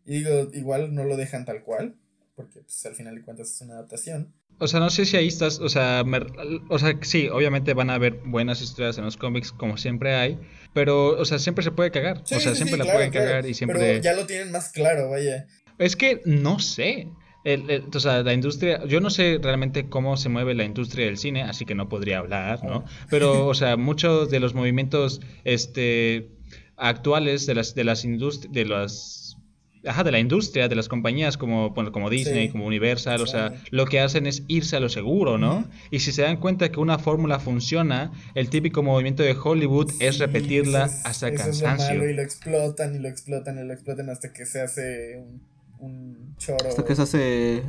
Y 0.04 0.18
digo, 0.18 0.48
igual 0.52 0.94
no 0.94 1.04
lo 1.04 1.16
dejan 1.16 1.44
tal 1.44 1.62
cual, 1.62 1.96
porque 2.36 2.60
pues 2.60 2.84
al 2.86 2.94
final 2.94 3.14
de 3.14 3.22
cuentas 3.22 3.50
es 3.54 3.60
una 3.62 3.74
adaptación. 3.74 4.32
O 4.58 4.68
sea, 4.68 4.80
no 4.80 4.90
sé 4.90 5.06
si 5.06 5.16
ahí 5.16 5.28
estás, 5.28 5.58
o 5.60 5.68
sea, 5.68 6.04
me- 6.04 6.20
o 6.68 6.78
sea, 6.78 6.96
sí, 7.02 7.28
obviamente 7.28 7.72
van 7.74 7.90
a 7.90 7.94
haber 7.94 8.14
buenas 8.24 8.60
historias 8.62 8.98
en 8.98 9.04
los 9.04 9.16
cómics 9.16 9.50
como 9.52 9.76
siempre 9.76 10.14
hay, 10.14 10.38
pero, 10.74 11.18
o 11.18 11.24
sea, 11.24 11.38
siempre 11.38 11.64
se 11.64 11.70
puede 11.72 11.90
cagar, 11.90 12.22
Sí, 12.24 12.34
o 12.34 12.40
sea, 12.40 12.52
sí, 12.52 12.58
siempre 12.58 12.74
sí, 12.74 12.78
la 12.78 12.84
claro, 12.84 12.98
pueden 12.98 13.10
claro, 13.12 13.26
cagar 13.26 13.46
y 13.46 13.54
siempre... 13.54 13.78
Pero 13.78 14.02
ya 14.02 14.12
lo 14.14 14.26
tienen 14.26 14.52
más 14.52 14.68
claro, 14.70 15.08
vaya. 15.10 15.46
Es 15.78 15.96
que 15.96 16.20
no 16.26 16.58
sé. 16.58 17.08
El- 17.44 17.68
el- 17.70 17.84
o 17.94 18.00
sea, 18.00 18.22
la 18.22 18.32
industria, 18.34 18.84
yo 18.86 19.00
no 19.00 19.10
sé 19.10 19.38
realmente 19.42 19.88
cómo 19.88 20.16
se 20.16 20.28
mueve 20.28 20.54
la 20.54 20.64
industria 20.64 21.06
del 21.06 21.18
cine, 21.18 21.42
así 21.42 21.64
que 21.64 21.74
no 21.74 21.88
podría 21.88 22.18
hablar, 22.18 22.62
¿no? 22.64 22.84
Pero, 23.10 23.46
o 23.48 23.54
sea, 23.54 23.76
muchos 23.76 24.30
de 24.30 24.38
los 24.40 24.54
movimientos, 24.54 25.20
este, 25.44 26.28
actuales 26.76 27.46
de 27.46 27.54
las, 27.54 27.74
de 27.74 27.84
las 27.84 28.04
industrias, 28.04 28.52
de 28.52 28.64
las, 28.64 29.36
ajá, 29.84 30.04
de 30.04 30.12
la 30.12 30.20
industria, 30.20 30.68
de 30.68 30.76
las 30.76 30.88
compañías 30.88 31.36
como, 31.36 31.70
bueno, 31.70 31.90
como 31.92 32.10
Disney, 32.10 32.46
Sí. 32.46 32.52
como 32.52 32.66
Universal, 32.66 33.20
o 33.20 33.26
sea, 33.26 33.54
lo 33.70 33.86
que 33.86 33.98
hacen 34.00 34.26
es 34.26 34.44
irse 34.48 34.76
a 34.76 34.80
lo 34.80 34.88
seguro, 34.88 35.38
¿no? 35.38 35.68
Y 35.90 35.98
si 36.00 36.12
se 36.12 36.22
dan 36.22 36.36
cuenta 36.38 36.70
que 36.70 36.78
una 36.80 36.98
fórmula 36.98 37.38
funciona, 37.40 38.12
el 38.36 38.48
típico 38.50 38.82
movimiento 38.82 39.22
de 39.24 39.32
Hollywood 39.40 39.90
es 40.00 40.18
repetirla 40.18 40.86
es- 40.86 41.04
hasta 41.04 41.28
eso 41.28 41.50
es 41.50 41.60
lo 41.60 41.66
cansancio. 41.66 41.98
malo, 41.98 42.08
y 42.10 42.14
lo 42.14 42.22
explotan 42.22 42.94
y 42.94 42.98
lo 43.00 43.08
explotan 43.08 43.58
y 43.58 43.64
lo 43.66 43.72
explotan 43.72 44.08
hasta 44.10 44.32
que 44.32 44.46
se 44.46 44.60
hace 44.60 45.16
un, 45.18 45.42
un 45.82 46.34
choro. 46.38 46.68
Hasta 46.68 46.84
que 46.84 46.94
se 46.94 47.02
hace 47.02 47.62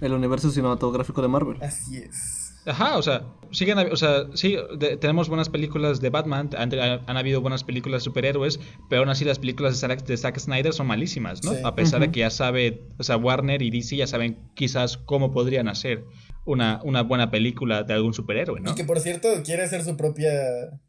el 0.00 0.12
universo 0.12 0.50
cinematográfico 0.50 1.22
de 1.22 1.28
Marvel. 1.28 1.56
Así 1.62 1.96
es. 1.98 2.36
Ajá, 2.66 2.98
o 2.98 3.02
sea, 3.02 3.24
siguen, 3.52 3.78
o 3.90 3.96
sea, 3.96 4.26
sí, 4.34 4.54
de- 4.78 4.98
tenemos 4.98 5.30
buenas 5.30 5.48
películas 5.48 5.98
de 6.02 6.10
Batman, 6.10 6.50
han, 6.58 6.70
han 6.74 7.16
habido 7.16 7.40
buenas 7.40 7.64
películas 7.64 8.02
de 8.02 8.04
superhéroes, 8.04 8.60
pero 8.90 9.00
aún 9.00 9.08
así 9.08 9.24
las 9.24 9.38
películas 9.38 9.80
de 9.80 9.88
Zack, 9.88 10.04
de 10.04 10.16
Zack 10.18 10.38
Snyder 10.38 10.74
son 10.74 10.86
malísimas, 10.86 11.42
¿no? 11.42 11.52
Sí. 11.54 11.60
A 11.64 11.74
pesar 11.74 12.00
de 12.00 12.10
que 12.10 12.20
ya 12.20 12.28
sabe, 12.28 12.82
o 12.98 13.02
sea, 13.02 13.16
Warner 13.16 13.62
y 13.62 13.70
DC 13.70 13.96
ya 13.96 14.06
saben 14.06 14.36
quizás 14.54 14.98
cómo 14.98 15.32
podrían 15.32 15.68
hacer 15.68 16.04
una, 16.44 16.80
una 16.84 17.02
buena 17.02 17.30
película 17.30 17.82
de 17.82 17.94
algún 17.94 18.12
superhéroe, 18.12 18.60
¿no? 18.60 18.72
Y 18.72 18.74
que 18.74 18.84
por 18.84 19.00
cierto 19.00 19.28
quiere 19.42 19.62
hacer 19.62 19.82
su 19.82 19.96
propia 19.96 20.30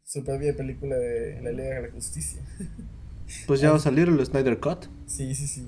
su 0.04 0.22
propia 0.24 0.54
película 0.54 0.96
de 0.96 1.40
la 1.42 1.52
Liga 1.52 1.76
de 1.76 1.82
la 1.88 1.90
Justicia. 1.94 2.42
Pues 3.46 3.60
ya 3.62 3.70
va 3.70 3.76
a 3.76 3.80
salir 3.88 4.08
el 4.08 4.24
Snyder 4.26 4.60
Cut. 4.60 4.86
Sí, 5.06 5.34
sí, 5.34 5.46
sí. 5.46 5.66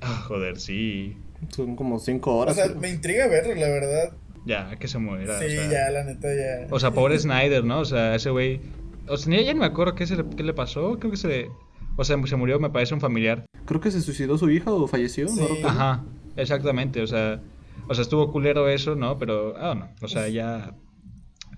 Ah, 0.00 0.24
joder, 0.26 0.58
sí. 0.58 1.16
Son 1.50 1.76
como 1.76 1.98
5 1.98 2.30
O 2.32 2.36
horas. 2.38 2.56
sea, 2.56 2.66
pero- 2.66 2.80
me 2.80 2.90
intriga 2.90 3.26
verlo, 3.28 3.54
la 3.54 3.68
verdad. 3.68 4.12
Ya, 4.46 4.74
que 4.76 4.88
se 4.88 4.98
muera. 4.98 5.38
Sí, 5.38 5.44
o 5.44 5.48
sea, 5.48 5.70
ya, 5.70 5.90
la 5.90 6.04
neta, 6.04 6.28
ya. 6.34 6.66
O 6.70 6.80
sea, 6.80 6.92
pobre 6.92 7.18
Snyder, 7.18 7.62
¿no? 7.64 7.80
O 7.80 7.84
sea, 7.84 8.14
ese 8.14 8.30
güey. 8.30 8.60
O 9.06 9.16
sea, 9.16 9.36
ya, 9.36 9.42
ya 9.42 9.52
no 9.54 9.60
me 9.60 9.66
acuerdo 9.66 9.94
qué, 9.94 10.06
se 10.06 10.16
le, 10.16 10.24
qué 10.36 10.42
le 10.42 10.54
pasó. 10.54 10.98
Creo 10.98 11.10
que 11.10 11.16
se 11.18 11.28
le. 11.28 11.50
O 11.96 12.04
sea, 12.04 12.16
se 12.26 12.36
murió, 12.36 12.58
me 12.58 12.70
parece 12.70 12.94
un 12.94 13.00
familiar. 13.00 13.44
Creo 13.66 13.80
que 13.80 13.90
se 13.90 14.00
suicidó 14.00 14.38
su 14.38 14.48
hija 14.50 14.72
o 14.72 14.86
falleció. 14.86 15.28
Sí. 15.28 15.40
no. 15.62 15.68
Ajá, 15.68 16.02
exactamente, 16.36 17.02
o 17.02 17.06
sea, 17.06 17.40
o 17.88 17.94
sea, 17.94 18.02
estuvo 18.02 18.32
culero 18.32 18.68
eso, 18.68 18.94
¿no? 18.94 19.18
Pero, 19.18 19.54
ah, 19.58 19.74
no, 19.74 19.88
o 20.00 20.08
sea, 20.08 20.28
ya... 20.28 20.74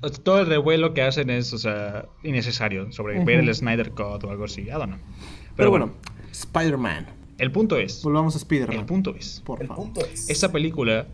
o 0.02 0.08
sea, 0.08 0.22
todo 0.24 0.40
el 0.40 0.46
revuelo 0.46 0.94
que 0.94 1.02
hacen 1.02 1.30
es, 1.30 1.52
o 1.52 1.58
sea, 1.58 2.06
innecesario 2.24 2.90
sobre 2.90 3.22
ver 3.24 3.38
el 3.40 3.54
Snyder 3.54 3.90
Cut 3.92 4.24
o 4.24 4.30
algo 4.30 4.44
así, 4.44 4.62
I 4.62 4.70
don't 4.70 4.86
know. 4.86 4.98
Pero, 4.98 5.54
Pero 5.56 5.70
bueno, 5.70 5.86
bueno, 5.86 6.00
Spider-Man. 6.32 7.06
El 7.42 7.52
punto 7.52 7.76
es, 7.76 8.02
Volvamos 8.02 8.34
a 8.34 8.38
Spider-Man. 8.38 8.78
el 8.78 8.86
punto 8.86 9.14
es, 9.16 9.42
Por 9.44 9.60
El 9.60 9.68
favor. 9.68 9.84
punto 9.84 10.00
es. 10.06 10.30
esta 10.30 10.50
película 10.52 11.06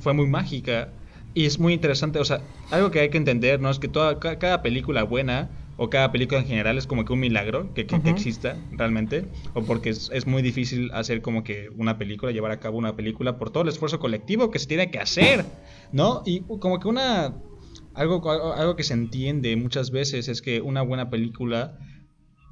fue 0.00 0.12
muy 0.12 0.26
mágica 0.26 0.92
y 1.34 1.46
es 1.46 1.58
muy 1.58 1.72
interesante, 1.72 2.18
o 2.20 2.24
sea, 2.24 2.40
algo 2.70 2.90
que 2.90 3.00
hay 3.00 3.08
que 3.10 3.18
entender, 3.18 3.60
¿no? 3.60 3.70
Es 3.70 3.78
que 3.78 3.88
toda, 3.88 4.20
ca- 4.20 4.38
cada 4.38 4.62
película 4.62 5.02
buena 5.04 5.50
o 5.76 5.90
cada 5.90 6.12
película 6.12 6.40
en 6.40 6.46
general 6.46 6.78
es 6.78 6.86
como 6.86 7.04
que 7.04 7.12
un 7.12 7.18
milagro 7.20 7.74
que, 7.74 7.86
que- 7.86 7.96
exista 8.08 8.56
realmente, 8.70 9.24
o 9.54 9.62
porque 9.64 9.88
es, 9.90 10.10
es 10.12 10.26
muy 10.26 10.42
difícil 10.42 10.90
hacer 10.92 11.20
como 11.22 11.42
que 11.42 11.68
una 11.76 11.98
película, 11.98 12.30
llevar 12.30 12.52
a 12.52 12.60
cabo 12.60 12.78
una 12.78 12.94
película 12.94 13.38
por 13.38 13.50
todo 13.50 13.64
el 13.64 13.70
esfuerzo 13.70 13.98
colectivo 13.98 14.50
que 14.52 14.58
se 14.60 14.66
tiene 14.68 14.90
que 14.92 15.00
hacer, 15.00 15.44
¿no? 15.92 16.22
Y 16.26 16.42
como 16.60 16.78
que 16.78 16.86
una... 16.88 17.34
Algo, 17.94 18.28
algo 18.30 18.52
algo 18.54 18.76
que 18.76 18.82
se 18.82 18.92
entiende 18.94 19.54
muchas 19.56 19.90
veces 19.92 20.28
es 20.28 20.42
que 20.42 20.60
una 20.60 20.82
buena 20.82 21.10
película 21.10 21.78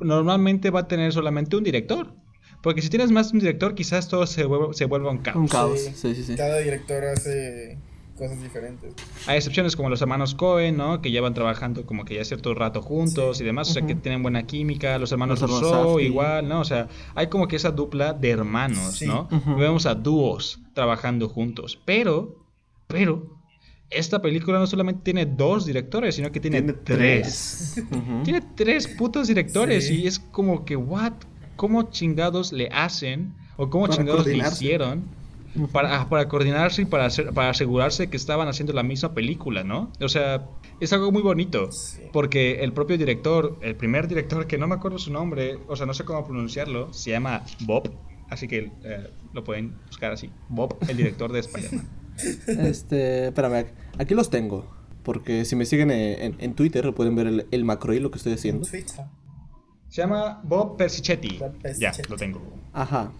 normalmente 0.01 0.71
va 0.71 0.81
a 0.81 0.89
tener 0.89 1.13
solamente 1.13 1.57
un 1.57 1.65
director. 1.65 2.15
Porque 2.63 2.81
si 2.81 2.89
tienes 2.89 3.11
más 3.11 3.31
de 3.31 3.37
un 3.37 3.41
director, 3.41 3.75
quizás 3.75 4.09
todo 4.09 4.27
se 4.27 4.45
vuelva, 4.45 4.73
se 4.73 4.85
vuelva 4.87 5.11
un 5.11 5.19
caos. 5.19 5.37
Un 5.37 5.49
caos. 5.49 5.81
Sí. 5.81 5.93
Sí, 5.95 6.15
sí, 6.15 6.25
sí. 6.25 6.37
Cada 6.37 6.59
director 6.59 7.05
hace 7.05 7.77
cosas 8.17 8.41
diferentes. 8.41 8.95
Hay 9.27 9.37
excepciones 9.37 9.75
como 9.75 9.89
los 9.89 10.01
hermanos 10.01 10.35
Cohen, 10.35 10.77
¿no? 10.77 11.03
Que 11.03 11.11
llevan 11.11 11.35
trabajando 11.35 11.85
como 11.87 12.05
que 12.05 12.15
ya 12.15 12.25
cierto 12.25 12.55
rato 12.55 12.81
juntos 12.81 13.41
y 13.41 13.45
demás, 13.45 13.71
o 13.71 13.73
sea, 13.73 13.87
que 13.87 13.95
tienen 13.95 14.23
buena 14.23 14.47
química. 14.47 14.99
Los 14.99 15.11
hermanos 15.13 15.41
Rousseau 15.41 15.99
igual, 15.99 16.49
¿no? 16.49 16.61
O 16.61 16.65
sea, 16.65 16.89
hay 17.15 17.27
como 17.27 17.49
que 17.49 17.57
esa 17.57 17.73
dupla 17.73 18.13
de 18.13 18.31
hermanos, 18.31 19.03
¿no? 19.03 19.29
Vemos 19.59 19.87
a 19.87 19.95
dúos 19.95 20.61
trabajando 20.73 21.29
juntos, 21.29 21.81
pero, 21.85 22.47
pero, 22.87 23.41
esta 23.91 24.23
película 24.23 24.59
no 24.59 24.67
solamente 24.67 25.03
tiene 25.05 25.27
dos 25.27 25.67
directores, 25.67 26.15
sino 26.15 26.33
que 26.33 26.41
tiene, 26.41 26.63
tres. 26.63 27.83
tiene 28.25 28.41
tres 28.55 28.89
putos 28.89 29.29
directores 29.29 29.91
y 29.91 30.07
es 30.07 30.19
como 30.19 30.65
que, 30.65 30.77
what? 30.77 31.13
¿Cómo 31.57 31.91
chingados 31.91 32.53
le 32.53 32.69
hacen? 32.69 33.35
¿O 33.57 33.71
cómo 33.71 33.87
chingados 33.89 34.27
le 34.27 34.39
hicieron? 34.39 35.05
Para, 35.71 36.09
para, 36.09 36.29
coordinarse 36.29 36.83
y 36.83 36.85
para, 36.87 37.05
hacer, 37.05 37.33
para 37.35 37.51
asegurarse 37.51 38.09
que 38.09 38.17
estaban 38.17 38.49
haciendo 38.49 38.73
la 38.73 38.83
misma 38.83 39.13
película, 39.13 39.63
¿no? 39.63 39.93
O 40.01 40.09
sea, 40.09 40.47
es 40.81 40.93
algo 40.95 41.13
muy 41.13 41.21
bonito. 41.21 41.69
Porque 42.13 42.65
el 42.65 42.73
propio 42.73 42.97
director, 42.97 43.59
el 43.61 43.77
primer 43.77 44.09
director, 44.09 44.47
que 44.47 44.57
no 44.57 44.67
me 44.67 44.75
acuerdo 44.75 44.99
su 44.99 45.13
nombre, 45.13 45.59
o 45.69 45.77
sea, 45.77 45.85
no 45.85 45.93
sé 45.93 46.05
cómo 46.05 46.25
pronunciarlo, 46.25 46.93
se 46.95 47.11
llama 47.11 47.45
Bob. 47.61 47.93
Así 48.31 48.49
que 48.49 48.73
eh, 48.83 49.11
lo 49.35 49.45
pueden 49.45 49.77
buscar 49.89 50.13
así. 50.13 50.31
Bob, 50.49 50.77
el 50.89 50.97
director 50.97 51.33
de 51.33 51.41
Spider-Man. 51.41 51.89
Este, 52.47 53.29
espérame, 53.29 53.67
aquí 53.99 54.15
los 54.15 54.29
tengo. 54.29 54.67
Porque 55.03 55.47
si 55.47 55.57
me 55.57 55.65
siguen 55.65 55.91
en, 55.91 56.55
Twitter 56.55 56.93
pueden 56.93 57.17
ver 57.17 57.27
el, 57.27 57.47
el 57.51 57.65
macro 57.65 57.95
y 57.95 58.01
lo 58.01 58.11
que 58.11 58.19
estoy 58.19 58.35
haciendo. 58.35 58.67
Se 59.93 60.01
llama 60.01 60.41
Bob 60.45 60.79
Persichetti. 60.79 61.39
Ya, 61.79 61.93
lo 62.09 62.17
tengo. 62.17 62.41
Ajá. 62.73 63.13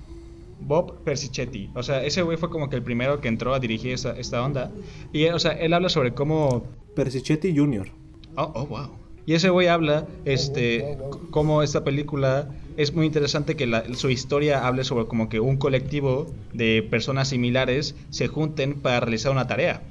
Bob 0.59 1.05
Persichetti. 1.05 1.69
O 1.75 1.83
sea, 1.83 2.03
ese 2.03 2.23
güey 2.23 2.39
fue 2.39 2.49
como 2.49 2.71
que 2.71 2.77
el 2.77 2.83
primero 2.83 3.21
que 3.21 3.29
entró 3.29 3.53
a 3.53 3.61
dirigir 3.61 3.93
esta, 3.93 4.13
esta 4.13 4.43
onda. 4.43 4.71
Y, 5.13 5.27
o 5.27 5.39
sea, 5.39 5.53
él 5.53 5.75
habla 5.75 5.91
sobre 5.91 6.15
cómo... 6.15 6.65
Persichetti 6.97 7.55
Jr. 7.55 7.91
Oh, 8.37 8.53
oh, 8.55 8.67
wow. 8.69 8.89
Y 9.27 9.35
ese 9.35 9.51
güey 9.51 9.69
habla, 9.69 10.07
este, 10.25 10.97
cómo 11.31 11.63
esta 11.63 11.85
película 11.85 12.49
es 12.79 12.95
muy 12.95 13.05
interesante 13.05 13.55
que 13.55 13.71
su 13.93 14.09
historia 14.09 14.67
hable 14.67 14.85
sobre 14.85 15.05
como 15.05 15.29
que 15.29 15.41
un 15.41 15.59
colectivo 15.59 16.27
de 16.55 16.83
personas 16.91 17.29
similares 17.29 17.97
se 18.09 18.29
junten 18.29 18.81
para 18.81 19.01
realizar 19.01 19.31
una 19.31 19.47
tarea. 19.47 19.83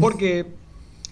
Porque 0.00 0.46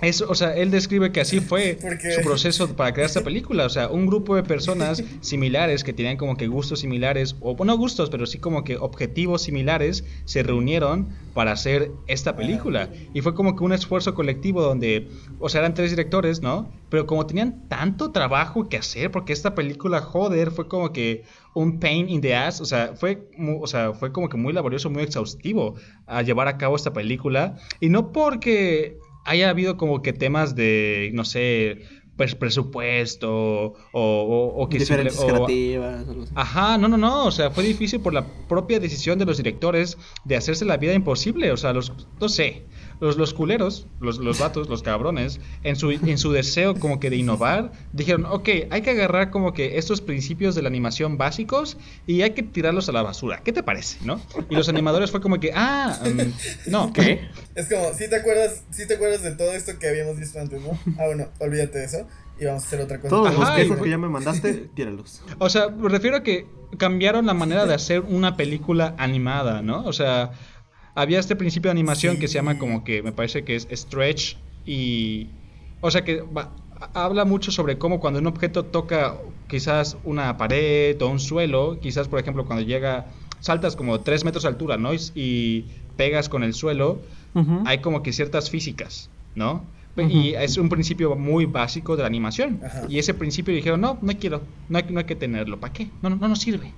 eso, 0.01 0.27
o 0.29 0.35
sea, 0.35 0.57
él 0.57 0.71
describe 0.71 1.11
que 1.11 1.21
así 1.21 1.41
fue 1.41 1.79
su 2.15 2.23
proceso 2.23 2.77
para 2.77 2.93
crear 2.93 3.07
esta 3.07 3.23
película. 3.23 3.67
O 3.67 3.69
sea, 3.69 3.89
un 3.89 4.07
grupo 4.07 4.37
de 4.37 4.43
personas 4.43 5.03
similares 5.21 5.83
que 5.83 5.93
tenían 5.93 6.17
como 6.17 6.37
que 6.37 6.47
gustos 6.47 6.81
similares, 6.81 7.37
o 7.41 7.57
no 7.65 7.77
gustos, 7.77 8.09
pero 8.11 8.27
sí 8.27 8.39
como 8.39 8.65
que 8.65 8.77
objetivos 8.77 9.43
similares, 9.43 10.05
se 10.25 10.43
reunieron 10.43 11.09
para 11.35 11.53
hacer 11.53 11.91
esta 12.07 12.37
película. 12.37 12.91
Y 13.13 13.23
fue 13.23 13.35
como 13.35 13.57
que 13.57 13.65
un 13.65 13.73
esfuerzo 13.73 14.15
colectivo 14.15 14.63
donde, 14.63 15.09
o 15.41 15.49
sea, 15.49 15.61
eran 15.61 15.75
tres 15.75 15.91
directores, 15.91 16.43
¿no? 16.43 16.71
Pero 16.91 17.07
como 17.07 17.27
tenían 17.27 17.69
tanto 17.69 18.13
trabajo 18.13 18.69
que 18.69 18.77
hacer, 18.77 19.11
porque 19.11 19.33
esta 19.33 19.55
película, 19.55 20.01
joder, 20.01 20.51
fue 20.53 20.69
como 20.69 20.93
que 20.93 21.25
un 21.55 21.81
pain 21.81 22.09
in 22.09 22.21
the 22.21 22.37
ass, 22.37 22.61
o 22.61 22.65
sea, 22.65 22.95
fue, 22.95 23.29
o 23.61 23.67
sea, 23.67 23.93
fue 23.93 24.13
como 24.13 24.29
que 24.29 24.37
muy 24.37 24.53
laborioso, 24.53 24.91
muy 24.91 25.03
exhaustivo 25.03 25.75
a 26.07 26.23
llevar 26.23 26.47
a 26.47 26.57
cabo 26.57 26.77
esta 26.77 26.93
película. 26.93 27.57
Y 27.81 27.89
no 27.89 28.13
porque 28.13 28.97
haya 29.25 29.51
habido 29.51 29.77
como 29.77 30.03
que 30.03 30.13
temas 30.13 30.55
de, 30.55 31.11
no 31.15 31.25
sé, 31.25 31.83
pues 32.19 32.35
presupuesto 32.35 33.75
o, 33.93 34.53
o, 34.57 34.69
que 34.69 34.79
diferentes 34.79 35.17
creativas. 35.17 36.05
Ajá, 36.35 36.77
no, 36.77 36.89
no, 36.89 36.97
no, 36.97 37.27
o 37.27 37.31
sea, 37.31 37.51
fue 37.51 37.63
difícil 37.63 38.01
por 38.01 38.13
la 38.13 38.27
propia 38.49 38.81
decisión 38.81 39.21
de 39.21 39.25
los 39.25 39.37
directores 39.37 39.97
de 40.25 40.37
hacerse 40.37 40.65
la 40.65 40.77
vida 40.79 40.95
imposible, 40.95 41.53
o 41.53 41.57
sea, 41.57 41.73
los, 41.73 41.93
no 42.21 42.29
sé, 42.29 42.65
los, 43.01 43.17
los 43.17 43.35
culeros, 43.35 43.87
los, 44.01 44.19
los 44.19 44.39
vatos, 44.39 44.69
los 44.69 44.83
cabrones, 44.83 45.41
en 45.63 45.77
su, 45.77 45.91
en 45.91 46.19
su 46.19 46.33
deseo 46.33 46.75
como 46.75 47.01
que 47.01 47.11
de 47.11 47.17
innovar, 47.17 47.73
dijeron, 47.93 48.27
ok, 48.27 48.49
hay 48.71 48.83
que 48.83 48.91
agarrar 48.91 49.31
como 49.31 49.53
que 49.53 49.79
estos 49.79 50.01
principios 50.01 50.55
de 50.55 50.63
la 50.63 50.69
animación 50.69 51.19
básicos 51.19 51.77
y 52.07 52.23
hay 52.23 52.31
que 52.31 52.43
tirarlos 52.43 52.89
a 52.89 52.93
la 52.93 53.03
basura. 53.03 53.43
¿Qué 53.45 53.53
te 53.53 53.63
parece, 53.63 53.99
no? 54.05 54.21
Y 54.51 54.55
los 54.55 54.69
animadores 54.69 55.11
fue 55.11 55.21
como 55.21 55.41
que, 55.41 55.53
ah, 55.55 56.01
um, 56.05 56.33
no, 56.67 56.93
¿qué? 56.93 57.29
Es 57.55 57.69
como, 57.69 57.93
si 57.95 58.09
te 58.09 58.17
acuerdas, 58.17 58.63
si 58.71 58.87
te 58.87 58.95
acuerdas 58.95 59.23
de 59.23 59.33
todo 59.33 59.53
esto 59.53 59.79
que 59.79 59.89
habíamos 59.89 60.19
visto 60.19 60.41
antes, 60.41 60.61
¿no? 60.61 60.79
Ah, 60.99 61.07
bueno, 61.07 61.29
olvídate 61.39 61.79
de 61.79 61.85
eso 61.85 62.07
y 62.41 62.45
vamos 62.45 62.65
a 62.65 62.67
hacer 62.67 62.81
otra 62.81 63.01
cosa. 63.01 63.11
Todos 63.11 63.35
los 63.35 63.79
que 63.81 63.91
ya 63.91 63.99
me 63.99 64.09
mandaste, 64.09 64.55
tíralos. 64.75 65.23
O 65.39 65.49
sea, 65.49 65.69
me 65.69 65.89
refiero 65.89 66.17
a 66.17 66.23
que 66.23 66.47
cambiaron 66.77 67.27
la 67.27 67.35
manera 67.35 67.67
de 67.67 67.75
hacer 67.75 68.01
una 68.01 68.37
película 68.37 68.95
animada, 68.99 69.63
¿no? 69.63 69.85
O 69.85 69.93
sea, 69.93 70.33
había 70.99 71.21
este 71.21 71.37
principio 71.37 71.69
de 71.69 71.73
animación 71.73 72.19
que 72.19 72.27
se 72.27 72.35
llama 72.35 72.59
como 72.59 72.83
que 72.83 73.05
me 73.05 73.13
parece 73.13 73.45
que 73.45 73.55
es 73.55 73.69
stretch 73.71 74.37
y 74.67 75.29
o 75.81 75.93
sea 75.93 76.03
que 76.03 76.25
habla 76.93 77.25
mucho 77.25 77.53
sobre 77.53 77.79
cómo 77.79 78.01
cuando 78.01 78.19
un 78.19 78.27
objeto 78.27 78.65
toca 78.65 79.15
quizás 79.47 79.97
una 80.03 80.37
pared 80.37 81.01
o 81.01 81.09
un 81.09 81.21
suelo, 81.21 81.79
quizás 81.81 82.09
por 82.09 82.19
ejemplo 82.19 82.47
cuando 82.47 82.65
llega 82.65 83.07
saltas 83.39 83.77
como 83.77 84.01
3 84.01 84.25
metros 84.25 84.43
de 84.43 84.49
altura, 84.49 84.77
¿no? 84.77 84.91
Y, 85.15 85.67
pegas 85.97 86.29
con 86.29 86.45
el 86.45 86.55
suelo, 86.55 87.01
hay 87.65 87.79
como 87.79 88.05
que 88.05 88.13
ciertas 88.13 88.51
físicas, 88.51 89.11
¿no? 89.35 89.65
Y 89.97 90.35
es 90.35 90.57
un 90.59 90.69
principio 90.69 91.17
muy 91.17 91.45
básico 91.45 91.97
de 91.97 92.03
la 92.03 92.07
animación. 92.07 92.61
Y 92.89 93.01
ese 93.01 93.15
principio 93.15 93.53
dijeron, 93.53 93.81
no, 93.81 93.99
no 94.01 94.13
quiero, 94.17 94.43
no 94.69 94.79
hay, 94.79 94.85
no 94.91 95.01
hay 95.01 95.07
que 95.07 95.17
tenerlo, 95.17 95.59
¿para 95.59 95.73
qué? 95.73 95.89
No, 96.01 96.11
no, 96.11 96.17
no 96.17 96.29
nos 96.29 96.39
sirve. 96.39 96.73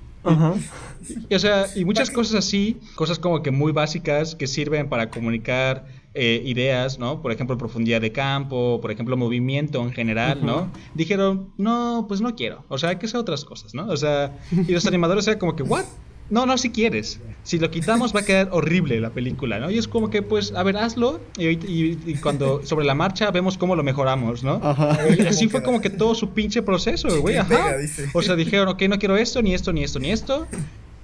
Y, 1.28 1.34
o 1.34 1.38
sea, 1.38 1.66
y 1.74 1.84
muchas 1.84 2.10
cosas 2.10 2.34
así, 2.34 2.78
cosas 2.94 3.18
como 3.18 3.42
que 3.42 3.50
muy 3.50 3.72
básicas 3.72 4.34
que 4.34 4.46
sirven 4.46 4.88
para 4.88 5.10
comunicar 5.10 5.86
eh, 6.14 6.42
ideas, 6.44 6.98
¿no? 6.98 7.22
Por 7.22 7.32
ejemplo, 7.32 7.56
profundidad 7.56 8.00
de 8.00 8.12
campo, 8.12 8.80
por 8.80 8.90
ejemplo, 8.90 9.16
movimiento 9.16 9.82
en 9.82 9.92
general, 9.92 10.44
¿no? 10.44 10.68
Dijeron, 10.94 11.52
no, 11.56 12.06
pues 12.08 12.20
no 12.20 12.34
quiero. 12.34 12.64
O 12.68 12.78
sea, 12.78 12.90
hay 12.90 12.96
que 12.96 13.06
hacer 13.06 13.20
otras 13.20 13.44
cosas, 13.44 13.74
¿no? 13.74 13.86
O 13.88 13.96
sea, 13.96 14.36
y 14.50 14.72
los 14.72 14.86
animadores 14.88 15.26
eran 15.26 15.38
como 15.38 15.56
que, 15.56 15.62
¿what? 15.62 15.84
No, 16.30 16.46
no, 16.46 16.56
si 16.56 16.70
quieres. 16.70 17.20
Si 17.42 17.58
lo 17.58 17.70
quitamos 17.70 18.14
va 18.14 18.20
a 18.20 18.24
quedar 18.24 18.48
horrible 18.52 19.00
la 19.00 19.10
película, 19.10 19.58
¿no? 19.58 19.70
Y 19.70 19.78
es 19.78 19.88
como 19.88 20.10
que, 20.10 20.22
pues, 20.22 20.52
a 20.52 20.62
ver, 20.62 20.76
hazlo 20.76 21.20
y, 21.38 22.14
cuando 22.16 22.62
sobre 22.66 22.86
la 22.86 22.94
marcha 22.94 23.30
vemos 23.30 23.58
cómo 23.58 23.74
lo 23.74 23.82
mejoramos, 23.82 24.44
¿no? 24.44 24.60
Ajá. 24.62 24.98
Y 25.18 25.26
así 25.26 25.48
fue 25.50 25.62
como 25.62 25.80
que 25.80 25.90
todo 25.90 26.14
su 26.14 26.30
pinche 26.30 26.62
proceso, 26.62 27.20
güey, 27.20 27.36
ajá. 27.36 27.76
O 28.12 28.22
sea, 28.22 28.36
dijeron, 28.36 28.68
ok, 28.68 28.82
no 28.82 28.98
quiero 28.98 29.16
esto, 29.16 29.42
ni 29.42 29.54
esto, 29.54 29.72
ni 29.72 29.82
esto, 29.82 29.98
ni 29.98 30.10
esto. 30.10 30.46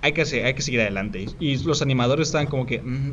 Hay 0.02 0.12
que, 0.12 0.22
hacer, 0.22 0.44
hay 0.44 0.54
que 0.54 0.62
seguir 0.62 0.80
adelante. 0.80 1.26
Y 1.40 1.56
los 1.64 1.82
animadores 1.82 2.28
estaban 2.28 2.46
como 2.46 2.66
que, 2.66 2.80
mm, 2.80 3.12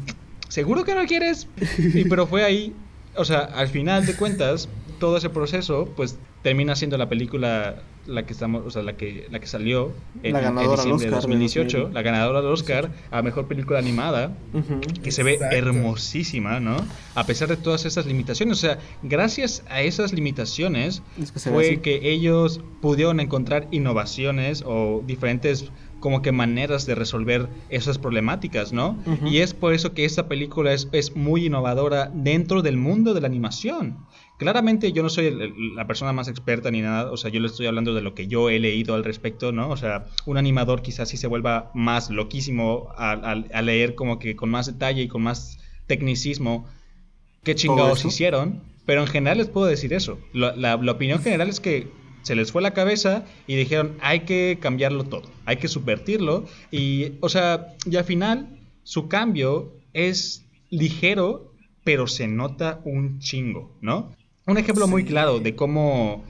¿seguro 0.50 0.84
que 0.84 0.94
no 0.94 1.06
quieres? 1.06 1.48
Y, 1.78 2.04
pero 2.06 2.28
fue 2.28 2.44
ahí, 2.44 2.74
o 3.16 3.26
sea, 3.26 3.40
al 3.40 3.70
final 3.70 4.06
de 4.06 4.16
cuentas, 4.16 4.70
todo 5.04 5.18
ese 5.18 5.30
proceso, 5.30 5.90
pues 5.98 6.18
termina 6.44 6.78
siendo 6.78 6.98
la 6.98 7.10
película 7.10 7.76
la 8.08 8.26
que 8.26 8.32
estamos, 8.32 8.64
o 8.66 8.72
sea, 8.72 8.84
la 8.84 8.96
que 8.96 9.28
la 9.32 9.42
que 9.42 9.48
salió 9.48 9.92
en, 10.24 10.34
diciembre 10.34 11.08
de 11.08 11.12
2018, 11.12 11.90
la 11.92 12.02
ganadora 12.02 12.42
del 12.42 12.50
Oscar 12.50 12.90
a 13.12 13.22
mejor 13.22 13.50
película 13.50 13.80
animada, 13.80 14.32
que 15.04 15.12
se 15.12 15.24
ve 15.24 15.40
hermosísima, 15.52 16.62
¿no? 16.62 16.78
A 17.16 17.26
pesar 17.26 17.50
de 17.50 17.58
todas 17.58 17.84
esas 17.84 18.06
limitaciones, 18.06 18.60
o 18.60 18.62
sea, 18.62 18.80
gracias 19.02 19.66
a 19.68 19.82
esas 19.82 20.14
limitaciones 20.14 21.02
fue 21.36 21.82
que 21.82 22.10
ellos 22.10 22.62
pudieron 22.80 23.20
encontrar 23.20 23.68
innovaciones 23.72 24.64
o 24.66 25.04
diferentes 25.06 25.70
como 26.00 26.22
que 26.22 26.32
maneras 26.32 26.86
de 26.86 26.96
resolver 26.96 27.50
esas 27.70 27.98
problemáticas, 27.98 28.72
¿no? 28.72 28.98
Y 29.26 29.40
es 29.40 29.54
por 29.54 29.74
eso 29.74 29.94
que 29.94 30.06
esta 30.06 30.30
película 30.30 30.72
es, 30.72 30.88
es 30.94 31.14
muy 31.14 31.48
innovadora 31.48 32.10
dentro 32.14 32.62
del 32.62 32.78
mundo 32.78 33.14
de 33.14 33.20
la 33.20 33.28
animación. 33.28 33.98
Claramente 34.38 34.92
yo 34.92 35.04
no 35.04 35.10
soy 35.10 35.54
la 35.76 35.86
persona 35.86 36.12
más 36.12 36.28
experta 36.28 36.72
ni 36.72 36.82
nada, 36.82 37.12
o 37.12 37.18
sea, 37.18 37.30
yo 37.30 37.40
le 37.40 37.48
estoy 37.48 37.68
hablando 37.68 37.94
de 37.94 38.02
lo 38.02 38.16
que 38.16 38.28
yo 38.28 38.50
he 38.50 38.60
leído 38.60 38.96
al 38.96 39.04
respecto, 39.04 39.52
¿no? 39.52 39.70
O 39.70 39.78
sea, 39.78 40.08
un 40.26 40.38
animador 40.38 40.82
quizás 40.82 41.10
sí 41.10 41.18
se 41.18 41.28
vuelva 41.28 41.72
más 41.74 42.10
loquísimo 42.10 42.90
a, 42.98 43.36
leer 43.62 43.96
como 43.96 44.20
que 44.20 44.36
con 44.36 44.50
más 44.50 44.66
detalle 44.66 45.04
y 45.04 45.08
con 45.08 45.22
más 45.22 45.60
tecnicismo 45.88 46.68
qué 47.44 47.56
chingados 47.56 48.06
hicieron, 48.06 48.62
pero 48.86 49.02
en 49.02 49.08
general 49.08 49.38
les 49.38 49.48
puedo 49.48 49.68
decir 49.68 49.94
eso. 49.94 50.20
La, 50.34 50.76
opinión 50.76 51.20
general 51.20 51.48
es 51.48 51.60
que 51.60 51.88
se 52.24 52.36
les 52.36 52.52
fue 52.52 52.62
la 52.62 52.74
cabeza 52.74 53.26
y 53.48 53.56
dijeron, 53.56 53.98
hay 54.02 54.22
que 54.22 54.58
cambiarlo 54.60 55.04
todo, 55.04 55.30
hay 55.46 55.58
que 55.58 55.68
subvertirlo 55.68 56.46
y, 56.72 57.14
o 57.20 57.30
sea, 57.30 57.76
y 57.86 57.96
al 57.98 58.06
final 58.06 58.60
su 58.84 59.08
cambio 59.08 59.74
es 59.94 60.46
ligero, 60.70 61.54
pero 61.84 62.08
se 62.08 62.28
nota 62.28 62.82
un 62.84 63.20
chingo, 63.20 63.78
¿no? 63.82 64.12
Un 64.46 64.58
ejemplo 64.58 64.88
muy 64.88 65.06
claro 65.06 65.40
de 65.40 65.56
cómo, 65.56 66.24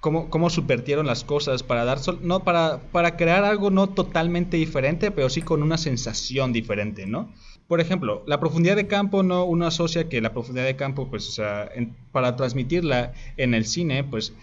cómo, 0.00 0.30
cómo, 0.30 0.50
subvertieron 0.50 1.06
las 1.06 1.24
cosas 1.24 1.62
para 1.62 1.84
dar 1.84 1.98
no 2.22 2.40
para, 2.40 2.80
para 2.92 3.16
crear 3.16 3.44
algo 3.44 3.70
no 3.70 3.88
totalmente 3.88 4.56
diferente, 4.56 5.10
pero 5.10 5.28
sí 5.28 5.42
con 5.42 5.62
una 5.62 5.78
sensación 5.78 6.52
diferente, 6.52 7.06
¿no? 7.06 7.32
Por 7.66 7.80
ejemplo, 7.80 8.22
la 8.26 8.38
profundidad 8.38 8.76
de 8.76 8.86
campo 8.86 9.24
no 9.24 9.44
uno 9.44 9.66
asocia 9.66 10.08
que 10.08 10.20
la 10.20 10.32
profundidad 10.32 10.66
de 10.66 10.76
campo, 10.76 11.08
pues, 11.08 11.28
o 11.28 11.32
sea, 11.32 11.68
para 12.12 12.36
transmitirla 12.36 13.12
en 13.36 13.54
el 13.54 13.66
cine, 13.66 14.04
pues 14.04 14.34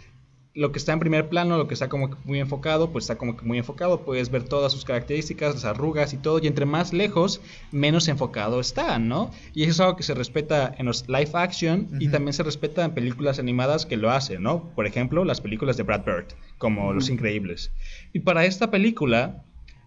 lo 0.56 0.72
que 0.72 0.78
está 0.78 0.94
en 0.94 1.00
primer 1.00 1.30
plano, 1.30 1.58
lo 1.58 1.68
que 1.68 1.74
está 1.74 1.90
como 1.90 2.12
que 2.12 2.16
muy 2.26 2.40
enfocado, 2.40 2.92
pues 2.92 3.06
está 3.06 3.18
como 3.18 3.36
que 3.36 3.46
muy 3.46 3.58
enfocado, 3.58 4.02
puedes 4.02 4.30
ver 4.30 4.44
todas 4.44 4.72
sus 4.72 4.86
características, 4.86 5.56
las 5.56 5.66
arrugas 5.66 6.14
y 6.14 6.18
todo, 6.18 6.40
y 6.42 6.48
entre 6.48 6.66
más 6.66 6.94
lejos, 6.94 7.42
menos 7.72 8.08
enfocado 8.08 8.60
está, 8.60 9.00
¿no? 9.00 9.32
Y 9.54 9.64
eso 9.64 9.72
es 9.72 9.80
algo 9.80 9.96
que 9.96 10.04
se 10.04 10.14
respeta 10.14 10.74
en 10.78 10.86
los 10.86 11.08
live 11.08 11.32
action 11.34 11.90
y 12.00 12.10
también 12.10 12.34
se 12.34 12.44
respeta 12.44 12.86
en 12.86 12.94
películas 12.94 13.40
animadas 13.40 13.86
que 13.88 13.98
lo 13.98 14.12
hacen, 14.12 14.44
¿no? 14.44 14.70
Por 14.76 14.86
ejemplo, 14.86 15.26
las 15.26 15.42
películas 15.42 15.76
de 15.78 15.84
Brad 15.84 16.06
Bird, 16.06 16.28
como 16.60 16.94
Los 16.94 17.10
Increíbles. 17.10 17.72
Y 18.14 18.20
para 18.20 18.46
esta 18.46 18.70
película, 18.70 19.44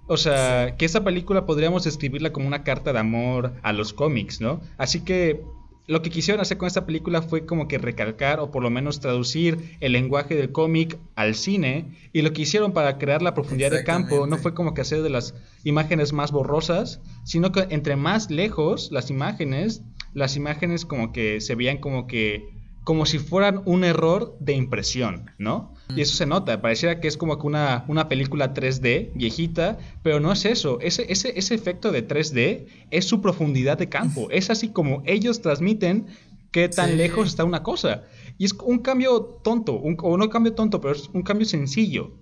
o 0.09 0.17
sea, 0.17 0.77
que 0.77 0.85
esta 0.85 1.05
película 1.05 1.47
podríamos 1.47 1.85
describirla 1.85 2.33
como 2.33 2.49
una 2.49 2.65
carta 2.65 2.93
de 2.93 2.99
amor 2.99 3.53
a 3.63 3.73
los 3.73 3.93
cómics, 3.93 4.41
¿no? 4.41 4.61
Así 4.79 5.01
que 5.05 5.43
lo 5.87 6.03
que 6.03 6.11
quisieron 6.11 6.41
hacer 6.41 6.59
con 6.59 6.67
esta 6.67 6.85
película 6.85 7.23
fue 7.23 7.47
como 7.47 7.69
que 7.69 7.79
recalcar 7.79 8.41
o 8.41 8.51
por 8.51 8.63
lo 8.63 8.71
menos 8.71 9.01
traducir 9.01 9.77
el 9.81 9.93
lenguaje 9.93 10.35
del 10.35 10.51
cómic 10.51 10.99
al 11.15 11.35
cine 11.35 11.93
y 12.13 12.23
lo 12.23 12.33
que 12.33 12.43
hicieron 12.43 12.73
para 12.73 12.99
crear 12.99 13.23
la 13.23 13.35
profundidad 13.35 13.71
de 13.71 13.85
campo 13.85 14.27
no 14.27 14.37
fue 14.37 14.55
como 14.55 14.75
que 14.75 14.81
hacer 14.81 15.03
de 15.03 15.11
las 15.11 15.35
imágenes 15.63 16.13
más 16.13 16.33
borrosas, 16.33 17.01
sino 17.25 17.53
que 17.53 17.67
entre 17.71 17.97
más 17.97 18.31
lejos 18.31 18.91
las 18.91 19.11
imágenes, 19.11 19.83
las 20.13 20.37
imágenes 20.37 20.85
como 20.85 21.13
que 21.13 21.41
se 21.41 21.55
veían 21.55 21.79
como 21.79 22.07
que 22.07 22.57
como 22.83 23.05
si 23.05 23.19
fueran 23.19 23.63
un 23.65 23.83
error 23.83 24.37
de 24.39 24.53
impresión, 24.53 25.33
¿no? 25.39 25.75
Y 25.95 26.01
eso 26.01 26.17
se 26.17 26.27
nota, 26.27 26.61
pareciera 26.61 27.01
que 27.01 27.07
es 27.07 27.17
como 27.17 27.39
que 27.39 27.47
una, 27.47 27.85
una 27.87 28.09
película 28.09 28.53
3D 28.53 29.13
viejita, 29.15 29.79
pero 30.03 30.19
no 30.19 30.33
es 30.33 30.45
eso, 30.45 30.81
ese, 30.81 31.07
ese, 31.11 31.39
ese 31.39 31.55
efecto 31.55 31.93
de 31.93 32.07
3D 32.07 32.67
es 32.91 33.05
su 33.05 33.21
profundidad 33.21 33.79
de 33.79 33.89
campo, 33.89 34.29
es 34.33 34.51
así 34.51 34.71
como 34.71 35.03
ellos 35.07 35.43
transmiten 35.43 36.07
qué 36.51 36.69
tan 36.69 36.97
lejos 36.97 37.29
está 37.29 37.45
una 37.45 37.63
cosa. 37.63 38.05
Y 38.39 38.47
es 38.47 38.53
un 38.65 38.79
cambio 38.79 39.41
tonto, 39.45 39.75
un, 39.75 39.97
o 40.03 40.17
no 40.17 40.29
cambio 40.29 40.55
tonto, 40.55 40.81
pero 40.81 40.95
es 40.95 41.09
un 41.13 41.23
cambio 41.23 41.47
sencillo, 41.47 42.13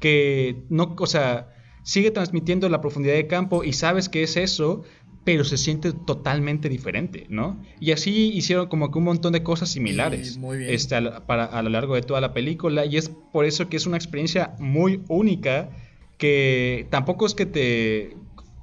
que 0.00 0.64
no, 0.68 0.94
o 0.98 1.06
sea, 1.06 1.48
sigue 1.84 2.10
transmitiendo 2.10 2.68
la 2.68 2.80
profundidad 2.80 3.14
de 3.14 3.26
campo 3.26 3.64
y 3.64 3.72
sabes 3.72 4.08
que 4.08 4.22
es 4.22 4.36
eso, 4.36 4.82
pero 5.24 5.44
se 5.44 5.56
siente 5.56 5.92
totalmente 5.92 6.68
diferente, 6.68 7.26
¿no? 7.30 7.62
Y 7.80 7.92
así 7.92 8.30
hicieron 8.34 8.68
como 8.68 8.90
que 8.90 8.98
un 8.98 9.04
montón 9.04 9.32
de 9.32 9.42
cosas 9.42 9.70
similares 9.70 10.38
Este, 10.60 10.96
a, 10.96 11.26
para, 11.26 11.44
a 11.46 11.62
lo 11.62 11.70
largo 11.70 11.94
de 11.94 12.02
toda 12.02 12.20
la 12.20 12.34
película 12.34 12.84
y 12.84 12.96
es 12.96 13.10
por 13.32 13.44
eso 13.44 13.68
que 13.68 13.76
es 13.76 13.86
una 13.86 13.96
experiencia 13.96 14.54
muy 14.58 15.02
única 15.08 15.70
que 16.18 16.86
tampoco 16.90 17.26
es 17.26 17.34
que 17.34 17.46
te 17.46 18.16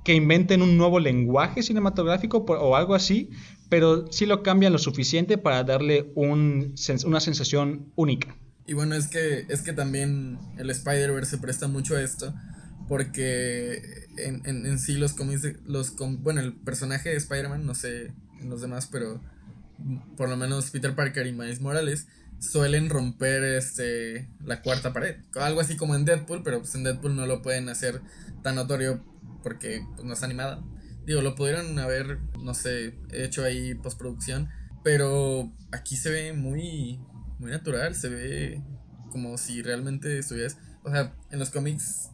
que 0.04 0.14
inventen 0.14 0.62
un 0.62 0.78
nuevo 0.78 1.00
lenguaje 1.00 1.62
cinematográfico 1.62 2.40
o 2.40 2.76
algo 2.76 2.96
así, 2.96 3.30
pero 3.70 4.12
sí 4.12 4.26
lo 4.26 4.42
cambian 4.44 4.74
lo 4.74 4.80
suficiente 4.80 5.38
para 5.38 5.64
darle 5.64 6.12
un, 6.16 6.74
una 7.06 7.20
sensación 7.20 7.92
única. 7.96 8.36
Y 8.66 8.74
bueno, 8.74 8.96
es 8.96 9.08
que, 9.08 9.46
es 9.50 9.62
que 9.62 9.74
también 9.74 10.40
el 10.58 10.70
Spider-Verse 10.70 11.32
se 11.32 11.38
presta 11.38 11.68
mucho 11.68 11.96
a 11.96 12.02
esto, 12.02 12.34
porque 12.88 13.82
en, 14.28 14.46
en, 14.46 14.80
sí 14.80 14.96
los 14.96 15.14
cómics, 15.14 15.48
los 15.66 15.96
bueno, 15.98 16.42
el 16.42 16.54
personaje 16.54 17.10
de 17.10 17.18
Spider-Man, 17.18 17.66
no 17.66 17.76
sé 17.76 18.14
en 18.40 18.50
los 18.50 18.62
demás, 18.62 18.88
pero 18.92 19.22
por 20.18 20.30
lo 20.30 20.38
menos 20.38 20.70
Peter 20.72 20.96
Parker 20.96 21.28
y 21.28 21.34
Miles 21.34 21.62
Morales 21.62 22.08
suelen 22.40 22.90
romper 22.90 23.44
este 23.44 24.28
la 24.44 24.62
cuarta 24.62 24.94
pared. 24.94 25.18
Algo 25.36 25.62
así 25.62 25.78
como 25.78 25.96
en 25.96 26.06
Deadpool, 26.06 26.44
pero 26.44 26.60
pues 26.60 26.74
en 26.76 26.84
Deadpool 26.84 27.16
no 27.16 27.26
lo 27.26 27.42
pueden 27.42 27.70
hacer 27.70 28.02
tan 28.44 28.56
notorio 28.56 29.04
porque 29.44 29.86
pues, 29.96 30.06
no 30.06 30.14
es 30.14 30.24
animada. 30.24 30.64
Digo, 31.06 31.22
lo 31.22 31.36
pudieron 31.36 31.78
haber, 31.80 32.20
no 32.40 32.54
sé, 32.54 32.96
hecho 33.12 33.44
ahí 33.44 33.74
postproducción, 33.76 34.50
pero 34.84 35.52
aquí 35.72 35.98
se 35.98 36.12
ve 36.12 36.34
muy 36.34 37.00
muy 37.40 37.52
natural, 37.52 37.96
se 37.96 38.10
ve 38.10 38.62
como 39.12 39.38
si 39.38 39.62
realmente 39.64 40.20
estuvieras, 40.20 40.58
o 40.84 40.92
sea, 40.92 41.16
en 41.32 41.40
los 41.40 41.50
cómics 41.50 42.12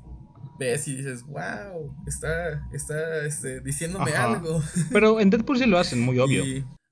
ves 0.58 0.88
y 0.88 0.96
dices, 0.98 1.24
wow, 1.24 1.96
está, 2.08 2.68
está 2.74 3.26
este, 3.26 3.62
diciéndome 3.62 4.12
algo. 4.12 4.64
Pero 4.92 5.20
en 5.20 5.30
Deadpool 5.30 5.58
sí 5.58 5.66
lo 5.66 5.78
hacen, 5.78 6.02
muy 6.02 6.20
obvio. 6.20 6.44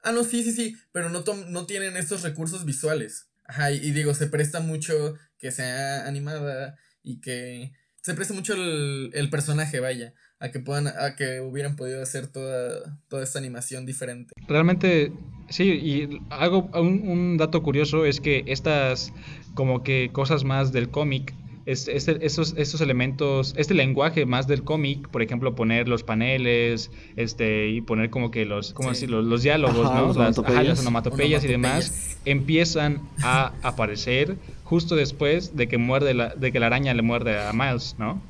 ah, 0.04 0.12
no, 0.12 0.24
sí, 0.24 0.44
sí, 0.44 0.52
sí, 0.52 0.78
pero 0.92 1.10
no, 1.10 1.24
no 1.50 1.66
tienen 1.66 1.98
estos 1.98 2.22
recursos 2.22 2.66
visuales. 2.66 3.30
Ajá, 3.48 3.72
y, 3.72 3.92
digo, 3.92 4.14
se 4.14 4.28
presta 4.28 4.60
mucho 4.60 5.16
que 5.38 5.52
sea 5.52 6.08
animada 6.08 6.76
y 7.04 7.22
que 7.22 7.74
se 8.02 8.14
presta 8.16 8.34
mucho 8.34 8.54
el, 8.54 9.12
el 9.14 9.30
personaje, 9.30 9.80
vaya, 9.80 10.14
a 10.40 10.50
que 10.52 10.60
puedan, 10.60 10.88
a 10.88 11.16
que 11.16 11.42
hubieran 11.42 11.76
podido 11.76 12.02
hacer 12.02 12.28
toda, 12.28 13.00
toda 13.08 13.24
esta 13.24 13.40
animación 13.40 13.86
diferente. 13.86 14.34
Realmente, 14.48 15.12
sí, 15.50 15.64
y 15.64 16.20
algo, 16.30 16.70
un, 16.74 17.08
un 17.08 17.38
dato 17.38 17.62
curioso 17.62 18.06
es 18.06 18.20
que 18.20 18.44
estas 18.48 19.14
como 19.54 19.84
que 19.84 20.10
cosas 20.12 20.44
más 20.44 20.72
del 20.72 20.90
cómic 20.90 21.34
es, 21.66 21.88
esos, 21.88 22.54
esos 22.58 22.82
elementos, 22.82 23.56
este 23.58 23.74
lenguaje 23.74 24.26
más 24.26 24.48
del 24.48 24.64
cómic, 24.64 25.08
por 25.10 25.22
ejemplo, 25.22 25.56
poner 25.56 25.88
los 25.88 26.04
paneles, 26.04 26.92
este, 27.16 27.70
y 27.70 27.82
poner 27.82 28.10
como 28.12 28.30
que 28.30 28.46
los, 28.46 28.74
¿cómo 28.74 28.92
los, 28.92 29.42
diálogos, 29.42 29.92
¿no? 29.92 30.14
las, 30.14 30.38
onomatopeyas, 30.80 31.44
y 31.44 31.48
demás, 31.48 32.18
empiezan 32.26 33.02
a 33.24 33.54
aparecer 33.64 34.36
justo 34.64 34.96
después 34.96 35.56
de 35.56 35.68
que 35.68 35.78
muerde 35.78 36.14
la, 36.14 36.36
de 36.36 36.52
que 36.52 36.60
la 36.60 36.68
araña 36.68 36.94
le 36.94 37.02
muerde 37.02 37.40
a 37.40 37.52
Miles, 37.54 37.96
¿no? 37.98 38.22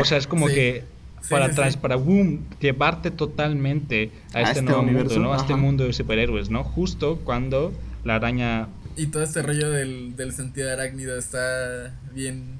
O 0.00 0.04
sea, 0.04 0.18
es 0.18 0.26
como 0.26 0.46
que 0.46 0.82
para 1.30 1.46
atrás, 1.46 1.76
para 1.76 1.96
boom, 1.96 2.46
llevarte 2.60 3.10
totalmente 3.10 4.10
a, 4.32 4.42
este, 4.42 4.60
este, 4.60 4.62
nuevo 4.62 4.82
mundo, 4.82 5.18
¿no? 5.18 5.32
A 5.32 5.36
este 5.36 5.54
mundo 5.54 5.84
de 5.84 5.92
superhéroes, 5.92 6.50
¿no? 6.50 6.64
Justo 6.64 7.20
cuando 7.24 7.72
la 8.04 8.16
araña 8.16 8.68
y 8.96 9.08
todo 9.08 9.22
este 9.22 9.42
rollo 9.42 9.70
del, 9.70 10.16
del 10.16 10.32
sentido 10.32 10.72
arácnido 10.72 11.18
está 11.18 11.94
bien, 12.14 12.55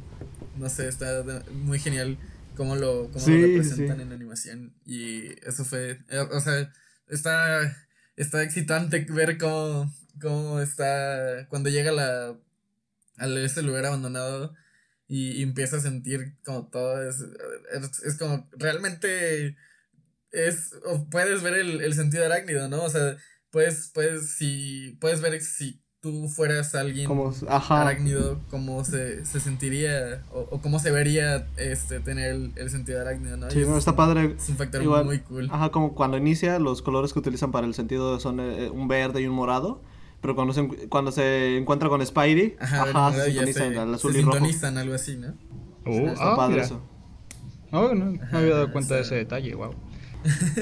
no 0.59 0.69
sé, 0.69 0.89
está 0.89 1.23
muy 1.53 1.78
genial 1.78 2.19
cómo 2.57 2.74
lo, 2.74 3.11
cómo 3.12 3.27
lo 3.27 3.47
representan 3.47 4.01
en 4.01 4.12
animación. 4.12 4.74
Y 4.85 5.28
eso 5.47 5.65
fue, 5.65 6.01
eh, 6.09 6.19
o 6.19 6.41
sea, 6.41 6.73
está, 7.09 7.77
está 8.16 8.43
excitante 8.43 9.07
ver 9.11 9.39
cómo, 9.39 9.93
cómo 10.20 10.61
está, 10.61 11.47
cuando 11.49 11.70
llega 11.70 11.93
la, 11.93 12.37
a 13.19 13.27
ese 13.27 13.62
lugar 13.62 13.87
abandonado 13.87 14.55
y, 15.09 15.43
empieza 15.43 15.77
a 15.77 15.81
sentir 15.81 16.35
como 16.45 16.69
todo, 16.69 17.09
es, 17.09 17.24
es, 18.05 18.16
como, 18.19 18.49
realmente 18.53 19.57
es, 20.33 20.73
puedes 21.11 21.43
ver 21.43 21.55
el, 21.55 21.81
el 21.81 21.95
sentido 21.95 22.24
arácnido, 22.24 22.69
¿no? 22.69 22.83
O 22.83 22.91
sea, 22.91 23.16
puedes, 23.51 23.91
puedes, 23.95 24.31
si, 24.31 24.97
puedes 25.01 25.20
ver 25.20 25.41
si 25.41 25.83
tú 26.07 26.28
fueras 26.28 26.74
alguien 26.77 27.07
como, 27.07 27.33
arácnido, 27.49 28.39
cómo 28.49 28.85
se, 28.85 29.24
se 29.24 29.41
sentiría 29.41 30.23
o, 30.33 30.61
cómo 30.61 30.78
se 30.78 30.93
vería 30.93 31.49
este 31.57 31.99
tener 31.99 32.53
el, 32.55 32.70
sentido 32.70 33.01
arácnido, 33.01 33.37
¿no? 33.37 33.51
Sí, 33.51 33.61
está 33.77 33.97
padre. 33.97 34.37
Es 34.39 34.49
un 34.49 34.57
factor 34.57 35.05
muy 35.05 35.19
cool. 35.20 35.49
Ajá, 35.51 35.70
como 35.70 35.95
cuando 35.95 36.16
inicia, 36.16 36.59
los 36.59 36.81
colores 36.81 37.12
que 37.12 37.19
utilizan 37.19 37.51
para 37.51 37.66
el 37.66 37.74
sentido 37.74 38.20
son 38.20 38.39
eh, 38.41 38.70
un 38.70 38.87
verde 38.87 39.20
y 39.23 39.27
un 39.27 39.35
morado. 39.35 39.81
Pero 40.20 40.35
cuando 40.35 40.55
se, 40.55 40.66
cuando 40.89 41.12
se 41.12 41.59
encuentra 41.59 41.89
con 41.89 42.05
Spidey, 42.05 42.57
ajá, 42.59 43.12
se 43.12 43.31
sintonizan 43.33 43.73
el 43.73 43.95
azul 43.95 44.12
se 44.12 44.19
y 44.19 44.23
sintonizan, 44.23 44.78
algo 44.78 44.95
así, 44.95 45.16
¿no? 45.16 45.35
Uh, 45.85 46.09
está 46.09 46.33
ah, 46.33 46.37
padre 46.37 46.62
eso. 46.62 46.81
no, 47.70 47.95
no 47.95 48.12
me 48.12 48.20
había 48.33 48.55
dado 48.55 48.73
cuenta 48.73 48.95
de 48.95 49.03
ese 49.03 49.16
detalle, 49.16 49.55
wow. 49.55 49.74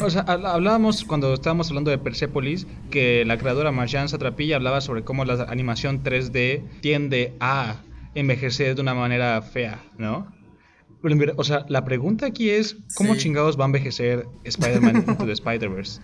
O 0.02 0.10
sea, 0.10 0.22
hablábamos 0.22 1.04
cuando 1.04 1.32
estábamos 1.34 1.68
hablando 1.68 1.90
de 1.90 1.98
Persepolis 1.98 2.66
que 2.90 3.24
la 3.24 3.38
creadora 3.38 3.72
Marjan 3.72 4.08
Satrapilla 4.08 4.56
hablaba 4.56 4.80
sobre 4.80 5.04
cómo 5.04 5.24
la 5.24 5.44
animación 5.44 6.02
3D 6.02 6.62
tiende 6.80 7.34
a 7.40 7.76
envejecer 8.14 8.74
de 8.74 8.82
una 8.82 8.94
manera 8.94 9.40
fea, 9.42 9.82
¿no? 9.98 10.32
O 11.36 11.44
sea, 11.44 11.66
la 11.68 11.84
pregunta 11.84 12.26
aquí 12.26 12.48
es, 12.48 12.78
¿cómo 12.94 13.14
chingados 13.16 13.58
va 13.58 13.64
a 13.64 13.66
envejecer 13.66 14.26
Spider-Man 14.44 15.04
Into 15.06 15.26
the 15.26 15.32
Spider-Verse? 15.32 16.00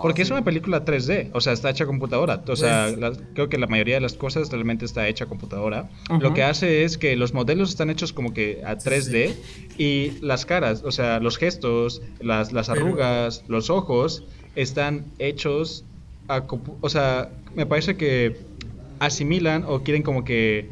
Porque 0.00 0.22
es 0.22 0.30
una 0.30 0.42
película 0.42 0.84
3D, 0.84 1.30
o 1.32 1.40
sea, 1.40 1.52
está 1.52 1.70
hecha 1.70 1.84
a 1.84 1.86
computadora. 1.86 2.42
O 2.48 2.56
sea, 2.56 2.92
pues 2.98 3.20
creo 3.34 3.48
que 3.48 3.58
la 3.58 3.66
mayoría 3.66 3.96
de 3.96 4.00
las 4.00 4.14
cosas 4.14 4.50
realmente 4.50 4.84
está 4.84 5.06
hecha 5.08 5.24
a 5.24 5.28
computadora. 5.28 5.90
Lo 6.20 6.32
que 6.34 6.42
hace 6.42 6.84
es 6.84 6.98
que 6.98 7.16
los 7.16 7.34
modelos 7.34 7.70
están 7.70 7.90
hechos 7.90 8.12
como 8.12 8.32
que 8.32 8.62
a 8.64 8.76
3D 8.76 9.34
y 9.78 10.12
las 10.20 10.46
caras, 10.46 10.82
o 10.84 10.92
sea, 10.92 11.20
los 11.20 11.36
gestos, 11.38 12.02
las, 12.20 12.52
las 12.52 12.68
arrugas, 12.68 13.44
los 13.48 13.70
ojos, 13.70 14.24
están 14.54 15.04
hechos 15.18 15.84
a... 16.28 16.44
O 16.80 16.88
sea, 16.88 17.30
me 17.54 17.66
parece 17.66 17.96
que 17.96 18.36
asimilan 18.98 19.64
o 19.66 19.82
quieren 19.82 20.02
como 20.02 20.24
que 20.24 20.70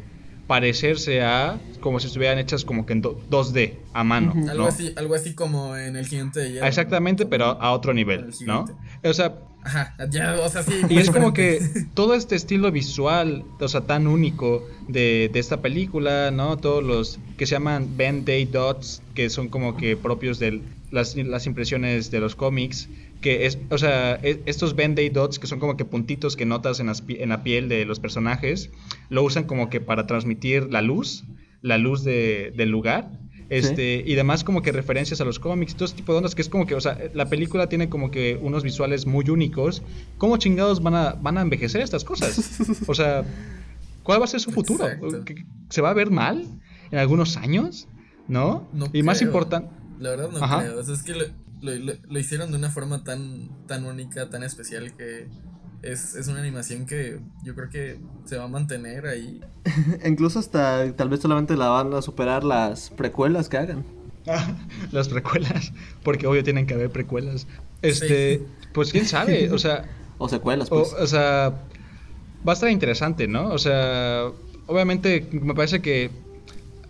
parecerse 0.51 1.21
a 1.21 1.57
como 1.79 2.01
si 2.01 2.07
estuvieran 2.07 2.37
hechas 2.37 2.65
como 2.65 2.85
que 2.85 2.91
en 2.91 3.01
2D 3.01 3.75
a 3.93 4.03
mano. 4.03 4.33
algo, 4.49 4.67
así, 4.67 4.93
algo 4.97 5.15
así 5.15 5.33
como 5.33 5.77
en 5.77 5.95
el 5.95 6.05
gigante 6.05 6.41
de 6.41 6.51
hierro. 6.51 6.67
Exactamente, 6.67 7.25
pero 7.25 7.45
a 7.45 7.71
otro 7.71 7.93
nivel, 7.93 8.33
¿no? 8.45 8.65
O 9.01 9.13
sea, 9.13 9.33
Ajá, 9.63 9.95
ya, 10.09 10.35
o 10.41 10.49
sea, 10.49 10.63
sí. 10.63 10.73
Y 10.89 10.97
es 10.97 11.09
como 11.09 11.31
que 11.33 11.61
todo 11.93 12.15
este 12.15 12.35
estilo 12.35 12.69
visual, 12.69 13.45
o 13.61 13.67
sea, 13.69 13.81
tan 13.81 14.07
único 14.07 14.67
de, 14.89 15.29
de 15.31 15.39
esta 15.39 15.61
película, 15.61 16.31
¿no? 16.31 16.57
Todos 16.57 16.83
los 16.83 17.19
que 17.37 17.45
se 17.45 17.53
llaman 17.53 17.95
Band-Aid 17.95 18.49
Dots, 18.49 19.01
que 19.15 19.29
son 19.29 19.47
como 19.47 19.77
que 19.77 19.95
propios 19.95 20.37
del, 20.37 20.63
las, 20.91 21.15
las 21.15 21.45
impresiones 21.45 22.11
de 22.11 22.19
los 22.19 22.35
cómics, 22.35 22.89
que 23.21 23.45
es, 23.45 23.57
o 23.69 23.77
sea, 23.77 24.15
e- 24.23 24.41
estos 24.45 24.75
Band-Aid 24.75 25.11
dots, 25.13 25.39
que 25.39 25.47
son 25.47 25.59
como 25.59 25.77
que 25.77 25.85
puntitos 25.85 26.35
que 26.35 26.45
notas 26.45 26.79
en, 26.79 26.87
las 26.87 27.03
en 27.07 27.29
la 27.29 27.43
piel 27.43 27.69
de 27.69 27.85
los 27.85 27.99
personajes, 27.99 28.71
lo 29.09 29.23
usan 29.23 29.43
como 29.45 29.69
que 29.69 29.79
para 29.79 30.07
transmitir 30.07 30.67
la 30.71 30.81
luz, 30.81 31.23
la 31.61 31.77
luz 31.77 32.03
de- 32.03 32.51
del 32.55 32.69
lugar. 32.69 33.09
Este, 33.49 34.01
y 34.05 34.15
demás 34.15 34.45
como 34.45 34.61
que 34.61 34.71
referencias 34.71 35.19
a 35.19 35.25
los 35.25 35.37
cómics, 35.37 35.75
todo 35.75 35.83
ese 35.85 35.95
tipo 35.97 36.13
de 36.13 36.19
ondas 36.19 36.35
que 36.35 36.41
es 36.41 36.47
como 36.47 36.65
que, 36.65 36.73
o 36.73 36.79
sea, 36.79 36.97
la 37.13 37.27
película 37.27 37.67
tiene 37.67 37.89
como 37.89 38.09
que 38.09 38.39
unos 38.41 38.63
visuales 38.63 39.05
muy 39.05 39.29
únicos. 39.29 39.81
¿Cómo 40.17 40.37
chingados 40.37 40.81
van 40.81 40.95
a, 40.95 41.13
van 41.15 41.37
a 41.37 41.41
envejecer 41.41 41.81
estas 41.81 42.05
cosas? 42.05 42.39
O 42.87 42.95
sea, 42.95 43.25
¿cuál 44.03 44.21
va 44.21 44.25
a 44.25 44.27
ser 44.29 44.39
su 44.39 44.51
futuro? 44.51 44.85
Exacto. 44.87 45.25
¿Que- 45.25 45.43
¿Se 45.69 45.81
va 45.81 45.89
a 45.89 45.93
ver 45.93 46.11
mal 46.11 46.45
en 46.91 46.97
algunos 46.99 47.35
años? 47.35 47.87
¿No? 48.29 48.69
No 48.71 48.87
y 48.93 49.03
más 49.03 49.17
creo. 49.17 49.29
importante... 49.29 49.67
La 49.99 50.11
verdad 50.11 50.29
no 50.31 50.41
Ajá. 50.43 50.61
creo. 50.61 50.79
O 50.79 50.83
sea, 50.83 50.95
es 50.95 51.03
que 51.03 51.13
lo, 51.61 51.73
lo- 52.09 52.19
hicieron 52.19 52.51
de 52.51 52.57
una 52.57 52.69
forma 52.71 53.03
tan, 53.03 53.49
tan 53.67 53.85
única, 53.85 54.29
tan 54.29 54.43
especial 54.43 54.93
que 54.95 55.27
es, 55.81 56.15
es 56.15 56.27
una 56.27 56.39
animación 56.39 56.85
que 56.85 57.19
yo 57.43 57.55
creo 57.55 57.69
que 57.69 57.97
se 58.25 58.37
va 58.37 58.43
a 58.45 58.47
mantener 58.47 59.05
ahí. 59.07 59.41
Incluso 60.05 60.39
hasta 60.39 60.91
tal 60.95 61.09
vez 61.09 61.21
solamente 61.21 61.55
la 61.57 61.69
van 61.69 61.93
a 61.93 62.01
superar 62.01 62.43
las 62.43 62.89
precuelas 62.89 63.49
que 63.49 63.57
hagan. 63.57 63.85
las 64.91 65.09
precuelas, 65.09 65.73
porque 66.03 66.27
obvio 66.27 66.43
tienen 66.43 66.67
que 66.67 66.73
haber 66.75 66.89
precuelas. 66.91 67.47
Este, 67.81 68.37
Sí. 68.37 68.45
pues 68.73 68.91
quién 68.91 69.05
sabe, 69.07 69.49
o 69.51 69.57
sea, 69.57 69.85
O 70.19 70.29
secuelas, 70.29 70.71
o, 70.71 70.81
pues. 70.81 70.93
o 70.93 71.07
sea, 71.07 71.49
va 72.47 72.51
a 72.51 72.53
estar 72.53 72.69
interesante, 72.69 73.27
¿no? 73.27 73.49
O 73.49 73.57
sea, 73.57 74.27
obviamente 74.67 75.27
me 75.31 75.55
parece 75.55 75.81
que 75.81 76.11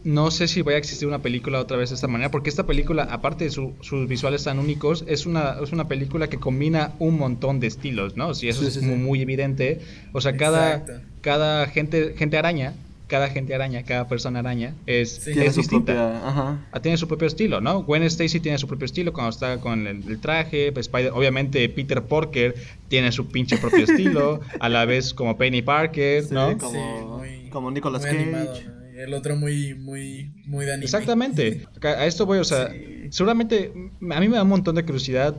no 0.04 0.32
sé 0.32 0.48
si 0.48 0.62
vaya 0.62 0.78
a 0.78 0.80
existir 0.80 1.08
una 1.08 1.20
película 1.20 1.60
otra 1.60 1.78
vez 1.78 1.90
de 1.90 1.96
esta 1.96 2.08
manera, 2.08 2.32
porque 2.32 2.50
esta 2.50 2.66
película, 2.66 3.04
aparte 3.04 3.44
de 3.46 3.52
su- 3.52 3.74
sus 3.82 4.08
visuales 4.08 4.44
tan 4.44 4.58
únicos, 4.60 5.04
es 5.08 5.26
una, 5.26 5.58
es 5.64 5.72
una 5.72 5.88
película 5.88 6.28
que 6.28 6.38
combina 6.38 6.94
un 7.00 7.18
montón 7.18 7.60
de 7.60 7.68
estilos, 7.68 8.18
¿no? 8.18 8.34
Si 8.34 8.50
eso 8.50 8.62
Sí, 8.62 8.68
es 8.68 8.74
sí, 8.76 8.80
muy, 8.82 8.96
sí. 8.96 9.02
muy 9.02 9.22
evidente. 9.22 9.80
O 10.14 10.22
sea, 10.22 10.36
cada, 10.38 10.84
cada 11.22 11.68
gente, 11.68 12.16
gente 12.18 12.38
araña, 12.38 12.74
cada 13.08 13.30
gente 13.30 13.54
araña, 13.54 13.84
cada 13.84 14.08
persona 14.08 14.40
araña 14.40 14.74
es, 14.86 15.12
Sí. 15.12 15.32
es 15.32 15.36
Tiene 15.36 15.52
su 15.52 15.60
distinta. 15.62 15.94
propia. 15.94 16.28
Ajá. 16.30 16.68
Ah, 16.72 16.80
tiene 16.80 16.98
su 16.98 17.08
propio 17.10 17.28
estilo, 17.28 17.60
¿no? 17.60 17.84
Gwen 17.84 18.04
Stacy 18.04 18.40
tiene 18.40 18.58
su 18.58 18.68
propio 18.68 18.86
estilo 18.86 19.12
cuando 19.14 19.32
está 19.32 19.58
con 19.60 19.86
el, 19.86 20.04
el 20.10 20.20
traje. 20.22 20.72
pues, 20.72 20.88
Spider- 20.88 21.12
obviamente 21.14 21.68
Peter 21.70 22.02
Parker 22.04 22.56
tiene 22.88 23.12
su 23.12 23.28
pinche 23.28 23.58
propio 23.58 23.84
estilo. 23.84 24.40
A 24.62 24.70
la 24.70 24.86
vez 24.86 25.14
como 25.14 25.38
Penny 25.38 25.62
Parker, 25.62 26.24
Sí, 26.24 26.34
¿no? 26.34 26.58
como- 26.58 27.22
como 27.52 27.70
Nicolas 27.70 28.02
muy 28.04 28.12
Cage. 28.12 28.24
animado, 28.24 28.54
¿no? 28.66 28.81
El 29.04 29.14
otro 29.14 29.36
muy, 29.36 29.74
muy, 29.76 30.32
muy 30.46 30.66
de 30.66 30.74
anime. 30.74 30.86
Exactamente. 30.86 31.66
A 31.84 32.06
esto 32.06 32.26
voy, 32.26 32.40
o 32.40 32.44
sea, 32.44 32.70
Sí. 32.72 33.08
seguramente 33.12 33.72
a 34.12 34.20
mí 34.20 34.30
me 34.30 34.36
da 34.36 34.44
un 34.44 34.50
montón 34.50 34.76
de 34.76 34.84
curiosidad 34.86 35.36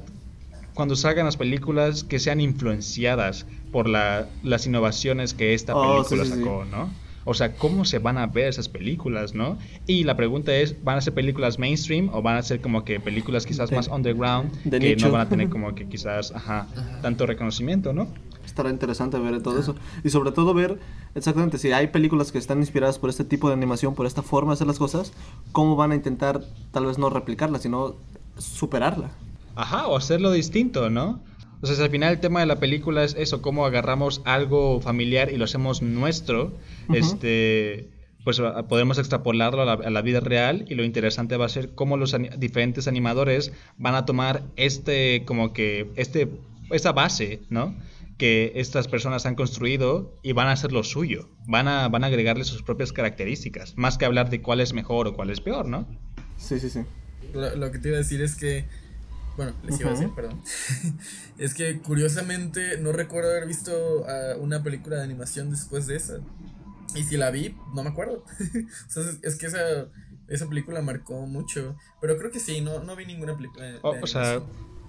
cuando 0.75 0.97
salgan 0.97 1.27
las 1.27 1.37
películas 1.37 2.03
que 2.05 2.19
sean 2.19 2.41
influenciadas 2.41 3.47
por 3.71 3.89
la- 3.89 4.29
las 4.43 4.67
innovaciones 4.67 5.35
que 5.35 5.55
esta 5.55 5.75
Oh, 5.77 5.83
película 5.83 6.25
sí, 6.25 6.31
sí, 6.31 6.37
sí. 6.37 6.45
sacó, 6.45 6.65
¿no? 6.65 6.91
O 7.25 7.35
sea, 7.35 7.57
¿cómo 7.57 7.85
se 7.85 7.99
van 8.01 8.19
a 8.19 8.27
ver 8.27 8.49
esas 8.49 8.69
películas, 8.69 9.33
no? 9.35 9.57
Y 9.87 10.03
la 10.05 10.17
pregunta 10.17 10.53
es, 10.57 10.83
¿van 10.83 10.99
a 10.99 11.01
ser 11.01 11.15
películas 11.15 11.59
mainstream 11.59 12.09
o 12.13 12.21
van 12.21 12.37
a 12.37 12.43
ser 12.43 12.61
como 12.61 12.85
que 12.85 12.99
películas 12.99 13.47
quizás 13.47 13.71
De- 13.71 13.77
más 13.77 13.87
underground 13.89 14.51
de 14.65 14.79
que 14.81 14.89
nicho. 14.97 15.07
no 15.07 15.13
van 15.13 15.21
a 15.27 15.29
tener 15.29 15.49
como 15.51 15.75
que 15.75 15.89
quizás, 15.89 16.33
ajá, 16.35 16.67
tanto 17.01 17.25
reconocimiento, 17.27 17.93
¿no? 17.93 18.13
Estará 18.53 18.69
interesante 18.69 19.19
ver 19.19 19.43
todo 19.43 19.59
eso. 19.59 19.75
Y 20.05 20.11
sobre 20.11 20.31
todo 20.31 20.53
ver 20.53 20.79
exactamente 21.15 21.57
si 21.57 21.73
hay 21.73 21.87
películas 21.87 22.33
que 22.33 22.37
están 22.37 22.59
inspiradas 22.59 22.99
por 22.99 23.09
este 23.09 23.25
tipo 23.25 23.49
de 23.49 23.55
animación, 23.55 23.95
por 23.95 24.05
esta 24.05 24.21
forma 24.23 24.51
de 24.53 24.55
hacer 24.57 24.67
las 24.67 24.79
cosas, 24.79 25.15
cómo 25.53 25.75
van 25.75 25.93
a 25.93 25.95
intentar 25.95 26.43
tal 26.71 26.85
vez 26.85 26.99
no 26.99 27.09
replicarla, 27.09 27.59
sino 27.59 27.97
superarla. 28.37 29.11
Ajá, 29.55 29.87
o 29.87 29.97
hacerlo 29.97 30.31
distinto, 30.33 30.91
¿no? 30.91 31.21
O 31.63 31.67
sea, 31.67 31.77
si 31.77 31.83
al 31.83 31.89
final 31.89 32.13
el 32.13 32.21
tema 32.21 32.41
de 32.41 32.47
la 32.47 32.57
película 32.57 33.05
es 33.05 33.15
eso, 33.19 33.41
cómo 33.41 33.65
agarramos 33.65 34.21
algo 34.27 34.83
familiar 34.83 35.33
y 35.33 35.39
lo 35.39 35.45
hacemos 35.45 35.81
nuestro, 35.81 36.53
este, 36.93 37.89
pues 38.25 38.43
podemos 38.69 38.99
extrapolarlo 38.99 39.63
a 39.63 39.65
la, 39.65 39.73
a 39.73 39.91
la 39.91 40.03
vida 40.03 40.21
real 40.21 40.67
y 40.69 40.75
lo 40.75 40.85
interesante 40.85 41.39
va 41.39 41.47
a 41.47 41.49
ser 41.49 41.75
cómo 41.75 41.97
los 41.97 42.13
ani- 42.13 42.29
diferentes 42.37 42.87
animadores 42.87 43.53
van 43.79 43.95
a 43.95 44.05
tomar 44.05 44.43
este, 44.57 45.25
como 45.25 45.53
que, 45.53 45.91
este, 45.97 46.29
esta 46.71 46.93
base, 46.93 47.41
¿no? 47.51 47.75
Que 48.23 48.53
estas 48.55 48.87
personas 48.87 49.27
han 49.27 49.35
construido 49.35 50.17
y 50.23 50.31
van 50.31 50.47
a 50.47 50.53
hacer 50.53 50.71
lo 50.71 50.85
suyo, 50.85 51.29
van 51.49 51.67
a, 51.67 51.89
van 51.89 52.05
a 52.05 52.07
agregarle 52.07 52.45
sus 52.45 52.63
propias 52.63 52.93
características, 52.93 53.77
más 53.77 53.99
que 53.99 54.05
hablar 54.05 54.31
de 54.31 54.41
cuál 54.41 54.61
es 54.61 54.75
mejor 54.75 55.09
o 55.09 55.15
cuál 55.15 55.31
es 55.31 55.41
peor, 55.41 55.67
¿no? 55.67 55.89
Sí, 56.37 56.61
sí, 56.61 56.71
sí. 56.71 56.85
Lo, 57.35 57.57
lo 57.57 57.73
que 57.73 57.81
te 57.81 57.89
iba 57.89 57.97
a 57.97 57.99
decir 57.99 58.23
es 58.23 58.37
que. 58.37 58.65
Bueno, 59.37 59.55
les 59.65 59.81
iba 59.81 59.91
a 59.91 59.95
decir, 59.95 60.11
perdón. 60.15 60.41
es 61.39 61.53
que 61.55 61.81
curiosamente 61.81 62.79
no 62.79 62.93
recuerdo 62.93 63.29
haber 63.33 63.49
visto 63.49 64.07
una 64.39 64.63
película 64.63 64.99
de 64.99 65.03
animación 65.03 65.51
después 65.51 65.89
de 65.89 65.97
esa. 65.97 66.21
Y 66.95 67.03
si 67.03 67.17
la 67.17 67.33
vi, 67.33 67.57
no 67.75 67.83
me 67.83 67.91
acuerdo. 67.91 68.23
o 68.25 68.91
sea, 68.91 69.03
es, 69.03 69.19
es 69.21 69.35
que 69.35 69.47
esa, 69.47 69.89
esa 70.29 70.49
película 70.49 70.81
marcó 70.81 71.27
mucho. 71.27 71.75
Pero 72.01 72.17
creo 72.19 72.31
que 72.31 72.39
sí, 72.39 72.61
no, 72.61 72.85
no 72.85 72.95
vi 72.95 73.05
ninguna 73.05 73.37
película 73.37 73.65
de, 73.65 73.73
de 73.73 73.79
O, 73.83 74.01
o 74.01 74.07
sea. 74.07 74.41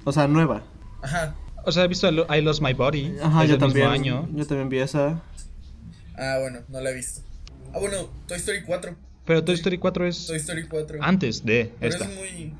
O 0.04 0.12
sea, 0.12 0.28
nueva. 0.28 0.64
Ajá. 1.02 1.36
O 1.65 1.72
sea, 1.72 1.84
he 1.84 1.88
visto 1.88 2.10
I 2.10 2.41
Lost 2.41 2.61
My 2.61 2.73
Body, 2.73 3.14
Ajá, 3.22 3.45
yo 3.45 3.57
también. 3.57 3.88
año. 3.88 4.27
Yo 4.34 4.45
también 4.45 4.69
vi 4.69 4.80
esa. 4.80 5.22
Ah, 6.18 6.38
bueno, 6.41 6.60
no 6.69 6.80
la 6.81 6.91
he 6.91 6.94
visto. 6.95 7.22
Ah, 7.73 7.80
bueno, 7.80 8.10
Toy 8.27 8.38
Story 8.38 8.64
4. 8.65 8.95
Pero 9.26 9.44
Toy 9.44 9.56
Story 9.56 9.77
4 9.77 10.07
es 10.07 10.27
Toy 10.27 10.38
Story 10.38 10.68
4. 10.68 10.99
antes 11.02 11.44
de 11.45 11.72
Pero 11.80 11.94
esta. 11.94 12.06
es 12.06 12.15
muy. 12.15 12.53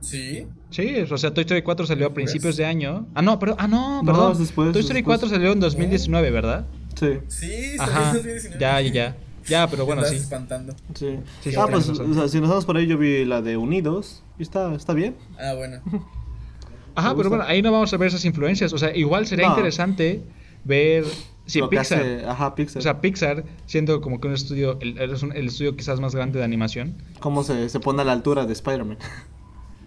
Sí. 0.00 0.46
Sí, 0.70 0.96
o 1.10 1.18
sea, 1.18 1.32
Toy 1.34 1.42
Story 1.42 1.62
4 1.62 1.86
salió 1.86 2.06
a 2.06 2.14
principios 2.14 2.56
de 2.56 2.64
año. 2.64 3.06
Ah, 3.14 3.22
no, 3.22 3.38
pero 3.38 3.54
ah 3.58 3.66
no, 3.68 4.02
No, 4.02 4.12
perdón. 4.12 4.32
es 4.32 4.38
después, 4.38 4.72
Toy 4.72 4.80
Story 4.80 5.00
después. 5.00 5.18
4 5.20 5.36
salió 5.36 5.52
en 5.52 5.60
2019, 5.60 6.30
¿verdad? 6.30 6.66
Sí. 6.98 7.18
Sí, 7.28 7.76
salió 7.76 7.82
Ajá. 7.94 8.08
en 8.10 8.16
2019. 8.16 8.60
Ya, 8.60 8.80
ya, 8.80 8.92
ya. 8.92 9.16
Ya, 9.46 9.66
pero 9.66 9.86
bueno, 9.86 10.04
sí. 10.04 10.16
espantando. 10.16 10.74
Sí. 10.94 11.18
Sí, 11.42 11.52
ah, 11.56 11.66
pues, 11.70 11.88
o 11.88 12.14
sea, 12.14 12.28
si 12.28 12.38
nos 12.40 12.50
vamos 12.50 12.64
por 12.66 12.76
ahí, 12.76 12.86
yo 12.86 12.98
vi 12.98 13.24
la 13.24 13.40
de 13.42 13.56
Unidos. 13.56 14.22
Y 14.38 14.42
está, 14.42 14.74
está 14.74 14.92
bien. 14.92 15.16
Ah, 15.38 15.54
bueno. 15.54 15.80
Ajá, 16.98 17.14
pero 17.16 17.28
bueno, 17.28 17.44
ahí 17.46 17.62
no 17.62 17.70
vamos 17.72 17.92
a 17.92 17.96
ver 17.96 18.08
esas 18.08 18.24
influencias. 18.24 18.72
O 18.72 18.78
sea, 18.78 18.94
igual 18.96 19.26
sería 19.26 19.46
No. 19.46 19.52
interesante 19.54 20.22
ver 20.64 21.04
si 21.46 21.60
Lo 21.60 21.70
Pixar, 21.70 22.00
hace- 22.00 22.26
ajá, 22.26 22.54
Pixar. 22.54 22.80
o 22.80 22.82
sea, 22.82 23.00
Pixar 23.00 23.44
siendo 23.66 24.00
como 24.00 24.20
que 24.20 24.28
un 24.28 24.34
estudio, 24.34 24.78
el, 24.80 24.98
el- 24.98 25.10
el 25.34 25.46
estudio 25.46 25.76
quizás 25.76 26.00
más 26.00 26.14
grande 26.14 26.38
de 26.38 26.44
animación. 26.44 26.94
Cómo 27.20 27.42
se, 27.44 27.68
se 27.68 27.80
pone 27.80 28.02
a 28.02 28.04
la 28.04 28.12
altura 28.12 28.44
de 28.46 28.52
Spider-Man. 28.52 28.98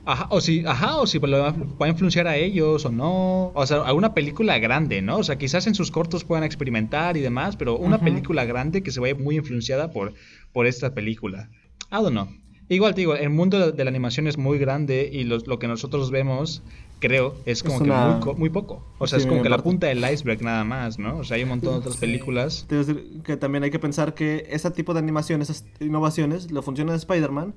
Ajá, 0.04 0.26
o 0.32 0.42
si, 0.42 0.66
ajá, 0.66 0.98
o 0.98 1.06
si 1.06 1.20
va 1.20 1.30
va 1.52 1.86
a 1.86 1.88
influenciar 1.90 2.28
a 2.28 2.36
ellos 2.36 2.86
o 2.86 2.92
no. 2.92 3.52
O 3.54 3.66
sea, 3.68 3.82
alguna 3.84 4.16
película 4.16 4.58
grande, 4.58 5.02
¿no? 5.04 5.18
O 5.18 5.24
sea, 5.24 5.38
quizás 5.38 5.68
en 5.68 5.76
sus 5.76 5.92
cortos 5.92 6.24
puedan 6.24 6.44
experimentar 6.44 7.18
y 7.18 7.20
demás, 7.22 7.56
pero 7.56 7.78
una 7.78 8.00
película 8.00 8.44
grande 8.46 8.82
que 8.82 8.90
se 8.92 9.00
vaya 9.00 9.14
muy 9.14 9.36
influenciada 9.38 9.92
por, 9.92 10.14
por 10.54 10.66
esta 10.66 10.96
película. 10.96 11.50
I 11.92 11.96
don't 12.02 12.12
know. 12.14 12.28
Igual 12.68 12.96
te 12.96 13.02
digo, 13.02 13.16
el 13.16 13.30
mundo 13.30 13.60
de, 13.60 13.72
de 13.74 13.84
la 13.84 13.90
animación 13.92 14.26
es 14.28 14.40
muy 14.40 14.58
grande 14.58 15.08
y 15.14 15.24
los- 15.26 15.46
lo 15.46 15.60
que 15.60 15.68
nosotros 15.68 16.10
vemos, 16.10 16.64
creo, 17.02 17.36
es 17.46 17.62
como 17.64 17.76
Es 17.76 17.82
que 17.82 17.90
una- 17.90 18.08
muy, 18.08 18.20
co- 18.22 18.34
muy 18.36 18.50
poco. 18.50 18.82
O 19.00 19.08
sea, 19.08 19.20
Sí, 19.20 19.24
es 19.26 19.30
como 19.30 19.44
que 19.44 19.50
la 19.50 19.58
punta 19.58 19.88
del 19.88 20.00
iceberg 20.10 20.42
nada 20.42 20.64
más, 20.64 20.98
¿no? 21.00 21.18
O 21.18 21.24
sea, 21.26 21.36
hay 21.36 21.44
un 21.44 21.50
montón 21.50 21.74
de 21.74 21.80
otras 21.80 21.98
películas. 21.98 22.66
A 22.72 22.76
decir 22.76 23.22
que 23.26 23.36
también 23.36 23.64
hay 23.66 23.72
que 23.72 23.80
pensar 23.80 24.14
que 24.14 24.48
ese 24.50 24.72
tipo 24.72 24.94
de 24.94 25.00
animación, 25.00 25.42
esas 25.42 25.66
innovaciones, 25.82 26.50
lo 26.52 26.62
funciona 26.62 26.92
de 26.94 26.98
Spider-Man, 27.00 27.54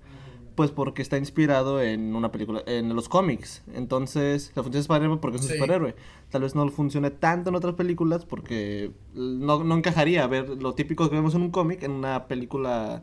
pues 0.57 0.71
porque 0.71 1.03
está 1.03 1.19
inspirado 1.19 1.83
en 1.83 2.15
una 2.15 2.31
película, 2.33 2.63
en 2.67 2.95
los 2.95 3.09
cómics. 3.09 3.63
Entonces, 3.75 4.53
lo 4.55 4.63
funciona 4.63 4.81
de 4.81 4.93
Spider-Man 4.95 5.19
porque 5.21 5.37
es 5.39 5.43
un 5.43 5.49
Sí. 5.49 5.55
superhéroe. 5.55 5.95
Tal 6.31 6.43
vez 6.43 6.55
no 6.55 6.69
funcione 6.69 7.11
tanto 7.11 7.51
en 7.51 7.57
otras 7.57 7.75
películas 7.75 8.25
porque 8.25 8.91
no, 9.15 9.63
no 9.65 9.77
encajaría 9.77 10.27
ver 10.27 10.49
lo 10.49 10.75
típico 10.75 11.09
que 11.11 11.17
vemos 11.17 11.35
en 11.35 11.43
un 11.43 11.51
cómic 11.51 11.83
en 11.83 11.91
una 11.93 12.27
película, 12.29 13.03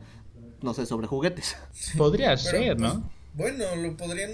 no 0.61 0.73
sé, 0.73 0.85
sobre 0.85 1.07
juguetes. 1.07 1.57
Podría 1.97 2.29
Pero, 2.29 2.37
ser, 2.39 2.77
pues, 2.77 2.93
¿no? 2.93 3.03
Bueno, 3.33 3.65
lo 3.77 3.95
podrían. 3.97 4.29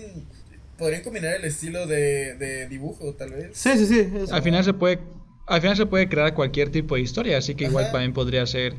Podrían 0.77 1.03
combinar 1.03 1.35
el 1.35 1.45
estilo 1.45 1.87
de, 1.87 2.35
de 2.35 2.67
dibujo, 2.67 3.13
tal 3.15 3.31
vez. 3.31 3.57
Sí, 3.57 3.71
sí, 3.77 3.85
sí. 3.87 4.09
Al 4.31 4.41
final 4.43 4.63
se 4.63 4.73
puede, 4.73 4.99
al 5.47 5.61
final 5.61 5.75
se 5.75 5.85
puede 5.85 6.07
crear 6.07 6.33
cualquier 6.33 6.69
tipo 6.71 6.95
de 6.95 7.01
historia, 7.01 7.37
así 7.39 7.55
que 7.55 7.65
igual 7.65 7.85
Ajá. 7.85 7.93
también 7.93 8.13
podría 8.13 8.45
ser 8.45 8.73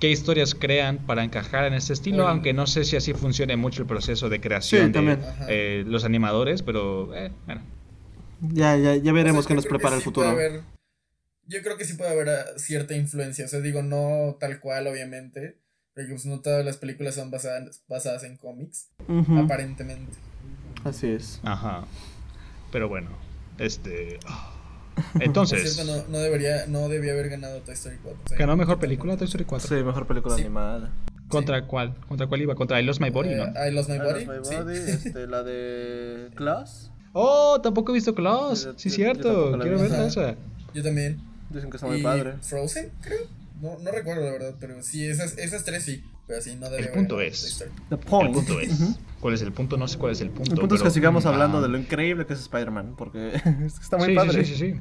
qué 0.00 0.10
historias 0.10 0.54
crean 0.54 0.98
para 1.06 1.24
encajar 1.24 1.64
en 1.66 1.74
este 1.74 1.92
estilo, 1.92 2.18
Bueno. 2.18 2.30
aunque 2.30 2.52
no 2.52 2.66
sé 2.66 2.84
si 2.84 2.96
así 2.96 3.12
funcione 3.14 3.56
mucho 3.56 3.82
el 3.82 3.88
proceso 3.88 4.28
de 4.28 4.40
creación 4.40 4.92
Sí, 4.94 5.00
de 5.00 5.18
eh, 5.48 5.84
los 5.86 6.04
animadores, 6.04 6.62
pero 6.62 7.14
eh, 7.14 7.30
bueno. 7.46 7.62
Ya, 8.40 8.76
ya, 8.76 8.96
ya 8.96 9.12
veremos 9.12 9.40
O 9.40 9.42
sea, 9.42 9.48
qué 9.48 9.54
nos 9.54 9.66
prepara 9.66 9.96
el 9.96 10.00
sí 10.02 10.04
futuro. 10.04 10.28
haber- 10.28 10.60
yo 11.48 11.62
creo 11.62 11.76
que 11.76 11.84
sí 11.84 11.94
puede 11.94 12.10
haber 12.10 12.28
ah, 12.28 12.44
cierta 12.58 12.94
influencia. 12.94 13.44
O 13.44 13.48
sea, 13.48 13.60
digo, 13.60 13.82
no 13.82 14.36
tal 14.40 14.58
cual, 14.60 14.86
obviamente. 14.88 15.56
Porque 15.94 16.10
pues, 16.10 16.26
no 16.26 16.40
todas 16.40 16.64
las 16.64 16.76
películas 16.76 17.14
son 17.14 17.30
basadas, 17.30 17.82
basadas 17.88 18.24
en 18.24 18.36
cómics, 18.36 18.88
aparentemente. 19.38 20.12
Así 20.88 21.08
es. 21.08 21.40
Ajá. 21.42 21.84
Pero 22.72 22.88
bueno, 22.88 23.10
este 23.58 24.18
ah. 24.26 24.52
Entonces 25.20 25.74
cierto, 25.74 25.92
no, 25.96 26.04
no 26.08 26.18
debería, 26.18 26.66
no 26.66 26.88
debía 26.88 27.12
haber 27.12 27.28
ganado 27.28 27.60
Toy 27.60 27.74
Story 27.74 27.96
4. 28.02 28.20
o 28.24 28.28
sea, 28.28 28.38
ganó 28.38 28.56
mejor 28.56 28.78
película 28.78 29.16
Toy 29.16 29.26
Story 29.26 29.44
4. 29.44 29.68
Sí, 29.78 29.84
mejor 29.84 30.06
película 30.06 30.34
Sí. 30.36 30.42
animada. 30.42 30.90
¿Contra 31.28 31.66
cuál? 31.66 31.94
¿Contra 32.08 32.26
cuál 32.28 32.42
iba? 32.42 32.54
Contra 32.54 32.80
I 32.80 32.84
Lost 32.84 33.00
My 33.00 33.10
Body, 33.10 33.34
¿no? 33.34 33.44
Eh, 33.46 33.68
I 33.68 33.72
Lost 33.72 33.88
My 33.90 33.96
I 33.96 33.98
Body. 33.98 34.24
Lost 34.24 34.50
My 34.50 34.56
sí. 34.56 34.62
Body, 34.62 34.76
este, 34.90 35.26
la 35.26 35.42
de 35.42 36.30
Klaus. 36.34 36.90
Oh, 37.12 37.60
tampoco 37.62 37.90
he 37.92 37.94
visto 37.94 38.14
Klaus. 38.14 38.64
Yo- 38.64 38.74
Sí, 38.76 38.88
yo- 38.90 38.96
yo 38.96 38.96
cierto. 38.96 39.56
la 39.56 39.62
Quiero 39.64 39.82
Ajá. 39.82 40.06
esa. 40.06 40.34
Yo 40.74 40.82
también. 40.82 41.20
Dicen 41.50 41.70
que 41.70 41.76
está 41.78 41.86
muy 41.88 42.00
y 42.00 42.02
padre. 42.02 42.34
Frozen, 42.42 42.90
creo. 43.02 43.20
No, 43.60 43.78
no 43.78 43.90
recuerdo 43.90 44.22
la 44.24 44.30
verdad, 44.32 44.54
pero 44.60 44.82
sí, 44.82 45.06
esas, 45.06 45.36
esas 45.38 45.64
tres 45.64 45.84
sí. 45.84 46.04
Pero 46.26 46.40
sí, 46.42 46.56
no 46.56 46.68
debe 46.68 46.82
El 46.82 46.88
punto 46.90 47.20
es- 47.20 47.64
El 47.90 47.98
punto 47.98 48.60
es. 48.60 48.96
¿Cuál 49.20 49.34
es 49.34 49.42
el 49.42 49.52
punto? 49.52 49.76
No 49.76 49.86
sé 49.88 49.96
cuál 49.98 50.12
es 50.12 50.20
el 50.20 50.30
punto. 50.30 50.52
El 50.52 50.58
punto 50.58 50.74
es 50.74 50.82
que 50.82 50.90
sigamos 50.90 51.24
Ah. 51.26 51.30
hablando 51.30 51.60
de 51.62 51.68
lo 51.68 51.78
increíble 51.78 52.26
que 52.26 52.32
es 52.34 52.40
Spider-Man, 52.40 52.94
porque 52.96 53.32
está 53.66 53.96
muy 53.96 54.08
sí, 54.08 54.14
padre. 54.14 54.44
Sí, 54.44 54.52
sí, 54.54 54.58
sí, 54.58 54.72
sí. 54.74 54.80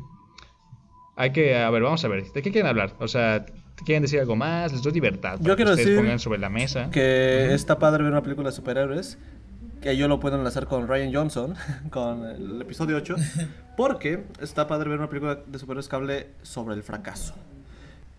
Hay 1.15 1.31
que, 1.31 1.55
a 1.55 1.69
ver, 1.69 1.83
vamos 1.83 2.03
a 2.03 2.07
ver. 2.07 2.23
¿De 2.31 2.41
qué 2.41 2.51
quieren 2.51 2.67
hablar? 2.67 2.93
O 2.99 3.07
sea, 3.07 3.45
¿quieren 3.85 4.01
decir 4.01 4.19
algo 4.19 4.35
más? 4.35 4.73
Les 4.73 4.81
doy 4.81 4.91
libertad. 4.91 5.33
para 5.37 5.43
Yo 5.47 5.55
quiero 5.55 5.75
decir 5.75 5.95
pongan 5.95 6.19
sobre 6.19 6.39
la 6.39 6.49
mesa. 6.49 6.89
Que 6.91 7.53
está 7.53 7.79
padre 7.79 8.03
ver 8.03 8.11
una 8.11 8.21
película 8.23 8.49
de 8.49 8.55
superhéroes. 8.55 9.17
Que 9.81 9.95
yo 9.97 10.07
lo 10.07 10.19
puedo 10.19 10.35
enlazar 10.35 10.65
con 10.67 10.87
Ryan 10.87 11.13
Johnson, 11.13 11.53
con 11.91 12.25
el 12.25 12.61
episodio 12.61 12.97
8. 12.97 13.15
Porque 13.77 14.23
está 14.41 14.67
padre 14.67 14.89
ver 14.89 14.97
una 14.99 15.09
película 15.09 15.35
de 15.45 15.59
superhéroes 15.59 15.87
que 15.87 15.95
hable 15.95 16.27
sobre 16.41 16.75
el 16.75 16.83
fracaso. 16.83 17.35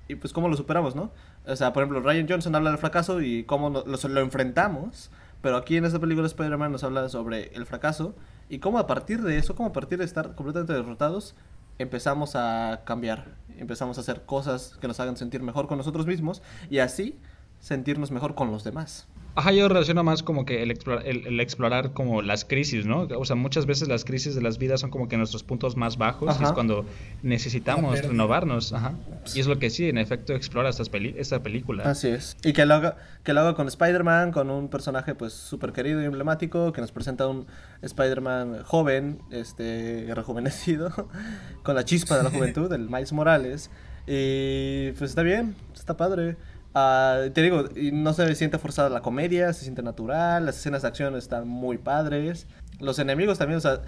Y 0.09 0.15
pues 0.17 0.33
cómo 0.33 0.49
lo 0.49 0.57
superamos, 0.57 0.95
¿no? 0.95 1.11
O 1.47 1.57
sea, 1.57 1.73
por 1.73 1.83
ejemplo, 1.83 2.01
Ryan 2.01 2.27
Johnson 2.29 2.55
habla 2.55 2.71
del 2.71 2.79
fracaso 2.79 3.21
y 3.21 3.45
cómo 3.45 3.71
lo, 3.71 3.85
lo- 3.87 4.21
enfrentamos. 4.21 5.11
Pero 5.43 5.57
aquí 5.57 5.77
en 5.77 5.85
esta 5.85 5.99
película 5.99 6.23
de 6.23 6.29
Spider-Man 6.29 6.73
nos 6.73 6.83
habla 6.85 7.09
sobre 7.09 7.55
el 7.55 7.67
fracaso 7.67 8.15
y 8.49 8.59
cómo 8.59 8.79
a 8.79 8.87
partir 8.87 9.23
de 9.23 9.37
eso, 9.39 9.55
cómo 9.55 9.69
a 9.69 9.73
partir 9.73 9.99
de 9.99 10.05
estar 10.05 10.35
completamente 10.35 10.73
derrotados, 10.73 11.35
empezamos 11.79 12.35
a 12.37 12.83
cambiar. 12.85 13.35
Empezamos 13.59 13.99
a 13.99 14.01
hacer 14.01 14.23
cosas 14.25 14.77
que 14.81 14.89
nos 14.89 14.99
hagan 15.01 15.17
sentir 15.17 15.43
mejor 15.43 15.67
con 15.69 15.79
nosotros 15.79 16.07
mismos 16.07 16.43
y 16.71 16.79
así 16.79 17.19
sentirnos 17.61 18.11
mejor 18.11 18.35
con 18.35 18.51
los 18.51 18.65
demás. 18.65 19.07
Ajá, 19.37 19.53
yo 19.53 19.69
relaciono 19.69 20.03
más 20.03 20.23
como 20.23 20.47
que 20.47 20.63
el 20.63 20.71
explorar, 20.71 21.07
el, 21.07 21.27
el 21.27 21.41
explorar 21.41 21.93
como 21.93 22.23
las 22.23 22.47
crisis, 22.47 22.87
¿no? 22.87 23.03
O 23.03 23.25
sea, 23.27 23.37
muchas 23.37 23.67
veces 23.67 23.87
las 23.87 24.07
crisis 24.07 24.35
de 24.35 24.41
las 24.41 24.57
vidas 24.57 24.81
son 24.81 24.89
como 24.89 25.09
que 25.09 25.19
nuestros 25.19 25.43
puntos 25.43 25.77
más 25.77 25.99
bajos 25.99 26.29
y 26.29 26.39
Ajá. 26.39 26.45
es 26.47 26.53
cuando 26.53 26.87
necesitamos 27.23 28.01
renovarnos. 28.01 28.73
Ajá. 28.73 28.95
Y 29.35 29.41
es 29.41 29.47
lo 29.47 29.59
que 29.59 29.69
sí, 29.69 29.91
en 29.91 29.99
efecto, 29.99 30.33
explora 30.33 30.71
estas 30.71 30.89
peli 30.89 31.15
esta 31.19 31.43
película. 31.43 31.85
Así 31.85 32.09
es. 32.09 32.39
Y 32.45 32.55
que 32.55 32.65
lo 32.65 32.75
haga, 32.75 32.97
que 33.25 33.35
lo 33.35 33.41
haga 33.41 33.55
con 33.55 33.69
Spider-Man, 33.69 34.33
con 34.33 34.49
un 34.49 34.69
personaje 34.69 35.15
pues 35.15 35.35
súper 35.35 35.75
querido 35.75 36.01
y 36.01 36.07
emblemático, 36.07 36.73
que 36.73 36.81
nos 36.81 36.91
presenta 36.91 37.27
un 37.27 37.47
Spider-Man 37.83 38.63
joven, 38.65 39.21
este, 39.31 40.11
rejuvenecido, 40.15 40.91
con 41.63 41.75
la 41.75 41.85
chispa 41.85 42.17
de 42.17 42.23
la 42.23 42.31
juventud, 42.31 42.73
el 42.73 42.89
Miles 42.89 43.13
Morales. 43.13 43.71
Y 44.07 44.93
pues 44.93 45.11
está 45.11 45.23
bien, 45.23 45.57
está 45.75 45.99
padre. 45.99 46.37
Ah, 46.79 47.23
te 47.33 47.41
digo, 47.41 47.65
no 47.95 48.13
se 48.13 48.35
siente 48.35 48.59
forzada 48.59 48.91
la 48.91 49.01
comedia, 49.01 49.51
se 49.55 49.63
siente 49.63 49.83
natural, 49.83 50.45
las 50.45 50.59
escenas 50.59 50.83
de 50.83 50.89
acción 50.89 51.17
están 51.17 51.49
muy 51.49 51.79
padres. 51.79 52.47
Los 52.81 52.99
enemigos 52.99 53.39
también, 53.39 53.57
o 53.57 53.61
sea, 53.63 53.81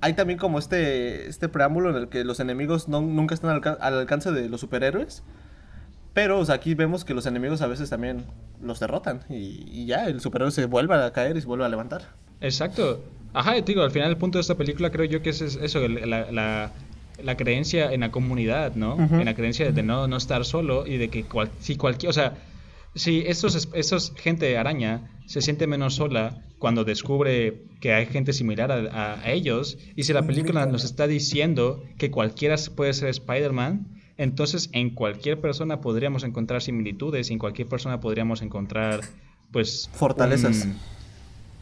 hay 0.00 0.14
también 0.14 0.38
como 0.38 0.58
este, 0.58 1.28
este 1.28 1.50
preámbulo 1.50 1.90
en 1.90 1.96
el 1.96 2.08
que 2.08 2.24
los 2.24 2.40
enemigos 2.40 2.88
no, 2.88 3.02
nunca 3.02 3.34
están 3.34 3.50
al, 3.50 3.76
al 3.78 3.98
alcance 3.98 4.32
de 4.32 4.48
los 4.48 4.62
superhéroes. 4.62 5.22
Pero 6.14 6.38
o 6.38 6.44
sea, 6.46 6.54
aquí 6.54 6.74
vemos 6.74 7.04
que 7.04 7.12
los 7.12 7.26
enemigos 7.26 7.60
a 7.60 7.66
veces 7.66 7.90
también 7.90 8.24
los 8.62 8.80
derrotan 8.80 9.20
y, 9.28 9.68
y 9.70 9.84
ya, 9.84 10.06
el 10.06 10.22
superhéroe 10.22 10.50
se 10.50 10.64
vuelve 10.64 10.94
a 10.94 11.12
caer 11.12 11.36
y 11.36 11.42
se 11.42 11.46
vuelve 11.46 11.66
a 11.66 11.68
levantar. 11.68 12.14
Exacto. 12.40 13.04
Ajá, 13.34 13.52
te 13.56 13.72
digo, 13.72 13.82
al 13.82 13.90
final 13.90 14.08
el 14.08 14.16
punto 14.16 14.38
de 14.38 14.40
esta 14.40 14.54
película 14.54 14.90
creo 14.90 15.04
yo 15.04 15.20
que 15.20 15.28
es 15.28 15.42
es 15.42 15.56
eso, 15.56 15.86
la, 15.86 16.30
la, 16.30 16.72
la 17.22 17.36
creencia 17.36 17.92
en 17.92 18.00
la 18.00 18.10
comunidad, 18.10 18.74
¿no? 18.74 18.96
En 19.20 19.24
la 19.24 19.34
creencia 19.34 19.70
de 19.70 19.82
no, 19.82 20.08
no 20.08 20.16
estar 20.16 20.44
solo 20.44 20.86
y 20.86 20.96
de 20.96 21.08
que 21.08 21.24
cual, 21.24 21.50
si 21.60 21.76
cualquier, 21.76 22.10
o 22.10 22.12
sea, 22.12 22.36
si 22.94 23.24
estos, 23.26 23.68
estos 23.74 24.12
gente 24.16 24.56
araña 24.56 25.10
se 25.26 25.40
siente 25.42 25.66
menos 25.66 25.94
sola 25.94 26.42
cuando 26.58 26.84
descubre 26.84 27.62
que 27.80 27.92
hay 27.92 28.06
gente 28.06 28.32
similar 28.32 28.70
a, 28.72 28.76
a- 29.14 29.20
a 29.20 29.32
ellos 29.32 29.78
y 29.96 30.04
si 30.04 30.12
la 30.12 30.22
película 30.26 30.64
nos 30.66 30.82
¿no? 30.82 30.86
está 30.86 31.06
diciendo 31.06 31.82
que 31.98 32.10
cualquiera 32.10 32.56
puede 32.76 32.92
ser 32.92 33.08
Spider-Man, 33.08 33.86
entonces 34.16 34.70
en 34.72 34.90
cualquier 34.90 35.40
persona 35.40 35.80
podríamos 35.80 36.22
encontrar 36.24 36.62
similitudes 36.62 37.30
y 37.30 37.32
en 37.32 37.38
cualquier 37.40 37.68
persona 37.68 38.00
podríamos 38.00 38.42
encontrar 38.42 39.00
pues 39.50 39.90
Fortalezas. 39.92 40.64
un- 40.66 40.93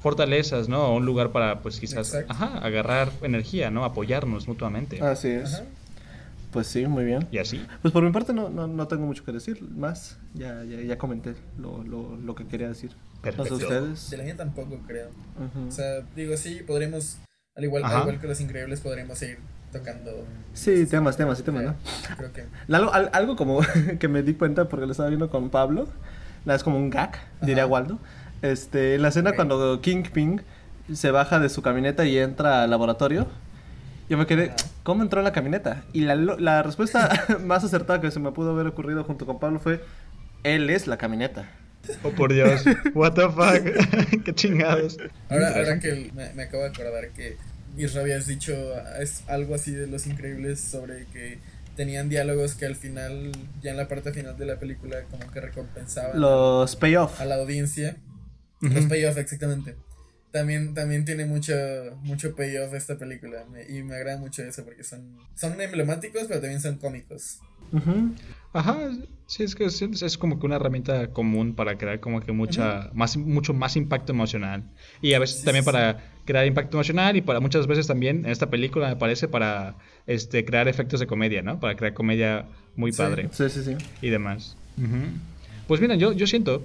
fortalezas, 0.02 0.68
¿no? 0.68 0.86
O 0.88 0.96
un 0.96 1.06
lugar 1.06 1.30
para, 1.30 1.60
pues 1.60 1.78
quizás, 1.80 2.14
ajá, 2.28 2.58
agarrar 2.58 3.10
energía, 3.22 3.70
¿no? 3.70 3.84
Apoyarnos 3.84 4.48
mutuamente. 4.48 5.00
Así 5.00 5.28
es. 5.28 5.54
Ajá. 5.54 5.64
Pues 6.52 6.66
sí, 6.66 6.86
muy 6.86 7.04
bien. 7.04 7.26
Y 7.32 7.38
así. 7.38 7.64
Pues 7.80 7.92
por 7.92 8.02
mi 8.02 8.12
parte 8.12 8.34
no, 8.34 8.50
no, 8.50 8.66
no 8.66 8.86
tengo 8.86 9.06
mucho 9.06 9.24
que 9.24 9.32
decir 9.32 9.62
más. 9.70 10.18
Ya, 10.34 10.62
ya, 10.64 10.80
ya 10.82 10.98
comenté 10.98 11.34
lo, 11.58 11.82
lo, 11.82 12.14
lo 12.16 12.34
que 12.34 12.46
quería 12.46 12.68
decir. 12.68 12.90
Perfecto. 13.22 13.54
Ustedes. 13.54 14.10
De 14.10 14.18
la 14.18 14.24
mía 14.24 14.36
tampoco, 14.36 14.78
creo. 14.86 15.08
Ujú. 15.08 15.68
O 15.68 15.70
sea, 15.70 16.00
digo, 16.14 16.36
sí, 16.36 16.62
podremos, 16.66 17.16
al 17.56 17.64
igual, 17.64 17.84
al 17.84 18.02
igual 18.02 18.20
que 18.20 18.26
Los 18.26 18.40
Increíbles, 18.42 18.80
podríamos 18.80 19.16
seguir 19.16 19.38
tocando. 19.72 20.10
Sí, 20.52 20.84
temas, 20.84 21.16
temas, 21.16 21.38
sí, 21.38 21.44
temas, 21.44 21.62
¿no? 21.64 21.74
Creo 22.18 22.32
que. 22.34 22.44
Algo, 22.74 22.92
al- 22.92 23.08
algo 23.14 23.34
como 23.36 23.60
que 23.98 24.08
me 24.08 24.22
di 24.22 24.34
cuenta 24.34 24.68
porque 24.68 24.84
lo 24.84 24.92
estaba 24.92 25.08
viendo 25.08 25.30
con 25.30 25.48
Pablo. 25.48 25.88
Es 26.44 26.62
como 26.64 26.76
un 26.76 26.90
gag, 26.90 27.12
diría 27.40 27.62
Ajá. 27.62 27.72
Waldo. 27.72 27.98
Este, 28.42 28.96
en 28.96 29.02
la 29.02 29.08
escena 29.08 29.30
Ok. 29.30 29.36
cuando 29.36 29.80
Kingpin 29.80 30.42
se 30.92 31.10
baja 31.10 31.38
de 31.38 31.48
su 31.48 31.62
camioneta 31.62 32.04
y 32.04 32.18
entra 32.18 32.64
al 32.64 32.70
laboratorio. 32.70 33.26
Yo 34.08 34.18
me 34.18 34.26
quedé. 34.26 34.52
¿cómo 34.82 35.02
entró 35.02 35.20
a 35.20 35.22
la 35.22 35.32
camioneta? 35.32 35.84
Y 35.92 36.00
la, 36.02 36.16
la 36.16 36.62
respuesta 36.62 37.08
más 37.44 37.64
acertada 37.64 38.00
que 38.00 38.10
se 38.10 38.18
me 38.20 38.32
pudo 38.32 38.50
haber 38.50 38.66
ocurrido 38.66 39.04
junto 39.04 39.24
con 39.26 39.38
Pablo 39.38 39.58
fue, 39.60 39.80
él 40.42 40.68
es 40.70 40.86
la 40.86 40.96
camioneta. 40.98 41.48
Oh, 42.02 42.10
por 42.10 42.32
Dios. 42.32 42.62
What 42.94 43.14
the 43.14 43.28
fuck. 43.28 44.22
Qué 44.24 44.34
chingados. 44.34 44.98
Ahora, 45.28 45.48
ahora 45.56 45.78
que 45.80 46.10
me, 46.14 46.32
me 46.34 46.42
acabo 46.44 46.62
de 46.64 46.68
acordar 46.70 47.08
que 47.10 47.36
Isra 47.76 48.02
habías 48.02 48.26
dicho 48.26 48.52
es 49.00 49.22
algo 49.28 49.54
así 49.54 49.70
de 49.72 49.86
Los 49.86 50.06
Increíbles 50.06 50.60
sobre 50.60 51.06
que 51.06 51.38
tenían 51.76 52.08
diálogos 52.08 52.54
que 52.54 52.66
al 52.66 52.76
final, 52.76 53.32
ya 53.62 53.70
en 53.70 53.78
la 53.78 53.88
parte 53.88 54.12
final 54.12 54.36
de 54.36 54.44
la 54.46 54.56
película, 54.56 54.98
como 55.10 55.30
que 55.32 55.40
recompensaban 55.40 56.20
Los 56.20 56.76
payoff. 56.76 57.20
a 57.20 57.24
la 57.24 57.36
audiencia. 57.36 57.96
Los 58.62 58.86
payoff, 58.86 59.16
exactamente. 59.18 59.74
También, 60.30 60.72
también 60.72 61.04
tiene 61.04 61.26
mucho, 61.26 61.52
mucho 62.02 62.34
payoff 62.34 62.72
esta 62.74 62.96
película. 62.96 63.44
me- 63.52 63.64
y 63.68 63.82
me 63.82 63.96
agrada 63.96 64.18
mucho 64.18 64.42
eso 64.42 64.64
porque 64.64 64.82
son, 64.84 65.18
son 65.34 65.60
emblemáticos, 65.60 66.24
pero 66.28 66.40
también 66.40 66.60
son 66.60 66.76
cómicos. 66.78 67.40
Ajá, 68.54 68.90
sí, 69.26 69.42
es 69.44 69.54
que 69.54 69.64
es, 69.64 69.80
es 69.82 70.18
como 70.18 70.38
que 70.38 70.46
una 70.46 70.56
herramienta 70.56 71.08
común 71.08 71.54
para 71.54 71.78
crear 71.78 72.00
como 72.00 72.20
que 72.20 72.32
mucha, 72.32 72.90
más, 72.92 73.16
mucho 73.16 73.54
más 73.54 73.76
impacto 73.76 74.12
emocional. 74.12 74.62
Y 75.00 75.14
a 75.14 75.18
veces 75.18 75.38
Sí, 75.40 75.44
también 75.44 75.64
sí, 75.64 75.70
para 75.70 76.02
crear 76.26 76.46
impacto 76.46 76.76
emocional 76.76 77.16
y 77.16 77.22
para 77.22 77.40
muchas 77.40 77.66
veces 77.66 77.86
también 77.86 78.24
en 78.24 78.30
esta 78.30 78.48
película 78.50 78.88
me 78.88 78.96
parece 78.96 79.26
para 79.28 79.74
este 80.06 80.44
crear 80.44 80.68
efectos 80.68 81.00
de 81.00 81.06
comedia, 81.06 81.42
¿no? 81.42 81.60
Para 81.60 81.76
crear 81.76 81.94
comedia 81.94 82.46
muy 82.76 82.92
Sí. 82.92 82.98
padre 82.98 83.28
Sí, 83.32 83.48
sí, 83.48 83.62
sí. 83.64 83.76
y 84.02 84.10
demás. 84.10 84.56
Pues 85.66 85.80
mira, 85.80 85.94
yo, 85.94 86.12
yo 86.12 86.26
siento 86.26 86.64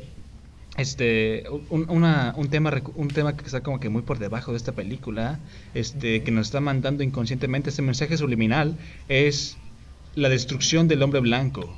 este 0.77 1.43
un, 1.69 1.89
una- 1.89 2.33
un 2.37 2.49
tema 2.49 2.71
un 2.95 3.07
tema 3.09 3.35
que 3.35 3.45
está 3.45 3.61
como 3.61 3.79
que 3.79 3.89
muy 3.89 4.01
por 4.03 4.19
debajo 4.19 4.51
de 4.51 4.57
esta 4.57 4.71
película, 4.73 5.39
este 5.73 6.23
que 6.23 6.31
nos 6.31 6.47
está 6.47 6.59
mandando 6.61 7.03
inconscientemente 7.03 7.69
este 7.69 7.81
mensaje 7.81 8.15
subliminal 8.17 8.77
es 9.09 9.57
la 10.15 10.29
destrucción 10.29 10.87
del 10.87 11.03
hombre 11.03 11.19
blanco 11.19 11.75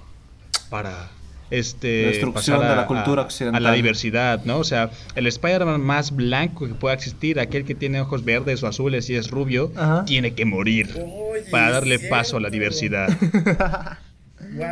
para 0.70 1.10
este 1.52 2.04
La 2.04 2.08
destrucción 2.10 2.58
pasar 2.60 2.70
de 2.70 2.76
la 2.76 2.86
cultura 2.88 3.24
a 3.24 3.26
occidental. 3.26 3.64
la 3.64 3.72
diversidad, 3.72 4.46
¿no? 4.46 4.60
O 4.60 4.64
sea, 4.64 4.92
el 5.16 5.26
Spider-Man 5.26 5.82
más 5.82 6.16
blanco 6.16 6.68
que 6.68 6.76
pueda 6.76 6.94
existir, 6.94 7.40
aquel 7.40 7.66
que 7.66 7.74
tiene 7.74 8.00
ojos 8.02 8.24
verdes 8.24 8.62
o 8.62 8.68
azules 8.68 9.10
y 9.10 9.16
es 9.16 9.32
rubio, 9.32 9.72
Ajá. 9.76 10.06
tiene 10.06 10.36
que 10.36 10.46
morir 10.46 10.90
Oye, 10.96 11.50
para 11.50 11.72
darle 11.72 11.98
paso 12.00 12.38
a 12.38 12.40
la 12.40 12.50
diversidad. 12.52 13.10
Wow, 14.40 14.68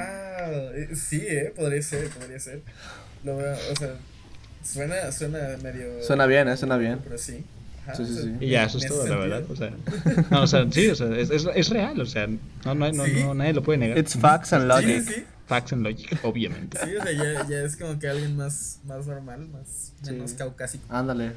eh, 0.76 0.90
sí, 0.96 1.22
eh, 1.28 1.54
podría 1.56 1.82
ser, 1.82 2.10
podría 2.10 2.40
ser. 2.40 2.62
Lo 3.24 3.38
veo, 3.38 3.54
o 3.72 3.76
sea, 3.76 3.96
suena, 4.74 5.12
suena 5.12 5.40
medio. 5.62 6.04
Suena 6.04 6.26
bien, 6.26 6.48
eh, 6.50 6.58
suena 6.58 6.78
bien. 6.78 7.00
Pero 7.04 7.18
sí. 7.18 7.44
Ajá, 7.86 7.96
Sí, 7.96 8.06
sí, 8.06 8.16
sí. 8.22 8.34
Y 8.42 8.50
ya, 8.50 8.64
eso 8.66 8.78
es 8.80 8.88
todo, 8.88 9.08
la 9.08 9.16
verdad. 9.16 9.44
O 9.50 9.56
sea, 9.56 9.72
no, 10.32 10.42
o 10.44 10.48
sea, 10.48 10.66
sí, 10.70 10.88
o 10.90 10.96
sea, 10.96 11.08
es, 11.18 11.30
es, 11.30 11.48
es 11.56 11.70
real, 11.70 12.00
o 12.02 12.06
sea, 12.06 12.28
no, 12.28 12.76
no, 12.76 12.92
no, 12.92 13.06
Sí. 13.06 13.14
no, 13.24 13.34
nadie 13.34 13.54
lo 13.54 13.64
puede 13.64 13.78
negar. 13.80 13.98
It's 13.98 14.18
facts 14.18 14.52
and 14.54 14.68
logic. 14.68 15.04
sí, 15.04 15.14
sí. 15.16 15.24
Facts 15.48 15.72
and 15.72 15.84
logic, 15.84 16.20
obviamente. 16.24 16.78
Sí, 16.84 16.96
o 16.98 17.02
sea, 17.04 17.12
ya, 17.14 17.48
ya 17.48 17.60
es 17.64 17.78
como 17.78 17.98
que 17.98 18.10
alguien 18.10 18.36
más, 18.36 18.80
más 18.86 19.08
normal, 19.08 19.48
más 19.48 19.94
Sí. 20.04 20.12
menos 20.12 20.34
caucásico. 20.34 20.84
Ándale. 20.90 21.32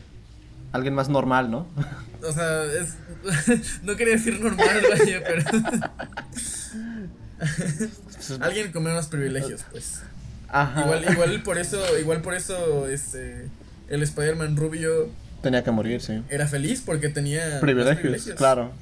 Alguien 0.73 0.95
más 0.95 1.09
normal, 1.09 1.51
¿no? 1.51 1.67
O 2.23 2.33
sea, 2.33 2.65
es. 2.65 2.97
no 3.85 3.97
quería 3.97 4.15
decir 4.15 4.41
normal, 4.41 4.83
vaya, 4.91 5.23
pero. 5.25 5.45
alguien 8.41 8.73
con 8.73 8.83
menos 8.83 9.07
privilegios, 9.07 9.65
pues. 9.71 10.03
Ajá. 10.53 10.83
Igual, 10.83 11.05
igual 11.13 11.43
por 11.43 11.59
eso, 11.59 11.81
igual 11.99 12.21
por 12.23 12.35
eso, 12.35 12.89
este. 12.89 13.49
El 13.89 14.03
Spider-Man 14.03 14.57
rubio 14.57 15.09
Tenía 15.43 15.65
que 15.65 15.71
morir, 15.71 16.01
sí. 16.01 16.23
era 16.29 16.47
feliz 16.47 16.83
porque 16.85 17.09
tenía 17.09 17.59
Privilegios, 17.61 18.27
claro. 18.37 18.73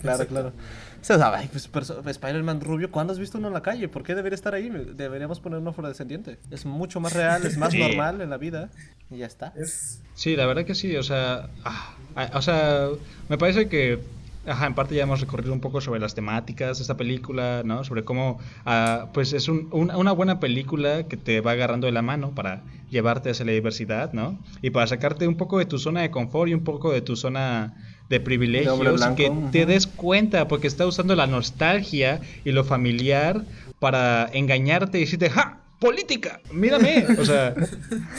claro, 0.00 0.26
claro. 0.26 0.52
O 1.00 1.04
sea, 1.06 1.34
ay, 1.36 1.50
pues, 1.52 1.68
Spider-Man 2.06 2.62
rubio, 2.62 2.90
¿cuándo 2.90 3.12
has 3.12 3.18
visto 3.18 3.36
uno 3.36 3.48
en 3.48 3.54
la 3.54 3.60
calle? 3.62 3.88
¿Por 3.88 4.02
qué 4.02 4.14
debería 4.14 4.34
estar 4.34 4.54
ahí? 4.54 4.70
Deberíamos 4.70 5.38
poner 5.38 5.58
uno 5.58 5.70
afrodescendiente. 5.70 6.38
Es 6.50 6.64
mucho 6.64 6.98
más 6.98 7.12
real, 7.12 7.44
es 7.44 7.58
más 7.58 7.72
Sí. 7.72 7.78
normal 7.78 8.22
en 8.22 8.30
la 8.30 8.38
vida. 8.38 8.70
Y 9.10 9.18
ya 9.18 9.26
está. 9.26 9.52
Es, 9.54 10.00
Sí, 10.14 10.34
la 10.34 10.46
verdad 10.46 10.64
que 10.64 10.74
sí, 10.74 10.96
o 10.96 11.02
sea, 11.02 11.50
ah, 11.64 11.94
ah, 12.16 12.30
o 12.32 12.40
sea, 12.40 12.88
me 13.28 13.36
parece 13.36 13.68
que, 13.68 13.98
ajá, 14.46 14.66
en 14.66 14.74
parte 14.74 14.94
ya 14.94 15.02
hemos 15.04 15.20
recorrido 15.20 15.52
un 15.52 15.60
poco 15.60 15.80
sobre 15.80 16.00
las 16.00 16.14
temáticas 16.14 16.78
de 16.78 16.82
esta 16.82 16.96
película, 16.96 17.62
¿no? 17.64 17.84
Sobre 17.84 18.04
cómo, 18.04 18.38
ah, 18.64 19.08
pues 19.14 19.32
es 19.32 19.48
un- 19.48 19.68
un- 19.72 19.90
una 19.94 20.12
buena 20.12 20.40
película 20.40 21.06
que 21.08 21.16
te 21.16 21.40
va 21.40 21.52
agarrando 21.52 21.86
de 21.86 21.92
la 21.92 22.02
mano 22.02 22.34
para 22.34 22.62
llevarte 22.90 23.30
hacia 23.30 23.44
la 23.44 23.52
diversidad, 23.52 24.12
¿no? 24.12 24.38
Y 24.62 24.70
para 24.70 24.86
sacarte 24.86 25.26
un 25.26 25.36
poco 25.36 25.58
de 25.58 25.64
tu 25.66 25.78
zona 25.78 26.02
de 26.02 26.10
confort 26.10 26.50
y 26.50 26.54
un 26.54 26.64
poco 26.64 26.92
de 26.92 27.00
tu 27.00 27.16
zona 27.16 27.74
de 28.08 28.20
privilegios 28.20 28.76
blanco, 28.96 29.16
que 29.16 29.30
te 29.52 29.66
des 29.66 29.86
cuenta 29.86 30.46
porque 30.46 30.66
está 30.66 30.86
usando 30.86 31.14
la 31.16 31.26
nostalgia 31.26 32.20
y 32.44 32.52
lo 32.52 32.62
familiar 32.64 33.44
para 33.78 34.28
engañarte 34.32 34.98
y 34.98 35.02
decirte, 35.02 35.30
¡ja! 35.30 35.60
¡Política! 35.80 36.40
¡Mírame! 36.52 37.04
O 37.18 37.24
sea, 37.24 37.54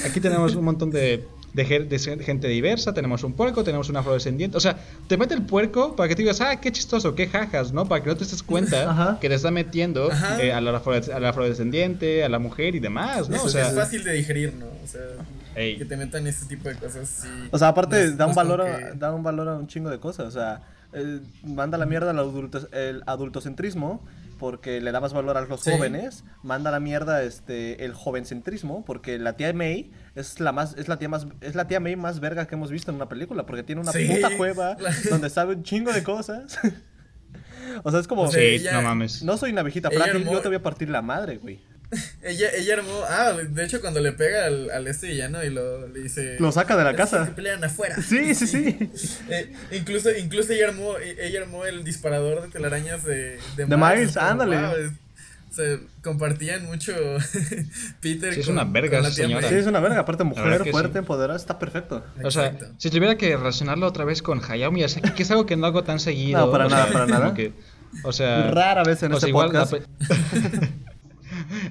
aquí 0.05 0.19
tenemos 0.19 0.55
un 0.55 0.65
montón 0.65 0.91
de, 0.91 1.23
de, 1.55 1.65
gen- 1.65 1.87
de 1.89 1.97
gen- 1.99 2.19
gente 2.19 2.47
diversa, 2.49 2.93
tenemos 2.93 3.23
un 3.23 3.33
puerco, 3.33 3.63
tenemos 3.63 3.89
un 3.89 3.95
afrodescendiente. 3.97 4.57
O 4.57 4.59
sea, 4.59 4.77
te 5.07 5.17
mete 5.17 5.33
el 5.33 5.41
puerco 5.43 5.95
para 5.95 6.09
que 6.09 6.15
te 6.15 6.21
digas, 6.21 6.41
ah, 6.41 6.59
qué 6.59 6.71
chistoso, 6.71 7.15
qué 7.15 7.27
jajas, 7.27 7.71
¿no? 7.71 7.87
Para 7.87 8.03
que 8.03 8.09
no 8.09 8.17
te 8.17 8.25
des 8.25 8.43
cuenta 8.43 8.91
Ajá. 8.91 9.17
que 9.21 9.29
te 9.29 9.35
está 9.35 9.51
metiendo 9.51 10.09
eh, 10.39 10.51
al, 10.51 10.67
afro- 10.67 11.13
al 11.13 11.25
afrodescendiente, 11.25 12.23
a 12.23 12.29
la 12.29 12.39
mujer 12.39 12.75
y 12.75 12.79
demás, 12.79 13.29
¿no? 13.29 13.37
es, 13.37 13.43
O 13.43 13.49
sea, 13.49 13.69
es 13.69 13.73
fácil 13.75 14.03
de 14.03 14.11
digerir, 14.13 14.53
¿no? 14.53 14.65
O 14.83 14.87
sea, 14.87 15.01
Ey. 15.55 15.77
que 15.77 15.85
te 15.85 15.95
metan 15.95 16.27
este 16.27 16.45
tipo 16.53 16.67
de 16.67 16.75
cosas, 16.75 17.07
sí. 17.23 17.27
O 17.51 17.57
sea, 17.57 17.69
aparte 17.69 17.95
No 17.95 18.01
es- 18.03 18.17
da 18.17 18.25
un 18.27 18.35
valor 18.35 18.61
a, 18.61 18.77
que- 18.77 18.97
da 18.97 19.13
un 19.15 19.23
valor 19.23 19.47
a 19.47 19.53
un 19.55 19.67
chingo 19.67 19.89
de 19.89 19.99
cosas, 19.99 20.27
o 20.27 20.31
sea, 20.31 20.61
eh, 20.93 21.19
manda 21.43 21.77
la 21.77 21.85
mierda 21.85 22.11
el, 22.11 22.19
adulto, 22.19 22.67
el 22.73 23.01
adultocentrismo 23.05 24.01
porque 24.39 24.81
le 24.81 24.91
da 24.91 24.99
más 24.99 25.13
valor 25.13 25.37
a 25.37 25.41
los 25.41 25.61
Sí. 25.61 25.71
jóvenes, 25.71 26.25
manda 26.43 26.69
a 26.69 26.73
la 26.73 26.79
mierda 26.81 27.23
este 27.23 27.85
el 27.85 27.93
jovencentrismo 27.93 28.83
porque 28.85 29.17
la 29.17 29.33
tía 29.33 29.53
May 29.53 29.91
es 30.15 30.39
la 30.39 30.51
más 30.51 30.75
es 30.77 30.87
la 30.87 30.97
tía 30.97 31.09
más 31.09 31.27
es 31.41 31.55
la 31.55 31.67
tía 31.67 31.79
May 31.79 31.95
más 31.95 32.19
verga 32.19 32.47
que 32.47 32.55
hemos 32.55 32.71
visto 32.71 32.89
en 32.91 32.95
una 32.95 33.09
película 33.09 33.45
porque 33.45 33.63
tiene 33.63 33.81
una 33.81 33.91
Sí. 33.91 34.05
puta 34.07 34.35
cueva 34.37 34.75
donde 35.09 35.29
sabe 35.29 35.55
un 35.55 35.63
chingo 35.63 35.91
de 35.93 36.03
cosas. 36.03 36.57
o 37.83 37.91
sea, 37.91 37.99
es 37.99 38.07
como 38.07 38.23
O 38.23 38.31
sea, 38.31 38.39
sí, 38.39 38.47
ella- 38.47 38.73
no 38.73 38.81
mames. 38.81 39.23
no 39.23 39.37
soy 39.37 39.51
una 39.51 39.63
viejita 39.63 39.91
frágil, 39.91 40.23
armó- 40.25 40.31
yo 40.33 40.41
te 40.41 40.47
voy 40.47 40.57
a 40.57 40.63
partir 40.63 40.89
la 40.89 41.01
madre, 41.01 41.37
güey. 41.37 41.59
Ella, 42.23 42.47
ella 42.55 42.73
armó. 42.75 42.99
Ah, 43.07 43.33
de 43.47 43.63
hecho, 43.63 43.79
cuando 43.79 43.99
le 43.99 44.11
pega 44.11 44.45
al, 44.47 44.71
al 44.71 44.87
este 44.87 45.07
villano 45.07 45.43
y 45.43 45.51
lo, 45.51 45.87
le 45.87 45.99
dice. 46.01 46.35
Lo 46.39 46.51
saca 46.51 46.75
de 46.75 46.83
la 46.83 46.91
"Estos 46.91 47.11
casa". 47.11 47.25
que 47.27 47.31
pelean 47.33 47.63
afuera. 47.63 47.95
Sí, 48.01 48.33
sí, 48.33 48.47
sí. 48.47 48.89
Eh, 49.29 49.53
incluso, 49.71 50.09
incluso 50.11 50.51
ella 50.51 50.69
armó, 50.69 50.97
ella 50.97 51.41
armó 51.41 51.63
el 51.65 51.83
disparador 51.83 52.41
de 52.41 52.47
telarañas 52.49 53.03
de, 53.05 53.37
de, 53.55 53.65
De 53.67 53.77
Miles, 53.77 54.17
ándale. 54.17 54.57
wow, 54.57 54.75
es- 54.77 54.91
o 55.55 55.57
sea, 55.57 55.79
compartían 56.03 56.65
mucho 56.65 56.91
Peter. 58.01 58.33
Sí, 58.33 58.41
es 58.41 58.45
con- 58.47 58.55
una 58.55 58.65
verga 58.65 58.97
con 58.97 59.03
la 59.03 59.07
esa 59.09 59.15
tía 59.15 59.25
señora. 59.27 59.47
Sí, 59.47 59.55
es 59.55 59.67
una 59.67 59.79
verga, 59.79 59.99
aparte 60.01 60.25
mujer 60.25 60.69
fuerte, 60.69 60.91
sí. 60.93 60.97
empoderada, 60.99 61.37
está 61.37 61.57
perfecto. 61.57 62.03
O 62.23 62.29
sea, 62.29 62.47
Exacto. 62.47 62.75
si 62.77 62.89
tuviera 62.89 63.15
que 63.17 63.37
relacionarlo 63.37 63.87
otra 63.87 64.03
vez 64.03 64.21
con 64.21 64.41
Hayao 64.43 64.71
Miyazaki, 64.71 65.11
que 65.11 65.23
es 65.23 65.31
algo 65.31 65.45
que 65.45 65.55
no 65.55 65.65
hago 65.67 65.83
tan 65.85 65.99
seguido. 66.01 66.45
No, 66.45 66.51
para 66.51 66.65
o 66.65 66.69
nada, 66.69 66.83
sea, 66.83 66.93
para 66.93 67.05
nada. 67.07 67.33
que- 67.33 67.53
o 68.03 68.11
sea, 68.11 68.51
Rara 68.51 68.83
vez 68.83 69.01
en 69.03 69.13
o 69.13 69.19
sea, 69.19 69.29
este 69.29 69.31
podcast. 69.31 69.73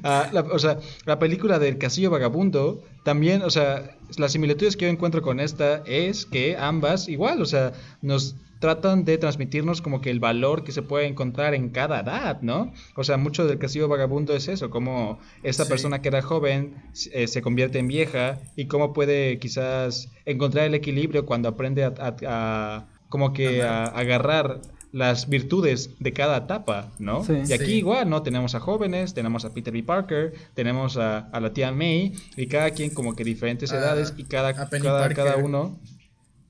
Ah, 0.03 0.29
la- 0.33 0.41
o 0.43 0.59
sea, 0.59 0.79
la 1.07 1.19
película 1.19 1.59
del 1.59 1.79
Castillo 1.79 2.11
Vagabundo, 2.11 2.83
también, 3.05 3.43
o 3.43 3.51
sea, 3.51 3.97
las 4.19 4.33
similitudes 4.33 4.77
que 4.77 4.85
yo 4.87 4.91
encuentro 4.91 5.23
con 5.23 5.41
esta 5.41 5.83
es 5.87 6.27
que 6.27 6.57
ambas, 6.59 7.09
igual, 7.09 7.41
o 7.41 7.47
sea, 7.47 7.73
nos 8.03 8.35
tratan 8.65 9.05
de 9.05 9.19
transmitirnos 9.19 9.83
como 9.83 10.01
que 10.01 10.09
el 10.09 10.21
valor 10.21 10.65
que 10.65 10.73
se 10.73 10.81
puede 10.81 11.07
encontrar 11.07 11.53
en 11.55 11.69
cada 11.69 12.01
edad, 12.01 12.41
¿no? 12.41 12.73
O 12.97 13.05
sea, 13.05 13.19
mucho 13.19 13.47
del 13.47 13.59
Castillo 13.59 13.89
Vagabundo 13.89 14.35
es 14.35 14.49
eso, 14.49 14.71
como 14.71 15.19
esta 15.43 15.65
Sí. 15.65 15.69
persona 15.69 16.01
que 16.01 16.09
era 16.09 16.23
joven 16.23 16.75
eh, 17.13 17.27
se 17.29 17.43
convierte 17.43 17.79
en 17.79 17.89
vieja 17.89 18.39
y 18.57 18.65
cómo 18.65 18.95
puede 18.95 19.39
quizás 19.39 20.09
encontrar 20.25 20.65
el 20.65 20.75
equilibrio 20.75 21.27
cuando 21.27 21.51
aprende 21.51 21.85
a, 21.85 21.89
a- 21.99 22.17
a- 22.27 22.87
como 23.11 23.35
que 23.35 23.63
a, 23.63 23.85
agarrar 23.85 24.61
las 24.93 25.29
virtudes 25.29 25.91
de 25.99 26.13
cada 26.13 26.37
etapa, 26.39 26.93
¿no? 26.99 27.23
Sí. 27.25 27.35
Y 27.49 27.53
aquí 27.53 27.67
Sí. 27.67 27.75
igual, 27.79 28.09
¿no? 28.09 28.23
Tenemos 28.23 28.55
a 28.55 28.61
jóvenes, 28.61 29.13
tenemos 29.13 29.45
a 29.45 29.53
Peter 29.53 29.73
B. 29.75 29.83
Parker, 29.83 30.33
tenemos 30.55 30.97
a, 30.97 31.19
a 31.31 31.41
la 31.41 31.53
tía 31.53 31.71
May, 31.73 32.13
y 32.37 32.47
cada 32.47 32.71
quien 32.71 32.95
como 32.95 33.15
que 33.15 33.25
diferentes 33.25 33.73
A- 33.73 33.79
edades, 33.79 34.15
y 34.17 34.25
cada, 34.25 34.55
cada, 34.55 35.09
cada 35.13 35.37
uno, 35.37 35.77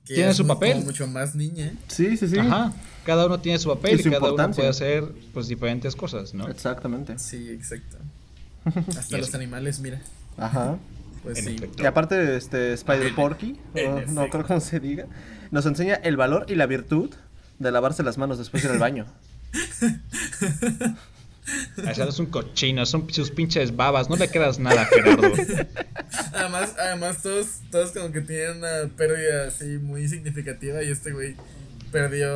tiene 0.05 0.33
su 0.33 0.45
papel. 0.47 0.83
mucho 0.83 1.07
más 1.07 1.35
niña. 1.35 1.73
Sí, 1.87 2.15
sí, 2.17 2.27
sí. 2.27 2.37
ajá, 2.39 2.73
cada 3.05 3.25
uno 3.25 3.39
tiene 3.39 3.57
su 3.59 3.69
papel 3.69 3.99
Y 3.99 4.03
su 4.03 4.09
y, 4.09 4.11
cada 4.11 4.31
uno 4.33 4.51
puede 4.51 4.69
hacer 4.69 5.03
pues 5.33 5.47
diferentes 5.47 5.95
cosas, 5.95 6.33
¿no? 6.33 6.47
Exactamente. 6.47 7.17
Sí, 7.19 7.49
exacto. 7.49 7.97
Hasta 8.97 9.17
los 9.17 9.33
animales, 9.35 9.79
mira. 9.79 10.01
Ajá. 10.37 10.77
Pues 11.23 11.39
En 11.39 11.45
sí. 11.45 11.55
efecto. 11.55 11.81
Y 11.83 11.85
aparte, 11.85 12.35
este 12.37 12.73
Spider 12.73 13.07
En- 13.07 13.15
Porky, 13.15 13.59
en 13.75 14.13
no 14.13 14.29
creo 14.29 14.45
cómo 14.45 14.59
se 14.59 14.79
diga, 14.79 15.05
nos 15.51 15.65
enseña 15.65 15.95
el 15.95 16.17
valor 16.17 16.45
y 16.49 16.55
la 16.55 16.65
virtud 16.67 17.09
de 17.59 17.71
lavarse 17.71 18.03
las 18.03 18.17
manos 18.17 18.37
después 18.37 18.63
de 18.63 18.69
ir 18.69 18.73
al 18.73 18.79
baño. 18.79 19.05
Sea, 21.93 22.05
es 22.05 22.19
un 22.19 22.25
cochino, 22.27 22.85
son 22.85 23.11
sus 23.13 23.29
pinches 23.31 23.75
babas, 23.75 24.09
no 24.09 24.15
le 24.15 24.27
creas 24.29 24.57
nada, 24.59 24.85
Gerardo. 24.85 25.31
Además, 26.33 26.75
además 26.79 27.21
todos, 27.21 27.47
todos 27.71 27.91
como 27.91 28.11
que 28.11 28.21
tienen 28.21 28.57
una 28.57 28.89
pérdida 28.95 29.47
así 29.47 29.65
muy 29.81 30.07
significativa 30.07 30.81
y 30.83 30.89
este 30.89 31.11
güey 31.11 31.35
perdió, 31.91 32.27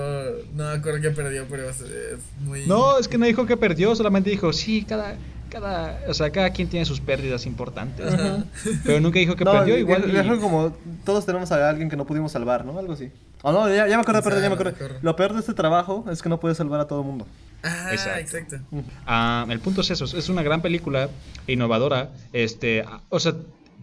no 0.53 0.65
me 0.65 0.71
acuerdo 0.71 1.01
qué 1.01 1.09
perdió, 1.11 1.45
pero 1.49 1.69
es, 1.69 1.81
es 1.81 2.19
muy... 2.41 2.65
No, 2.65 2.97
es 2.97 3.07
que 3.07 3.17
no 3.17 3.25
dijo 3.25 3.45
que 3.45 3.57
perdió, 3.57 3.95
solamente 3.95 4.29
dijo, 4.29 4.53
sí, 4.53 4.85
cada, 4.87 5.15
cada, 5.49 5.99
o 6.07 6.13
sea, 6.13 6.29
cada 6.29 6.51
quien 6.51 6.69
tiene 6.69 6.85
sus 6.85 7.01
pérdidas 7.01 7.45
importantes, 7.45 8.13
¿no? 8.15 8.45
Pero 8.85 8.99
nunca 9.01 9.19
dijo 9.19 9.35
que 9.35 9.43
no, 9.45 9.51
perdió, 9.51 9.77
igual. 9.77 10.05
y- 10.09 10.39
como 10.39 10.75
todos 11.05 11.25
tenemos 11.25 11.51
a 11.51 11.69
alguien 11.69 11.89
que 11.89 11.97
no 11.97 12.05
pudimos 12.05 12.31
salvar, 12.31 12.63
¿no? 12.65 12.77
Algo 12.79 12.93
así. 12.93 13.11
Oh, 13.41 13.51
no, 13.51 13.67
ya, 13.69 13.87
ya 13.87 13.95
me 13.97 14.01
acuerdo, 14.01 14.19
O 14.19 14.23
sea, 14.23 14.31
perdón, 14.31 14.43
ya 14.43 14.49
me 14.49 14.55
acuerdo. 14.55 14.99
Lo 15.01 15.15
peor 15.15 15.33
de 15.33 15.39
este 15.39 15.53
trabajo 15.53 16.05
es 16.11 16.21
que 16.21 16.29
no 16.29 16.39
puedes 16.39 16.57
salvar 16.57 16.79
a 16.81 16.87
todo 16.87 17.01
el 17.01 17.07
mundo. 17.07 17.25
Ah, 17.63 17.89
Exacto. 17.91 18.19
exacto. 18.55 18.65
Ah, 19.05 19.45
el 19.49 19.59
punto 19.59 19.81
es 19.81 19.91
eso, 19.91 20.05
es 20.05 20.29
una 20.29 20.43
gran 20.43 20.61
película 20.61 21.09
innovadora, 21.47 22.13
este, 22.33 22.83
o 23.09 23.19
sea, 23.19 23.35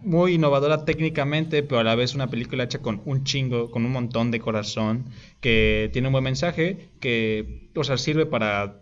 muy 0.03 0.35
innovadora 0.35 0.85
técnicamente, 0.85 1.63
pero 1.63 1.81
a 1.81 1.85
la 1.85 1.95
vez 1.95 2.15
una 2.15 2.29
película 2.29 2.65
hecha 2.65 2.79
con 2.79 3.03
un 3.05 3.25
chingo, 3.25 3.71
con 3.71 3.85
un 3.85 3.93
montón 3.93 4.31
de 4.31 4.41
corazón, 4.41 5.07
que 5.41 5.91
tiene 5.93 6.09
un 6.09 6.13
buen 6.13 6.25
mensaje, 6.25 6.91
que, 7.01 7.71
o 7.75 7.85
sea, 7.85 7.99
sirve 7.99 8.27
para 8.27 8.81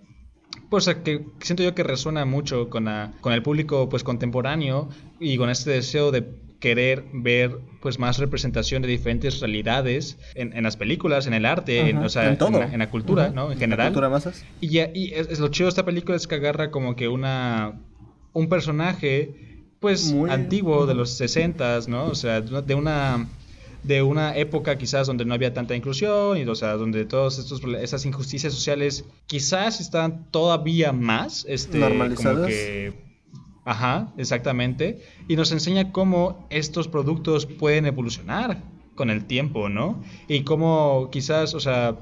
pues 0.71 0.87
que 1.05 1.25
siento 1.41 1.63
yo 1.63 1.75
que 1.75 1.83
resuena 1.83 2.25
mucho 2.25 2.69
con, 2.71 2.85
la- 2.87 3.13
con 3.21 3.33
el 3.33 3.43
público 3.43 3.89
pues 3.89 4.03
contemporáneo 4.05 4.89
y 5.21 5.37
con 5.37 5.51
este 5.51 5.71
deseo 5.71 6.11
de 6.11 6.23
querer 6.65 7.05
ver 7.13 7.59
pues 7.83 7.99
más 7.99 8.17
representación 8.19 8.81
de 8.83 8.89
diferentes 8.89 9.41
realidades 9.41 10.17
en, 10.35 10.57
en 10.57 10.65
las 10.65 10.77
películas, 10.77 11.27
en 11.27 11.35
el 11.35 11.45
arte, 11.45 11.91
en, 11.91 11.99
Ajá, 11.99 12.07
o 12.07 12.09
sea, 12.09 12.29
en 12.31 12.39
todo. 12.39 12.59
la, 12.59 12.73
en 12.73 12.79
la 12.79 12.91
cultura. 12.91 13.29
¿no? 13.31 13.45
En 13.53 13.59
La 13.59 13.61
general. 13.65 13.89
cultura 13.89 14.09
masas. 14.09 14.45
Y, 14.63 14.69
ya, 14.69 14.91
y 14.95 15.13
es, 15.13 15.29
es 15.29 15.39
lo 15.41 15.49
chido 15.49 15.67
de 15.67 15.71
esta 15.71 15.85
película 15.85 16.17
es 16.17 16.27
que 16.27 16.37
agarra 16.37 16.71
como 16.71 16.97
que 16.97 17.09
una 17.09 17.81
un 18.33 18.49
personaje 18.49 19.35
pues 19.81 20.13
Muy- 20.13 20.31
antiguo 20.31 20.87
de 20.87 20.95
los 20.95 21.11
60 21.11 21.81
¿no? 21.89 22.07
O 22.07 22.15
sea, 22.15 22.41
de 22.41 22.75
una 22.75 23.29
de 23.83 24.01
una 24.03 24.35
época 24.35 24.79
quizás 24.79 25.07
donde 25.07 25.27
no 25.27 25.35
había 25.35 25.53
tanta 25.53 25.77
inclusión 25.77 26.39
y 26.39 26.45
o 26.45 26.55
sea, 26.55 26.73
donde 26.79 27.05
todas 27.05 27.39
estos 27.39 27.61
esas 27.83 28.07
injusticias 28.07 28.55
sociales 28.55 29.05
quizás 29.27 29.81
están 29.83 30.25
todavía 30.31 30.93
más 30.93 31.45
este 31.47 31.79
como 32.17 32.47
que 32.47 33.04
Ajá, 33.65 34.13
exactamente. 34.19 35.01
Y 35.29 35.37
nos 35.37 35.53
enseña 35.53 35.93
cómo 35.93 36.47
estos 36.51 36.89
productos 36.89 37.47
pueden 37.47 37.87
evolucionar 37.87 38.63
con 38.95 39.11
el 39.11 39.25
tiempo, 39.25 39.69
¿no? 39.69 40.03
Y 40.29 40.43
cómo 40.43 41.09
quizás, 41.11 41.55
o 41.55 41.61
sea, 41.61 41.97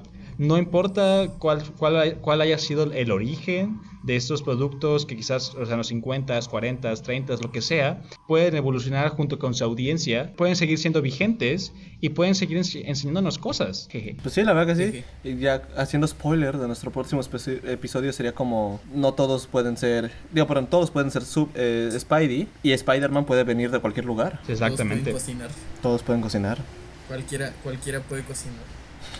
no 0.46 0.58
importa 0.58 1.28
cuál, 1.38 1.62
cuál, 1.78 2.16
cuál 2.20 2.40
haya 2.40 2.58
sido 2.58 2.84
el 2.92 3.10
origen 3.10 3.80
de 4.02 4.16
estos 4.16 4.42
productos 4.42 5.06
que 5.06 5.14
quizás, 5.16 5.54
o 5.54 5.64
sea, 5.64 5.74
en 5.74 5.78
los 5.78 5.86
50, 5.86 6.40
40, 6.50 6.94
30, 6.96 7.34
lo 7.40 7.52
que 7.52 7.60
sea, 7.62 8.02
pueden 8.26 8.56
evolucionar 8.56 9.10
junto 9.10 9.38
con 9.38 9.54
su 9.54 9.62
audiencia, 9.62 10.32
pueden 10.36 10.56
seguir 10.56 10.78
siendo 10.78 11.00
vigentes 11.02 11.72
y 12.00 12.08
pueden 12.08 12.34
seguir 12.34 12.58
ense- 12.58 12.82
enseñándonos 12.84 13.38
cosas. 13.38 13.88
Jeje. 13.92 14.16
Pues 14.20 14.34
sí, 14.34 14.42
la 14.42 14.52
verdad 14.54 14.74
que 14.74 14.90
sí. 14.90 15.04
Sí, 15.22 15.28
Y 15.30 15.36
ya 15.38 15.62
haciendo 15.76 16.06
spoiler 16.08 16.58
de 16.58 16.66
nuestro 16.66 16.90
próximo 16.90 17.20
episodio 17.22 18.12
sería 18.12 18.32
como 18.32 18.80
no 18.92 19.14
todos 19.14 19.46
pueden 19.46 19.76
ser, 19.76 20.10
digo, 20.32 20.48
perdón, 20.48 20.66
todos 20.66 20.90
pueden 20.90 21.10
ser 21.12 21.22
sub, 21.24 21.48
eh, 21.54 21.88
Spidey 21.96 22.48
y 22.64 22.72
Spider-Man 22.72 23.24
puede 23.24 23.44
venir 23.44 23.70
de 23.70 23.78
cualquier 23.78 24.04
lugar. 24.06 24.40
Exactamente. 24.48 25.12
Todos 25.12 25.22
pueden 25.22 25.38
cocinar. 25.40 25.50
Todos 25.80 26.02
pueden 26.02 26.22
cocinar. 26.22 26.58
Cualquiera, 27.06 27.52
cualquiera 27.62 28.00
puede 28.00 28.22
cocinar. 28.24 28.58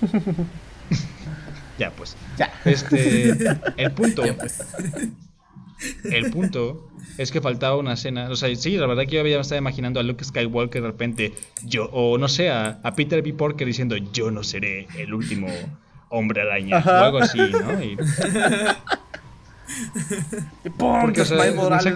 Ya, 1.79 1.91
pues. 1.91 2.17
Ya. 2.39 2.53
Este, 2.65 3.31
el 3.77 3.93
punto. 3.93 4.25
Ya, 4.25 4.37
pues. 4.37 4.63
El 6.05 6.31
punto 6.31 6.91
es 7.19 7.33
que 7.33 7.41
faltaba 7.41 7.77
una 7.77 7.95
escena. 7.95 8.29
O 8.31 8.37
sea, 8.37 8.55
sí, 8.55 8.77
la 8.77 8.87
verdad 8.87 9.05
que 9.05 9.17
yo 9.17 9.21
había 9.21 9.41
estado 9.41 9.59
imaginando 9.59 9.99
a 9.99 10.03
Luke 10.03 10.23
Skywalker 10.23 10.83
de 10.83 10.89
repente, 10.89 11.33
yo, 11.65 11.87
o 11.87 12.19
no 12.19 12.29
sé, 12.29 12.51
a, 12.51 12.79
a 12.83 12.95
Peter 12.95 13.23
B. 13.23 13.33
Parker 13.33 13.67
diciendo, 13.67 13.97
yo 13.97 14.31
no 14.31 14.45
seré 14.45 14.87
el 14.97 15.15
último 15.15 15.49
Hombre 16.11 16.43
Araña 16.43 16.79
o 16.85 16.91
algo 16.91 17.19
así, 17.19 17.39
¿no? 17.39 17.83
Y, 17.83 17.97
porque 20.77 21.23
o 21.23 21.25
sea, 21.25 21.47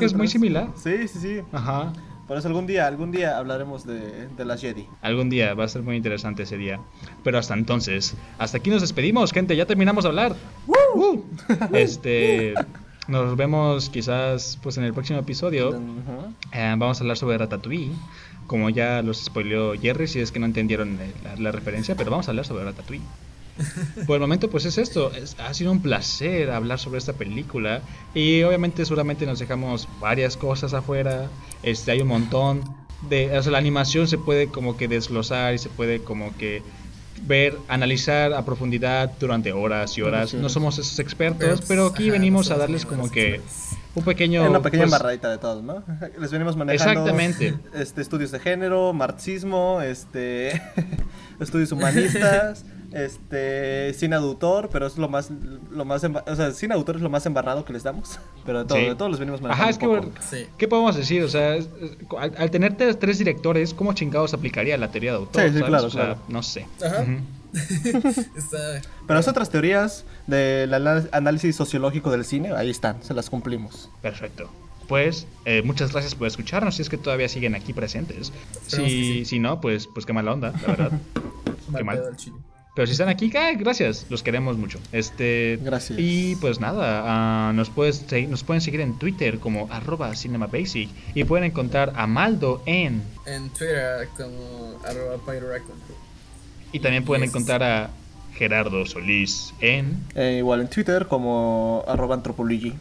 es 0.01 0.15
muy 0.15 0.29
similar. 0.29 0.71
Sí, 0.83 1.07
sí, 1.07 1.19
sí. 1.21 1.41
Ajá. 1.53 1.93
Por 2.27 2.37
eso 2.37 2.49
algún 2.49 2.67
día, 2.67 2.87
algún 2.87 3.13
día 3.13 3.39
hablaremos 3.39 3.87
de, 3.87 4.29
de 4.29 4.45
las 4.45 4.61
Jedi. 4.61 4.87
Algún 5.03 5.31
día 5.31 5.55
va 5.55 5.65
a 5.65 5.69
ser 5.69 5.83
muy 5.83 5.97
interesante 5.97 6.43
ese 6.43 6.57
día. 6.57 6.81
Pero 7.23 7.39
hasta 7.39 7.55
entonces, 7.55 8.15
hasta 8.39 8.59
aquí 8.59 8.69
nos 8.71 8.81
despedimos, 8.81 9.33
gente. 9.33 9.55
Ya 9.57 9.67
terminamos 9.67 10.05
de 10.05 10.09
hablar. 10.11 10.35
¡Woo! 10.67 11.25
Este, 11.73 12.55
nos 13.09 13.37
vemos 13.37 13.91
quizás 13.91 14.59
pues 14.63 14.77
en 14.79 14.85
el 14.85 14.93
próximo 14.93 15.19
episodio. 15.21 15.69
Ujú. 15.71 16.35
Eh, 16.53 16.75
vamos 16.77 16.99
a 16.99 17.05
hablar 17.05 17.17
sobre 17.17 17.39
Ratatouille. 17.39 17.93
Como 18.49 18.71
ya 18.71 19.03
los 19.03 19.25
spoileó 19.25 19.75
Jerry, 19.75 20.07
si 20.09 20.21
es 20.21 20.31
que 20.33 20.39
no 20.39 20.47
entendieron 20.47 20.99
eh, 21.01 21.13
la, 21.25 21.37
la 21.37 21.53
referencia, 21.53 21.95
pero 21.97 22.11
vamos 22.11 22.29
a 22.29 22.31
hablar 22.33 22.45
sobre 22.47 22.65
Ratatouille. 22.65 23.05
Por 24.07 24.17
el 24.17 24.21
momento, 24.21 24.51
pues 24.51 24.67
es 24.67 24.77
esto. 24.79 25.11
Es- 25.13 25.35
ha 25.41 25.55
sido 25.55 25.73
un 25.73 25.81
placer 25.81 26.51
hablar 26.51 26.79
sobre 26.79 26.99
esta 26.99 27.15
película. 27.15 27.81
Y 28.15 28.43
obviamente, 28.43 28.85
seguramente 28.85 29.25
nos 29.27 29.39
dejamos 29.39 29.89
varias 30.01 30.37
cosas 30.37 30.75
afuera. 30.75 31.29
Este, 31.67 31.91
hay 31.91 32.01
un 32.01 32.09
montón 32.09 32.63
de. 33.11 33.37
O 33.37 33.43
sea, 33.43 33.53
la 33.53 33.59
animación 33.59 34.09
se 34.09 34.17
puede 34.17 34.47
como 34.49 34.77
que 34.77 34.89
desglosar 34.89 35.53
y 35.53 35.59
se 35.59 35.69
puede 35.69 36.01
como 36.01 36.35
que 36.37 36.63
ver, 37.23 37.59
analizar 37.69 38.33
a 38.33 38.45
profundidad 38.45 39.11
durante 39.19 39.53
horas 39.53 39.99
y 39.99 40.03
horas. 40.03 40.33
No 40.33 40.49
somos 40.49 40.79
esos 40.79 40.99
expertos, 40.99 41.63
pero 41.69 41.87
aquí 41.87 42.11
venimos 42.11 42.51
a 42.51 42.57
darles 42.57 42.87
como 42.87 43.11
que 43.11 43.41
un 43.97 44.05
pequeño. 44.05 44.49
una 44.49 44.63
pequeña 44.63 44.85
pues, 44.85 44.93
embarradita 44.93 45.31
de 45.31 45.39
todo, 45.39 45.63
¿no? 45.63 45.83
Les 46.21 46.31
venimos 46.31 46.57
manejando 46.57 47.01
Exactamente. 47.01 47.55
este 47.75 48.03
estudios 48.03 48.31
de 48.31 48.39
género, 48.39 48.93
marxismo, 48.93 49.81
este 49.83 50.63
estudios 51.41 51.73
humanistas, 51.73 52.65
este 52.93 53.93
cine 53.95 54.17
autor, 54.17 54.69
pero 54.73 54.87
es 54.87 54.97
lo 54.99 55.09
más 55.09 55.31
lo 55.71 55.85
más 55.85 56.03
o 56.05 56.37
sea, 56.37 56.51
cine 56.53 56.75
autor 56.75 56.97
es 56.97 57.03
lo 57.03 57.11
más 57.11 57.25
embarrado 57.27 57.65
que 57.65 57.73
les 57.73 57.83
damos, 57.83 58.19
pero 58.47 58.61
de 58.61 58.65
todo, 58.67 58.79
Sí. 58.79 58.85
de 58.85 58.95
todos 58.95 59.11
los 59.11 59.21
venimos 59.21 59.41
manejando. 59.41 59.63
Ajá, 59.63 59.71
es 59.71 59.79
que 59.79 59.87
un 59.87 59.97
poco. 59.97 60.07
bueno, 60.11 60.21
Sí. 60.31 60.47
¿Qué 60.59 60.69
podemos 60.69 60.97
decir? 60.97 61.23
O 61.23 61.29
sea, 61.29 61.57
es- 61.57 61.69
es- 61.81 61.97
al, 62.19 62.33
al 62.37 62.51
tener 62.51 62.77
tres, 62.77 62.99
tres 62.99 63.19
directores, 63.19 63.75
¿cómo 63.75 63.93
chingados 63.93 64.35
aplicaría 64.35 64.77
la 64.79 64.91
teoría 64.91 65.13
de 65.13 65.19
autor? 65.19 65.43
Sí, 65.43 65.49
sí, 65.49 65.55
¿sabes? 65.59 65.69
claro, 65.69 65.87
O 65.87 65.91
sea, 65.91 66.05
claro. 66.05 66.21
no 66.29 66.43
sé. 66.43 66.67
Ajá. 66.85 67.05
Pero 69.07 69.15
las 69.19 69.29
otras 69.29 69.51
teorías 69.51 70.05
del 70.27 70.73
análisis 71.13 71.57
sociológico 71.57 72.11
del 72.11 72.25
cine, 72.25 72.53
ahí 72.55 72.71
están, 72.71 73.03
se 73.03 73.15
las 73.15 73.31
cumplimos. 73.31 73.89
Perfecto. 74.03 74.51
Pues 74.89 75.27
eh, 75.47 75.63
muchas 75.65 75.91
gracias 75.93 76.15
por 76.15 76.27
escucharnos, 76.29 76.77
si 76.77 76.83
es 76.83 76.89
que 76.89 76.97
todavía 76.99 77.29
siguen 77.29 77.55
aquí 77.55 77.73
presentes. 77.73 78.33
Si, 78.67 78.77
sí. 78.77 79.25
si 79.25 79.39
no, 79.39 79.61
pues, 79.61 79.87
pues 79.89 80.07
qué 80.07 80.13
mala 80.13 80.33
onda, 80.33 80.53
la 80.63 80.69
verdad. 80.69 80.93
Mal 81.71 81.85
mal. 81.85 82.17
Pero 82.77 82.87
si 82.87 82.93
están 82.93 83.09
aquí, 83.09 83.33
ah, 83.35 83.53
gracias, 83.57 84.05
los 84.11 84.23
queremos 84.23 84.59
mucho. 84.59 84.79
Este, 84.93 85.59
Gracias. 85.63 85.99
Y 85.99 86.37
pues 86.37 86.61
nada, 86.61 87.05
ah, 87.07 87.53
nos, 87.55 87.71
puedes, 87.71 88.05
nos 88.29 88.45
pueden 88.45 88.61
seguir 88.61 88.83
en 88.83 88.99
Twitter 88.99 89.39
como 89.39 89.67
arroba 89.73 90.15
cinemabasic 90.15 90.91
y 91.15 91.25
pueden 91.25 91.47
encontrar 91.47 91.95
a 91.97 92.07
Maldo 92.07 92.63
en... 92.67 93.03
En 93.25 93.49
Twitter 93.49 94.07
como 94.15 94.79
arroba. 94.85 95.17
Y 96.71 96.81
también 96.81 97.07
pueden 97.07 97.23
Yes. 97.25 97.31
encontrar 97.31 97.63
a 97.63 97.91
Gerardo 98.35 98.85
Solís 98.85 99.55
en... 99.63 100.05
Eh, 100.15 100.37
igual 100.41 100.61
en 100.61 100.69
Twitter 100.69 101.07
como 101.07 101.83
arroba 101.89 102.15
antropology. 102.17 102.75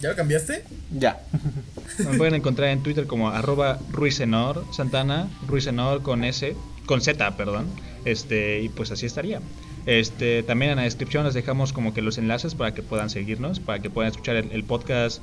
¿Ya 0.00 0.10
lo 0.10 0.16
cambiaste? 0.16 0.64
Ya. 0.90 1.20
Me 1.98 2.16
pueden 2.18 2.34
encontrar 2.34 2.68
en 2.70 2.82
Twitter 2.82 3.06
como 3.06 3.30
arroba 3.30 3.78
Ruisenor 3.90 4.64
Santana, 4.72 5.28
Ruisenor 5.46 6.02
con 6.02 6.24
S, 6.24 6.54
con 6.84 7.00
Z, 7.00 7.36
perdón. 7.36 7.66
Este, 8.04 8.60
y 8.60 8.68
pues 8.68 8.90
así 8.90 9.06
estaría. 9.06 9.40
Este, 9.86 10.42
también 10.42 10.72
en 10.72 10.76
la 10.76 10.82
descripción 10.82 11.24
les 11.24 11.34
dejamos 11.34 11.72
como 11.72 11.94
que 11.94 12.02
los 12.02 12.18
enlaces 12.18 12.54
para 12.54 12.74
que 12.74 12.82
puedan 12.82 13.08
seguirnos, 13.08 13.60
para 13.60 13.80
que 13.80 13.88
puedan 13.88 14.10
escuchar 14.10 14.36
el, 14.36 14.52
el 14.52 14.64
podcast. 14.64 15.22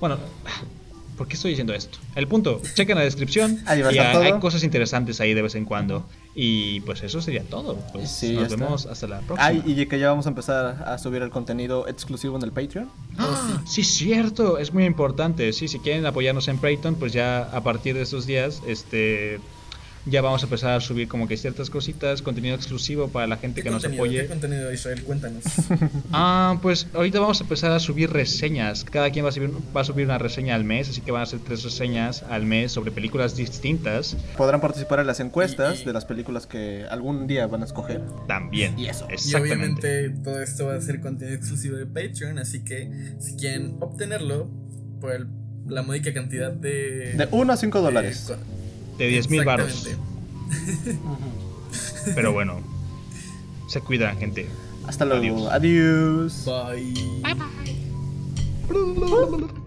Bueno, 0.00 0.18
¿por 1.16 1.28
qué 1.28 1.34
estoy 1.34 1.50
diciendo 1.50 1.74
esto? 1.74 1.98
El 2.14 2.28
punto, 2.28 2.60
chequen 2.74 2.96
la 2.96 3.04
descripción 3.04 3.60
Ahí 3.66 3.82
va 3.82 3.88
a 3.88 3.92
y 3.92 3.98
hay, 3.98 4.40
cosas 4.40 4.64
interesantes 4.64 5.20
ahí 5.20 5.34
de 5.34 5.42
vez 5.42 5.54
en 5.54 5.64
cuando. 5.64 6.06
Y 6.34 6.80
pues 6.80 7.02
eso 7.02 7.22
sería 7.22 7.44
todo. 7.44 7.76
Pues 7.92 8.10
Sí, 8.10 8.32
nos 8.32 8.44
está. 8.44 8.56
vemos 8.56 8.86
hasta 8.86 9.06
la 9.06 9.20
próxima. 9.20 9.46
Ay, 9.46 9.62
y 9.64 9.86
que 9.86 9.98
ya 9.98 10.08
vamos 10.08 10.26
a 10.26 10.30
empezar 10.30 10.84
a 10.86 10.98
subir 10.98 11.22
el 11.22 11.30
contenido 11.30 11.86
exclusivo 11.86 12.36
en 12.36 12.42
el 12.42 12.52
Patreon. 12.52 12.90
Ah, 13.18 13.62
sí, 13.66 13.84
cierto, 13.84 14.58
es 14.58 14.72
muy 14.72 14.84
importante. 14.84 15.52
Sí, 15.52 15.68
si 15.68 15.78
quieren 15.78 16.04
apoyarnos 16.06 16.48
en 16.48 16.58
Prayton, 16.58 16.96
pues 16.96 17.12
ya 17.12 17.42
a 17.42 17.62
partir 17.62 17.94
de 17.94 18.02
estos 18.02 18.26
días, 18.26 18.62
este, 18.66 19.38
ya 20.06 20.20
vamos 20.20 20.42
a 20.42 20.46
empezar 20.46 20.72
a 20.72 20.80
subir 20.80 21.08
como 21.08 21.26
que 21.26 21.36
ciertas 21.36 21.70
cositas, 21.70 22.20
contenido 22.22 22.54
exclusivo 22.54 23.08
para 23.08 23.26
la 23.26 23.36
gente 23.38 23.60
¿Qué 23.60 23.64
que 23.64 23.70
nos 23.70 23.82
contenido? 23.82 24.04
¿Qué 24.04 24.18
apoye. 24.20 24.28
contenido 24.28 24.72
Israel? 24.72 25.02
Cuéntanos. 25.04 25.44
Ah, 26.12 26.58
pues 26.62 26.86
ahorita 26.94 27.18
vamos 27.20 27.40
a 27.40 27.44
empezar 27.44 27.72
a 27.72 27.80
subir 27.80 28.10
reseñas. 28.10 28.84
Cada 28.84 29.10
quien 29.10 29.24
va 29.24 29.30
a 29.30 29.32
subir, 29.32 29.50
va 29.76 29.80
a 29.80 29.84
subir 29.84 30.04
una 30.06 30.18
reseña 30.18 30.54
al 30.54 30.64
mes, 30.64 30.88
así 30.88 31.00
que 31.00 31.10
van 31.10 31.22
a 31.22 31.26
ser 31.26 31.40
tres 31.40 31.62
reseñas 31.64 32.22
al 32.28 32.44
mes 32.46 32.70
sobre 32.72 32.90
películas 32.92 33.36
distintas. 33.36 34.16
Podrán 34.36 34.60
participar 34.60 35.00
en 35.00 35.06
las 35.06 35.20
encuestas 35.20 35.78
Y- 35.78 35.82
y- 35.82 35.84
de 35.86 35.92
las 35.92 36.04
películas 36.04 36.46
que 36.46 36.84
algún 36.90 37.26
día 37.26 37.46
van 37.46 37.62
a 37.62 37.64
escoger. 37.64 38.02
También. 38.28 38.78
Y 38.78 38.86
eso. 38.86 39.06
Y 39.10 39.14
Exactamente. 39.14 39.54
obviamente 39.98 40.22
todo 40.22 40.40
esto 40.42 40.66
va 40.66 40.76
a 40.76 40.80
ser 40.80 41.00
contenido 41.00 41.36
exclusivo 41.36 41.76
de 41.76 41.86
Patreon, 41.86 42.38
así 42.38 42.62
que 42.64 42.90
si 43.18 43.34
quieren 43.36 43.76
obtenerlo 43.80 44.48
por 45.00 45.12
el- 45.12 45.26
la 45.66 45.82
módica 45.82 46.12
cantidad 46.12 46.52
de... 46.52 47.14
De 47.16 47.28
1 47.30 47.52
a 47.52 47.56
5 47.56 47.80
dólares. 47.80 48.30
De 48.98 49.04
co- 49.04 49.04
De 49.04 49.08
10 49.08 49.30
mil 49.30 49.44
varos. 49.44 49.86
Exactamente. 49.86 50.98
Pero 52.14 52.32
bueno, 52.36 52.60
se 53.68 53.80
cuidan, 53.80 54.16
gente. 54.18 54.46
Hasta 54.86 55.04
luego. 55.04 55.48
Adiós. 55.50 56.46
Adiós. 56.48 57.24
Bye. 58.66 59.63